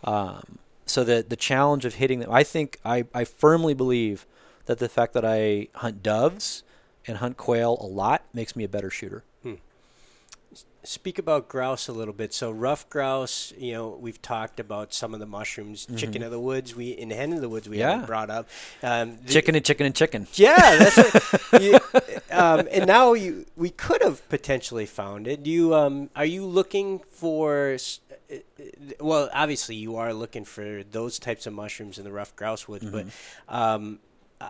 hmm 0.03 0.09
Um, 0.11 0.59
so 0.87 1.05
the 1.05 1.25
the 1.27 1.37
challenge 1.37 1.85
of 1.85 1.95
hitting 1.97 2.18
them, 2.20 2.33
I 2.33 2.43
think 2.43 2.79
I, 2.85 3.05
I 3.14 3.25
firmly 3.25 3.75
believe 3.75 4.27
that 4.67 4.79
the 4.79 4.89
fact 4.89 5.13
that 5.15 5.25
I 5.25 5.69
hunt 5.75 6.03
doves 6.03 6.63
and 7.07 7.19
hunt 7.19 7.37
quail 7.37 7.77
a 7.81 7.87
lot 7.87 8.23
makes 8.33 8.55
me 8.57 8.65
a 8.65 8.69
better 8.69 8.91
shooter. 8.91 9.25
Speak 10.85 11.17
about 11.17 11.49
grouse 11.49 11.87
a 11.87 11.93
little 11.93 12.13
bit. 12.13 12.35
So 12.35 12.51
ruffed 12.51 12.91
grouse, 12.91 13.53
you 13.57 13.73
know, 13.73 13.91
we've 14.01 14.21
talked 14.21 14.59
about 14.59 14.93
some 14.93 15.15
of 15.15 15.21
the 15.21 15.27
mushrooms, 15.27 15.87
chicken 15.97 16.25
of 16.25 16.33
the 16.33 16.41
woods. 16.41 16.75
We 16.75 16.89
in 16.91 17.11
hen 17.11 17.33
of 17.33 17.41
the 17.41 17.49
woods 17.49 17.69
we 17.69 17.77
Mm-hmm. 17.77 17.81
Yeah. 17.83 17.91
haven't 17.93 18.07
brought 18.07 18.31
up. 18.31 18.49
Um, 18.83 19.17
the- 19.25 19.33
Chicken 19.33 19.55
and 19.55 19.65
chicken 19.65 19.87
and 19.87 19.95
chicken. 19.95 20.27
Yeah, 20.35 20.77
that's 20.77 20.99
it. 21.53 21.83
Um, 22.33 22.67
and 22.73 22.87
now 22.87 23.13
you 23.13 23.45
we 23.57 23.69
could 23.71 24.03
have 24.03 24.27
potentially 24.31 24.87
found 24.87 25.29
it. 25.29 25.45
Do 25.45 25.51
you 25.51 25.73
um 25.75 26.11
are 26.17 26.25
you 26.25 26.45
looking 26.47 26.99
for? 27.11 27.77
uh, 28.31 28.35
uh, 28.35 28.65
Well, 28.99 29.29
obviously 29.33 29.77
you 29.77 29.97
are 29.97 30.13
looking 30.13 30.45
for 30.45 30.83
those 30.83 31.19
types 31.21 31.47
of 31.47 31.53
mushrooms 31.53 31.97
in 31.99 32.05
the 32.05 32.11
ruffed 32.11 32.35
grouse 32.35 32.67
woods, 32.67 32.87
but 32.91 33.07
um, 33.49 34.01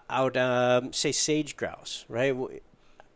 out 0.09 0.37
um, 0.37 0.93
say 0.93 1.13
sage 1.13 1.57
grouse, 1.57 2.05
right? 2.09 2.35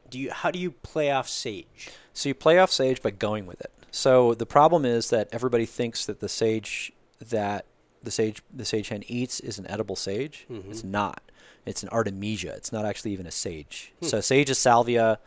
Do 0.08 0.18
you 0.18 0.30
how 0.30 0.50
do 0.50 0.58
you 0.58 0.70
play 0.70 1.10
off 1.10 1.28
sage? 1.28 1.90
So 2.12 2.28
you 2.28 2.34
play 2.34 2.58
off 2.58 2.70
sage 2.70 3.02
by 3.02 3.10
going 3.10 3.46
with 3.46 3.60
it. 3.60 3.70
So 3.90 4.34
the 4.34 4.46
problem 4.46 4.84
is 4.84 5.10
that 5.10 5.28
everybody 5.32 5.66
thinks 5.66 6.06
that 6.06 6.20
the 6.20 6.28
sage 6.28 6.92
that 7.18 7.64
the 8.02 8.10
sage 8.10 8.42
the 8.54 8.64
sage 8.64 8.88
hen 8.88 9.02
eats 9.06 9.40
is 9.40 9.58
an 9.58 9.66
edible 9.68 9.96
sage. 9.96 10.46
It's 10.70 10.84
not. 10.84 11.22
It's 11.64 11.82
an 11.82 11.88
artemisia. 11.88 12.52
It's 12.54 12.72
not 12.72 12.84
actually 12.84 13.12
even 13.12 13.26
a 13.26 13.30
sage. 13.32 13.92
So 14.02 14.20
sage 14.20 14.50
is 14.50 14.58
salvia. 14.58 15.18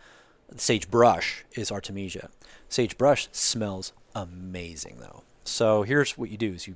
Sage 0.56 0.90
brush 0.90 1.46
is 1.56 1.72
artemisia. 1.72 2.30
Sage 2.70 2.98
brush 2.98 3.28
smells 3.32 3.92
amazing 4.16 4.98
though. 5.00 5.24
So 5.44 5.84
here's 5.84 6.18
what 6.18 6.30
you 6.30 6.38
do: 6.38 6.54
is 6.54 6.68
you 6.68 6.76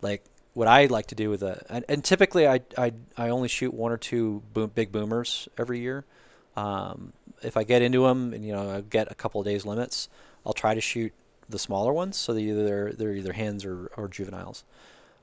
like 0.00 0.24
what 0.54 0.68
I 0.68 0.86
like 0.86 1.06
to 1.06 1.14
do 1.14 1.30
with 1.30 1.42
a 1.42 1.64
and, 1.68 1.84
and 1.88 2.04
typically 2.04 2.46
I, 2.46 2.60
I 2.76 2.92
I 3.16 3.28
only 3.30 3.48
shoot 3.48 3.72
one 3.72 3.92
or 3.92 3.96
two 3.96 4.42
boom, 4.52 4.70
big 4.74 4.92
boomers 4.92 5.48
every 5.56 5.80
year. 5.80 6.04
Um, 6.56 7.12
if 7.42 7.56
I 7.56 7.64
get 7.64 7.82
into 7.82 8.02
them 8.06 8.32
and 8.34 8.44
you 8.44 8.52
know 8.52 8.70
I 8.70 8.80
get 8.82 9.10
a 9.10 9.14
couple 9.14 9.40
of 9.40 9.46
days 9.46 9.64
limits, 9.64 10.08
I'll 10.44 10.52
try 10.52 10.74
to 10.74 10.80
shoot 10.80 11.12
the 11.48 11.58
smaller 11.58 11.92
ones 11.92 12.16
so 12.16 12.34
they 12.34 12.42
either 12.42 12.64
they're, 12.64 12.92
they're 12.92 13.14
either 13.14 13.32
hens 13.32 13.64
or, 13.64 13.90
or 13.96 14.08
juveniles. 14.08 14.64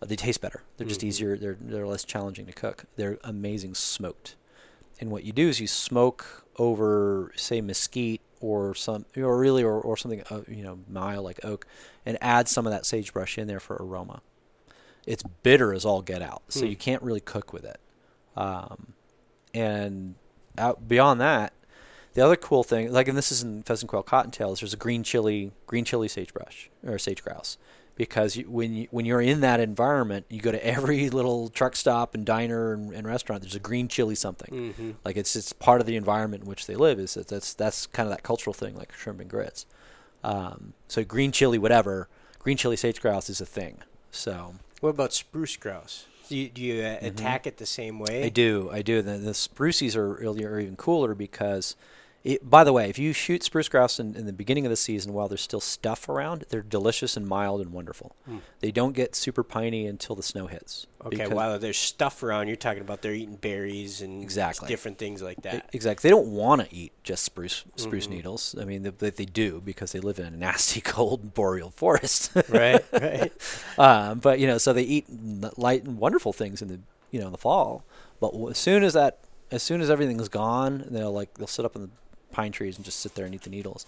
Uh, 0.02 0.06
they 0.06 0.16
taste 0.16 0.42
better. 0.42 0.64
They're 0.78 0.88
just 0.88 1.04
easier. 1.04 1.38
They're 1.38 1.58
they're 1.60 1.88
less 1.88 2.04
challenging 2.04 2.46
to 2.46 2.54
cook. 2.54 2.86
They're 2.96 3.18
amazing 3.24 3.76
smoked. 3.76 4.36
And 5.00 5.12
what 5.12 5.24
you 5.24 5.32
do 5.32 5.48
is 5.48 5.60
you 5.60 5.68
smoke 5.68 6.46
over 6.58 7.32
say 7.36 7.62
mesquite 7.62 8.22
or 8.42 8.74
some 8.76 9.06
or 9.16 9.38
really 9.38 9.64
or, 9.64 9.80
or 9.80 9.98
something 9.98 10.24
uh, 10.30 10.42
you 10.48 10.64
know 10.64 10.80
mild 10.90 11.26
like 11.26 11.44
oak 11.44 11.66
and 12.06 12.18
add 12.22 12.48
some 12.48 12.66
of 12.66 12.72
that 12.72 12.86
sagebrush 12.86 13.38
in 13.38 13.48
there 13.48 13.60
for 13.60 13.76
aroma. 13.80 14.22
It's 15.10 15.24
bitter 15.43 15.74
as 15.74 15.84
all 15.86 16.01
get 16.01 16.22
out, 16.22 16.43
so 16.49 16.62
Hmm. 16.62 16.68
you 16.68 16.76
can't 16.76 17.01
really 17.03 17.20
cook 17.20 17.51
with 17.51 17.66
it. 17.66 17.80
Um, 18.38 18.93
and 19.53 20.16
out 20.57 20.88
beyond 20.88 21.20
that, 21.22 21.53
the 22.14 22.22
other 22.22 22.36
cool 22.36 22.64
thing, 22.64 22.91
like, 22.91 23.07
and 23.07 23.18
this 23.18 23.32
is 23.32 23.41
in 23.43 23.64
pheasant 23.64 23.89
quail 23.89 24.03
cottontails, 24.03 24.60
there's 24.62 24.74
a 24.74 24.78
green 24.78 25.03
chili, 25.03 25.51
green 25.68 25.86
chili 25.86 26.07
sagebrush 26.07 26.70
or 26.86 26.97
sage 26.99 27.24
grouse, 27.24 27.57
because 27.95 28.36
you, 28.36 28.43
when 28.49 28.74
you 28.74 28.88
when 28.91 29.05
you're 29.05 29.22
in 29.22 29.41
that 29.41 29.60
environment, 29.60 30.26
you 30.30 30.39
go 30.41 30.51
to 30.51 30.66
every 30.66 31.10
little 31.20 31.49
truck 31.49 31.76
stop 31.76 32.14
and 32.16 32.26
diner 32.26 32.74
and, 32.74 32.93
and 32.93 33.07
restaurant. 33.07 33.41
There's 33.41 33.55
a 33.55 33.60
green 33.60 33.88
chili 33.88 34.16
something, 34.16 34.74
Mm-hmm. 34.74 34.91
like 35.05 35.18
it's 35.18 35.36
it's 35.36 35.53
part 35.53 35.82
of 35.82 35.88
the 35.88 35.95
environment 35.95 36.43
in 36.43 36.49
which 36.49 36.66
they 36.68 36.76
live. 36.76 36.99
Is 36.99 37.14
that 37.16 37.28
that's 37.28 37.53
that's 37.53 37.88
kind 37.88 38.07
of 38.07 38.12
that 38.16 38.24
cultural 38.24 38.53
thing, 38.53 38.76
like 38.76 38.93
shrimp 38.93 39.20
and 39.22 39.30
grits. 39.30 39.66
Um, 40.24 40.74
so 40.88 41.03
green 41.03 41.32
chili, 41.32 41.57
whatever, 41.57 42.10
green 42.39 42.57
chili 42.57 42.76
sage 42.76 43.01
grouse 43.01 43.30
is 43.30 43.39
a 43.41 43.45
thing. 43.45 43.80
So 44.12 44.55
What 44.80 44.90
about 44.90 45.14
spruce 45.14 45.58
grouse? 45.58 46.06
Do 46.30 46.38
you, 46.38 46.50
do 46.50 46.62
you 46.62 46.84
uh, 46.84 46.98
attack 47.02 47.48
it 47.48 47.58
the 47.58 47.66
same 47.66 48.00
way? 48.00 48.24
I 48.24 48.30
do, 48.30 48.70
I 48.72 48.82
do. 48.82 49.02
The, 49.02 49.18
the 49.18 49.32
sprucies 49.32 49.96
are, 49.96 50.24
are 50.24 50.60
even 50.60 50.76
cooler 50.76 51.16
because, 51.16 51.76
it, 52.24 52.50
by 52.50 52.64
the 52.66 52.74
way, 52.74 52.90
if 52.90 53.00
you 53.00 53.14
shoot 53.14 53.44
spruce 53.44 53.70
grouse 53.70 53.98
in, 54.00 54.16
in 54.16 54.26
the 54.26 54.34
beginning 54.34 54.66
of 54.66 54.70
the 54.70 54.76
season 54.76 55.14
while 55.14 55.28
there's 55.30 55.42
still 55.42 55.62
stuff 55.62 56.10
around, 56.10 56.44
they're 56.50 56.62
delicious 56.62 57.16
and 57.16 57.26
mild 57.26 57.62
and 57.62 57.72
wonderful. 57.72 58.16
They 58.60 58.72
don't 58.72 58.92
get 58.94 59.16
super 59.16 59.42
piney 59.44 59.86
until 59.88 60.16
the 60.16 60.24
snow 60.24 60.48
hits. 60.48 60.86
Okay, 61.06 61.28
while 61.28 61.58
there's 61.58 61.78
stuff 61.78 62.22
around, 62.22 62.48
you're 62.48 62.58
talking 62.58 62.82
about 62.82 63.02
they're 63.02 63.14
eating 63.14 63.38
berries 63.38 64.02
and 64.02 64.22
Exactly. 64.22 64.68
different 64.68 64.98
things 64.98 65.22
like 65.22 65.42
that. 65.44 65.70
Exactly. 65.72 66.10
They 66.10 66.14
don't 66.14 66.28
want 66.32 66.62
to 66.62 66.76
eat 66.76 66.92
just 67.04 67.24
spruce 67.24 67.64
spruce 67.78 68.06
Mm-hmm. 68.06 68.14
needles. 68.16 68.56
I 68.60 68.66
mean, 68.66 68.84
they, 68.98 69.10
they 69.12 69.26
do 69.26 69.62
because 69.64 69.94
they 69.94 70.02
live 70.02 70.20
in 70.20 70.26
a 70.26 70.32
nasty, 70.32 70.82
cold 70.96 71.34
boreal 71.34 71.70
forest. 71.70 72.32
right, 72.50 72.84
right. 72.92 73.32
um, 73.78 74.20
but 74.20 74.40
you 74.40 74.48
know, 74.48 74.58
so 74.58 74.74
they 74.74 74.84
eat 74.84 75.06
light 75.58 75.86
and 75.86 75.98
wonderful 75.98 76.34
things 76.34 76.62
in 76.62 76.68
the 76.68 76.80
you 77.12 77.20
know 77.22 77.28
in 77.28 77.32
the 77.32 77.38
fall. 77.38 77.86
But 78.20 78.34
as 78.50 78.58
soon 78.58 78.84
as 78.84 78.92
that, 78.94 79.20
as 79.52 79.64
soon 79.64 79.80
as 79.80 79.90
everything's 79.90 80.28
gone, 80.28 80.84
they'll 80.90 81.14
like 81.14 81.36
they'll 81.36 81.48
sit 81.48 81.64
up 81.64 81.78
in 81.78 81.84
the 81.84 81.90
pine 82.32 82.52
trees 82.52 82.76
and 82.78 82.86
just 82.86 83.00
sit 83.00 83.16
there 83.16 83.26
and 83.26 83.34
eat 83.36 83.42
the 83.44 83.50
needles. 83.50 83.86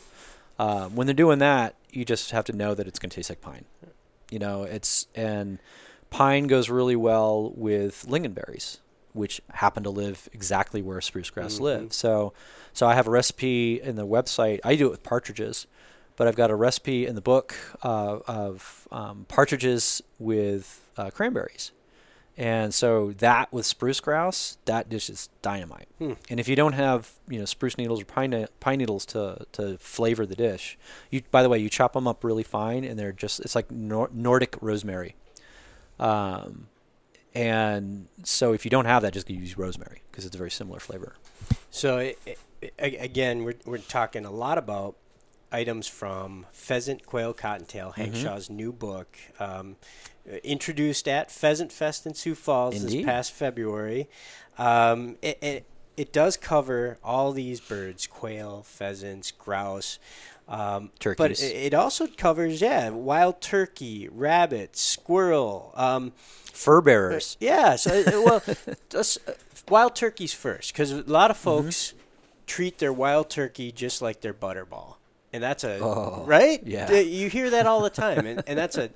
Um, 0.59 0.95
when 0.95 1.07
they're 1.07 1.13
doing 1.13 1.39
that, 1.39 1.75
you 1.91 2.05
just 2.05 2.31
have 2.31 2.45
to 2.45 2.53
know 2.53 2.73
that 2.75 2.87
it's 2.87 2.99
going 2.99 3.09
to 3.09 3.15
taste 3.15 3.29
like 3.29 3.41
pine. 3.41 3.65
You 4.29 4.39
know, 4.39 4.63
it's 4.63 5.07
and 5.15 5.59
pine 6.09 6.47
goes 6.47 6.69
really 6.69 6.95
well 6.95 7.51
with 7.55 8.05
lingonberries, 8.07 8.77
which 9.13 9.41
happen 9.53 9.83
to 9.83 9.89
live 9.89 10.29
exactly 10.33 10.81
where 10.81 11.01
spruce 11.01 11.29
grouse 11.29 11.57
Mhm. 11.57 11.61
live. 11.61 11.93
So, 11.93 12.33
so 12.73 12.87
I 12.87 12.93
have 12.95 13.07
a 13.07 13.11
recipe 13.11 13.81
in 13.81 13.95
the 13.95 14.05
website. 14.07 14.59
I 14.63 14.75
do 14.75 14.87
it 14.87 14.91
with 14.91 15.03
partridges, 15.03 15.67
but 16.15 16.27
I've 16.27 16.35
got 16.35 16.51
a 16.51 16.55
recipe 16.55 17.05
in 17.07 17.15
the 17.15 17.21
book 17.21 17.55
uh, 17.83 18.19
of 18.27 18.87
um, 18.91 19.25
partridges 19.27 20.01
with 20.19 20.81
uh, 20.97 21.09
cranberries. 21.09 21.71
And 22.37 22.73
so 22.73 23.11
that 23.19 23.51
with 23.51 23.65
spruce 23.65 23.99
grouse, 23.99 24.57
that 24.65 24.89
dish 24.89 25.09
is 25.09 25.29
dynamite. 25.41 25.87
Hmm. 25.99 26.13
And 26.29 26.39
if 26.39 26.47
you 26.47 26.55
don't 26.55 26.73
have 26.73 27.11
you 27.27 27.39
know 27.39 27.45
spruce 27.45 27.77
needles 27.77 28.01
or 28.01 28.05
pine 28.05 28.47
pine 28.59 28.79
needles 28.79 29.05
to 29.07 29.45
to 29.51 29.77
flavor 29.77 30.25
the 30.25 30.35
dish, 30.35 30.77
you 31.09 31.21
by 31.29 31.43
the 31.43 31.49
way 31.49 31.59
you 31.59 31.69
chop 31.69 31.93
them 31.93 32.07
up 32.07 32.23
really 32.23 32.43
fine, 32.43 32.83
and 32.83 32.97
they're 32.97 33.11
just 33.11 33.41
it's 33.41 33.53
like 33.55 33.69
Nor- 33.69 34.09
Nordic 34.13 34.55
rosemary. 34.61 35.15
Um, 35.99 36.67
and 37.33 38.07
so 38.23 38.53
if 38.53 38.65
you 38.65 38.71
don't 38.71 38.85
have 38.85 39.03
that, 39.03 39.13
just 39.13 39.29
use 39.29 39.57
rosemary 39.57 40.01
because 40.11 40.25
it's 40.25 40.35
a 40.35 40.37
very 40.37 40.51
similar 40.51 40.79
flavor. 40.79 41.15
So 41.69 41.97
i 41.99 42.15
i 42.27 42.35
a- 42.79 42.97
again, 42.97 43.43
we're 43.43 43.55
we're 43.65 43.77
talking 43.77 44.25
a 44.25 44.31
lot 44.31 44.57
about 44.57 44.95
items 45.51 45.87
from 45.87 46.45
Pheasant 46.51 47.05
Quail 47.05 47.33
Cottontail, 47.33 47.91
Hank 47.91 48.13
Mhm. 48.13 48.21
Shaw's 48.23 48.49
new 48.49 48.71
book, 48.71 49.17
um, 49.39 49.75
uh, 50.31 50.35
introduced 50.43 51.07
at 51.07 51.31
Pheasant 51.31 51.71
Fest 51.71 52.05
in 52.05 52.13
Sioux 52.13 52.35
Falls 52.35 52.75
Indeed. 52.81 52.99
this 52.99 53.05
past 53.05 53.31
February. 53.33 54.07
Um, 54.57 55.17
it, 55.21 55.37
it 55.41 55.65
it 55.97 56.13
does 56.13 56.37
cover 56.37 56.97
all 57.03 57.31
these 57.33 57.59
birds: 57.59 58.07
quail, 58.07 58.63
pheasants, 58.63 59.31
grouse. 59.31 59.99
Um, 60.47 60.91
but 60.95 60.99
Turkeys. 61.17 61.41
it, 61.43 61.55
it 61.55 61.73
also 61.73 62.07
covers, 62.07 62.59
yeah, 62.61 62.89
wild 62.89 63.39
turkey, 63.41 64.09
rabbit, 64.09 64.75
squirrel, 64.75 65.71
um, 65.75 66.11
Fur 66.51 66.81
bearers. 66.81 67.37
yeah. 67.39 67.75
So, 67.77 68.01
uh, 68.01 68.03
well, 68.25 68.43
just, 68.89 69.19
uh, 69.29 69.33
wild 69.69 69.95
turkeys 69.95 70.33
first, 70.33 70.73
because 70.73 70.91
a 70.91 71.03
lot 71.03 71.31
of 71.31 71.37
Mm-hmm. 71.37 71.43
folks 71.43 71.93
treat 72.47 72.79
their 72.79 72.91
wild 72.91 73.29
turkey 73.29 73.71
just 73.71 74.01
like 74.01 74.19
their 74.21 74.33
butterball, 74.33 74.95
and 75.33 75.41
that's 75.43 75.63
a 75.63 75.79
Oh, 75.79 76.23
right. 76.25 76.61
yeah. 76.65 76.91
You 76.99 77.29
hear 77.29 77.49
that 77.51 77.65
all 77.67 77.81
the 77.81 77.89
time, 77.89 78.25
and, 78.25 78.43
and 78.47 78.57
that's 78.57 78.77
a 78.77 78.89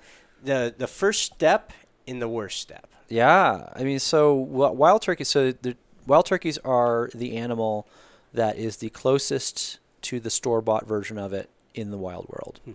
the 0.44 0.74
the 0.78 0.88
first 0.88 1.24
step 1.24 1.72
in 2.06 2.20
the 2.20 2.28
worst 2.28 2.62
step. 2.62 2.88
Yeah, 3.10 3.70
I 3.76 3.84
mean, 3.84 4.00
so 4.00 4.34
wild 4.34 5.02
turkeys. 5.02 5.28
So 5.30 5.52
the 5.52 5.76
wild 6.08 6.26
turkeys 6.26 6.58
are 6.60 7.10
the 7.14 7.38
animal 7.38 7.88
that 8.34 8.58
is 8.58 8.78
the 8.78 8.90
closest 8.90 9.80
to 10.02 10.20
the 10.20 10.30
store 10.30 10.62
bought 10.62 10.88
version 10.88 11.18
of 11.18 11.32
it 11.34 11.50
in 11.74 11.92
the 11.92 11.98
wild 11.98 12.28
world. 12.30 12.60
Hmm. 12.66 12.72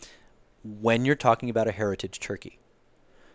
When 0.62 1.04
you're 1.04 1.14
talking 1.16 1.48
about 1.50 1.66
a 1.68 1.72
heritage 1.72 2.20
turkey, 2.20 2.58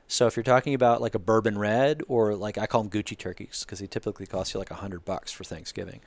So 0.07 0.27
if 0.27 0.35
you're 0.35 0.43
talking 0.43 0.73
about 0.75 1.01
like 1.01 1.15
a 1.15 1.19
bourbon 1.19 1.57
red 1.57 2.03
or 2.07 2.35
like 2.35 2.57
I 2.57 2.67
call 2.67 2.83
them 2.83 2.91
Gucci 2.91 3.17
turkeys 3.17 3.63
because 3.65 3.79
they 3.79 3.87
typically 3.87 4.27
cost 4.27 4.53
you 4.53 4.59
like 4.59 4.69
a 4.71 4.75
hundred 4.75 5.03
bucks 5.05 5.31
for 5.31 5.43
Thanksgiving. 5.43 6.01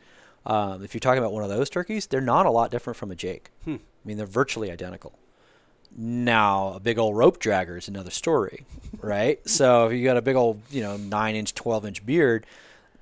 Um, 0.49 0.83
if 0.83 0.95
you're 0.95 1.01
talking 1.01 1.19
about 1.19 1.33
one 1.33 1.45
of 1.45 1.49
those 1.51 1.71
turkeys, 1.71 2.07
they're 2.09 2.21
not 2.21 2.47
a 2.47 2.51
lot 2.51 2.71
different 2.73 2.97
from 2.97 3.11
a 3.13 3.15
Jake. 3.15 3.51
Hmm. 3.65 3.75
I 3.77 3.79
mean, 4.05 4.17
they're 4.17 4.27
virtually 4.27 4.71
identical. 4.73 5.13
Now, 5.97 6.73
a 6.75 6.81
big 6.81 6.99
old 6.99 7.17
rope 7.17 7.41
dragger 7.41 7.79
is 7.79 7.89
another 7.89 8.11
story, 8.11 8.65
right? 9.01 9.47
so 9.49 9.87
if 9.89 9.93
you 9.97 10.05
got 10.05 10.17
a 10.17 10.23
big 10.23 10.37
old, 10.37 10.61
you 10.71 10.83
know, 10.83 10.97
nine 10.97 11.35
inch, 11.37 11.55
twelve 11.55 11.85
inch 11.87 12.05
beard, 12.05 12.47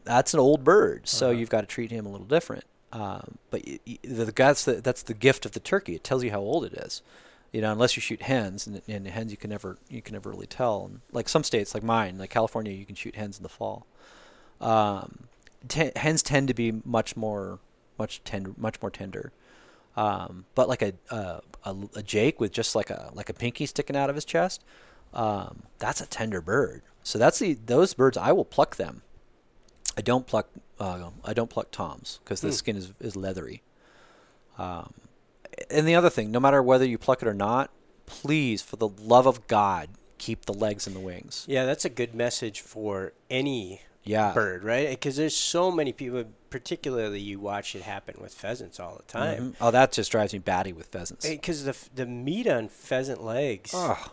that's 0.04 0.34
an 0.34 0.40
old 0.40 0.64
bird. 0.64 1.06
So 1.08 1.26
Uh-huh. 1.30 1.38
you've 1.38 1.50
got 1.50 1.60
to 1.62 1.66
treat 1.66 1.90
him 1.90 2.06
a 2.06 2.08
little 2.10 2.26
different. 2.26 2.64
Um, 2.92 3.38
but 3.50 3.62
y- 3.66 3.80
y- 3.86 3.98
the, 4.04 4.26
that's 4.26 4.64
the 4.64 4.74
that's 4.74 5.02
the 5.02 5.14
gift 5.14 5.44
of 5.44 5.52
the 5.52 5.60
turkey. 5.60 5.94
It 5.96 6.04
tells 6.04 6.22
you 6.24 6.30
how 6.30 6.40
old 6.40 6.64
it 6.64 6.74
is. 6.74 7.02
You 7.52 7.60
know, 7.60 7.72
unless 7.72 7.96
you 7.96 8.00
shoot 8.00 8.22
hens, 8.22 8.66
and, 8.66 8.80
and 8.88 9.06
hens 9.06 9.30
you 9.30 9.36
can 9.36 9.50
never 9.50 9.76
you 9.88 10.00
can 10.02 10.14
never 10.14 10.30
really 10.30 10.46
tell. 10.46 10.86
And 10.86 11.00
like 11.12 11.28
some 11.28 11.42
states, 11.44 11.74
like 11.74 11.82
mine, 11.82 12.18
like 12.18 12.30
California, 12.30 12.72
you 12.72 12.86
can 12.86 12.94
shoot 12.94 13.16
hens 13.16 13.36
in 13.36 13.42
the 13.42 13.48
fall. 13.48 13.86
Um, 14.60 15.24
te- 15.68 15.92
hens 15.96 16.22
tend 16.22 16.48
to 16.48 16.54
be 16.54 16.80
much 16.84 17.16
more 17.16 17.58
much 17.98 18.22
tender, 18.24 18.52
much 18.56 18.80
more 18.82 18.90
tender. 18.90 19.32
Um, 19.96 20.44
but 20.54 20.68
like 20.68 20.82
a, 20.82 20.92
a 21.10 21.40
a 21.64 21.76
a 21.96 22.02
Jake 22.02 22.38
with 22.40 22.52
just 22.52 22.74
like 22.74 22.90
a 22.90 23.10
like 23.14 23.28
a 23.30 23.34
pinky 23.34 23.66
sticking 23.66 23.96
out 23.96 24.10
of 24.10 24.14
his 24.16 24.24
chest, 24.24 24.62
um, 25.14 25.62
that's 25.78 26.00
a 26.00 26.06
tender 26.06 26.40
bird. 26.40 26.82
So 27.02 27.18
that's 27.18 27.38
the 27.38 27.54
those 27.54 27.94
birds 27.94 28.16
I 28.18 28.32
will 28.32 28.44
pluck 28.44 28.76
them. 28.76 29.02
I 29.96 30.02
don't 30.02 30.26
pluck 30.26 30.48
uh, 30.78 31.10
I 31.24 31.32
don't 31.32 31.48
pluck 31.48 31.70
toms 31.70 32.20
because 32.22 32.40
the 32.42 32.48
Hmm. 32.48 32.54
skin 32.54 32.76
is 32.76 32.92
is 33.00 33.16
leathery. 33.16 33.62
Um, 34.58 34.92
and 35.70 35.86
the 35.88 35.94
other 35.94 36.10
thing, 36.10 36.30
no 36.30 36.40
matter 36.40 36.62
whether 36.62 36.84
you 36.84 36.98
pluck 36.98 37.22
it 37.22 37.28
or 37.28 37.34
not, 37.34 37.70
please, 38.04 38.60
for 38.62 38.76
the 38.76 38.88
love 38.88 39.26
of 39.26 39.46
God, 39.46 39.88
keep 40.18 40.44
the 40.44 40.52
legs 40.52 40.86
and 40.86 40.94
the 40.94 41.00
wings. 41.00 41.44
Yeah, 41.48 41.64
that's 41.64 41.84
a 41.84 41.90
good 41.90 42.14
message 42.14 42.60
for 42.60 43.12
any 43.30 43.82
Yeah. 44.06 44.32
bird, 44.32 44.64
right? 44.64 44.88
Because 44.88 45.16
there's 45.16 45.36
so 45.36 45.70
many 45.70 45.92
people, 45.92 46.24
particularly 46.48 47.20
you 47.20 47.38
watch 47.40 47.74
it 47.74 47.82
happen 47.82 48.14
with 48.20 48.32
pheasants 48.32 48.80
all 48.80 48.96
the 48.96 49.02
time. 49.12 49.52
Mhm. 49.52 49.56
Oh, 49.60 49.70
that 49.70 49.92
just 49.92 50.10
drives 50.10 50.32
me 50.32 50.38
batty 50.38 50.72
with 50.72 50.86
pheasants. 50.86 51.28
Because 51.28 51.64
the 51.64 51.76
the 51.94 52.06
meat 52.06 52.46
on 52.46 52.68
pheasant 52.68 53.22
legs. 53.22 53.72
Oh. 53.74 54.12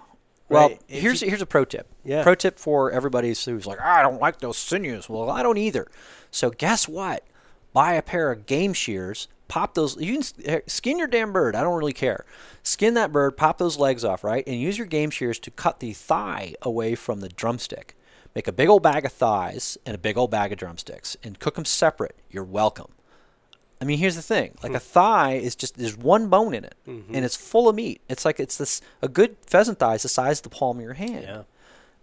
Well, 0.49 0.69
Right, 0.69 0.81
here's 0.87 1.21
you- 1.21 1.29
here's 1.29 1.41
a 1.41 1.45
pro 1.45 1.63
tip. 1.65 1.87
Yeah. 2.03 2.21
Pro 2.23 2.35
tip 2.35 2.59
for 2.59 2.91
everybody 2.91 3.29
who's 3.29 3.65
like, 3.65 3.79
I 3.79 4.01
don't 4.01 4.19
like 4.19 4.39
those 4.39 4.57
sinews. 4.57 5.07
Well, 5.09 5.29
I 5.29 5.41
don't 5.41 5.57
either. 5.57 5.87
So 6.31 6.49
guess 6.49 6.87
what? 6.87 7.23
Buy 7.71 7.93
a 7.93 8.01
pair 8.01 8.29
of 8.31 8.45
game 8.45 8.73
shears. 8.73 9.27
Pop 9.47 9.73
those. 9.73 9.95
You 9.97 10.19
can 10.19 10.23
eh, 10.45 10.59
skin 10.67 10.97
your 10.99 11.07
damn 11.07 11.31
bird. 11.31 11.55
I 11.55 11.61
don't 11.61 11.77
really 11.77 11.93
care. 11.93 12.25
Skin 12.61 12.93
that 12.95 13.11
bird. 13.11 13.37
Pop 13.37 13.57
those 13.57 13.77
legs 13.77 14.03
off, 14.03 14.23
right? 14.23 14.43
And 14.47 14.59
use 14.59 14.77
your 14.77 14.87
game 14.87 15.09
shears 15.11 15.39
to 15.39 15.51
cut 15.51 15.79
the 15.79 15.93
thigh 15.93 16.55
away 16.61 16.95
from 16.95 17.19
the 17.19 17.29
drumstick. 17.29 17.95
Make 18.35 18.47
a 18.47 18.51
big 18.51 18.69
old 18.69 18.81
bag 18.83 19.05
of 19.05 19.11
thighs 19.11 19.77
and 19.85 19.93
a 19.93 19.97
big 19.99 20.17
old 20.17 20.31
bag 20.31 20.51
of 20.51 20.57
drumsticks, 20.57 21.15
and 21.23 21.39
cook 21.39 21.55
them 21.55 21.65
separate. 21.65 22.15
You're 22.31 22.43
welcome. 22.43 22.91
I 23.81 23.85
mean, 23.85 23.99
here's 23.99 24.15
the 24.15 24.21
thing: 24.21 24.55
like 24.63 24.73
a 24.73 24.79
thigh 24.79 25.33
is 25.33 25.55
just 25.55 25.75
there's 25.77 25.97
one 25.97 26.29
bone 26.29 26.53
in 26.53 26.63
it, 26.63 26.75
and 26.87 27.23
it's 27.25 27.35
full 27.35 27.67
of 27.69 27.75
meat. 27.75 28.01
It's 28.09 28.25
like 28.25 28.39
it's 28.39 28.57
this 28.57 28.81
a 29.01 29.07
good 29.07 29.35
pheasant 29.45 29.77
thigh 29.79 29.95
is 29.95 30.03
the 30.03 30.09
size 30.09 30.39
of 30.39 30.43
the 30.43 30.49
palm 30.49 30.77
of 30.77 30.83
your 30.83 30.93
hand, 30.93 31.23
Yeah. 31.23 31.41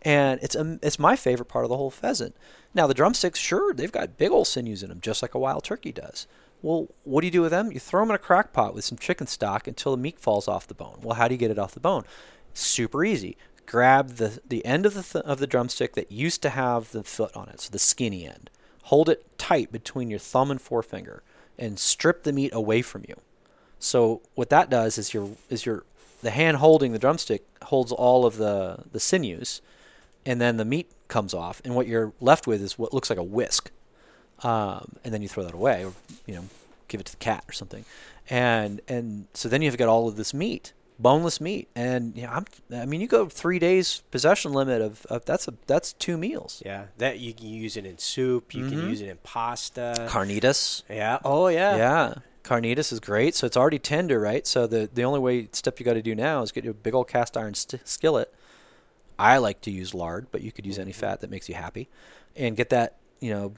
and 0.02 0.38
it's 0.42 0.54
um, 0.54 0.78
it's 0.82 0.98
my 0.98 1.16
favorite 1.16 1.46
part 1.48 1.64
of 1.64 1.68
the 1.70 1.76
whole 1.76 1.90
pheasant. 1.90 2.36
Now 2.74 2.86
the 2.86 2.94
drumsticks, 2.94 3.38
sure, 3.40 3.72
they've 3.74 3.90
got 3.90 4.18
big 4.18 4.30
old 4.30 4.46
sinews 4.46 4.82
in 4.82 4.90
them, 4.90 5.00
just 5.00 5.22
like 5.22 5.34
a 5.34 5.38
wild 5.38 5.64
turkey 5.64 5.90
does. 5.92 6.26
Well, 6.62 6.88
what 7.04 7.22
do 7.22 7.26
you 7.26 7.30
do 7.32 7.40
with 7.40 7.50
them? 7.50 7.72
You 7.72 7.80
throw 7.80 8.02
them 8.02 8.10
in 8.10 8.14
a 8.16 8.18
crock 8.18 8.52
pot 8.52 8.74
with 8.74 8.84
some 8.84 8.98
chicken 8.98 9.26
stock 9.26 9.66
until 9.66 9.92
the 9.96 10.02
meat 10.02 10.18
falls 10.20 10.46
off 10.46 10.66
the 10.66 10.74
bone. 10.74 10.98
Well, 11.02 11.14
how 11.16 11.26
do 11.26 11.34
you 11.34 11.38
get 11.38 11.50
it 11.50 11.58
off 11.58 11.72
the 11.72 11.80
bone? 11.80 12.04
Super 12.52 13.02
easy. 13.04 13.36
Grab 13.70 14.16
the 14.16 14.40
the 14.44 14.66
end 14.66 14.84
of 14.84 14.94
the 14.94 15.02
th- 15.04 15.24
of 15.24 15.38
the 15.38 15.46
drumstick 15.46 15.94
that 15.94 16.10
used 16.10 16.42
to 16.42 16.50
have 16.50 16.90
the 16.90 17.04
foot 17.04 17.36
on 17.36 17.48
it, 17.48 17.60
so 17.60 17.70
the 17.70 17.78
skinny 17.78 18.26
end. 18.26 18.50
Hold 18.84 19.08
it 19.08 19.24
tight 19.38 19.70
between 19.70 20.10
your 20.10 20.18
thumb 20.18 20.50
and 20.50 20.60
forefinger, 20.60 21.22
and 21.56 21.78
strip 21.78 22.24
the 22.24 22.32
meat 22.32 22.52
away 22.52 22.82
from 22.82 23.04
you. 23.06 23.14
So 23.78 24.22
what 24.34 24.50
that 24.50 24.70
does 24.70 24.98
is 24.98 25.14
your 25.14 25.30
is 25.48 25.64
your 25.64 25.84
the 26.20 26.30
hand 26.32 26.56
holding 26.56 26.90
the 26.90 26.98
drumstick 26.98 27.44
holds 27.62 27.92
all 27.92 28.26
of 28.26 28.38
the 28.38 28.86
the 28.90 28.98
sinews, 28.98 29.62
and 30.26 30.40
then 30.40 30.56
the 30.56 30.64
meat 30.64 30.90
comes 31.06 31.32
off, 31.32 31.62
and 31.64 31.76
what 31.76 31.86
you're 31.86 32.12
left 32.20 32.48
with 32.48 32.60
is 32.60 32.76
what 32.76 32.92
looks 32.92 33.08
like 33.08 33.20
a 33.20 33.22
whisk, 33.22 33.70
um, 34.42 34.96
and 35.04 35.14
then 35.14 35.22
you 35.22 35.28
throw 35.28 35.44
that 35.44 35.54
away, 35.54 35.84
or 35.84 35.92
you 36.26 36.34
know, 36.34 36.44
give 36.88 37.00
it 37.00 37.06
to 37.06 37.12
the 37.12 37.24
cat 37.24 37.44
or 37.48 37.52
something, 37.52 37.84
and 38.28 38.80
and 38.88 39.28
so 39.32 39.48
then 39.48 39.62
you've 39.62 39.78
got 39.78 39.88
all 39.88 40.08
of 40.08 40.16
this 40.16 40.34
meat, 40.34 40.72
boneless 41.00 41.40
meat, 41.40 41.68
and 41.74 42.14
you 42.16 42.22
know, 42.24 42.30
I'm, 42.30 42.44
I 42.72 42.84
mean, 42.86 43.00
you 43.00 43.06
go 43.08 43.26
three 43.28 43.58
days 43.58 44.02
possession 44.10 44.52
limit 44.52 44.82
of, 44.82 45.06
of 45.06 45.24
that's 45.24 45.48
a 45.48 45.54
that's 45.66 45.92
two 45.94 46.16
meals. 46.18 46.62
Yeah, 46.64 46.84
that 46.98 47.18
you 47.18 47.32
can 47.34 47.46
use 47.46 47.76
it 47.76 47.86
in 47.86 47.98
soup. 47.98 48.54
You 48.54 48.64
Mhm. 48.64 48.68
can 48.70 48.88
use 48.88 49.00
it 49.00 49.08
in 49.08 49.16
pasta. 49.22 50.06
Carnitas, 50.08 50.82
yeah. 50.88 51.18
Oh 51.24 51.48
yeah. 51.48 51.76
Yeah. 51.76 52.14
Carnitas 52.44 52.92
is 52.92 53.00
great. 53.00 53.34
So 53.34 53.46
it's 53.46 53.56
already 53.56 53.78
tender, 53.78 54.18
right? 54.18 54.46
So 54.46 54.66
the, 54.66 54.88
the 54.92 55.04
only 55.04 55.20
way 55.20 55.48
step 55.52 55.78
you 55.78 55.84
got 55.84 55.92
to 55.94 56.02
do 56.02 56.14
now 56.14 56.42
is 56.42 56.52
get 56.52 56.66
a 56.66 56.72
big 56.72 56.94
old 56.94 57.06
cast 57.08 57.36
iron 57.36 57.54
st- 57.54 57.86
skillet. 57.86 58.32
I 59.18 59.36
like 59.36 59.60
to 59.62 59.70
use 59.70 59.92
lard, 59.94 60.28
but 60.32 60.40
you 60.40 60.50
could 60.50 60.64
use 60.64 60.78
any 60.78 60.92
fat 60.92 61.20
that 61.20 61.30
makes 61.30 61.48
you 61.50 61.54
happy. 61.54 61.88
And 62.34 62.56
get 62.56 62.70
that, 62.70 62.96
you 63.20 63.30
know, 63.30 63.52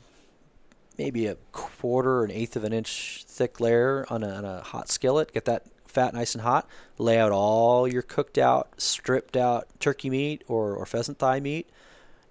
maybe 0.98 1.26
a 1.26 1.36
quarter 1.52 2.10
or 2.20 2.24
an 2.24 2.32
eighth 2.32 2.56
of 2.56 2.64
an 2.64 2.72
inch 2.72 3.24
thick 3.26 3.60
layer 3.60 4.04
on 4.10 4.24
a, 4.24 4.28
on 4.28 4.44
a 4.44 4.60
hot 4.62 4.88
skillet. 4.90 5.32
Get 5.32 5.44
that 5.44 5.64
fat 5.92 6.14
nice 6.14 6.34
and 6.34 6.42
hot. 6.42 6.66
Lay 6.98 7.18
out 7.18 7.32
all 7.32 7.86
your 7.86 8.02
cooked 8.02 8.38
out, 8.38 8.68
stripped 8.78 9.36
out 9.36 9.68
turkey 9.80 10.10
meat 10.10 10.42
or, 10.48 10.74
or 10.74 10.86
pheasant 10.86 11.18
thigh 11.18 11.40
meat 11.40 11.68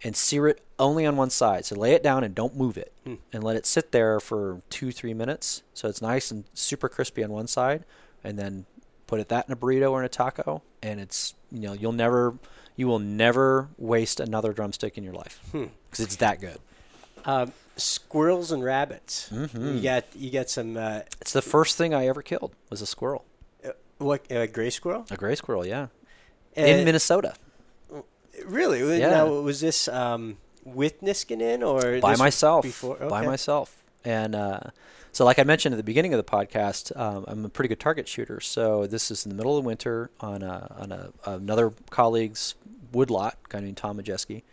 and 0.04 0.16
sear 0.16 0.48
it 0.48 0.62
only 0.80 1.06
on 1.06 1.16
one 1.16 1.30
side. 1.30 1.64
So 1.66 1.76
lay 1.76 1.94
it 1.94 2.02
down 2.04 2.24
and 2.24 2.34
don't 2.34 2.56
move 2.58 2.76
it, 2.78 2.92
Hmm. 3.06 3.16
and 3.32 3.44
let 3.44 3.56
it 3.56 3.66
sit 3.66 3.92
there 3.92 4.20
for 4.20 4.62
two 4.70 4.92
three 4.92 5.14
minutes. 5.14 5.62
So 5.74 5.88
it's 5.88 6.02
nice 6.02 6.32
and 6.32 6.44
super 6.54 6.90
crispy 6.90 7.24
on 7.24 7.32
one 7.32 7.48
side, 7.48 7.86
and 8.24 8.38
then 8.40 8.66
put 9.08 9.20
it 9.20 9.30
that 9.30 9.46
in 9.48 9.54
a 9.54 9.56
burrito 9.56 9.92
or 9.92 10.00
in 10.00 10.06
a 10.06 10.10
taco, 10.10 10.64
and 10.82 11.00
it's 11.00 11.36
you 11.52 11.60
know 11.62 11.74
you'll 11.74 11.92
never 11.92 12.36
you 12.76 12.88
will 12.88 13.00
never 13.00 13.68
waste 13.78 14.20
another 14.20 14.54
drumstick 14.54 14.98
in 14.98 15.04
your 15.04 15.14
life 15.14 15.40
Hmm. 15.52 15.66
because 15.90 16.04
it's 16.06 16.16
that 16.16 16.40
good. 16.42 16.58
Um, 17.26 17.54
squirrels 17.76 18.52
and 18.52 18.64
rabbits. 18.64 19.30
Mhm. 19.32 19.76
You 19.76 19.82
got 19.82 20.06
you 20.16 20.32
got 20.32 20.50
some 20.50 20.78
uh, 20.78 21.02
It's 21.20 21.34
the 21.34 21.42
first 21.44 21.78
thing 21.78 21.94
I 21.94 22.08
ever 22.08 22.24
killed 22.24 22.54
was 22.72 22.82
a 22.82 22.88
squirrel, 22.88 23.24
what 24.02 24.26
a 24.30 24.48
gray 24.48 24.70
squirrel 24.70 25.06
a 25.10 25.16
gray 25.16 25.36
squirrel, 25.36 25.66
yeah, 25.66 25.88
Uh, 26.58 26.62
in 26.62 26.86
Minnesota 26.86 27.34
Really? 28.46 29.00
Yeah. 29.00 29.10
Now, 29.10 29.28
was 29.28 29.60
this 29.60 29.88
um, 29.88 30.38
with 30.64 31.02
Niskanen 31.02 31.66
or 31.68 32.00
by 32.00 32.16
myself. 32.16 32.64
Before 32.64 32.96
By 32.96 33.26
myself. 33.26 33.84
And 34.04 34.36
uh, 34.36 34.60
so, 35.12 35.26
like 35.26 35.38
I 35.40 35.44
mentioned 35.44 35.74
at 35.74 35.78
the 35.78 35.84
beginning 35.84 36.14
of 36.14 36.18
the 36.18 36.30
podcast, 36.30 36.98
um, 37.00 37.26
I'm 37.28 37.46
a 37.46 37.50
pretty 37.50 37.70
good 37.70 37.80
target 37.80 38.08
shooter. 38.08 38.40
So 38.40 38.88
this 38.88 39.12
is 39.12 39.26
in 39.26 39.30
the 39.30 39.36
middle 39.36 39.58
of 39.58 39.64
the 39.64 39.68
winter 39.68 40.10
on 40.20 40.42
a, 40.42 40.76
on 40.80 40.92
a, 40.92 41.12
another 41.26 41.74
colleague's 41.90 42.56
woodlot, 42.92 43.38
guy 43.50 43.60
named 43.60 43.78
Tom 43.78 44.00
Majeski. 44.00 44.44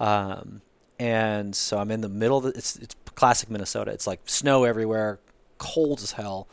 Um, 0.00 0.62
and 0.98 1.54
so 1.54 1.78
I'm 1.78 1.90
in 1.90 2.00
the 2.00 2.08
middle 2.08 2.38
of 2.38 2.44
the, 2.44 2.50
it's 2.50 2.76
it's 2.76 2.96
classic 3.14 3.50
Minnesota. 3.50 3.90
It's 3.90 4.06
like 4.06 4.20
snow 4.26 4.64
everywhere, 4.64 5.18
cold 5.58 6.00
as 6.00 6.12
hell. 6.12 6.48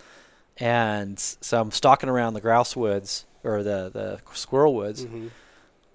And 0.57 1.19
so 1.19 1.59
I'm 1.61 1.71
stalking 1.71 2.09
around 2.09 2.33
the 2.33 2.41
grouse 2.41 2.75
woods 2.75 3.25
or 3.43 3.61
the 3.63 3.89
the 3.93 4.19
squirrel 4.33 4.73
woods 4.73 5.05
Mhm. 5.05 5.31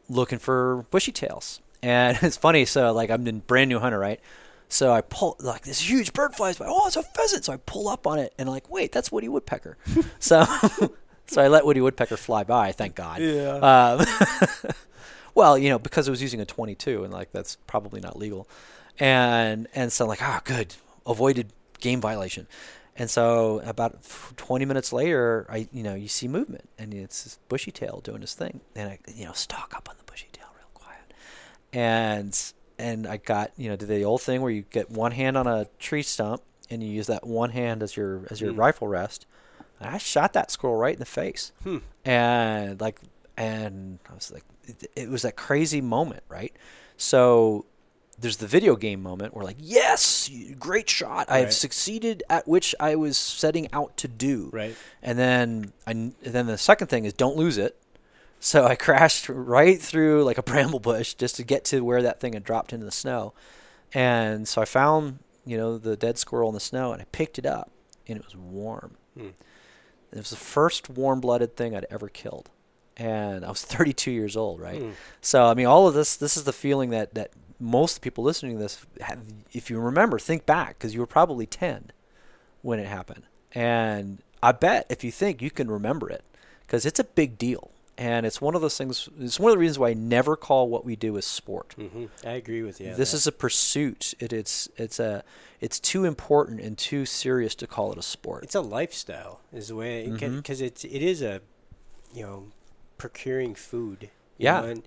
looking 0.09 0.39
for 0.39 0.85
bushy 0.91 1.13
tails. 1.13 1.61
And 1.83 2.19
it's 2.23 2.37
funny, 2.37 2.65
so 2.67 2.93
like 2.93 3.11
I'm 3.11 3.27
a 3.27 3.33
brand 3.33 3.69
new 3.71 3.79
hunter, 3.79 3.99
right? 3.99 4.21
So 4.69 4.93
I 4.93 5.01
pull 5.01 5.37
like 5.41 5.63
this 5.63 5.81
huge 5.91 6.13
bird 6.13 6.35
flies 6.35 6.59
by. 6.59 6.67
Oh, 6.69 6.87
it's 6.87 6.97
a 6.97 7.03
pheasant! 7.03 7.45
So 7.47 7.53
I 7.55 7.57
pull 7.57 7.89
up 7.89 8.07
on 8.07 8.19
it 8.19 8.33
and 8.39 8.49
I'm 8.49 8.53
like, 8.55 8.71
wait, 8.71 8.93
that's 8.93 9.11
Woody 9.11 9.29
Woodpecker. 9.29 9.77
so 10.21 10.45
so 11.27 11.43
I 11.43 11.49
let 11.49 11.65
Woody 11.65 11.81
Woodpecker 11.81 12.17
fly 12.17 12.45
by. 12.45 12.73
Thank 12.73 12.95
God. 12.95 13.21
Yeah. 13.23 13.55
Um, 13.99 14.07
well, 15.35 15.57
you 15.57 15.69
know, 15.71 15.79
because 15.79 16.07
I 16.07 16.11
was 16.11 16.21
using 16.23 16.41
a 16.41 16.45
22, 16.45 17.03
and 17.05 17.13
like 17.13 17.33
that's 17.33 17.57
probably 17.67 18.01
not 18.01 18.17
legal, 18.19 18.47
and 18.99 19.67
and 19.75 19.93
so 19.93 20.05
I'm 20.05 20.09
like, 20.09 20.23
ah, 20.23 20.41
good, 20.45 20.75
avoided 21.07 21.53
game 21.81 22.01
violation. 22.01 22.47
And 22.97 23.09
so 23.09 23.61
about 23.65 24.03
20 24.37 24.65
minutes 24.65 24.93
later, 24.93 25.47
I 25.49 25.69
you 25.73 25.83
know 25.83 25.95
you 25.95 26.09
see 26.09 26.29
movement, 26.29 26.69
and 26.79 26.93
it's 26.93 27.25
this 27.25 27.39
bushy 27.49 27.71
tail 27.71 28.01
doing 28.05 28.21
his 28.21 28.35
thing, 28.35 28.61
and 28.77 28.91
I 28.91 28.99
you 29.15 29.25
know 29.25 29.33
stalk 29.33 29.75
up 29.77 29.89
on 29.89 29.97
the 29.97 30.05
bushy 30.05 30.27
tail 30.33 30.49
real 30.57 30.69
quiet, 30.75 31.15
and 31.73 32.39
and 32.79 33.07
I 33.07 33.17
got 33.17 33.53
you 33.57 33.69
know 33.71 33.77
did 33.77 33.89
the 33.89 34.05
old 34.05 34.23
thing 34.23 34.43
where 34.43 34.51
you 34.51 34.63
get 34.71 34.91
one 34.91 35.13
hand 35.13 35.37
on 35.37 35.47
a 35.47 35.67
tree 35.79 36.03
stump 36.03 36.43
and 36.69 36.83
you 36.83 36.91
use 36.91 37.07
that 37.07 37.27
one 37.27 37.51
hand 37.51 37.83
as 37.83 37.97
your 37.97 38.23
as 38.31 38.41
your 38.41 38.53
Hmm. 38.53 38.59
rifle 38.61 38.89
rest. 38.89 39.27
And 39.81 39.89
I 39.95 39.99
shot 39.99 40.35
that 40.35 40.51
squirrel 40.51 40.77
right 40.77 40.93
in 40.95 40.99
the 41.01 41.07
face 41.07 41.53
Hmm. 41.63 41.79
and 42.05 42.81
like 42.81 43.01
and 43.37 43.99
I 44.11 44.15
was 44.15 44.31
like 44.31 44.45
it, 44.65 44.91
it 44.95 45.09
was 45.09 45.23
that 45.23 45.37
crazy 45.37 45.81
moment, 45.81 46.23
right? 46.29 46.55
So 46.97 47.65
there's 48.21 48.37
the 48.37 48.47
video 48.47 48.77
game 48.77 49.03
moment 49.03 49.35
where 49.35 49.45
like 49.45 49.57
yes, 49.59 50.31
great 50.59 50.89
shot. 50.91 51.31
I 51.31 51.39
have 51.39 51.47
Right. 51.47 51.53
succeeded 51.53 52.23
at 52.29 52.47
which 52.47 52.75
I 52.79 52.95
was 52.97 53.17
setting 53.17 53.69
out 53.73 53.97
to 53.99 54.09
do. 54.09 54.51
Right. 54.53 54.77
And 55.03 55.19
then 55.19 55.73
I 55.87 55.93
and 55.93 56.15
then 56.23 56.47
the 56.47 56.59
second 56.59 56.89
thing 56.89 57.05
is 57.05 57.13
don't 57.13 57.37
lose 57.37 57.59
it. 57.59 57.77
So 58.39 58.65
I 58.67 58.75
crashed 58.75 59.29
right 59.29 59.81
through 59.81 60.25
like 60.25 60.39
a 60.39 60.43
bramble 60.51 60.81
bush 60.81 61.15
just 61.15 61.37
to 61.37 61.43
get 61.45 61.65
to 61.67 61.81
where 61.85 62.03
that 62.03 62.21
thing 62.21 62.33
had 62.35 62.45
dropped 62.45 62.73
into 62.73 62.85
the 62.87 62.93
snow. 62.93 63.33
And 63.93 64.47
so 64.47 64.63
I 64.63 64.65
found, 64.67 65.19
you 65.45 65.57
know, 65.57 65.79
the 65.79 65.97
dead 65.97 66.17
squirrel 66.19 66.49
in 66.49 66.55
the 66.55 66.61
snow 66.61 66.93
and 66.93 67.03
I 67.03 67.07
picked 67.13 67.39
it 67.39 67.47
up 67.47 67.71
and 68.07 68.17
it 68.19 68.25
was 68.25 68.37
warm. 68.37 68.97
Hmm. 69.19 69.29
It 70.13 70.19
was 70.19 70.31
the 70.31 70.37
first 70.37 70.89
warm-blooded 70.91 71.57
thing 71.57 71.77
I'd 71.77 71.87
ever 71.91 72.09
killed. 72.09 72.51
And 73.01 73.45
I 73.45 73.49
was 73.49 73.63
32 73.65 74.11
years 74.11 74.37
old, 74.37 74.61
right? 74.61 74.81
Hmm. 74.81 74.91
So 75.23 75.47
I 75.47 75.55
mean, 75.55 75.67
all 75.67 75.89
of 75.89 75.95
this 75.95 76.17
this 76.17 76.37
is 76.37 76.45
the 76.45 76.53
feeling 76.53 76.91
that 76.91 77.15
that 77.15 77.31
most 77.59 78.01
people 78.01 78.25
listening 78.25 78.57
to 78.57 78.63
this, 78.63 78.87
have, 79.03 79.21
if 79.53 79.69
you 79.69 79.79
remember, 79.79 80.19
think 80.19 80.47
back 80.47 80.79
because 80.79 80.95
you 80.95 81.01
were 81.01 81.07
probably 81.07 81.45
10 81.47 81.93
when 82.63 82.79
it 82.79 82.87
happened, 82.87 83.25
and 83.53 84.23
I 84.43 84.53
bet 84.53 84.87
if 84.89 85.05
you 85.05 85.11
think 85.11 85.43
you 85.43 85.51
can 85.51 85.71
remember 85.71 86.09
it 86.09 86.25
because 86.67 86.87
it's 86.87 86.99
a 86.99 87.05
big 87.05 87.37
deal, 87.37 87.71
and 87.99 88.25
it's 88.25 88.41
one 88.41 88.55
of 88.55 88.63
those 88.63 88.79
things. 88.79 89.09
It's 89.19 89.39
one 89.39 89.51
of 89.51 89.57
the 89.57 89.61
reasons 89.61 89.79
why 89.79 89.91
I 89.91 89.95
never 89.95 90.37
call 90.37 90.69
what 90.69 90.85
we 90.85 90.97
do 90.97 91.17
a 91.17 91.23
sport. 91.23 91.75
hmm 91.75 92.07
I 92.25 92.33
agree 92.33 92.63
with 92.63 92.81
you. 92.81 92.95
this 92.95 93.11
that. 93.11 93.17
is 93.19 93.27
a 93.27 93.33
pursuit. 93.33 94.15
It, 94.19 94.33
it's 94.33 94.69
it's 94.77 94.99
a 94.99 95.23
it's 95.61 95.79
too 95.79 96.05
important 96.05 96.61
and 96.61 96.79
too 96.79 97.05
serious 97.05 97.55
to 97.57 97.67
call 97.67 97.93
it 97.93 97.99
a 97.99 98.03
sport. 98.03 98.45
it's 98.45 98.55
a 98.55 98.63
lifestyle 98.63 99.41
is 99.53 99.69
the 99.69 99.77
way 99.77 100.09
because 100.09 100.61
it's 100.63 100.85
it 100.85 101.03
is 101.03 101.21
a 101.23 101.43
you 102.15 102.23
know 102.23 102.47
procuring 103.01 103.55
food 103.55 104.11
Yeah. 104.37 104.61
know, 104.61 104.67
and 104.67 104.83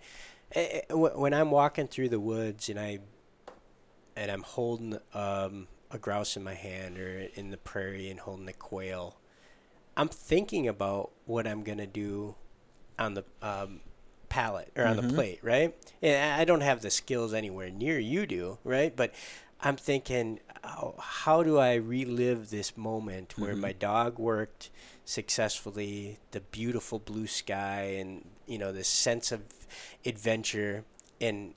eh, 0.53 0.81
eh, 0.89 0.93
when 0.93 1.33
i'm 1.33 1.49
walking 1.49 1.87
through 1.87 2.09
the 2.09 2.19
woods 2.19 2.69
and 2.69 2.79
i 2.79 2.99
and 4.15 4.29
i'm 4.31 4.43
holding 4.43 4.97
um, 5.13 5.67
a 5.91 5.97
grouse 5.97 6.37
in 6.37 6.43
my 6.43 6.53
hand 6.53 6.97
or 6.99 7.27
in 7.33 7.49
the 7.49 7.57
prairie 7.57 8.09
and 8.09 8.19
holding 8.19 8.47
a 8.47 8.53
quail 8.53 9.17
i'm 9.97 10.07
thinking 10.09 10.67
about 10.67 11.11
what 11.25 11.47
i'm 11.47 11.63
going 11.63 11.79
to 11.79 11.87
do 11.87 12.35
on 12.99 13.15
the 13.15 13.23
um, 13.41 13.79
pallet 14.29 14.71
or 14.75 14.85
on 14.85 14.95
the 14.95 15.01
Mhm. 15.03 15.15
plate 15.15 15.39
right 15.41 15.75
and 16.01 16.39
i 16.39 16.45
don't 16.45 16.61
have 16.61 16.81
the 16.81 16.91
skills 16.91 17.33
anywhere 17.33 17.69
near 17.71 17.97
you 17.99 18.25
do 18.27 18.57
right 18.63 18.95
but 18.95 19.11
i'm 19.61 19.75
thinking 19.75 20.39
how, 20.63 20.93
how 20.99 21.43
do 21.43 21.57
i 21.57 21.73
relive 21.75 22.49
this 22.51 22.77
moment 22.77 23.37
where 23.39 23.55
Mhm. 23.55 23.59
my 23.59 23.71
dog 23.73 24.19
worked 24.19 24.69
successfully 25.05 26.17
the 26.31 26.39
beautiful 26.39 26.99
blue 26.99 27.27
sky 27.27 27.95
and 27.99 28.25
you 28.47 28.57
know 28.57 28.71
this 28.71 28.87
sense 28.87 29.31
of 29.31 29.41
adventure 30.05 30.83
and 31.21 31.53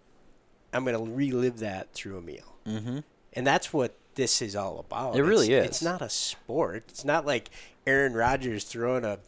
i'm 0.72 0.84
going 0.84 0.96
to 0.96 1.12
relive 1.12 1.58
that 1.58 1.92
through 1.92 2.16
a 2.18 2.22
meal 2.22 2.56
Mm-hmm. 2.66 2.98
and 3.34 3.46
that's 3.46 3.72
what 3.72 3.94
this 4.16 4.40
is 4.42 4.56
all 4.56 4.80
about. 4.80 5.14
It 5.14 5.22
really 5.22 5.52
It's- 5.52 5.60
is. 5.64 5.70
It's 5.76 5.82
not 5.82 6.00
a 6.02 6.08
sport. 6.08 6.84
It's 6.88 7.04
not 7.04 7.24
like 7.26 7.50
Aaron 7.86 8.14
Rodgers 8.14 8.64
throwing 8.64 9.04
a 9.04 9.18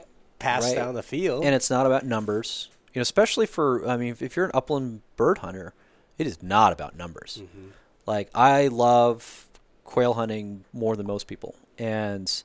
pass 0.41 0.65
Right. 0.65 0.75
down 0.75 0.95
the 0.95 1.03
field. 1.05 1.45
and 1.45 1.55
it's 1.55 1.71
not 1.71 1.85
about 1.87 2.05
numbers. 2.07 2.69
You 2.95 2.99
know, 2.99 3.03
especially 3.03 3.47
for 3.47 3.87
I 3.89 3.97
mean, 3.99 4.17
if 4.19 4.35
you're 4.35 4.47
an 4.47 4.51
upland 4.55 5.03
bird 5.17 5.39
hunter, 5.39 5.73
it 6.17 6.27
is 6.27 6.43
not 6.43 6.73
about 6.73 6.97
numbers. 6.97 7.43
Mhm. 7.43 7.71
Like 8.07 8.29
I 8.35 8.67
love 8.69 9.47
quail 9.85 10.15
hunting 10.15 10.65
more 10.73 10.97
than 10.97 11.07
most 11.07 11.27
people, 11.29 11.55
and 11.79 12.43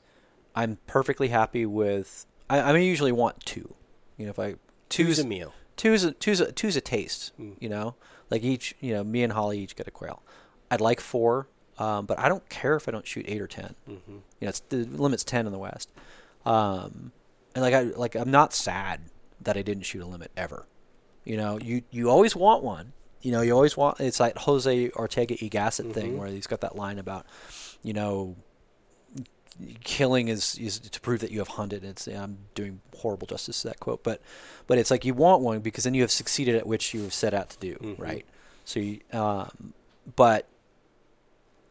I'm 0.55 0.77
perfectly 0.87 1.29
happy 1.29 1.65
with. 1.65 2.25
I, 2.49 2.59
I 2.59 2.77
usually 2.77 3.11
want 3.11 3.45
two. 3.45 3.73
You 4.17 4.25
know, 4.25 4.29
if 4.31 4.39
I 4.39 4.55
Two's 4.89 5.17
two's 5.17 5.19
a 5.19 5.25
meal. 5.27 5.53
two's 5.75 6.03
a, 6.03 6.11
two's 6.11 6.39
a, 6.39 6.51
two's 6.51 6.75
a 6.75 6.81
taste. 6.81 7.31
Mm. 7.39 7.55
You 7.59 7.69
know, 7.69 7.95
like 8.29 8.43
each 8.43 8.75
you 8.79 8.93
know 8.93 9.03
me 9.03 9.23
and 9.23 9.33
Holly 9.33 9.59
each 9.59 9.75
get 9.75 9.87
a 9.87 9.91
quail. 9.91 10.21
I'd 10.69 10.81
like 10.81 10.99
four, 11.01 11.47
um, 11.79 12.05
but 12.05 12.19
I 12.19 12.29
don't 12.29 12.47
care 12.49 12.75
if 12.75 12.87
I 12.87 12.91
don't 12.91 13.05
shoot 13.07 13.25
eight 13.27 13.41
or 13.41 13.47
10 13.47 13.75
hmm 13.85 13.91
you 14.07 14.21
know, 14.41 14.49
it's 14.49 14.59
the 14.69 14.85
limit's 14.85 15.23
ten 15.23 15.45
in 15.45 15.51
the 15.51 15.57
West. 15.59 15.91
Um, 16.45 17.11
and 17.55 17.63
like 17.63 17.73
I 17.73 17.81
like 17.83 18.15
I'm 18.15 18.31
not 18.31 18.53
sad 18.53 19.01
that 19.41 19.57
I 19.57 19.61
didn't 19.61 19.83
shoot 19.83 20.01
a 20.01 20.05
limit 20.07 20.31
ever. 20.37 20.65
You 21.25 21.37
know, 21.37 21.57
you 21.59 21.83
you 21.91 22.09
always 22.09 22.35
want 22.35 22.63
one. 22.63 22.93
You 23.21 23.31
know, 23.31 23.41
you 23.41 23.53
always 23.53 23.77
want. 23.77 23.99
It's 24.01 24.19
like 24.19 24.35
Jose 24.39 24.89
Ortega 24.91 25.35
y 25.41 25.47
Gasset 25.49 25.85
Mhm. 25.87 25.93
thing 25.93 26.17
where 26.17 26.27
he's 26.27 26.47
got 26.47 26.59
that 26.61 26.75
line 26.75 26.99
about, 26.99 27.25
you 27.81 27.93
know, 27.93 28.35
killing 29.83 30.27
is 30.27 30.57
is 30.57 30.79
to 30.79 30.99
prove 31.01 31.19
that 31.21 31.31
you 31.31 31.39
have 31.39 31.49
hunted. 31.49 31.83
It's 31.83 32.07
I'm 32.07 32.37
doing 32.55 32.81
horrible 32.97 33.27
justice 33.27 33.61
to 33.61 33.69
that 33.69 33.79
quote, 33.79 34.03
but 34.03 34.21
but 34.67 34.77
it's 34.77 34.89
like 34.91 35.05
you 35.05 35.13
want 35.13 35.41
one 35.41 35.59
because 35.59 35.83
then 35.83 35.93
you 35.93 36.01
have 36.01 36.11
succeeded 36.11 36.55
at 36.55 36.65
which 36.67 36.93
you 36.93 37.03
have 37.03 37.13
set 37.13 37.33
out 37.33 37.49
to 37.51 37.57
do, 37.59 37.75
Mhm. 37.75 37.99
right? 37.99 38.25
So, 38.65 38.79
you, 38.79 38.99
um, 39.11 39.73
but 40.15 40.47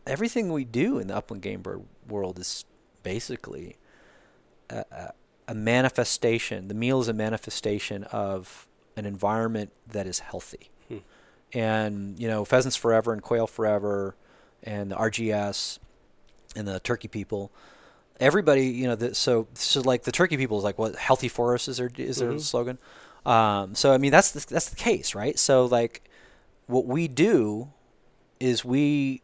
everything 0.07 0.53
we 0.53 0.65
do 0.65 0.99
in 0.99 1.07
the 1.09 1.17
upland 1.17 1.43
game 1.43 1.63
bird 1.63 1.83
world 2.09 2.39
is 2.39 2.65
basically 3.03 3.77
a, 4.71 4.85
a, 4.91 5.13
a 5.49 5.55
manifestation. 5.55 6.69
The 6.69 6.75
meal 6.75 7.01
is 7.01 7.09
a 7.09 7.13
manifestation 7.13 8.05
of 8.05 8.67
an 8.97 9.07
environment 9.07 9.73
that 9.87 10.07
is 10.07 10.19
healthy. 10.21 10.71
Hmm. 10.89 10.99
And, 11.55 12.19
you 12.19 12.29
know, 12.29 12.45
Pheasants 12.45 12.77
Forever 12.77 13.13
and 13.13 13.23
Quail 13.23 13.47
Forever 13.47 14.15
and 14.63 14.91
the 14.91 14.97
RGS 14.97 15.79
and 16.57 16.67
the 16.69 16.81
Turkey 16.81 17.09
People, 17.09 17.51
everybody, 18.23 18.67
you 18.69 18.87
know, 18.87 18.95
the, 18.95 19.15
so, 19.15 19.49
so 19.55 19.81
like 19.83 20.05
the 20.05 20.13
Turkey 20.13 20.37
People 20.37 20.57
is 20.59 20.65
like 20.65 20.79
what 20.79 20.97
healthy 20.97 21.29
forests 21.29 21.69
is 21.69 21.77
their, 21.77 21.91
is 21.97 22.19
their 22.19 22.33
Mhm. 22.33 22.41
slogan. 22.41 22.79
Um, 23.27 23.75
so, 23.75 23.93
I 23.93 23.99
mean, 23.99 24.13
that's 24.13 24.31
the, 24.31 24.47
that's 24.49 24.71
the 24.71 24.77
case, 24.77 25.15
right? 25.15 25.39
So, 25.39 25.67
like, 25.67 26.09
what 26.67 26.87
we 26.87 27.09
do 27.09 27.71
is 28.41 28.65
we 28.65 29.23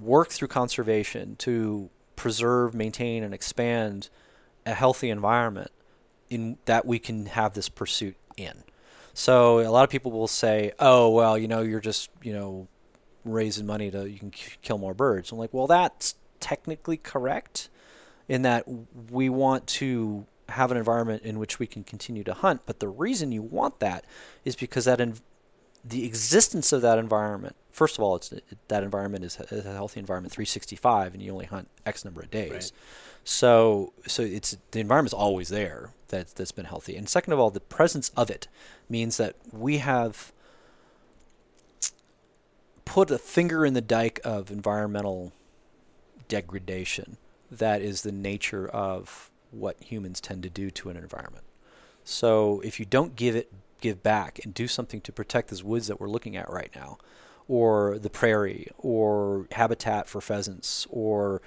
work 0.00 0.28
through 0.30 0.48
conservation 0.48 1.36
to 1.36 1.90
preserve, 2.16 2.74
maintain, 2.74 3.22
and 3.22 3.32
expand 3.34 4.08
a 4.66 4.74
healthy 4.74 5.10
environment 5.10 5.70
in 6.28 6.58
that 6.66 6.86
we 6.86 6.98
can 6.98 7.26
have 7.26 7.54
this 7.54 7.68
pursuit 7.68 8.16
in. 8.36 8.62
So 9.14 9.60
a 9.60 9.70
lot 9.70 9.84
of 9.84 9.90
people 9.90 10.12
will 10.12 10.28
say, 10.28 10.72
"Oh, 10.78 11.10
well, 11.10 11.36
you 11.36 11.48
know, 11.48 11.62
you're 11.62 11.80
just 11.80 12.10
you 12.22 12.32
know 12.32 12.68
raising 13.24 13.66
money 13.66 13.90
to 13.90 14.08
you 14.08 14.18
can 14.18 14.30
k- 14.30 14.52
kill 14.62 14.78
more 14.78 14.94
birds." 14.94 15.32
I'm 15.32 15.38
like, 15.38 15.52
"Well, 15.52 15.66
that's 15.66 16.14
technically 16.38 16.98
correct 16.98 17.68
in 18.30 18.42
that 18.42 18.64
we 19.10 19.28
want 19.28 19.66
to 19.66 20.24
have 20.50 20.70
an 20.70 20.76
environment 20.76 21.24
in 21.24 21.40
which 21.40 21.58
we 21.58 21.66
can 21.66 21.82
continue 21.82 22.22
to 22.22 22.32
hunt, 22.32 22.62
but 22.64 22.78
the 22.78 22.88
reason 22.88 23.32
you 23.32 23.42
want 23.42 23.80
that 23.80 24.04
is 24.44 24.54
because 24.54 24.84
that 24.84 25.00
in, 25.00 25.16
the 25.84 26.06
existence 26.06 26.72
of 26.72 26.80
that 26.82 26.96
environment. 26.96 27.56
First 27.72 27.98
of 27.98 28.04
all, 28.04 28.14
it's 28.14 28.32
that 28.68 28.84
environment 28.84 29.24
is 29.24 29.36
a 29.40 29.52
is 29.52 29.66
a 29.66 29.72
healthy 29.72 29.98
environment, 29.98 30.32
365, 30.32 31.12
and 31.12 31.20
you 31.20 31.32
only 31.32 31.46
hunt 31.46 31.68
X 31.84 32.04
number 32.04 32.20
of 32.20 32.30
days. 32.30 32.52
Right. 32.52 32.72
So, 33.24 33.92
so 34.06 34.22
it's 34.22 34.56
the 34.70 34.78
environment's 34.78 35.12
always 35.12 35.48
there. 35.48 35.90
That 36.08 36.28
that's 36.36 36.52
been 36.52 36.66
healthy. 36.66 36.94
And 36.96 37.08
second 37.08 37.32
of 37.32 37.40
all, 37.40 37.50
the 37.50 37.58
presence 37.58 38.10
of 38.10 38.30
it 38.30 38.46
means 38.88 39.16
that 39.16 39.34
we 39.50 39.78
have 39.78 40.32
put 42.84 43.10
a 43.10 43.18
finger 43.18 43.66
in 43.66 43.74
the 43.74 43.80
dike 43.80 44.20
of 44.22 44.52
environmental 44.52 45.32
degradation. 46.28 47.16
That 47.50 47.82
is 47.82 48.02
the 48.02 48.12
nature 48.12 48.68
of 48.68 49.30
what 49.50 49.82
humans 49.82 50.20
tend 50.20 50.42
to 50.44 50.50
do 50.50 50.70
to 50.70 50.90
an 50.90 50.96
environment. 50.96 51.44
So 52.04 52.60
if 52.64 52.78
you 52.78 52.86
don't 52.86 53.16
give 53.16 53.36
it 53.36 53.52
give 53.80 54.02
back 54.02 54.38
and 54.44 54.52
do 54.52 54.68
something 54.68 55.00
to 55.00 55.10
protect 55.10 55.48
those 55.48 55.64
woods 55.64 55.86
that 55.86 55.98
we're 55.98 56.08
looking 56.08 56.36
at 56.36 56.50
right 56.50 56.70
now, 56.76 56.98
or 57.48 57.98
the 57.98 58.10
prairie, 58.10 58.68
or 58.78 59.46
habitat 59.52 60.06
for 60.06 60.20
pheasants, 60.20 60.86
or 60.90 61.40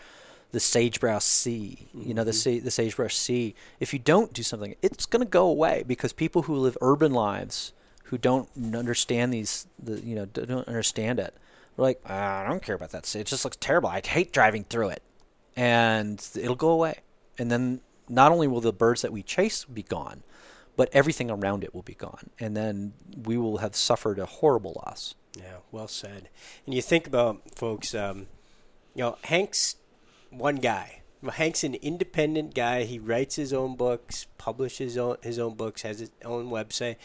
the 0.51 0.59
sagebrush 0.59 1.23
sea, 1.23 1.87
you 1.93 2.13
know, 2.13 2.23
the 2.23 2.31
Mhm. 2.31 2.63
the 2.63 2.71
sagebrush 2.71 3.15
sea. 3.15 3.53
If 3.79 3.93
you 3.93 3.99
don't 3.99 4.33
do 4.33 4.41
something, 4.43 4.75
it's 4.81 5.05
going 5.05 5.21
to 5.23 5.29
go 5.29 5.47
away 5.47 5.83
because 5.85 6.11
people 6.11 6.43
who 6.43 6.55
live 6.55 6.77
urban 6.81 7.13
lives 7.13 7.71
who 8.05 8.17
don't 8.17 8.49
understand 8.73 9.31
these, 9.33 9.65
the, 9.81 9.99
you 10.01 10.13
know, 10.15 10.25
don't 10.25 10.67
understand 10.67 11.19
it, 11.19 11.33
like, 11.77 12.01
"Ah, 12.05 12.43
I 12.43 12.49
don't 12.49 12.61
care 12.61 12.75
about 12.75 12.91
that. 12.91 13.15
It 13.15 13.25
just 13.27 13.43
looks 13.45 13.57
terrible. 13.59 13.89
I 13.89 14.01
hate 14.05 14.31
driving 14.31 14.63
through 14.65 14.89
it, 14.89 15.01
and 15.55 16.25
it'll 16.35 16.55
go 16.55 16.69
away. 16.69 16.99
And 17.37 17.51
then 17.51 17.81
not 18.09 18.31
only 18.31 18.47
will 18.47 18.61
the 18.61 18.73
birds 18.73 19.01
that 19.01 19.11
we 19.11 19.23
chase 19.23 19.65
be 19.65 19.83
gone, 19.83 20.23
but 20.75 20.89
everything 20.91 21.29
around 21.29 21.63
it 21.63 21.73
will 21.73 21.83
be 21.83 21.93
gone, 21.93 22.29
and 22.39 22.57
then 22.57 22.93
we 23.23 23.37
will 23.37 23.57
have 23.57 23.75
suffered 23.75 24.17
a 24.17 24.25
horrible 24.25 24.81
loss. 24.85 25.15
Yeah, 25.37 25.57
well 25.71 25.87
said. 25.87 26.29
And 26.65 26.73
you 26.73 26.81
think 26.81 27.07
about 27.07 27.41
folks, 27.55 27.93
um, 27.93 28.27
you 28.95 29.03
know, 29.03 29.17
Hank's 29.23 29.77
one 30.29 30.57
guy. 30.57 31.01
Well, 31.21 31.31
Hank's 31.31 31.63
an 31.63 31.75
independent 31.75 32.53
guy. 32.53 32.83
He 32.83 32.99
writes 32.99 33.35
his 33.35 33.53
own 33.53 33.75
books, 33.75 34.27
publishes 34.37 34.93
his 34.93 34.97
own, 34.97 35.17
his 35.21 35.39
own 35.39 35.55
books, 35.55 35.83
has 35.83 35.99
his 35.99 36.11
own 36.25 36.49
website. 36.49 36.97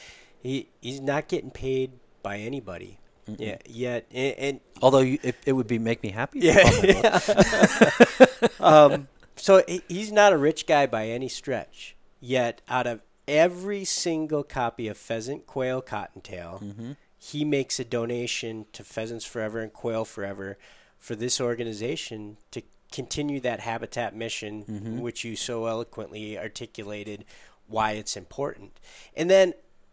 He 0.42 0.68
he's 0.80 1.00
not 1.00 1.28
getting 1.28 1.50
paid 1.50 1.92
by 2.22 2.38
anybody. 2.38 2.97
Mm-mm. 3.28 3.36
Yeah, 3.38 3.58
yet 3.68 4.06
and, 4.12 4.34
and 4.38 4.60
Although 4.80 5.00
you, 5.00 5.18
it, 5.22 5.34
it 5.44 5.52
would 5.52 5.66
be 5.66 5.78
make 5.78 6.02
me 6.02 6.10
happy. 6.10 6.40
to 6.40 6.46
Yeah. 6.46 8.48
um, 8.60 9.08
so 9.36 9.62
he's 9.88 10.12
not 10.12 10.32
a 10.32 10.38
rich 10.38 10.66
guy 10.66 10.86
by 10.86 11.08
any 11.08 11.28
stretch. 11.28 11.96
Yet, 12.20 12.60
out 12.68 12.86
of 12.86 13.00
every 13.28 13.84
single 13.84 14.42
copy 14.42 14.88
of 14.88 14.96
Pheasant, 14.96 15.46
Quail, 15.46 15.80
Cottontail, 15.82 16.60
Mhm. 16.64 16.96
he 17.18 17.44
makes 17.44 17.78
a 17.78 17.84
donation 17.84 18.66
to 18.72 18.82
Pheasants 18.82 19.24
Forever 19.24 19.60
and 19.60 19.72
Quail 19.72 20.04
Forever 20.04 20.58
for 20.98 21.14
this 21.14 21.40
organization 21.40 22.38
to 22.50 22.62
continue 22.90 23.38
that 23.40 23.60
habitat 23.60 24.16
mission, 24.16 24.64
Mhm. 24.64 25.00
which 25.00 25.24
you 25.24 25.36
so 25.36 25.66
eloquently 25.66 26.38
articulated 26.38 27.24
why 27.66 27.92
it's 27.92 28.16
important. 28.16 28.72
And 29.14 29.30
then 29.30 29.52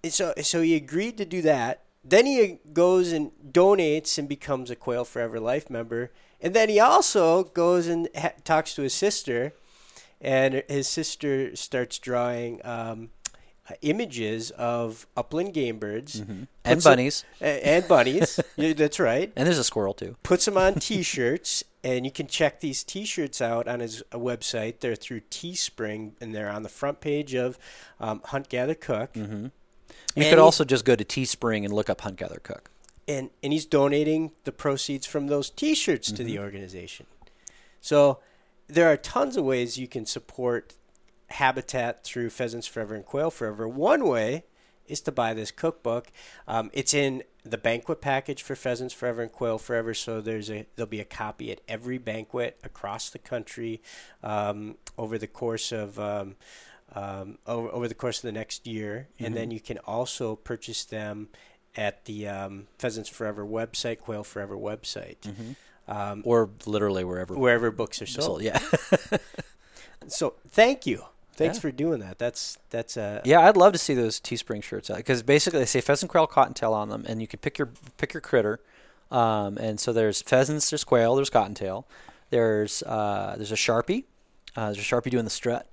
so 0.09 0.33
so 0.41 0.61
he 0.61 0.75
agreed 0.75 1.17
to 1.17 1.25
do 1.25 1.41
that. 1.43 1.83
Then 2.07 2.25
he 2.27 2.59
goes 2.71 3.11
and 3.11 3.31
donates 3.51 4.17
and 4.19 4.29
becomes 4.29 4.69
a 4.69 4.75
Quail 4.75 5.03
Forever 5.05 5.39
Life 5.39 5.69
member. 5.71 6.11
And 6.39 6.53
then 6.53 6.69
he 6.69 6.79
also 6.79 7.43
goes 7.45 7.87
and 7.87 8.07
ha- 8.15 8.33
talks 8.43 8.75
to 8.75 8.83
his 8.83 8.93
sister, 8.93 9.53
and 10.21 10.63
his 10.69 10.87
sister 10.87 11.55
starts 11.55 11.97
drawing 11.97 12.61
um, 12.63 13.09
images 13.81 14.51
of 14.51 15.07
upland 15.17 15.53
game 15.53 15.79
birds 15.79 16.19
and 16.19 16.47
puts 16.63 16.83
them- 16.83 16.91
bunnies, 16.91 17.25
a- 17.41 17.67
and 17.67 17.87
bunnies. 17.87 18.39
yeah, 18.55 18.73
that's 18.73 18.99
right. 18.99 19.31
and 19.35 19.47
there's 19.47 19.57
a 19.57 19.63
squirrel 19.63 19.93
too. 19.95 20.15
Puts 20.21 20.45
them 20.45 20.57
on 20.57 20.75
T-shirts, 20.79 21.63
and 21.83 22.05
you 22.05 22.11
can 22.11 22.27
check 22.27 22.59
these 22.59 22.83
T-shirts 22.83 23.41
out 23.41 23.67
on 23.67 23.79
his 23.79 24.03
uh, 24.11 24.17
website. 24.19 24.81
They're 24.81 24.95
through 24.95 25.21
Teespring, 25.31 26.11
and 26.21 26.35
they're 26.35 26.49
on 26.51 26.61
the 26.61 26.69
front 26.69 27.01
page 27.01 27.33
of 27.33 27.57
um, 27.99 28.21
Hunt 28.25 28.49
Gather 28.49 28.75
Cook. 28.75 29.15
You 30.15 30.23
And 30.23 30.29
could 30.29 30.39
also 30.39 30.63
just 30.63 30.85
go 30.85 30.95
to 30.95 31.03
Teespring 31.03 31.65
and 31.65 31.73
look 31.73 31.89
up 31.89 32.01
Hunt 32.01 32.17
Gather 32.17 32.39
Cook. 32.41 32.71
and 33.07 33.29
and 33.43 33.53
he's 33.53 33.65
donating 33.65 34.31
the 34.45 34.51
proceeds 34.51 35.05
from 35.05 35.27
those 35.27 35.49
T-shirts 35.49 36.07
to 36.11 36.13
Mm-hmm. 36.23 36.25
the 36.25 36.39
organization. 36.39 37.05
So 37.81 38.19
there 38.67 38.87
are 38.91 38.97
tons 38.97 39.37
of 39.37 39.43
ways 39.45 39.77
you 39.77 39.87
can 39.87 40.05
support 40.05 40.73
habitat 41.29 42.03
through 42.03 42.29
Pheasants 42.29 42.65
Forever 42.67 42.95
and 42.95 43.05
Quail 43.05 43.29
Forever. 43.29 43.67
One 43.67 44.07
way 44.07 44.43
is 44.87 45.01
to 45.01 45.11
buy 45.11 45.33
this 45.33 45.51
cookbook. 45.51 46.07
Um, 46.47 46.69
it's 46.73 46.93
in 46.93 47.23
the 47.43 47.57
banquet 47.57 48.01
package 48.01 48.41
for 48.43 48.55
Pheasants 48.55 48.93
Forever 48.93 49.21
and 49.23 49.31
Quail 49.31 49.57
Forever. 49.57 49.93
So 49.93 50.21
there's 50.21 50.49
a 50.49 50.65
there'll 50.75 50.89
be 50.89 50.99
a 51.01 51.05
copy 51.05 51.51
at 51.51 51.61
every 51.67 51.97
banquet 51.97 52.57
across 52.63 53.09
the 53.09 53.19
country 53.19 53.81
um, 54.23 54.77
over 54.97 55.17
the 55.17 55.27
course 55.27 55.71
of. 55.71 55.99
Um, 55.99 56.35
um, 56.93 57.37
over, 57.47 57.69
over 57.69 57.87
the 57.87 57.95
course 57.95 58.17
of 58.19 58.23
the 58.23 58.31
next 58.31 58.67
year, 58.67 59.07
and 59.19 59.35
then 59.35 59.51
you 59.51 59.59
can 59.59 59.77
also 59.79 60.35
purchase 60.35 60.85
them 60.85 61.29
at 61.75 62.05
the 62.05 62.27
um, 62.27 62.67
Pheasants 62.77 63.09
Forever 63.09 63.45
website, 63.45 63.99
Quail 63.99 64.23
Forever 64.23 64.55
website, 64.55 65.17
um, 65.87 66.21
Or 66.25 66.49
literally 66.65 67.03
wherever. 67.03 67.35
wherever 67.35 67.69
books 67.71 68.01
are 68.01 68.05
sold. 68.05 68.25
sold. 68.25 68.43
Yeah. 68.43 68.59
So 70.07 70.35
thank 70.47 70.85
you, 70.85 71.03
thanks 71.33 71.57
Yeah. 71.57 71.61
for 71.61 71.71
doing 71.71 71.99
that. 72.01 72.19
That's 72.19 72.59
that's 72.69 72.95
uh, 72.95 73.21
Yeah, 73.25 73.41
I'd 73.41 73.57
love 73.57 73.73
to 73.73 73.79
see 73.79 73.95
those 73.95 74.19
Teespring 74.19 74.61
shirts 74.61 74.89
out 74.91 74.97
because 74.97 75.23
basically 75.23 75.59
they 75.59 75.65
say 75.65 75.81
pheasant, 75.81 76.11
quail, 76.11 76.27
cottontail 76.27 76.73
on 76.73 76.89
them, 76.89 77.05
and 77.07 77.21
you 77.21 77.27
can 77.27 77.39
pick 77.39 77.57
your 77.57 77.69
pick 77.97 78.13
your 78.13 78.21
critter. 78.21 78.59
Um, 79.11 79.57
and 79.57 79.79
so 79.79 79.93
there's 79.93 80.21
pheasants, 80.21 80.69
there's 80.69 80.83
quail, 80.83 81.15
there's 81.15 81.29
cottontail, 81.31 81.87
there's 82.29 82.83
uh, 82.83 83.33
there's 83.37 83.51
a 83.51 83.55
sharpie, 83.55 84.03
uh, 84.55 84.71
there's 84.71 84.77
a 84.79 84.81
sharpie 84.95 85.09
doing 85.09 85.23
the 85.23 85.29
strut. 85.31 85.67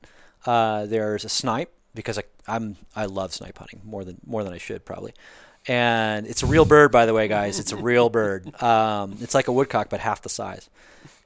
Uh, 0.47 0.87
there's 0.87 1.25
a 1.25 1.29
snipe 1.29 1.73
because 1.95 2.19
I, 2.19 2.23
I'm 2.49 2.77
I 2.97 3.05
love 3.07 3.33
snipe 3.33 3.59
hunting 3.59 3.81
more 3.85 4.05
than 4.05 4.19
more 4.27 4.43
than 4.45 4.53
I 4.53 4.59
should 4.59 4.85
probably. 4.85 5.13
And 5.69 6.27
it's 6.27 6.43
a 6.43 6.47
real 6.47 6.65
bird, 6.65 6.91
by 6.91 7.07
the 7.07 7.15
way, 7.15 7.29
guys. 7.29 7.61
It's 7.61 7.71
a 7.73 7.77
real 7.77 8.09
bird. 8.11 8.53
Um, 8.63 9.19
it's 9.21 9.35
like 9.35 9.47
a 9.49 9.53
woodcock, 9.53 9.89
but 9.91 10.01
half 10.01 10.23
the 10.23 10.29
size. 10.29 10.69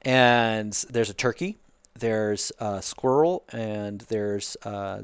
And 0.03 0.73
there's 0.91 1.09
a 1.09 1.13
turkey, 1.15 1.57
there's 1.97 2.51
a 2.59 2.81
squirrel, 2.83 3.43
and 3.51 4.01
there's 4.01 4.55
uh, 4.63 5.01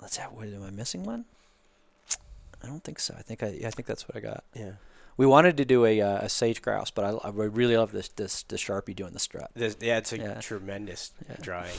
let's 0.00 0.16
have. 0.16 0.32
Wait, 0.32 0.52
am 0.52 0.64
I 0.64 0.70
missing 0.70 1.04
one? 1.04 1.24
I 2.62 2.66
don't 2.66 2.82
think 2.82 2.98
so. 3.00 3.14
I 3.18 3.22
think 3.22 3.42
I, 3.42 3.48
I 3.66 3.70
think 3.70 3.86
that's 3.86 4.08
what 4.08 4.16
I 4.16 4.20
got. 4.20 4.44
yeah. 4.54 4.72
We 5.18 5.26
wanted 5.26 5.58
to 5.58 5.64
do 5.66 5.84
a, 5.84 6.00
uh, 6.00 6.16
a 6.22 6.28
sage 6.28 6.62
grouse, 6.62 6.90
but 6.90 7.04
I, 7.04 7.28
I 7.28 7.30
really 7.30 7.76
love 7.76 7.92
this 7.92 8.08
this 8.08 8.42
the 8.44 8.56
sharpie 8.56 8.96
doing 8.96 9.12
the 9.12 9.18
strut. 9.20 9.50
This, 9.54 9.76
yeah, 9.80 9.98
it's 9.98 10.12
a 10.12 10.18
Yeah. 10.18 10.40
tremendous 10.40 11.12
Yeah. 11.28 11.36
drawing. 11.40 11.76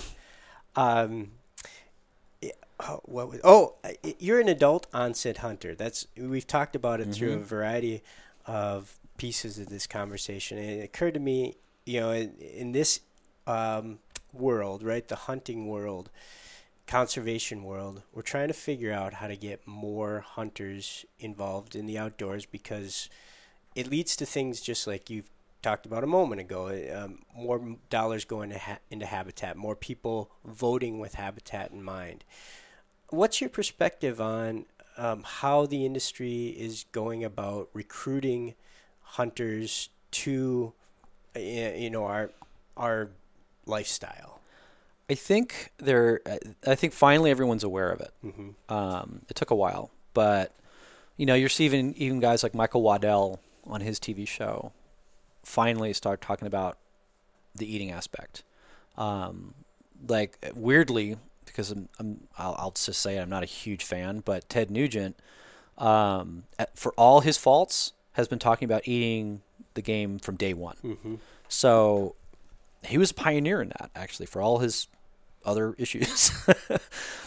Um, 0.76 1.32
oh, 2.88 3.02
what 3.06 3.30
was, 3.30 3.40
oh, 3.44 3.76
you're 4.20 4.40
an 4.40 4.50
adult 4.50 4.88
onset 4.94 5.38
hunter. 5.38 5.76
That's 5.76 6.08
we've 6.18 6.48
talked 6.48 6.76
about 6.76 7.00
it 7.02 7.14
through 7.14 7.34
a 7.34 7.38
Mhm. 7.38 7.44
variety 7.44 8.04
of 8.46 8.98
pieces 9.18 9.60
of 9.60 9.68
this 9.70 9.88
conversation, 9.88 10.58
and 10.58 10.70
it 10.70 10.84
occurred 10.84 11.14
to 11.14 11.20
me, 11.20 11.56
you 11.86 12.00
know, 12.00 12.12
in, 12.12 12.36
in 12.38 12.72
this 12.72 13.00
um, 13.46 14.00
world, 14.32 14.84
right, 14.84 15.08
the 15.08 15.16
hunting 15.16 15.68
world, 15.68 16.10
conservation 16.88 17.64
world, 17.64 18.02
we're 18.14 18.22
trying 18.22 18.48
to 18.48 18.54
figure 18.54 18.92
out 18.92 19.16
how 19.16 19.28
to 19.28 19.36
get 19.36 19.66
more 19.68 20.22
hunters 20.22 21.06
involved 21.20 21.76
in 21.76 21.86
the 21.86 21.98
outdoors 21.98 22.46
because 22.46 23.10
it 23.76 23.88
leads 23.88 24.16
to 24.16 24.26
things 24.26 24.62
just 24.62 24.86
like 24.88 25.10
you've 25.10 25.30
talked 25.62 25.86
about 25.86 26.04
a 26.04 26.08
moment 26.08 26.42
ago. 26.42 26.68
Um, 26.94 27.20
more 27.36 27.78
dollars 27.90 28.26
going 28.26 28.52
ha- 28.52 28.80
into 28.90 29.06
habitat, 29.06 29.56
more 29.58 29.76
people 29.76 30.30
voting 30.46 31.00
with 31.00 31.16
habitat 31.16 31.72
in 31.72 31.82
mind. 31.84 32.24
What's 33.14 33.42
your 33.42 33.50
perspective 33.50 34.20
on 34.20 34.66
um, 34.98 35.24
how 35.24 35.68
the 35.68 35.86
industry 35.86 36.48
is 36.48 36.86
going 36.92 37.24
about 37.24 37.70
recruiting 37.74 38.56
hunters 39.02 39.90
to, 40.12 40.74
uh, 41.36 41.40
you 41.40 41.92
know, 41.92 42.06
our 42.06 42.32
our 42.76 43.10
lifestyle? 43.68 44.42
I 45.10 45.14
think 45.14 45.72
they're. 45.78 46.22
I 46.66 46.74
think 46.74 46.94
finally 46.94 47.30
everyone's 47.30 47.64
aware 47.64 47.92
of 47.92 48.02
it. 48.02 48.12
Mm-hmm. 48.26 48.74
Um, 48.74 49.22
it 49.30 49.36
took 49.36 49.52
a 49.52 49.56
while, 49.56 49.92
but 50.16 50.52
you 51.16 51.28
know, 51.28 51.36
you're 51.36 51.50
seeing 51.50 51.94
even 51.94 52.20
guys 52.20 52.42
like 52.42 52.56
Michael 52.56 52.82
Waddell 52.82 53.40
on 53.66 53.82
his 53.82 54.00
TV 54.00 54.28
show 54.28 54.72
finally 55.44 55.94
start 55.94 56.20
talking 56.20 56.48
about 56.48 56.78
the 57.54 57.72
eating 57.72 57.92
aspect. 57.92 58.44
Um, 58.98 59.54
like 60.08 60.38
weirdly, 60.56 61.18
because 61.54 61.72
I'm, 61.72 61.88
I'm 62.00 62.28
I'll, 62.38 62.56
I'll 62.58 62.72
just 62.72 63.00
say 63.00 63.18
it, 63.18 63.22
I'm 63.22 63.30
not 63.30 63.44
a 63.44 63.48
huge 63.48 63.86
fan, 63.86 64.22
but 64.26 64.50
Ted 64.50 64.72
Nugent, 64.72 65.16
um, 65.78 66.44
at, 66.58 66.78
for 66.78 66.94
all 66.98 67.22
his 67.22 67.38
faults, 67.38 67.94
has 68.14 68.28
been 68.28 68.40
talking 68.40 68.66
about 68.66 68.88
eating 68.88 69.42
the 69.76 69.82
game 69.82 70.20
from 70.20 70.36
day 70.36 70.54
one. 70.54 70.78
Mm-hmm. 70.84 71.16
So 71.48 72.16
he 72.84 72.98
was 72.98 73.12
a 73.12 73.14
pioneer 73.14 73.62
in 73.62 73.70
that, 73.70 73.92
actually, 73.96 74.26
for 74.26 74.42
all 74.42 74.60
his 74.60 74.88
other 75.46 75.76
issues. 75.78 76.32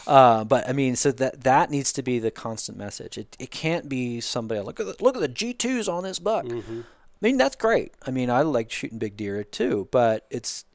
uh, 0.07 0.45
but 0.45 0.69
I 0.69 0.73
mean, 0.73 0.97
so 0.97 1.13
that 1.13 1.45
that 1.45 1.71
needs 1.71 1.93
to 1.95 2.03
be 2.03 2.19
the 2.19 2.33
constant 2.33 2.77
message. 2.77 3.17
It 3.17 3.37
it 3.39 3.51
can't 3.51 3.89
be 3.89 4.21
somebody 4.21 4.61
look 4.61 4.81
at 4.81 4.87
the, 4.87 4.97
look 5.03 5.15
at 5.15 5.21
the 5.21 5.29
G 5.29 5.55
twos 5.55 5.89
on 5.89 6.03
this 6.03 6.19
buck. 6.19 6.47
Mm-hmm. 6.47 6.81
I 6.81 7.27
mean, 7.27 7.39
that's 7.39 7.57
great. 7.57 7.95
I 8.07 8.11
mean, 8.11 8.29
I 8.29 8.43
like 8.43 8.71
shooting 8.71 8.99
big 8.99 9.17
deer 9.17 9.43
too, 9.43 9.89
but 9.91 10.27
it's 10.31 10.67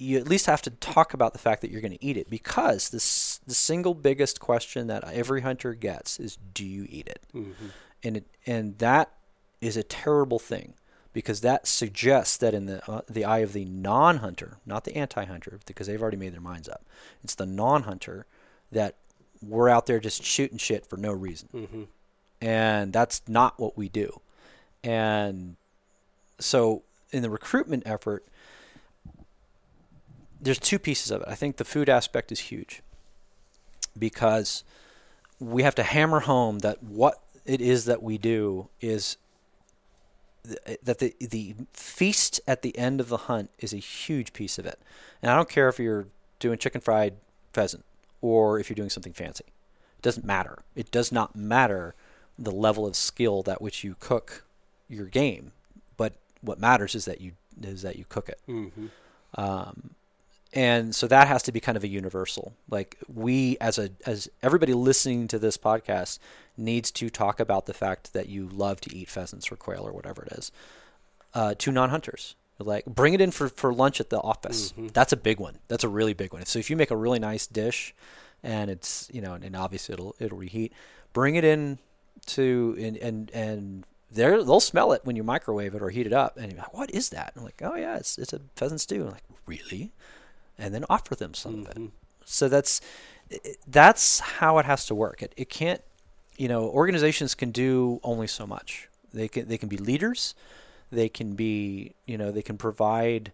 you 0.00 0.16
at 0.18 0.28
least 0.28 0.46
have 0.46 0.62
to 0.62 0.70
talk 0.70 1.12
about 1.12 1.32
the 1.32 1.38
fact 1.40 1.60
that 1.62 1.70
you're 1.70 1.80
going 1.80 1.92
to 1.98 2.04
eat 2.04 2.16
it 2.16 2.30
because 2.30 2.90
this 2.90 3.38
the 3.46 3.54
single 3.54 3.94
biggest 3.94 4.38
question 4.40 4.86
that 4.86 5.02
every 5.12 5.40
hunter 5.40 5.74
gets 5.74 6.18
is, 6.20 6.38
do 6.54 6.64
you 6.64 6.86
eat 6.88 7.08
it? 7.08 7.22
Mm-hmm. 7.34 7.66
and 8.04 8.16
it, 8.18 8.24
and 8.46 8.78
that 8.78 9.10
is 9.60 9.76
a 9.76 9.82
terrible 9.82 10.38
thing 10.38 10.74
because 11.12 11.40
that 11.40 11.66
suggests 11.66 12.36
that 12.36 12.54
in 12.54 12.66
the 12.66 12.88
uh, 12.90 13.00
the 13.08 13.24
eye 13.24 13.38
of 13.40 13.52
the 13.52 13.64
non-hunter, 13.64 14.58
not 14.64 14.84
the 14.84 14.94
anti-hunter, 14.96 15.58
because 15.66 15.86
they've 15.88 16.00
already 16.00 16.16
made 16.16 16.32
their 16.32 16.40
minds 16.40 16.68
up. 16.68 16.84
It's 17.24 17.34
the 17.34 17.46
non-hunter 17.46 18.26
that 18.70 18.94
we're 19.42 19.68
out 19.68 19.86
there 19.86 19.98
just 19.98 20.22
shooting 20.24 20.58
shit 20.58 20.86
for 20.86 20.96
no 20.96 21.10
reason, 21.12 21.48
Mm-hmm. 21.52 21.82
and 22.40 22.92
that's 22.92 23.22
not 23.26 23.58
what 23.58 23.76
we 23.76 23.88
do. 23.88 24.20
And 24.84 25.56
so, 26.38 26.82
in 27.10 27.22
the 27.22 27.30
recruitment 27.30 27.82
effort, 27.86 28.24
there's 30.40 30.58
two 30.58 30.78
pieces 30.78 31.10
of 31.10 31.22
it. 31.22 31.28
I 31.28 31.34
think 31.34 31.56
the 31.56 31.64
food 31.64 31.88
aspect 31.88 32.32
is 32.32 32.40
huge 32.40 32.82
because 33.98 34.64
we 35.40 35.62
have 35.62 35.74
to 35.76 35.82
hammer 35.82 36.20
home 36.20 36.60
that 36.60 36.82
what 36.82 37.22
it 37.44 37.60
is 37.60 37.84
that 37.86 38.02
we 38.02 38.18
do 38.18 38.68
is 38.80 39.16
th- 40.44 40.78
that 40.82 40.98
the 40.98 41.14
the 41.20 41.54
feast 41.72 42.40
at 42.46 42.62
the 42.62 42.76
end 42.78 43.00
of 43.00 43.08
the 43.08 43.16
hunt 43.16 43.50
is 43.58 43.72
a 43.72 43.78
huge 43.78 44.32
piece 44.32 44.58
of 44.58 44.66
it. 44.66 44.78
And 45.22 45.30
I 45.30 45.36
don't 45.36 45.48
care 45.48 45.68
if 45.68 45.78
you're 45.78 46.06
doing 46.38 46.58
chicken 46.58 46.80
fried 46.80 47.14
pheasant 47.52 47.84
or 48.20 48.58
if 48.58 48.68
you're 48.68 48.74
doing 48.74 48.90
something 48.90 49.12
fancy. 49.12 49.44
It 49.98 50.02
doesn't 50.02 50.26
matter. 50.26 50.58
It 50.76 50.90
does 50.90 51.10
not 51.10 51.34
matter 51.34 51.94
the 52.38 52.52
level 52.52 52.86
of 52.86 52.94
skill 52.94 53.42
that 53.42 53.60
which 53.60 53.82
you 53.82 53.96
cook 53.98 54.44
your 54.88 55.06
game, 55.06 55.52
but 55.96 56.14
what 56.40 56.60
matters 56.60 56.94
is 56.94 57.04
that 57.06 57.20
you 57.20 57.32
is 57.60 57.82
that 57.82 57.96
you 57.96 58.04
cook 58.08 58.28
it. 58.28 58.40
Mm-hmm. 58.48 58.86
Um, 59.34 59.90
and 60.58 60.94
so 60.94 61.06
that 61.06 61.28
has 61.28 61.42
to 61.44 61.52
be 61.52 61.60
kind 61.60 61.76
of 61.76 61.84
a 61.84 61.88
universal. 61.88 62.46
Like 62.68 62.96
we, 63.22 63.56
as 63.60 63.78
a 63.78 63.90
as 64.06 64.28
everybody 64.42 64.74
listening 64.74 65.28
to 65.28 65.38
this 65.38 65.56
podcast, 65.56 66.18
needs 66.56 66.90
to 66.92 67.08
talk 67.10 67.38
about 67.40 67.66
the 67.66 67.74
fact 67.74 68.12
that 68.12 68.28
you 68.28 68.48
love 68.48 68.80
to 68.82 68.90
eat 68.98 69.08
pheasants 69.08 69.52
or 69.52 69.56
quail 69.56 69.84
or 69.86 69.92
whatever 69.92 70.22
it 70.24 70.32
is. 70.38 70.50
Uh, 71.34 71.54
to 71.62 71.70
non-hunters, 71.70 72.34
like 72.58 72.84
bring 72.86 73.14
it 73.14 73.20
in 73.20 73.30
for 73.30 73.48
for 73.48 73.72
lunch 73.72 74.00
at 74.00 74.10
the 74.10 74.20
office. 74.20 74.72
Mhm. 74.72 74.92
That's 74.92 75.12
a 75.12 75.16
big 75.16 75.38
one. 75.38 75.58
That's 75.68 75.84
a 75.84 75.88
really 75.98 76.14
big 76.14 76.32
one. 76.32 76.44
So 76.46 76.58
if 76.58 76.70
you 76.70 76.76
make 76.76 76.90
a 76.90 76.96
really 76.96 77.18
nice 77.20 77.46
dish, 77.46 77.94
and 78.42 78.70
it's 78.70 79.08
you 79.12 79.20
know, 79.20 79.34
and 79.34 79.54
obviously 79.54 79.92
it'll 79.92 80.16
it'll 80.18 80.38
reheat, 80.38 80.72
bring 81.12 81.36
it 81.36 81.44
in 81.44 81.78
to 82.34 82.74
and 82.80 82.96
and 82.96 83.30
and 83.32 83.84
they're, 84.10 84.42
they'll 84.42 84.58
smell 84.72 84.92
it 84.92 85.02
when 85.04 85.16
you 85.16 85.22
microwave 85.22 85.74
it 85.74 85.82
or 85.82 85.90
heat 85.90 86.06
it 86.06 86.14
up, 86.14 86.38
and 86.38 86.50
you're 86.50 86.58
like, 86.62 86.72
"What 86.74 86.90
is 86.90 87.10
that?" 87.10 87.32
And 87.34 87.40
I'm 87.40 87.44
like, 87.44 87.60
"Oh 87.62 87.76
yeah, 87.76 87.96
it's 88.00 88.16
it's 88.18 88.32
a 88.32 88.40
pheasant 88.56 88.80
stew." 88.80 89.04
I'm 89.04 89.10
like, 89.18 89.28
"Really?" 89.46 89.92
And 90.58 90.74
then 90.74 90.84
offer 90.90 91.14
them 91.14 91.34
some 91.34 91.60
of 91.60 91.68
it. 91.68 91.76
Mm-hmm. 91.76 91.86
So 92.24 92.48
that's 92.48 92.80
that's 93.66 94.20
how 94.20 94.58
it 94.58 94.64
has 94.64 94.86
to 94.86 94.94
work. 94.94 95.22
It 95.22 95.32
it 95.36 95.48
can't 95.48 95.82
you 96.38 96.48
know, 96.48 96.68
organizations 96.68 97.34
can 97.34 97.50
do 97.50 98.00
only 98.02 98.28
so 98.28 98.46
much. 98.46 98.88
They 99.12 99.28
can 99.28 99.48
they 99.48 99.58
can 99.58 99.68
be 99.68 99.76
leaders, 99.76 100.34
they 100.90 101.08
can 101.08 101.34
be 101.34 101.94
you 102.06 102.16
know 102.16 102.30
they 102.30 102.42
can 102.42 102.56
provide 102.56 103.32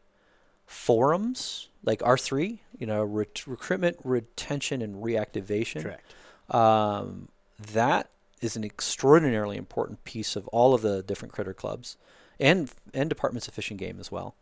forums 0.66 1.68
like 1.84 2.02
R 2.02 2.16
three, 2.16 2.62
you 2.78 2.86
know, 2.86 3.02
recruitment, 3.04 3.98
retention, 4.02 4.80
and 4.82 5.04
reactivation. 5.04 5.82
Correct. 5.82 6.14
Um, 6.50 7.28
that 7.72 8.08
is 8.40 8.56
an 8.56 8.64
extraordinarily 8.64 9.56
important 9.56 10.04
piece 10.04 10.34
of 10.34 10.48
all 10.48 10.74
of 10.74 10.82
the 10.82 11.02
different 11.02 11.32
critter 11.32 11.54
clubs 11.54 11.96
and 12.40 12.70
and 12.94 13.08
departments 13.08 13.46
of 13.46 13.54
fish 13.54 13.70
and 13.70 13.78
game 13.78 13.98
as 14.00 14.10
well. 14.10 14.34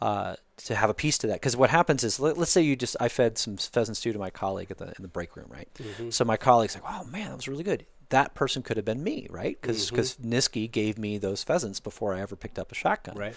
Uh, 0.00 0.36
to 0.56 0.74
have 0.74 0.90
a 0.90 0.94
piece 0.94 1.18
to 1.18 1.26
that, 1.28 1.34
because 1.34 1.56
what 1.56 1.70
happens 1.70 2.02
is, 2.02 2.18
let, 2.18 2.36
us 2.36 2.50
say 2.50 2.60
you 2.60 2.76
just 2.76 2.96
I 3.00 3.08
fed 3.08 3.38
some 3.38 3.56
pheasant 3.56 3.96
stew 3.96 4.12
to 4.12 4.18
my 4.18 4.30
colleague 4.30 4.70
at 4.70 4.78
the 4.78 4.86
in 4.86 5.02
the 5.02 5.08
break 5.08 5.36
room, 5.36 5.46
right? 5.48 5.68
Mm-hmm. 5.74 6.10
So 6.10 6.24
my 6.24 6.36
colleague's 6.36 6.74
like, 6.74 6.84
"Oh 6.86 7.04
man, 7.04 7.30
that 7.30 7.36
was 7.36 7.48
really 7.48 7.64
good." 7.64 7.86
That 8.10 8.34
person 8.34 8.62
could 8.62 8.76
have 8.76 8.86
been 8.86 9.02
me, 9.02 9.26
right? 9.30 9.60
Because 9.60 9.90
because 9.90 10.14
mm-hmm. 10.14 10.32
Niski 10.32 10.70
gave 10.70 10.98
me 10.98 11.18
those 11.18 11.44
pheasants 11.44 11.80
before 11.80 12.14
I 12.14 12.20
ever 12.20 12.36
picked 12.36 12.58
up 12.58 12.72
a 12.72 12.74
shotgun. 12.74 13.16
Right. 13.16 13.34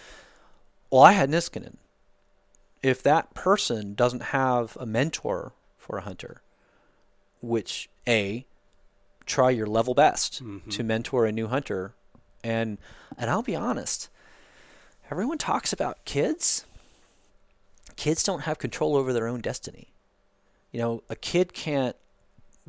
Well, 0.89 1.01
I 1.01 1.13
had 1.13 1.29
Niskanen. 1.29 1.77
If 2.83 3.03
that 3.03 3.33
person 3.33 3.93
doesn't 3.93 4.23
have 4.23 4.75
a 4.79 4.85
mentor 4.85 5.53
for 5.77 5.97
a 5.97 6.01
hunter, 6.01 6.41
which 7.41 7.89
a 8.07 8.45
try 9.25 9.49
your 9.49 9.67
level 9.67 9.93
best 9.93 10.43
mm-hmm. 10.43 10.69
to 10.69 10.83
mentor 10.83 11.25
a 11.25 11.31
new 11.31 11.47
hunter. 11.47 11.93
And 12.43 12.77
and 13.17 13.29
I'll 13.29 13.43
be 13.43 13.55
honest, 13.55 14.09
everyone 15.11 15.37
talks 15.37 15.73
about 15.73 16.03
kids. 16.05 16.65
Kids 17.97 18.23
don't 18.23 18.41
have 18.41 18.57
control 18.57 18.95
over 18.95 19.11
their 19.11 19.27
own 19.27 19.41
destiny. 19.41 19.89
You 20.71 20.79
know, 20.79 21.03
a 21.09 21.15
kid 21.15 21.53
can't 21.53 21.97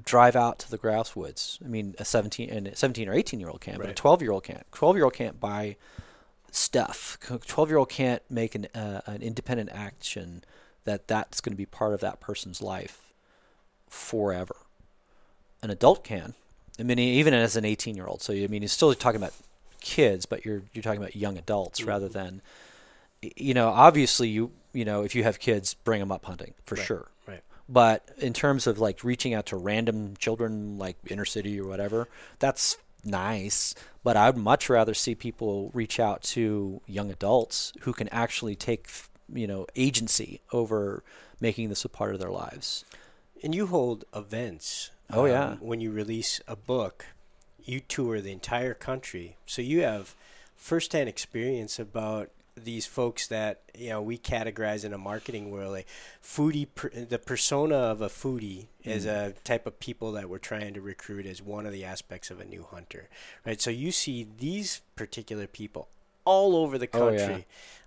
drive 0.02 0.34
out 0.34 0.58
to 0.58 0.70
the 0.70 0.78
grouse 0.78 1.14
woods. 1.14 1.58
I 1.64 1.68
mean, 1.68 1.94
a 1.98 2.04
17 2.04 2.50
and 2.50 2.76
17 2.76 3.08
or 3.08 3.14
18 3.14 3.38
year 3.38 3.48
old 3.48 3.60
can, 3.60 3.74
right. 3.74 3.82
but 3.82 3.90
a 3.90 3.94
12 3.94 4.22
year 4.22 4.32
old 4.32 4.44
can't. 4.44 4.64
12 4.72 4.96
year 4.96 5.04
old 5.04 5.14
can't 5.14 5.38
buy 5.38 5.76
stuff. 6.50 7.18
12 7.20 7.68
year 7.68 7.78
old 7.78 7.88
can't 7.88 8.22
make 8.28 8.54
an 8.54 8.66
uh, 8.74 9.02
an 9.06 9.22
independent 9.22 9.70
action 9.72 10.42
that 10.84 11.06
that's 11.06 11.40
going 11.40 11.52
to 11.52 11.56
be 11.56 11.66
part 11.66 11.94
of 11.94 12.00
that 12.00 12.20
person's 12.20 12.60
life 12.60 13.12
forever. 13.88 14.56
An 15.62 15.70
adult 15.70 16.02
can. 16.02 16.34
I 16.80 16.82
mean, 16.82 16.98
even 16.98 17.34
as 17.34 17.54
an 17.54 17.64
18 17.64 17.94
year 17.94 18.06
old. 18.06 18.20
So 18.22 18.32
I 18.32 18.48
mean, 18.48 18.62
you're 18.62 18.68
still 18.68 18.92
talking 18.94 19.20
about 19.20 19.34
kids, 19.82 20.26
but 20.26 20.44
you're 20.44 20.62
you're 20.72 20.82
talking 20.82 21.00
about 21.00 21.16
young 21.16 21.38
adults 21.38 21.80
mm-hmm. 21.80 21.88
rather 21.88 22.08
than, 22.08 22.42
you 23.36 23.54
know, 23.54 23.68
obviously 23.68 24.28
you 24.28 24.52
you 24.72 24.84
know 24.84 25.02
if 25.02 25.14
you 25.14 25.22
have 25.24 25.38
kids, 25.38 25.74
bring 25.74 26.00
them 26.00 26.12
up 26.12 26.24
hunting 26.24 26.54
for 26.64 26.76
right. 26.76 26.84
sure. 26.84 27.08
Right. 27.26 27.42
But 27.68 28.08
in 28.18 28.32
terms 28.32 28.66
of 28.66 28.78
like 28.78 29.04
reaching 29.04 29.34
out 29.34 29.46
to 29.46 29.56
random 29.56 30.16
children, 30.18 30.78
like 30.78 30.96
inner 31.08 31.24
city 31.24 31.60
or 31.60 31.66
whatever, 31.66 32.08
that's 32.38 32.78
nice. 33.04 33.74
But 34.02 34.16
I'd 34.16 34.36
much 34.36 34.68
rather 34.68 34.94
see 34.94 35.14
people 35.14 35.70
reach 35.74 36.00
out 36.00 36.22
to 36.22 36.80
young 36.86 37.10
adults 37.10 37.72
who 37.80 37.92
can 37.92 38.08
actually 38.08 38.56
take 38.56 38.88
you 39.32 39.46
know 39.46 39.66
agency 39.76 40.40
over 40.52 41.02
making 41.40 41.68
this 41.68 41.84
a 41.84 41.88
part 41.88 42.14
of 42.14 42.20
their 42.20 42.30
lives. 42.30 42.84
And 43.44 43.54
you 43.54 43.66
hold 43.66 44.04
events 44.14 44.92
Oh 45.12 45.26
yeah. 45.26 45.50
Um, 45.50 45.58
when 45.58 45.80
you 45.80 45.90
release 45.90 46.40
a 46.48 46.56
book, 46.56 47.06
you 47.64 47.80
tour 47.80 48.20
the 48.20 48.32
entire 48.32 48.74
country, 48.74 49.36
so 49.46 49.62
you 49.62 49.82
have 49.82 50.14
firsthand 50.56 51.08
experience 51.08 51.78
about 51.78 52.30
these 52.54 52.86
folks 52.86 53.26
that 53.28 53.62
you 53.74 53.88
know 53.88 54.02
we 54.02 54.18
categorize 54.18 54.84
in 54.84 54.92
a 54.92 54.98
marketing 54.98 55.50
world 55.50 55.72
like 55.72 55.86
foodie 56.22 56.66
per, 56.74 56.90
the 56.90 57.18
persona 57.18 57.74
of 57.74 58.02
a 58.02 58.08
foodie 58.08 58.66
mm. 58.84 58.90
is 58.92 59.06
a 59.06 59.32
type 59.42 59.66
of 59.66 59.78
people 59.80 60.12
that 60.12 60.28
we're 60.28 60.38
trying 60.38 60.74
to 60.74 60.80
recruit 60.80 61.24
as 61.24 61.40
one 61.40 61.64
of 61.64 61.72
the 61.72 61.84
aspects 61.84 62.30
of 62.30 62.40
a 62.40 62.44
new 62.44 62.66
hunter 62.70 63.08
right 63.46 63.60
so 63.60 63.70
you 63.70 63.90
see 63.90 64.26
these 64.38 64.82
particular 64.96 65.46
people 65.46 65.88
all 66.24 66.54
over 66.54 66.76
the 66.76 66.86
country 66.86 67.46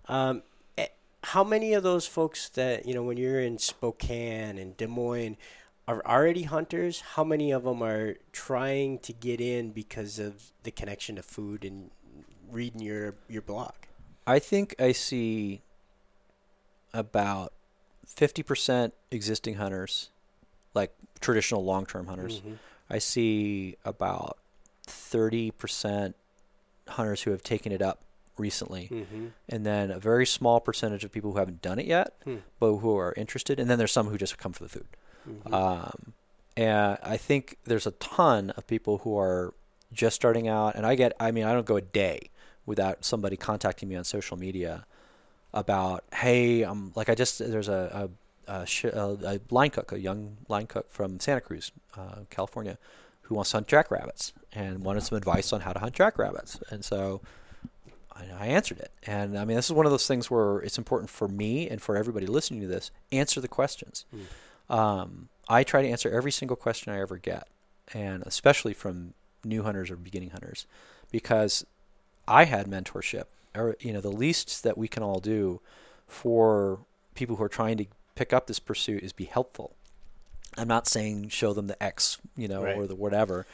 oh, 0.10 0.14
yeah. 0.14 0.30
um, 0.30 0.44
eh, 0.78 0.88
how 1.26 1.44
many 1.44 1.74
of 1.74 1.84
those 1.84 2.08
folks 2.08 2.50
that 2.50 2.88
you 2.88 2.94
know 2.94 3.04
when 3.04 3.18
you're 3.18 3.40
in 3.40 3.60
spokane 3.60 4.58
and 4.58 4.76
des 4.78 4.88
moines 4.88 5.38
are 5.88 6.02
already 6.06 6.44
hunters, 6.44 7.02
how 7.02 7.24
many 7.24 7.52
of 7.52 7.64
them 7.64 7.84
are 7.84 8.16
trying 8.32 9.00
to 9.00 9.14
get 9.14 9.40
in 9.40 9.72
because 9.72 10.20
of 10.20 10.52
the 10.64 10.72
connection 10.72 11.16
to 11.18 11.24
food 11.24 11.64
and 11.64 11.92
reading 12.50 12.82
your 12.82 13.16
your 13.30 13.42
blog? 13.42 13.74
I 14.28 14.40
think 14.40 14.76
I 14.80 14.92
see 14.92 15.62
about 16.94 17.54
50% 18.08 18.92
existing 19.12 19.56
hunters, 19.56 20.10
like 20.74 20.96
traditional 21.20 21.64
long-term 21.64 22.08
hunters. 22.08 22.40
Mm-hmm. 22.40 22.54
I 22.90 23.00
see 23.00 23.76
about 23.84 24.38
30% 24.88 26.14
hunters 26.88 27.24
who 27.24 27.32
have 27.32 27.44
taken 27.44 27.72
it 27.72 27.82
up 27.82 28.02
recently, 28.38 28.90
mm-hmm. 28.92 29.28
and 29.50 29.66
then 29.66 29.92
a 29.92 30.00
very 30.00 30.26
small 30.26 30.60
percentage 30.60 31.04
of 31.04 31.12
people 31.12 31.34
who 31.34 31.38
haven't 31.38 31.62
done 31.62 31.80
it 31.80 31.86
yet, 31.86 32.14
hmm. 32.24 32.38
but 32.60 32.78
who 32.78 32.98
are 32.98 33.14
interested, 33.16 33.60
and 33.60 33.70
then 33.70 33.78
there's 33.78 33.92
some 33.92 34.08
who 34.08 34.18
just 34.18 34.38
come 34.38 34.52
for 34.52 34.64
the 34.64 34.70
food. 34.70 34.88
Mm-hmm. 35.30 35.54
Um, 35.54 36.14
and 36.58 36.98
I 37.04 37.18
think 37.18 37.58
there's 37.66 37.86
a 37.86 37.92
ton 37.92 38.52
of 38.52 38.66
people 38.68 39.00
who 39.00 39.18
are 39.18 39.54
just 39.92 40.16
starting 40.16 40.48
out, 40.48 40.76
and 40.76 40.86
I 40.86 40.96
get, 40.96 41.14
I 41.20 41.32
mean, 41.32 41.46
I 41.46 41.54
don't 41.54 41.66
go 41.66 41.78
a 41.78 41.82
day 41.82 42.30
without 42.66 43.06
somebody 43.06 43.38
contacting 43.38 43.90
me 43.90 43.96
on 43.96 44.04
social 44.04 44.38
media 44.38 44.86
about, 45.54 46.04
hey, 46.14 46.64
I'm 46.64 46.92
like, 46.96 47.10
I 47.10 47.16
just 47.16 47.40
there's 47.40 47.70
a 47.70 48.10
a, 48.48 48.66
a, 48.84 49.18
a 49.26 49.40
line 49.50 49.70
cook, 49.70 49.92
a 49.92 50.00
young 50.00 50.38
line 50.48 50.68
cook 50.68 50.92
from 50.92 51.20
Santa 51.20 51.42
Cruz, 51.42 51.72
uh, 51.98 52.22
California, 52.30 52.78
who 53.24 53.36
wants 53.36 53.52
to 53.52 53.58
hunt 53.58 53.68
jackrabbits 53.68 54.34
and 54.54 54.84
wanted 54.84 55.04
some 55.04 55.18
advice 55.18 55.52
on 55.52 55.62
how 55.62 55.74
to 55.74 55.80
hunt 55.80 55.94
jackrabbits, 55.94 56.60
and 56.70 56.84
so 56.84 57.22
I 58.16 58.48
answered 58.48 58.80
it. 58.80 58.92
And 59.06 59.38
I 59.38 59.46
mean, 59.46 59.58
this 59.58 59.66
is 59.66 59.74
one 59.74 59.86
of 59.86 59.92
those 59.92 60.08
things 60.08 60.32
where 60.32 60.60
it's 60.60 60.78
important 60.78 61.10
for 61.10 61.28
me 61.28 61.70
and 61.70 61.82
for 61.82 61.98
everybody 61.98 62.26
listening 62.26 62.62
to 62.62 62.68
this 62.68 62.92
answer 63.12 63.42
the 63.42 63.48
questions. 63.48 64.06
Mm. 64.16 64.22
Um, 64.70 65.30
I 65.48 65.64
try 65.64 65.82
to 65.82 65.88
answer 65.88 66.10
every 66.10 66.32
single 66.32 66.58
question 66.58 66.92
I 66.92 67.00
ever 67.02 67.18
get, 67.18 67.48
and 67.94 68.24
especially 68.26 68.74
from 68.74 69.14
new 69.44 69.64
hunters 69.64 69.92
or 69.92 69.96
beginning 69.96 70.32
hunters, 70.32 70.66
because 71.12 71.66
I 72.28 72.46
had 72.46 72.68
mentorship. 72.68 73.26
Or 73.56 73.78
you 73.80 73.94
know, 73.94 74.02
the 74.02 74.12
least 74.12 74.64
that 74.64 74.78
we 74.78 74.88
can 74.88 75.04
all 75.04 75.20
do 75.20 75.62
for 76.08 76.80
people 77.14 77.38
who 77.38 77.44
are 77.44 77.50
trying 77.50 77.78
to 77.78 77.86
pick 78.16 78.34
up 78.34 78.48
this 78.48 78.60
pursuit 78.60 79.04
is 79.04 79.14
be 79.14 79.26
helpful. 79.26 79.76
I'm 80.58 80.68
not 80.68 80.88
saying 80.88 81.30
show 81.30 81.54
them 81.54 81.68
the 81.68 81.82
X, 81.82 82.18
you 82.36 82.48
know, 82.48 82.64
right. 82.64 82.78
or 82.78 82.88
the 82.88 82.96
whatever. 82.96 83.46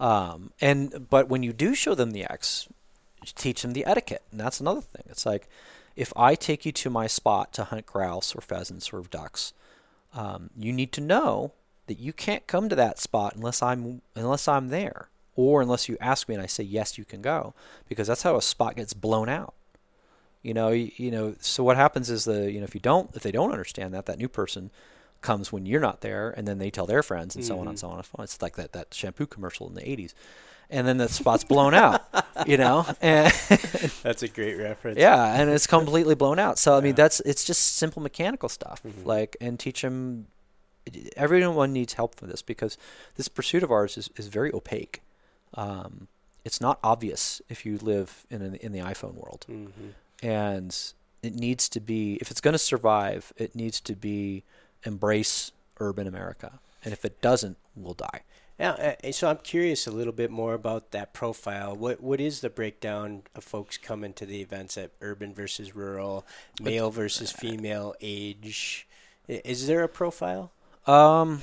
Um, 0.00 0.52
and 0.60 1.08
but 1.10 1.28
when 1.28 1.42
you 1.42 1.52
do 1.52 1.74
show 1.74 1.94
them 1.94 2.12
the 2.12 2.24
X, 2.24 2.68
teach 3.34 3.62
them 3.62 3.72
the 3.72 3.84
etiquette, 3.84 4.22
and 4.30 4.40
that's 4.40 4.60
another 4.60 4.80
thing. 4.80 5.04
It's 5.08 5.26
like 5.26 5.48
if 5.96 6.12
I 6.16 6.34
take 6.34 6.64
you 6.64 6.72
to 6.72 6.90
my 6.90 7.06
spot 7.06 7.52
to 7.54 7.64
hunt 7.64 7.86
grouse 7.86 8.34
or 8.34 8.40
pheasants 8.40 8.92
or 8.92 9.00
ducks, 9.02 9.52
um, 10.14 10.50
you 10.56 10.72
need 10.72 10.92
to 10.92 11.00
know 11.00 11.52
that 11.86 11.98
you 11.98 12.12
can't 12.12 12.46
come 12.46 12.68
to 12.68 12.76
that 12.76 12.98
spot 12.98 13.34
unless 13.34 13.62
I'm 13.62 14.02
unless 14.14 14.48
I'm 14.48 14.68
there, 14.68 15.08
or 15.36 15.62
unless 15.62 15.88
you 15.88 15.96
ask 16.00 16.28
me 16.28 16.34
and 16.34 16.42
I 16.42 16.46
say 16.46 16.64
yes, 16.64 16.98
you 16.98 17.04
can 17.04 17.22
go, 17.22 17.54
because 17.88 18.08
that's 18.08 18.22
how 18.22 18.36
a 18.36 18.42
spot 18.42 18.76
gets 18.76 18.92
blown 18.92 19.28
out. 19.28 19.54
You 20.42 20.54
know, 20.54 20.68
you, 20.68 20.90
you 20.96 21.10
know. 21.10 21.34
So 21.40 21.64
what 21.64 21.76
happens 21.76 22.10
is 22.10 22.24
the 22.24 22.50
you 22.50 22.58
know 22.58 22.64
if 22.64 22.74
you 22.74 22.80
don't 22.80 23.14
if 23.14 23.22
they 23.22 23.32
don't 23.32 23.52
understand 23.52 23.94
that 23.94 24.06
that 24.06 24.18
new 24.18 24.28
person 24.28 24.70
comes 25.20 25.52
when 25.52 25.66
you're 25.66 25.80
not 25.80 26.00
there, 26.00 26.30
and 26.30 26.46
then 26.46 26.58
they 26.58 26.70
tell 26.70 26.86
their 26.86 27.02
friends 27.02 27.34
and 27.34 27.44
mm-hmm. 27.44 27.54
so 27.54 27.60
on 27.60 27.68
and 27.68 27.76
mm-hmm. 27.76 27.86
so 27.86 27.88
on 27.88 27.96
and 27.96 28.04
so 28.06 28.12
on. 28.18 28.24
It's 28.24 28.40
like 28.40 28.56
that 28.56 28.72
that 28.72 28.94
shampoo 28.94 29.26
commercial 29.26 29.66
in 29.68 29.74
the 29.74 29.82
'80s 29.82 30.14
and 30.70 30.86
then 30.86 30.98
the 30.98 31.08
spot's 31.08 31.44
blown 31.44 31.74
out, 31.74 32.02
you 32.46 32.56
know. 32.56 32.86
And 33.00 33.32
that's 34.02 34.22
a 34.22 34.28
great 34.28 34.56
reference. 34.56 34.98
Yeah, 34.98 35.40
and 35.40 35.50
it's 35.50 35.66
completely 35.66 36.14
blown 36.14 36.38
out. 36.38 36.58
So 36.58 36.76
I 36.76 36.80
mean, 36.80 36.94
that's 36.94 37.20
it's 37.20 37.44
just 37.44 37.76
simple 37.76 38.02
mechanical 38.02 38.48
stuff. 38.48 38.82
Mm-hmm. 38.82 39.06
Like, 39.06 39.36
and 39.40 39.58
teach 39.58 39.82
them. 39.82 40.26
Everyone 41.16 41.72
needs 41.72 41.94
help 41.94 42.14
for 42.14 42.26
this 42.26 42.40
because 42.40 42.78
this 43.16 43.28
pursuit 43.28 43.62
of 43.62 43.70
ours 43.70 43.98
is, 43.98 44.08
is 44.16 44.28
very 44.28 44.52
opaque. 44.54 45.02
Um, 45.52 46.08
it's 46.44 46.62
not 46.62 46.78
obvious 46.82 47.42
if 47.50 47.66
you 47.66 47.76
live 47.78 48.24
in 48.30 48.40
an, 48.40 48.54
in 48.56 48.72
the 48.72 48.78
iPhone 48.78 49.14
world, 49.14 49.44
mm-hmm. 49.50 49.88
and 50.26 50.76
it 51.22 51.34
needs 51.34 51.68
to 51.70 51.80
be 51.80 52.14
if 52.20 52.30
it's 52.30 52.40
going 52.40 52.52
to 52.52 52.58
survive, 52.58 53.32
it 53.36 53.54
needs 53.54 53.80
to 53.82 53.94
be 53.94 54.44
embrace 54.84 55.52
urban 55.78 56.06
America, 56.06 56.58
and 56.84 56.92
if 56.92 57.04
it 57.04 57.20
doesn't, 57.20 57.58
we'll 57.76 57.94
die. 57.94 58.22
Yeah, 58.58 58.94
uh, 59.04 59.12
so 59.12 59.30
I'm 59.30 59.38
curious 59.38 59.86
a 59.86 59.92
little 59.92 60.12
bit 60.12 60.30
more 60.30 60.54
about 60.54 60.90
that 60.90 61.12
profile. 61.12 61.76
What 61.76 62.00
what 62.00 62.20
is 62.20 62.40
the 62.40 62.50
breakdown 62.50 63.22
of 63.36 63.44
folks 63.44 63.78
coming 63.78 64.12
to 64.14 64.26
the 64.26 64.40
events 64.40 64.76
at 64.76 64.90
urban 65.00 65.32
versus 65.32 65.76
rural, 65.76 66.26
male 66.60 66.90
versus 66.90 67.30
female, 67.30 67.94
age? 68.00 68.88
Is 69.28 69.68
there 69.68 69.84
a 69.84 69.88
profile? 69.88 70.50
Um, 70.86 71.42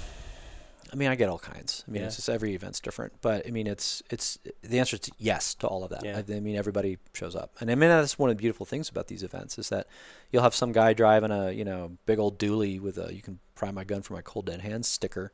I 0.91 0.97
mean, 0.97 1.09
I 1.09 1.15
get 1.15 1.29
all 1.29 1.39
kinds. 1.39 1.83
I 1.87 1.91
mean, 1.91 2.01
yeah. 2.01 2.07
it's 2.07 2.17
just 2.17 2.29
every 2.29 2.53
event's 2.53 2.79
different, 2.79 3.13
but 3.21 3.47
I 3.47 3.51
mean, 3.51 3.67
it's 3.67 4.03
it's 4.09 4.37
the 4.61 4.79
answer 4.79 4.97
is 4.97 5.09
yes 5.17 5.53
to 5.55 5.67
all 5.67 5.85
of 5.85 5.91
that. 5.91 6.03
Yeah. 6.03 6.17
I, 6.17 6.35
I, 6.35 6.39
mean, 6.41 6.57
everybody 6.57 6.97
shows 7.13 7.35
up, 7.35 7.51
and 7.61 7.71
I 7.71 7.75
mean 7.75 7.89
that's 7.89 8.19
one 8.19 8.29
of 8.29 8.35
the 8.35 8.41
beautiful 8.41 8.65
things 8.65 8.89
about 8.89 9.07
these 9.07 9.23
events 9.23 9.57
is 9.57 9.69
that 9.69 9.87
you'll 10.31 10.43
have 10.43 10.55
some 10.55 10.73
guy 10.73 10.91
driving 10.91 11.31
a 11.31 11.51
you 11.51 11.63
know 11.63 11.97
big 12.05 12.19
old 12.19 12.37
dually 12.37 12.79
with 12.79 12.97
a 12.97 13.13
you 13.13 13.21
can 13.21 13.39
pry 13.55 13.71
my 13.71 13.85
gun 13.85 14.01
for 14.01 14.13
my 14.13 14.21
cold 14.21 14.47
dead 14.47 14.59
hands 14.59 14.87
sticker 14.89 15.31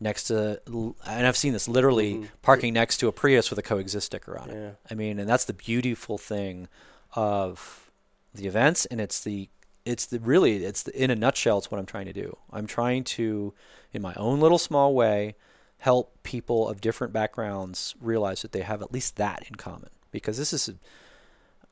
next 0.00 0.24
to, 0.24 0.60
and 0.66 1.26
I've 1.26 1.36
seen 1.36 1.52
this 1.52 1.68
literally 1.68 2.14
Mm-hmm. 2.14 2.24
parking 2.42 2.74
next 2.74 2.98
to 2.98 3.08
a 3.08 3.12
Prius 3.12 3.50
with 3.50 3.58
a 3.58 3.62
coexist 3.62 4.06
sticker 4.06 4.38
on 4.38 4.50
it. 4.50 4.54
Yeah. 4.56 4.70
I 4.90 4.94
mean, 4.94 5.18
and 5.18 5.28
that's 5.28 5.44
the 5.44 5.52
beautiful 5.52 6.16
thing 6.18 6.68
of 7.14 7.90
the 8.34 8.46
events, 8.46 8.86
and 8.86 9.00
it's 9.00 9.22
the 9.22 9.48
it's 9.84 10.06
the 10.06 10.18
really 10.20 10.64
it's 10.64 10.82
the, 10.84 11.02
in 11.02 11.10
a 11.10 11.16
nutshell 11.16 11.58
it's 11.58 11.70
what 11.70 11.78
I'm 11.78 11.86
trying 11.86 12.06
to 12.06 12.12
do. 12.12 12.36
I'm 12.52 12.66
trying 12.66 13.04
to, 13.04 13.54
in 13.92 14.02
my 14.02 14.14
own 14.14 14.40
little 14.40 14.58
small 14.58 14.94
way, 14.94 15.36
help 15.78 16.22
people 16.22 16.68
of 16.68 16.80
different 16.80 17.12
backgrounds 17.12 17.94
realize 18.00 18.42
that 18.42 18.52
they 18.52 18.60
have 18.62 18.82
at 18.82 18.92
least 18.92 19.16
that 19.16 19.44
in 19.48 19.54
common. 19.56 19.90
Because 20.12 20.36
this 20.38 20.52
is, 20.52 20.70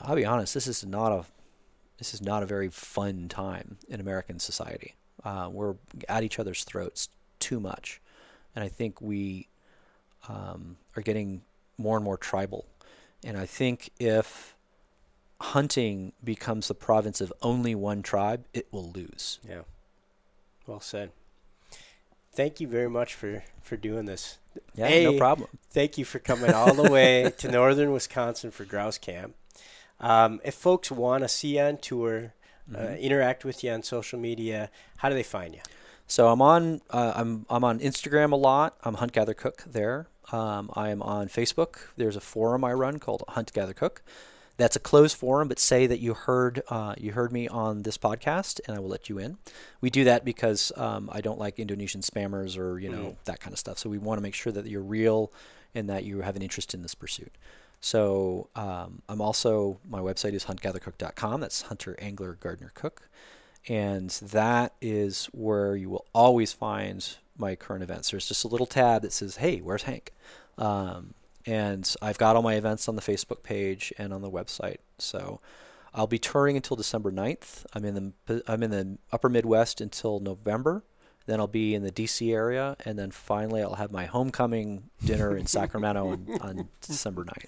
I'll 0.01 0.17
be 0.17 0.25
honest, 0.25 0.55
this 0.55 0.67
is 0.67 0.85
not 0.85 1.13
a 1.13 1.25
this 1.99 2.15
is 2.15 2.23
not 2.23 2.43
a 2.43 2.47
very 2.47 2.69
fun 2.69 3.29
time 3.29 3.79
in 3.89 4.01
American 4.01 4.39
society. 4.39 4.95
Uh, 5.25 5.49
we're 5.51 5.75
at 6.09 6.23
each 6.23 6.39
other's 6.39 6.63
throats 6.65 7.09
too 7.41 7.59
much, 7.61 8.01
and 8.55 8.65
I 8.65 8.69
think 8.69 9.01
we 9.01 9.49
um, 10.29 10.77
are 10.97 11.03
getting 11.03 11.43
more 11.77 11.97
and 11.97 12.05
more 12.05 12.17
tribal. 12.17 12.67
And 13.25 13.37
I 13.37 13.47
think 13.47 13.91
if 13.99 14.55
hunting 15.41 16.13
becomes 16.23 16.69
the 16.69 16.75
province 16.75 17.21
of 17.21 17.33
only 17.43 17.75
one 17.75 18.03
tribe, 18.03 18.45
it 18.53 18.67
will 18.73 18.91
lose. 18.91 19.39
Yeah. 19.49 19.63
Well 20.67 20.81
said. 20.81 21.11
Thank 22.33 22.61
you 22.61 22.69
very 22.69 22.91
much 22.91 23.15
for 23.15 23.43
for 23.63 23.77
doing 23.77 24.05
this. 24.05 24.39
Yeah, 24.75 25.03
no 25.05 25.19
problem. 25.19 25.49
Thank 25.71 25.99
you 25.99 26.05
for 26.05 26.19
coming 26.19 26.53
all 26.53 26.75
the 26.75 26.91
way 26.91 27.33
to 27.39 27.51
northern 27.51 27.93
Wisconsin 27.93 28.51
for 28.51 28.65
grouse 28.65 28.99
camp. 28.99 29.35
Um, 30.01 30.41
if 30.45 30.55
folks 30.55 30.91
want 30.91 31.25
to 31.25 31.29
see 31.29 31.57
you 31.57 31.63
on 31.63 31.79
tour, 31.79 32.33
uh, 32.73 32.79
Mm-hmm. 32.79 32.95
interact 32.97 33.45
with 33.47 33.65
you 33.65 33.71
on 33.73 33.83
social 33.83 34.19
media, 34.19 34.71
how 34.99 35.09
do 35.09 35.15
they 35.15 35.23
find 35.23 35.55
you? 35.55 35.61
So 36.09 36.29
I'm 36.29 36.41
on 36.41 36.81
uh, 36.89 37.13
I'm 37.15 37.45
I'm 37.51 37.63
on 37.65 37.81
Instagram 37.81 38.33
a 38.33 38.37
lot. 38.37 38.79
I'm 38.83 38.95
Hunt 38.95 39.13
Gather 39.13 39.35
Cook 39.35 39.63
there. 39.67 40.09
Um, 40.33 40.71
I 40.75 40.89
am 40.89 41.03
on 41.03 41.29
Facebook. 41.29 41.77
There's 41.99 42.17
a 42.17 42.21
forum 42.21 42.65
I 42.65 42.73
run 42.73 42.99
called 42.99 43.23
Hunt 43.29 43.53
Gather 43.53 43.75
Cook. 43.75 44.03
That's 44.57 44.75
a 44.75 44.81
closed 44.81 45.17
forum, 45.17 45.49
but 45.49 45.59
say 45.59 45.87
that 45.87 46.01
you 46.01 46.15
heard 46.15 46.63
uh, 46.69 46.95
you 46.97 47.13
heard 47.13 47.31
me 47.31 47.47
on 47.47 47.83
this 47.83 47.99
podcast, 47.99 48.59
and 48.67 48.75
I 48.75 48.81
will 48.81 48.89
let 48.89 49.11
you 49.11 49.19
in. 49.19 49.37
We 49.83 49.91
do 49.91 50.05
that 50.05 50.25
because 50.25 50.73
um, 50.77 51.11
I 51.13 51.21
don't 51.21 51.39
like 51.39 51.59
Indonesian 51.59 52.01
spammers 52.01 52.59
or 52.59 52.79
you 52.79 52.89
know 52.89 53.17
that 53.27 53.41
kind 53.41 53.53
of 53.53 53.59
stuff. 53.59 53.79
So 53.79 53.91
we 53.91 53.99
want 53.99 54.17
to 54.17 54.23
make 54.23 54.35
sure 54.35 54.53
that 54.53 54.67
you're 54.67 54.81
real 54.81 55.31
and 55.75 55.91
that 55.91 56.05
you 56.05 56.23
have 56.23 56.37
an 56.37 56.43
interest 56.43 56.73
in 56.73 56.81
this 56.81 56.95
pursuit. 56.95 57.33
So 57.81 58.49
um, 58.57 59.03
I'm 59.11 59.21
also 59.21 59.79
my 59.87 60.01
website 60.01 60.33
is 60.33 60.47
huntgathercook.com. 60.47 61.43
That's 61.43 61.63
hunter 61.63 61.97
angler 62.01 62.39
gardener 62.41 62.73
cook, 62.75 63.11
and 63.69 64.11
that 64.11 64.75
is 64.81 65.27
where 65.27 65.77
you 65.77 65.91
will 65.91 66.07
always 66.15 66.53
find 66.53 67.17
my 67.37 67.55
current 67.55 67.83
events. 67.83 68.11
There's 68.11 68.27
just 68.27 68.45
a 68.45 68.49
little 68.49 68.67
tab 68.67 69.03
that 69.03 69.13
says, 69.13 69.37
"Hey, 69.37 69.61
where's 69.61 69.85
Hank?" 69.85 70.13
Um, 70.57 71.15
and 71.47 71.95
I've 72.03 72.19
got 72.19 72.37
all 72.37 72.43
my 72.43 72.55
events 72.55 72.89
on 72.89 72.97
the 72.97 73.03
Facebook 73.03 73.43
page 73.43 73.93
and 73.97 74.13
on 74.13 74.23
the 74.23 74.31
website. 74.31 74.79
So 74.99 75.41
I'll 75.95 76.07
be 76.07 76.19
touring 76.19 76.57
until 76.57 76.77
December 76.77 77.11
9th. 77.11 77.65
I'm 77.75 77.85
in 77.85 78.15
the 78.27 78.43
I'm 78.47 78.63
in 78.63 78.71
the 78.71 78.99
Upper 79.13 79.29
Midwest 79.29 79.81
until 79.81 80.21
November. 80.21 80.85
Then 81.27 81.41
I'll 81.41 81.47
be 81.47 81.75
in 81.75 81.83
the 81.83 81.93
DC 81.93 82.33
area, 82.33 82.75
and 82.87 82.99
then 82.99 83.11
finally 83.11 83.61
I'll 83.61 83.75
have 83.75 83.93
my 83.93 84.07
homecoming 84.07 84.85
dinner 85.05 85.37
in 85.37 85.45
Sacramento 85.45 86.09
on, 86.09 86.27
on 86.41 86.69
December 86.81 87.25
9th. 87.25 87.45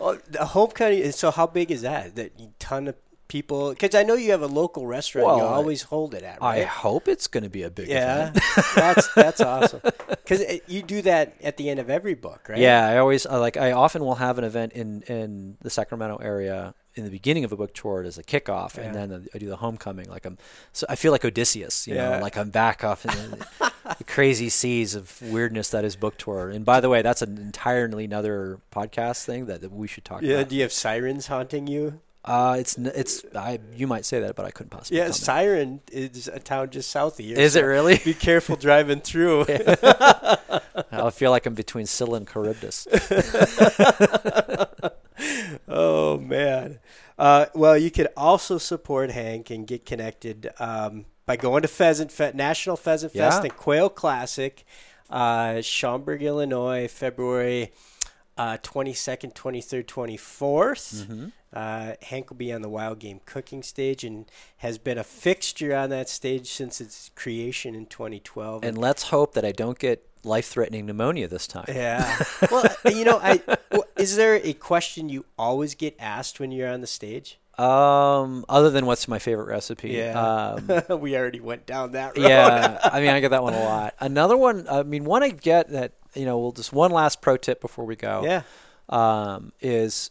Oh, 0.00 0.14
the 0.30 0.44
homecoming. 0.44 1.10
So 1.10 1.32
how 1.32 1.48
big 1.48 1.72
is 1.72 1.82
that? 1.82 2.14
That 2.14 2.60
ton 2.60 2.86
of 2.86 2.94
people? 3.28 3.70
Because 3.70 3.94
I 3.94 4.02
know 4.02 4.14
you 4.14 4.30
have 4.32 4.42
a 4.42 4.46
local 4.46 4.86
restaurant. 4.86 5.36
you 5.36 5.42
Well, 5.42 5.52
I- 5.52 5.56
always 5.56 5.82
hold 5.82 6.14
it 6.14 6.22
at, 6.22 6.40
Right? 6.40 6.60
I 6.62 6.64
hope 6.64 7.08
it's 7.08 7.26
going 7.26 7.44
to 7.44 7.50
be 7.50 7.62
a 7.62 7.70
big 7.70 7.88
yeah, 7.88 8.32
that's 8.74 9.08
that's 9.14 9.40
awesome. 9.40 9.80
Because 10.08 10.40
uh, 10.42 10.58
you 10.66 10.82
do 10.82 11.02
that 11.02 11.34
at 11.42 11.56
the 11.56 11.68
end 11.70 11.80
of 11.80 11.90
every 11.90 12.14
book, 12.14 12.46
right? 12.48 12.58
Yeah, 12.58 12.86
I 12.86 12.98
always 12.98 13.26
I 13.26 13.36
like 13.36 13.56
I 13.56 13.72
often 13.72 14.04
will 14.04 14.16
have 14.16 14.38
an 14.38 14.44
event 14.44 14.72
in 14.72 15.02
in 15.02 15.56
the 15.62 15.70
Sacramento 15.70 16.16
area 16.22 16.74
in 16.96 17.02
the 17.04 17.10
beginning 17.10 17.42
of 17.42 17.50
a 17.50 17.56
book 17.56 17.74
tour 17.74 18.04
as 18.04 18.18
a 18.18 18.22
kickoff, 18.22 18.76
Yeah. 18.76 18.84
and 18.84 18.94
then 18.94 19.26
I 19.34 19.38
do 19.38 19.48
the 19.48 19.56
homecoming. 19.56 20.08
Like 20.08 20.24
I'm, 20.24 20.38
so 20.72 20.86
I 20.88 20.94
feel 20.94 21.10
like 21.10 21.24
Odysseus, 21.24 21.88
you 21.88 21.96
Yeah. 21.96 22.10
know, 22.10 22.22
like 22.22 22.36
I'm 22.38 22.50
back 22.50 22.84
off 22.84 23.04
in 23.04 23.10
the, 23.32 23.72
the 23.98 24.04
crazy 24.04 24.48
seas 24.48 24.94
of 24.94 25.20
weirdness 25.22 25.70
that 25.70 25.84
is 25.84 25.96
book 25.96 26.16
tour. 26.18 26.50
And 26.50 26.64
by 26.64 26.78
the 26.80 26.88
way, 26.88 27.02
that's 27.02 27.20
an 27.20 27.36
entirely 27.36 28.04
another 28.04 28.60
podcast 28.70 29.24
thing 29.24 29.46
that, 29.46 29.60
that 29.62 29.72
we 29.72 29.88
should 29.88 30.04
talk 30.04 30.22
Yeah. 30.22 30.36
about. 30.36 30.50
Do 30.50 30.54
you 30.54 30.62
have 30.62 30.72
sirens 30.72 31.26
haunting 31.26 31.66
you? 31.66 31.98
Uh, 32.24 32.56
it's 32.58 32.78
it's 32.78 33.22
I 33.34 33.58
you 33.74 33.86
might 33.86 34.06
say 34.06 34.20
that, 34.20 34.34
but 34.34 34.46
I 34.46 34.50
couldn't 34.50 34.70
possibly. 34.70 34.96
Yeah, 34.96 35.04
comment. 35.04 35.16
Siren 35.16 35.80
is 35.92 36.26
a 36.26 36.38
town 36.38 36.70
just 36.70 36.90
south 36.90 37.18
of 37.18 37.26
you. 37.26 37.36
Is 37.36 37.54
it 37.54 37.62
really? 37.62 37.98
Be 37.98 38.14
careful 38.14 38.56
driving 38.56 39.00
through. 39.00 39.44
I 40.90 41.10
feel 41.12 41.30
like 41.30 41.44
I'm 41.44 41.54
between 41.54 41.84
Scylla 41.84 42.16
and 42.16 42.28
Charybdis. 42.28 42.88
oh 45.68 46.18
man. 46.18 46.78
Uh, 47.18 47.46
well, 47.54 47.76
you 47.76 47.90
could 47.90 48.08
also 48.16 48.58
support 48.58 49.10
Hank 49.10 49.50
and 49.50 49.66
get 49.66 49.86
connected 49.86 50.50
um, 50.58 51.04
by 51.26 51.36
going 51.36 51.62
to 51.62 51.68
Pheasant 51.68 52.10
Fe- 52.10 52.32
National 52.34 52.76
Pheasant 52.76 53.12
Fest 53.12 53.44
and 53.44 53.54
Quail 53.54 53.88
Classic, 53.88 54.64
uh, 55.10 55.60
Schaumburg, 55.60 56.22
Illinois, 56.22 56.88
February 56.88 57.72
uh, 58.36 58.58
22nd, 58.62 59.32
23rd, 59.32 59.84
24th. 59.84 61.06
Mm-hmm. 61.06 61.26
Uh, 61.54 61.94
Hank 62.02 62.30
will 62.30 62.36
be 62.36 62.52
on 62.52 62.62
the 62.62 62.68
Wild 62.68 62.98
Game 62.98 63.20
Cooking 63.24 63.62
stage 63.62 64.02
and 64.02 64.26
has 64.58 64.76
been 64.76 64.98
a 64.98 65.04
fixture 65.04 65.74
on 65.74 65.90
that 65.90 66.08
stage 66.08 66.50
since 66.50 66.80
its 66.80 67.10
creation 67.14 67.74
in 67.74 67.86
2012. 67.86 68.64
And 68.64 68.76
let's 68.76 69.04
hope 69.04 69.34
that 69.34 69.44
I 69.44 69.52
don't 69.52 69.78
get 69.78 70.06
life-threatening 70.24 70.86
pneumonia 70.86 71.28
this 71.28 71.46
time. 71.46 71.66
Yeah. 71.68 72.22
well, 72.50 72.64
you 72.86 73.04
know, 73.04 73.20
I 73.22 73.40
well, 73.70 73.84
is 73.96 74.16
there 74.16 74.40
a 74.42 74.52
question 74.52 75.08
you 75.08 75.24
always 75.38 75.74
get 75.74 75.94
asked 76.00 76.40
when 76.40 76.50
you're 76.50 76.68
on 76.68 76.80
the 76.80 76.86
stage? 76.86 77.38
Um, 77.58 78.44
other 78.48 78.70
than 78.70 78.84
what's 78.84 79.06
my 79.06 79.20
favorite 79.20 79.46
recipe? 79.46 79.90
Yeah. 79.90 80.56
Um, 80.90 81.00
we 81.00 81.16
already 81.16 81.38
went 81.38 81.66
down 81.66 81.92
that 81.92 82.16
road. 82.16 82.26
yeah. 82.26 82.80
I 82.82 83.00
mean, 83.00 83.10
I 83.10 83.20
get 83.20 83.30
that 83.30 83.44
one 83.44 83.54
a 83.54 83.62
lot. 83.62 83.94
Another 84.00 84.36
one. 84.36 84.66
I 84.68 84.82
mean, 84.82 85.04
one 85.04 85.22
I 85.22 85.28
get 85.28 85.70
that 85.70 85.92
you 86.14 86.24
know. 86.24 86.38
we'll 86.38 86.52
just 86.52 86.72
one 86.72 86.90
last 86.90 87.20
pro 87.20 87.36
tip 87.36 87.60
before 87.60 87.84
we 87.84 87.96
go. 87.96 88.22
yeah. 88.24 88.42
Um, 88.88 89.52
is 89.62 90.10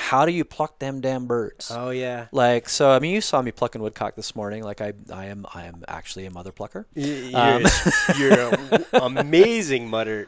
how 0.00 0.24
do 0.24 0.32
you 0.32 0.44
pluck 0.44 0.78
them 0.78 1.00
damn 1.00 1.26
birds? 1.26 1.70
Oh 1.70 1.90
yeah. 1.90 2.26
Like 2.32 2.68
so, 2.68 2.90
I 2.90 2.98
mean, 2.98 3.14
you 3.14 3.20
saw 3.20 3.42
me 3.42 3.52
plucking 3.52 3.82
woodcock 3.82 4.16
this 4.16 4.34
morning. 4.34 4.62
Like 4.64 4.80
I, 4.80 4.94
I 5.12 5.26
am, 5.26 5.46
I 5.52 5.66
am 5.66 5.84
actually 5.86 6.24
a 6.24 6.30
mother 6.30 6.52
plucker. 6.52 6.86
You're, 6.94 7.36
Um, 7.36 7.66
you're 8.18 8.54
an 8.92 9.18
amazing 9.18 9.88
mother, 9.90 10.26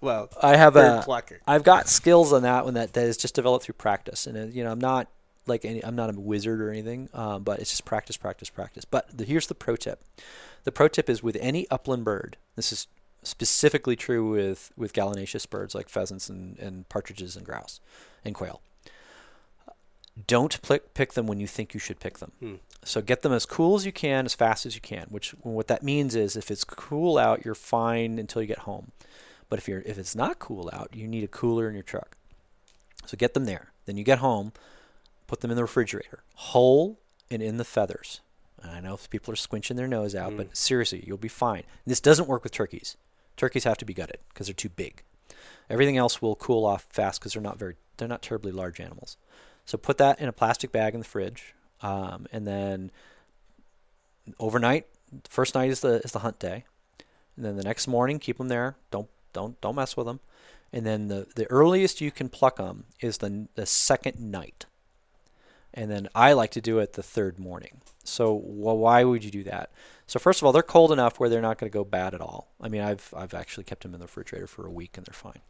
well, 0.00 0.28
I 0.42 0.56
have 0.56 0.74
bird 0.74 1.00
a, 1.00 1.02
plucker. 1.02 1.40
I've 1.46 1.64
got 1.64 1.88
skills 1.88 2.32
on 2.32 2.42
that 2.42 2.64
one 2.64 2.74
that, 2.74 2.92
that 2.92 3.06
is 3.06 3.16
just 3.16 3.34
developed 3.34 3.64
through 3.64 3.74
practice, 3.74 4.26
and 4.26 4.36
uh, 4.36 4.52
you 4.54 4.62
know, 4.62 4.70
I'm 4.70 4.80
not 4.80 5.08
like 5.46 5.64
any, 5.64 5.82
I'm 5.84 5.96
not 5.96 6.14
a 6.14 6.20
wizard 6.20 6.60
or 6.60 6.70
anything, 6.70 7.08
um, 7.14 7.42
but 7.42 7.58
it's 7.60 7.70
just 7.70 7.84
practice, 7.84 8.16
practice, 8.16 8.50
practice. 8.50 8.84
But 8.84 9.16
the, 9.16 9.24
here's 9.24 9.46
the 9.46 9.54
pro 9.54 9.76
tip: 9.76 10.04
the 10.64 10.72
pro 10.72 10.88
tip 10.88 11.08
is 11.08 11.22
with 11.22 11.36
any 11.40 11.66
upland 11.70 12.04
bird. 12.04 12.36
This 12.54 12.70
is 12.72 12.86
specifically 13.22 13.96
true 13.96 14.30
with 14.30 14.72
with 14.76 14.92
gallinaceous 14.92 15.46
birds 15.46 15.74
like 15.74 15.88
pheasants 15.88 16.28
and, 16.28 16.58
and 16.58 16.88
partridges 16.88 17.34
and 17.34 17.44
grouse 17.44 17.80
and 18.24 18.34
quail. 18.34 18.60
Don't 20.26 20.60
pick 20.62 20.94
pick 20.94 21.12
them 21.12 21.26
when 21.26 21.40
you 21.40 21.46
think 21.46 21.74
you 21.74 21.80
should 21.80 22.00
pick 22.00 22.18
them. 22.18 22.32
Hmm. 22.40 22.54
So 22.84 23.02
get 23.02 23.22
them 23.22 23.32
as 23.32 23.44
cool 23.44 23.74
as 23.74 23.84
you 23.84 23.92
can, 23.92 24.24
as 24.24 24.34
fast 24.34 24.64
as 24.64 24.74
you 24.74 24.80
can. 24.80 25.06
Which 25.08 25.30
what 25.42 25.66
that 25.68 25.82
means 25.82 26.14
is, 26.14 26.36
if 26.36 26.50
it's 26.50 26.64
cool 26.64 27.18
out, 27.18 27.44
you're 27.44 27.54
fine 27.54 28.18
until 28.18 28.40
you 28.40 28.48
get 28.48 28.60
home. 28.60 28.92
But 29.48 29.58
if 29.58 29.68
you're 29.68 29.82
if 29.82 29.98
it's 29.98 30.16
not 30.16 30.38
cool 30.38 30.70
out, 30.72 30.90
you 30.94 31.06
need 31.06 31.24
a 31.24 31.28
cooler 31.28 31.68
in 31.68 31.74
your 31.74 31.82
truck. 31.82 32.16
So 33.06 33.16
get 33.16 33.34
them 33.34 33.44
there. 33.44 33.72
Then 33.84 33.96
you 33.96 34.04
get 34.04 34.18
home, 34.18 34.52
put 35.26 35.40
them 35.40 35.50
in 35.50 35.56
the 35.56 35.62
refrigerator, 35.62 36.22
whole 36.34 36.98
and 37.30 37.42
in 37.42 37.56
the 37.56 37.64
feathers. 37.64 38.20
And 38.62 38.70
I 38.72 38.80
know 38.80 38.94
if 38.94 39.10
people 39.10 39.32
are 39.32 39.36
squinching 39.36 39.76
their 39.76 39.86
nose 39.86 40.14
out, 40.14 40.36
but 40.36 40.56
seriously, 40.56 41.04
you'll 41.06 41.18
be 41.18 41.28
fine. 41.28 41.62
This 41.86 42.00
doesn't 42.00 42.26
work 42.26 42.42
with 42.42 42.52
turkeys. 42.52 42.96
Turkeys 43.36 43.64
have 43.64 43.76
to 43.78 43.84
be 43.84 43.94
gutted 43.94 44.18
because 44.30 44.46
they're 44.46 44.54
too 44.54 44.70
big. 44.70 45.02
Everything 45.68 45.96
else 45.96 46.22
will 46.22 46.36
cool 46.36 46.64
off 46.64 46.86
fast 46.90 47.20
because 47.20 47.34
they're 47.34 47.42
not 47.42 47.58
very 47.58 47.76
they're 47.96 48.08
not 48.08 48.22
terribly 48.22 48.52
large 48.52 48.80
animals. 48.80 49.16
So 49.66 49.76
put 49.76 49.98
that 49.98 50.20
in 50.20 50.28
a 50.28 50.32
plastic 50.32 50.72
bag 50.72 50.94
in 50.94 51.00
the 51.00 51.06
fridge, 51.06 51.54
um, 51.82 52.26
and 52.32 52.46
then 52.46 52.90
overnight. 54.38 54.86
First 55.28 55.54
night 55.54 55.70
is 55.70 55.80
the 55.80 56.00
is 56.04 56.12
the 56.12 56.20
hunt 56.20 56.38
day, 56.38 56.64
and 57.36 57.44
then 57.44 57.56
the 57.56 57.64
next 57.64 57.86
morning 57.86 58.18
keep 58.18 58.38
them 58.38 58.48
there. 58.48 58.76
Don't 58.90 59.08
don't 59.32 59.60
don't 59.60 59.74
mess 59.74 59.96
with 59.96 60.06
them. 60.06 60.20
And 60.72 60.86
then 60.86 61.08
the 61.08 61.26
the 61.34 61.50
earliest 61.50 62.00
you 62.00 62.10
can 62.10 62.28
pluck 62.28 62.56
them 62.56 62.84
is 63.00 63.18
the 63.18 63.48
the 63.56 63.66
second 63.66 64.20
night, 64.20 64.66
and 65.74 65.90
then 65.90 66.08
I 66.14 66.32
like 66.32 66.52
to 66.52 66.60
do 66.60 66.78
it 66.78 66.92
the 66.92 67.02
third 67.02 67.38
morning. 67.38 67.80
So 68.04 68.36
wh- 68.38 68.78
why 68.78 69.02
would 69.02 69.24
you 69.24 69.30
do 69.32 69.42
that? 69.44 69.70
So 70.06 70.20
first 70.20 70.40
of 70.40 70.46
all, 70.46 70.52
they're 70.52 70.62
cold 70.62 70.92
enough 70.92 71.18
where 71.18 71.28
they're 71.28 71.42
not 71.42 71.58
going 71.58 71.70
to 71.70 71.76
go 71.76 71.84
bad 71.84 72.14
at 72.14 72.20
all. 72.20 72.48
I 72.60 72.68
mean, 72.68 72.82
I've 72.82 73.12
I've 73.16 73.34
actually 73.34 73.64
kept 73.64 73.82
them 73.82 73.94
in 73.94 74.00
the 74.00 74.06
refrigerator 74.06 74.46
for 74.46 74.64
a 74.64 74.70
week 74.70 74.96
and 74.96 75.04
they're 75.06 75.12
fine, 75.12 75.40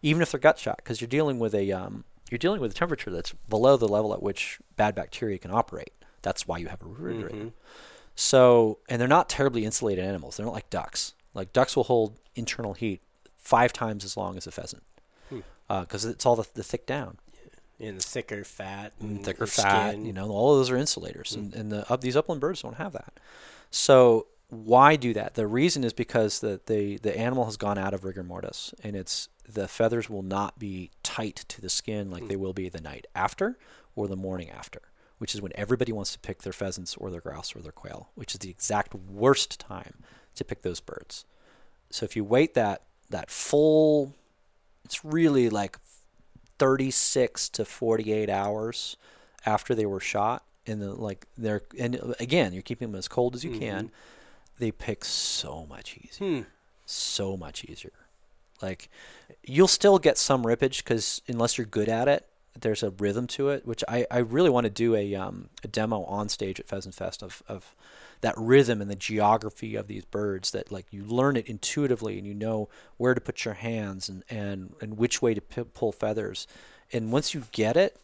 even 0.00 0.22
if 0.22 0.30
they're 0.30 0.40
gut 0.40 0.58
shot, 0.58 0.78
because 0.78 1.00
you're 1.02 1.08
dealing 1.08 1.38
with 1.38 1.54
a 1.54 1.72
um, 1.72 2.04
you're 2.30 2.38
dealing 2.38 2.60
with 2.60 2.70
a 2.72 2.74
temperature 2.74 3.10
that's 3.10 3.32
below 3.48 3.76
the 3.76 3.88
level 3.88 4.12
at 4.14 4.22
which 4.22 4.58
bad 4.76 4.94
bacteria 4.94 5.38
can 5.38 5.50
operate. 5.52 5.92
That's 6.22 6.46
why 6.46 6.58
you 6.58 6.68
have 6.68 6.82
a 6.82 6.86
refrigerator. 6.86 7.36
Mhm. 7.36 7.52
So, 8.14 8.78
and 8.88 9.00
they're 9.00 9.08
not 9.08 9.28
terribly 9.28 9.64
insulated 9.64 10.04
animals. 10.04 10.36
They're 10.36 10.46
not 10.46 10.54
like 10.54 10.70
ducks. 10.70 11.14
Like 11.34 11.52
ducks 11.52 11.76
will 11.76 11.84
hold 11.84 12.16
internal 12.34 12.74
heat 12.74 13.00
five 13.36 13.72
times 13.72 14.04
as 14.04 14.16
long 14.16 14.36
as 14.36 14.46
a 14.46 14.50
pheasant 14.50 14.82
because 15.68 16.04
Hmm. 16.04 16.10
it's 16.10 16.24
all 16.24 16.36
the, 16.36 16.46
the 16.54 16.62
thick 16.62 16.86
down, 16.86 17.18
And 17.78 17.98
the 17.98 18.02
thicker 18.02 18.42
fat, 18.44 18.92
and 19.00 19.24
thicker 19.24 19.40
the 19.44 19.50
fat. 19.50 19.90
skin. 19.92 20.06
You 20.06 20.12
know, 20.12 20.30
all 20.30 20.52
of 20.52 20.58
those 20.60 20.70
are 20.70 20.76
insulators, 20.76 21.34
and, 21.34 21.52
and 21.54 21.70
the 21.70 21.90
up 21.92 22.00
these 22.00 22.16
upland 22.16 22.40
birds 22.40 22.62
don't 22.62 22.76
have 22.76 22.92
that. 22.92 23.12
So 23.70 24.26
why 24.48 24.96
do 24.96 25.12
that? 25.14 25.34
The 25.34 25.46
reason 25.46 25.84
is 25.84 25.92
because 25.92 26.38
the, 26.40 26.60
the 26.66 26.96
the 26.98 27.16
animal 27.18 27.44
has 27.44 27.56
gone 27.56 27.76
out 27.78 27.92
of 27.94 28.04
rigor 28.04 28.22
mortis, 28.22 28.72
and 28.82 28.96
it's 28.96 29.28
the 29.48 29.68
feathers 29.68 30.08
will 30.10 30.22
not 30.22 30.58
be 30.58 30.90
tight 31.02 31.44
to 31.48 31.60
the 31.60 31.68
skin 31.68 32.10
like 32.10 32.28
they 32.28 32.36
will 32.36 32.52
be 32.52 32.68
the 32.68 32.80
night 32.80 33.06
after 33.14 33.58
or 33.94 34.08
the 34.08 34.16
morning 34.16 34.50
after, 34.50 34.80
which 35.18 35.34
is 35.34 35.40
when 35.42 35.52
everybody 35.54 35.92
wants 35.92 36.12
to 36.12 36.18
pick 36.18 36.42
their 36.42 36.52
pheasants 36.52 36.96
or 36.96 37.10
their 37.10 37.20
grouse 37.20 37.54
or 37.54 37.60
their 37.60 37.72
quail, 37.72 38.10
which 38.14 38.34
is 38.34 38.40
the 38.40 38.50
exact 38.50 38.94
worst 38.94 39.58
time 39.60 39.94
to 40.34 40.44
pick 40.44 40.62
those 40.62 40.80
birds. 40.80 41.24
So 41.90 42.04
if 42.04 42.16
you 42.16 42.24
wait 42.24 42.54
that 42.54 42.82
that 43.10 43.30
full, 43.30 44.14
it's 44.84 45.04
really 45.04 45.48
like 45.48 45.78
36 46.58 47.48
to 47.50 47.64
48 47.64 48.28
hours 48.30 48.96
after 49.44 49.74
they 49.74 49.86
were 49.86 50.00
shot 50.00 50.44
and 50.66 50.80
the 50.82 50.92
like 50.94 51.26
they're 51.36 51.62
and 51.78 52.14
again 52.18 52.52
you're 52.52 52.62
keeping 52.62 52.90
them 52.90 52.98
as 52.98 53.06
cold 53.08 53.34
as 53.36 53.44
you 53.44 53.56
can 53.58 53.90
they 54.58 54.70
pick 54.72 55.04
so 55.04 55.66
much 55.68 55.96
easier 55.98 56.26
Hmm. 56.38 56.42
so 56.86 57.36
much 57.36 57.64
easier 57.64 57.92
like 58.62 58.88
you'll 59.42 59.68
still 59.68 59.98
get 59.98 60.18
some 60.18 60.44
rippage 60.44 60.78
because 60.78 61.22
unless 61.28 61.58
you're 61.58 61.66
good 61.66 61.88
at 61.88 62.08
it 62.08 62.26
there's 62.58 62.82
a 62.82 62.90
rhythm 62.90 63.26
to 63.26 63.50
it 63.50 63.66
which 63.66 63.84
i, 63.88 64.06
I 64.10 64.18
really 64.18 64.50
want 64.50 64.64
to 64.64 64.70
do 64.70 64.94
a, 64.94 65.14
um, 65.14 65.50
a 65.62 65.68
demo 65.68 66.04
on 66.04 66.28
stage 66.28 66.58
at 66.58 66.68
pheasant 66.68 66.94
fest 66.94 67.22
of, 67.22 67.42
of 67.48 67.74
that 68.22 68.34
rhythm 68.38 68.80
and 68.80 68.90
the 68.90 68.96
geography 68.96 69.74
of 69.74 69.88
these 69.88 70.04
birds 70.06 70.50
that 70.52 70.72
like 70.72 70.86
you 70.90 71.04
learn 71.04 71.36
it 71.36 71.46
intuitively 71.46 72.16
and 72.18 72.26
you 72.26 72.34
know 72.34 72.68
where 72.96 73.12
to 73.12 73.20
put 73.20 73.44
your 73.44 73.54
hands 73.54 74.08
and, 74.08 74.24
and, 74.30 74.74
and 74.80 74.96
which 74.96 75.20
way 75.20 75.34
to 75.34 75.42
p- 75.42 75.64
pull 75.64 75.92
feathers. 75.92 76.46
And 76.94 77.12
once 77.12 77.34
you 77.34 77.44
get 77.52 77.76
it 77.76 77.98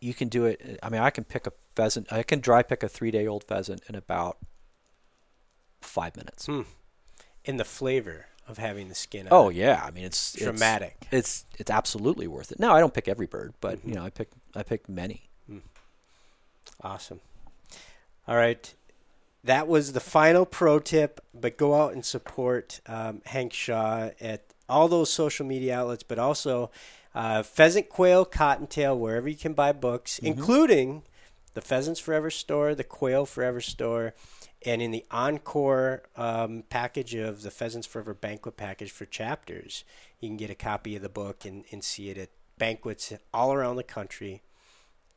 you 0.00 0.12
can 0.12 0.28
do 0.28 0.44
it 0.44 0.78
i 0.82 0.90
mean 0.90 1.00
i 1.00 1.08
can 1.08 1.24
pick 1.24 1.46
a 1.46 1.52
pheasant 1.74 2.12
i 2.12 2.22
can 2.22 2.38
dry 2.40 2.62
pick 2.62 2.82
a 2.82 2.88
three 2.88 3.10
day 3.10 3.26
old 3.26 3.42
pheasant 3.42 3.80
in 3.88 3.94
about 3.94 4.36
five 5.84 6.16
minutes. 6.16 6.46
Hmm. 6.46 6.62
And 7.44 7.60
the 7.60 7.64
flavor 7.64 8.26
of 8.48 8.58
having 8.58 8.88
the 8.88 8.94
skin. 8.94 9.26
oh 9.30 9.48
it. 9.48 9.56
yeah 9.56 9.82
i 9.84 9.90
mean 9.90 10.04
it's 10.04 10.34
it's- 10.34 10.44
Dramatic. 10.50 11.06
it's 11.10 11.44
it's 11.58 11.70
absolutely 11.70 12.26
worth 12.26 12.52
it 12.52 12.58
no 12.60 12.72
i 12.72 12.80
don't 12.80 12.92
pick 12.94 13.08
every 13.08 13.26
bird 13.26 13.54
but 13.60 13.78
you 13.86 13.94
know 13.94 14.04
i 14.04 14.10
pick 14.10 14.30
i 14.54 14.62
pick 14.62 14.88
many 14.88 15.28
Awesome. 16.82 17.20
All 18.28 18.36
right. 18.36 18.74
That 19.42 19.68
was 19.68 19.92
the 19.92 20.00
final 20.00 20.44
pro 20.46 20.78
tip, 20.78 21.20
but 21.34 21.56
go 21.56 21.74
out 21.74 21.92
and 21.92 22.04
support 22.04 22.80
um, 22.86 23.20
Hank 23.26 23.52
Shaw 23.52 24.10
at 24.20 24.42
all 24.68 24.88
those 24.88 25.10
social 25.10 25.46
media 25.46 25.78
outlets, 25.78 26.02
but 26.02 26.18
also 26.18 26.70
uh, 27.14 27.42
Pheasant 27.42 27.88
Quail 27.88 28.24
Cottontail, 28.24 28.98
wherever 28.98 29.28
you 29.28 29.36
can 29.36 29.52
buy 29.52 29.72
books, 29.72 30.18
including 30.18 31.02
the 31.54 31.60
Pheasants 31.60 32.00
Forever 32.00 32.30
store, 32.30 32.74
the 32.74 32.84
Quail 32.84 33.24
Forever 33.26 33.60
store, 33.60 34.14
and 34.64 34.80
in 34.80 34.90
the 34.90 35.04
Encore 35.10 36.04
um, 36.16 36.64
package 36.70 37.14
of 37.14 37.42
the 37.42 37.50
Pheasants 37.50 37.86
Forever 37.86 38.14
banquet 38.14 38.56
package 38.56 38.90
for 38.90 39.04
chapters, 39.04 39.84
you 40.20 40.28
can 40.28 40.36
get 40.36 40.50
a 40.50 40.54
copy 40.54 40.96
of 40.96 41.02
the 41.02 41.08
book 41.08 41.44
and, 41.44 41.64
and 41.70 41.84
see 41.84 42.08
it 42.10 42.18
at 42.18 42.30
banquets 42.58 43.12
all 43.32 43.52
around 43.52 43.76
the 43.76 43.82
country. 43.82 44.42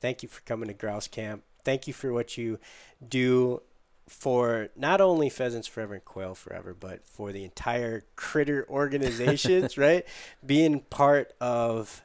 Thank 0.02 0.22
you 0.22 0.30
for 0.30 0.42
coming 0.42 0.68
to 0.68 0.74
Grouse 0.74 1.08
Camp. 1.08 1.44
Thank 1.64 1.88
you 1.88 1.94
for 1.94 2.14
what 2.14 2.38
you 2.38 2.60
do 3.08 3.62
for 4.08 4.70
not 4.76 5.02
only 5.02 5.30
Pheasants 5.30 5.68
Forever 5.68 5.96
and 5.96 6.06
Quail 6.06 6.34
Forever, 6.34 6.74
but 6.74 7.06
for 7.06 7.32
the 7.32 7.44
entire 7.44 8.04
critter 8.16 8.66
organizations, 8.70 9.78
right? 9.78 10.06
Being 10.46 10.82
part 10.82 11.34
of 11.42 12.04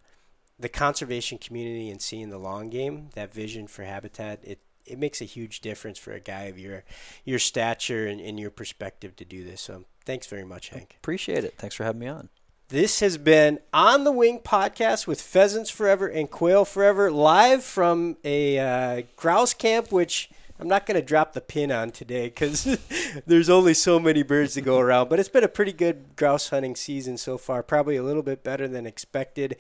the 0.59 0.69
conservation 0.69 1.39
community 1.39 1.91
and 1.91 2.01
seeing 2.01 2.31
the 2.31 2.39
long 2.39 2.71
game, 2.71 3.11
that 3.15 3.33
vision 3.33 3.67
for 3.67 3.85
habitat, 3.85 4.41
it 4.43 4.59
it 4.87 4.99
makes 4.99 5.21
a 5.21 5.25
huge 5.25 5.61
difference 5.61 5.99
for 5.99 6.13
a 6.13 6.21
guy 6.21 6.43
of 6.45 6.59
your 6.59 6.85
your 7.25 7.39
stature 7.39 8.07
and, 8.07 8.21
and 8.21 8.39
your 8.39 8.51
perspective 8.51 9.17
to 9.17 9.25
do 9.25 9.45
this. 9.45 9.61
So 9.61 9.85
thanks 10.05 10.27
very 10.27 10.45
much, 10.45 10.71
Hank. 10.71 10.97
appreciate 10.99 11.45
it 11.45 11.55
thanks 11.59 11.75
for 11.75 11.85
having 11.85 12.01
me 12.01 12.09
on 12.09 12.29
This 12.69 13.01
has 13.01 13.19
been 13.19 13.61
On 13.73 14.05
the 14.05 14.13
Wing 14.13 14.41
podcast 14.41 15.07
with 15.07 15.21
Pheasants 15.21 15.71
Forever 15.71 16.07
and 16.07 16.31
Quail 16.31 16.65
Forever, 16.65 17.11
live 17.11 17.63
from 17.65 18.17
a 18.25 18.59
uh, 18.59 19.03
grouse 19.17 19.55
camp, 19.55 19.93
which 19.93 20.31
I'm 20.63 20.69
not 20.69 20.87
going 20.87 20.95
to 20.95 21.05
drop 21.05 21.33
the 21.33 21.41
pin 21.41 21.73
on 21.73 21.91
today 21.91 22.27
because 22.27 22.79
there's 23.27 23.51
only 23.51 23.75
so 23.75 23.99
many 23.99 24.23
birds 24.23 24.55
to 24.55 24.61
go 24.61 24.79
around. 24.85 25.09
But 25.09 25.19
it's 25.19 25.29
been 25.29 25.43
a 25.43 25.49
pretty 25.49 25.73
good 25.73 26.15
grouse 26.15 26.51
hunting 26.51 26.77
season 26.77 27.17
so 27.17 27.37
far, 27.37 27.65
probably 27.65 27.97
a 27.97 28.03
little 28.05 28.23
bit 28.23 28.45
better 28.45 28.69
than 28.69 28.87
expected. 28.87 29.57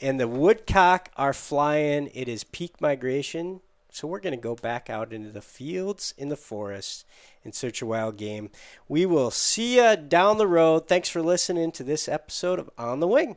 And 0.00 0.20
the 0.20 0.28
woodcock 0.28 1.10
are 1.16 1.32
flying. 1.32 2.08
It 2.14 2.28
is 2.28 2.44
peak 2.44 2.80
migration. 2.80 3.62
So 3.94 4.08
we're 4.08 4.18
going 4.18 4.34
to 4.34 4.40
go 4.40 4.56
back 4.56 4.90
out 4.90 5.12
into 5.12 5.30
the 5.30 5.40
fields 5.40 6.14
in 6.18 6.28
the 6.28 6.36
forest 6.36 7.06
and 7.44 7.54
search 7.54 7.80
a 7.80 7.86
wild 7.86 8.16
game. 8.16 8.50
We 8.88 9.06
will 9.06 9.30
see 9.30 9.76
you 9.76 9.94
down 9.94 10.38
the 10.38 10.48
road. 10.48 10.88
Thanks 10.88 11.08
for 11.08 11.22
listening 11.22 11.70
to 11.70 11.84
this 11.84 12.08
episode 12.08 12.58
of 12.58 12.68
On 12.76 12.98
the 12.98 13.06
Wing. 13.06 13.36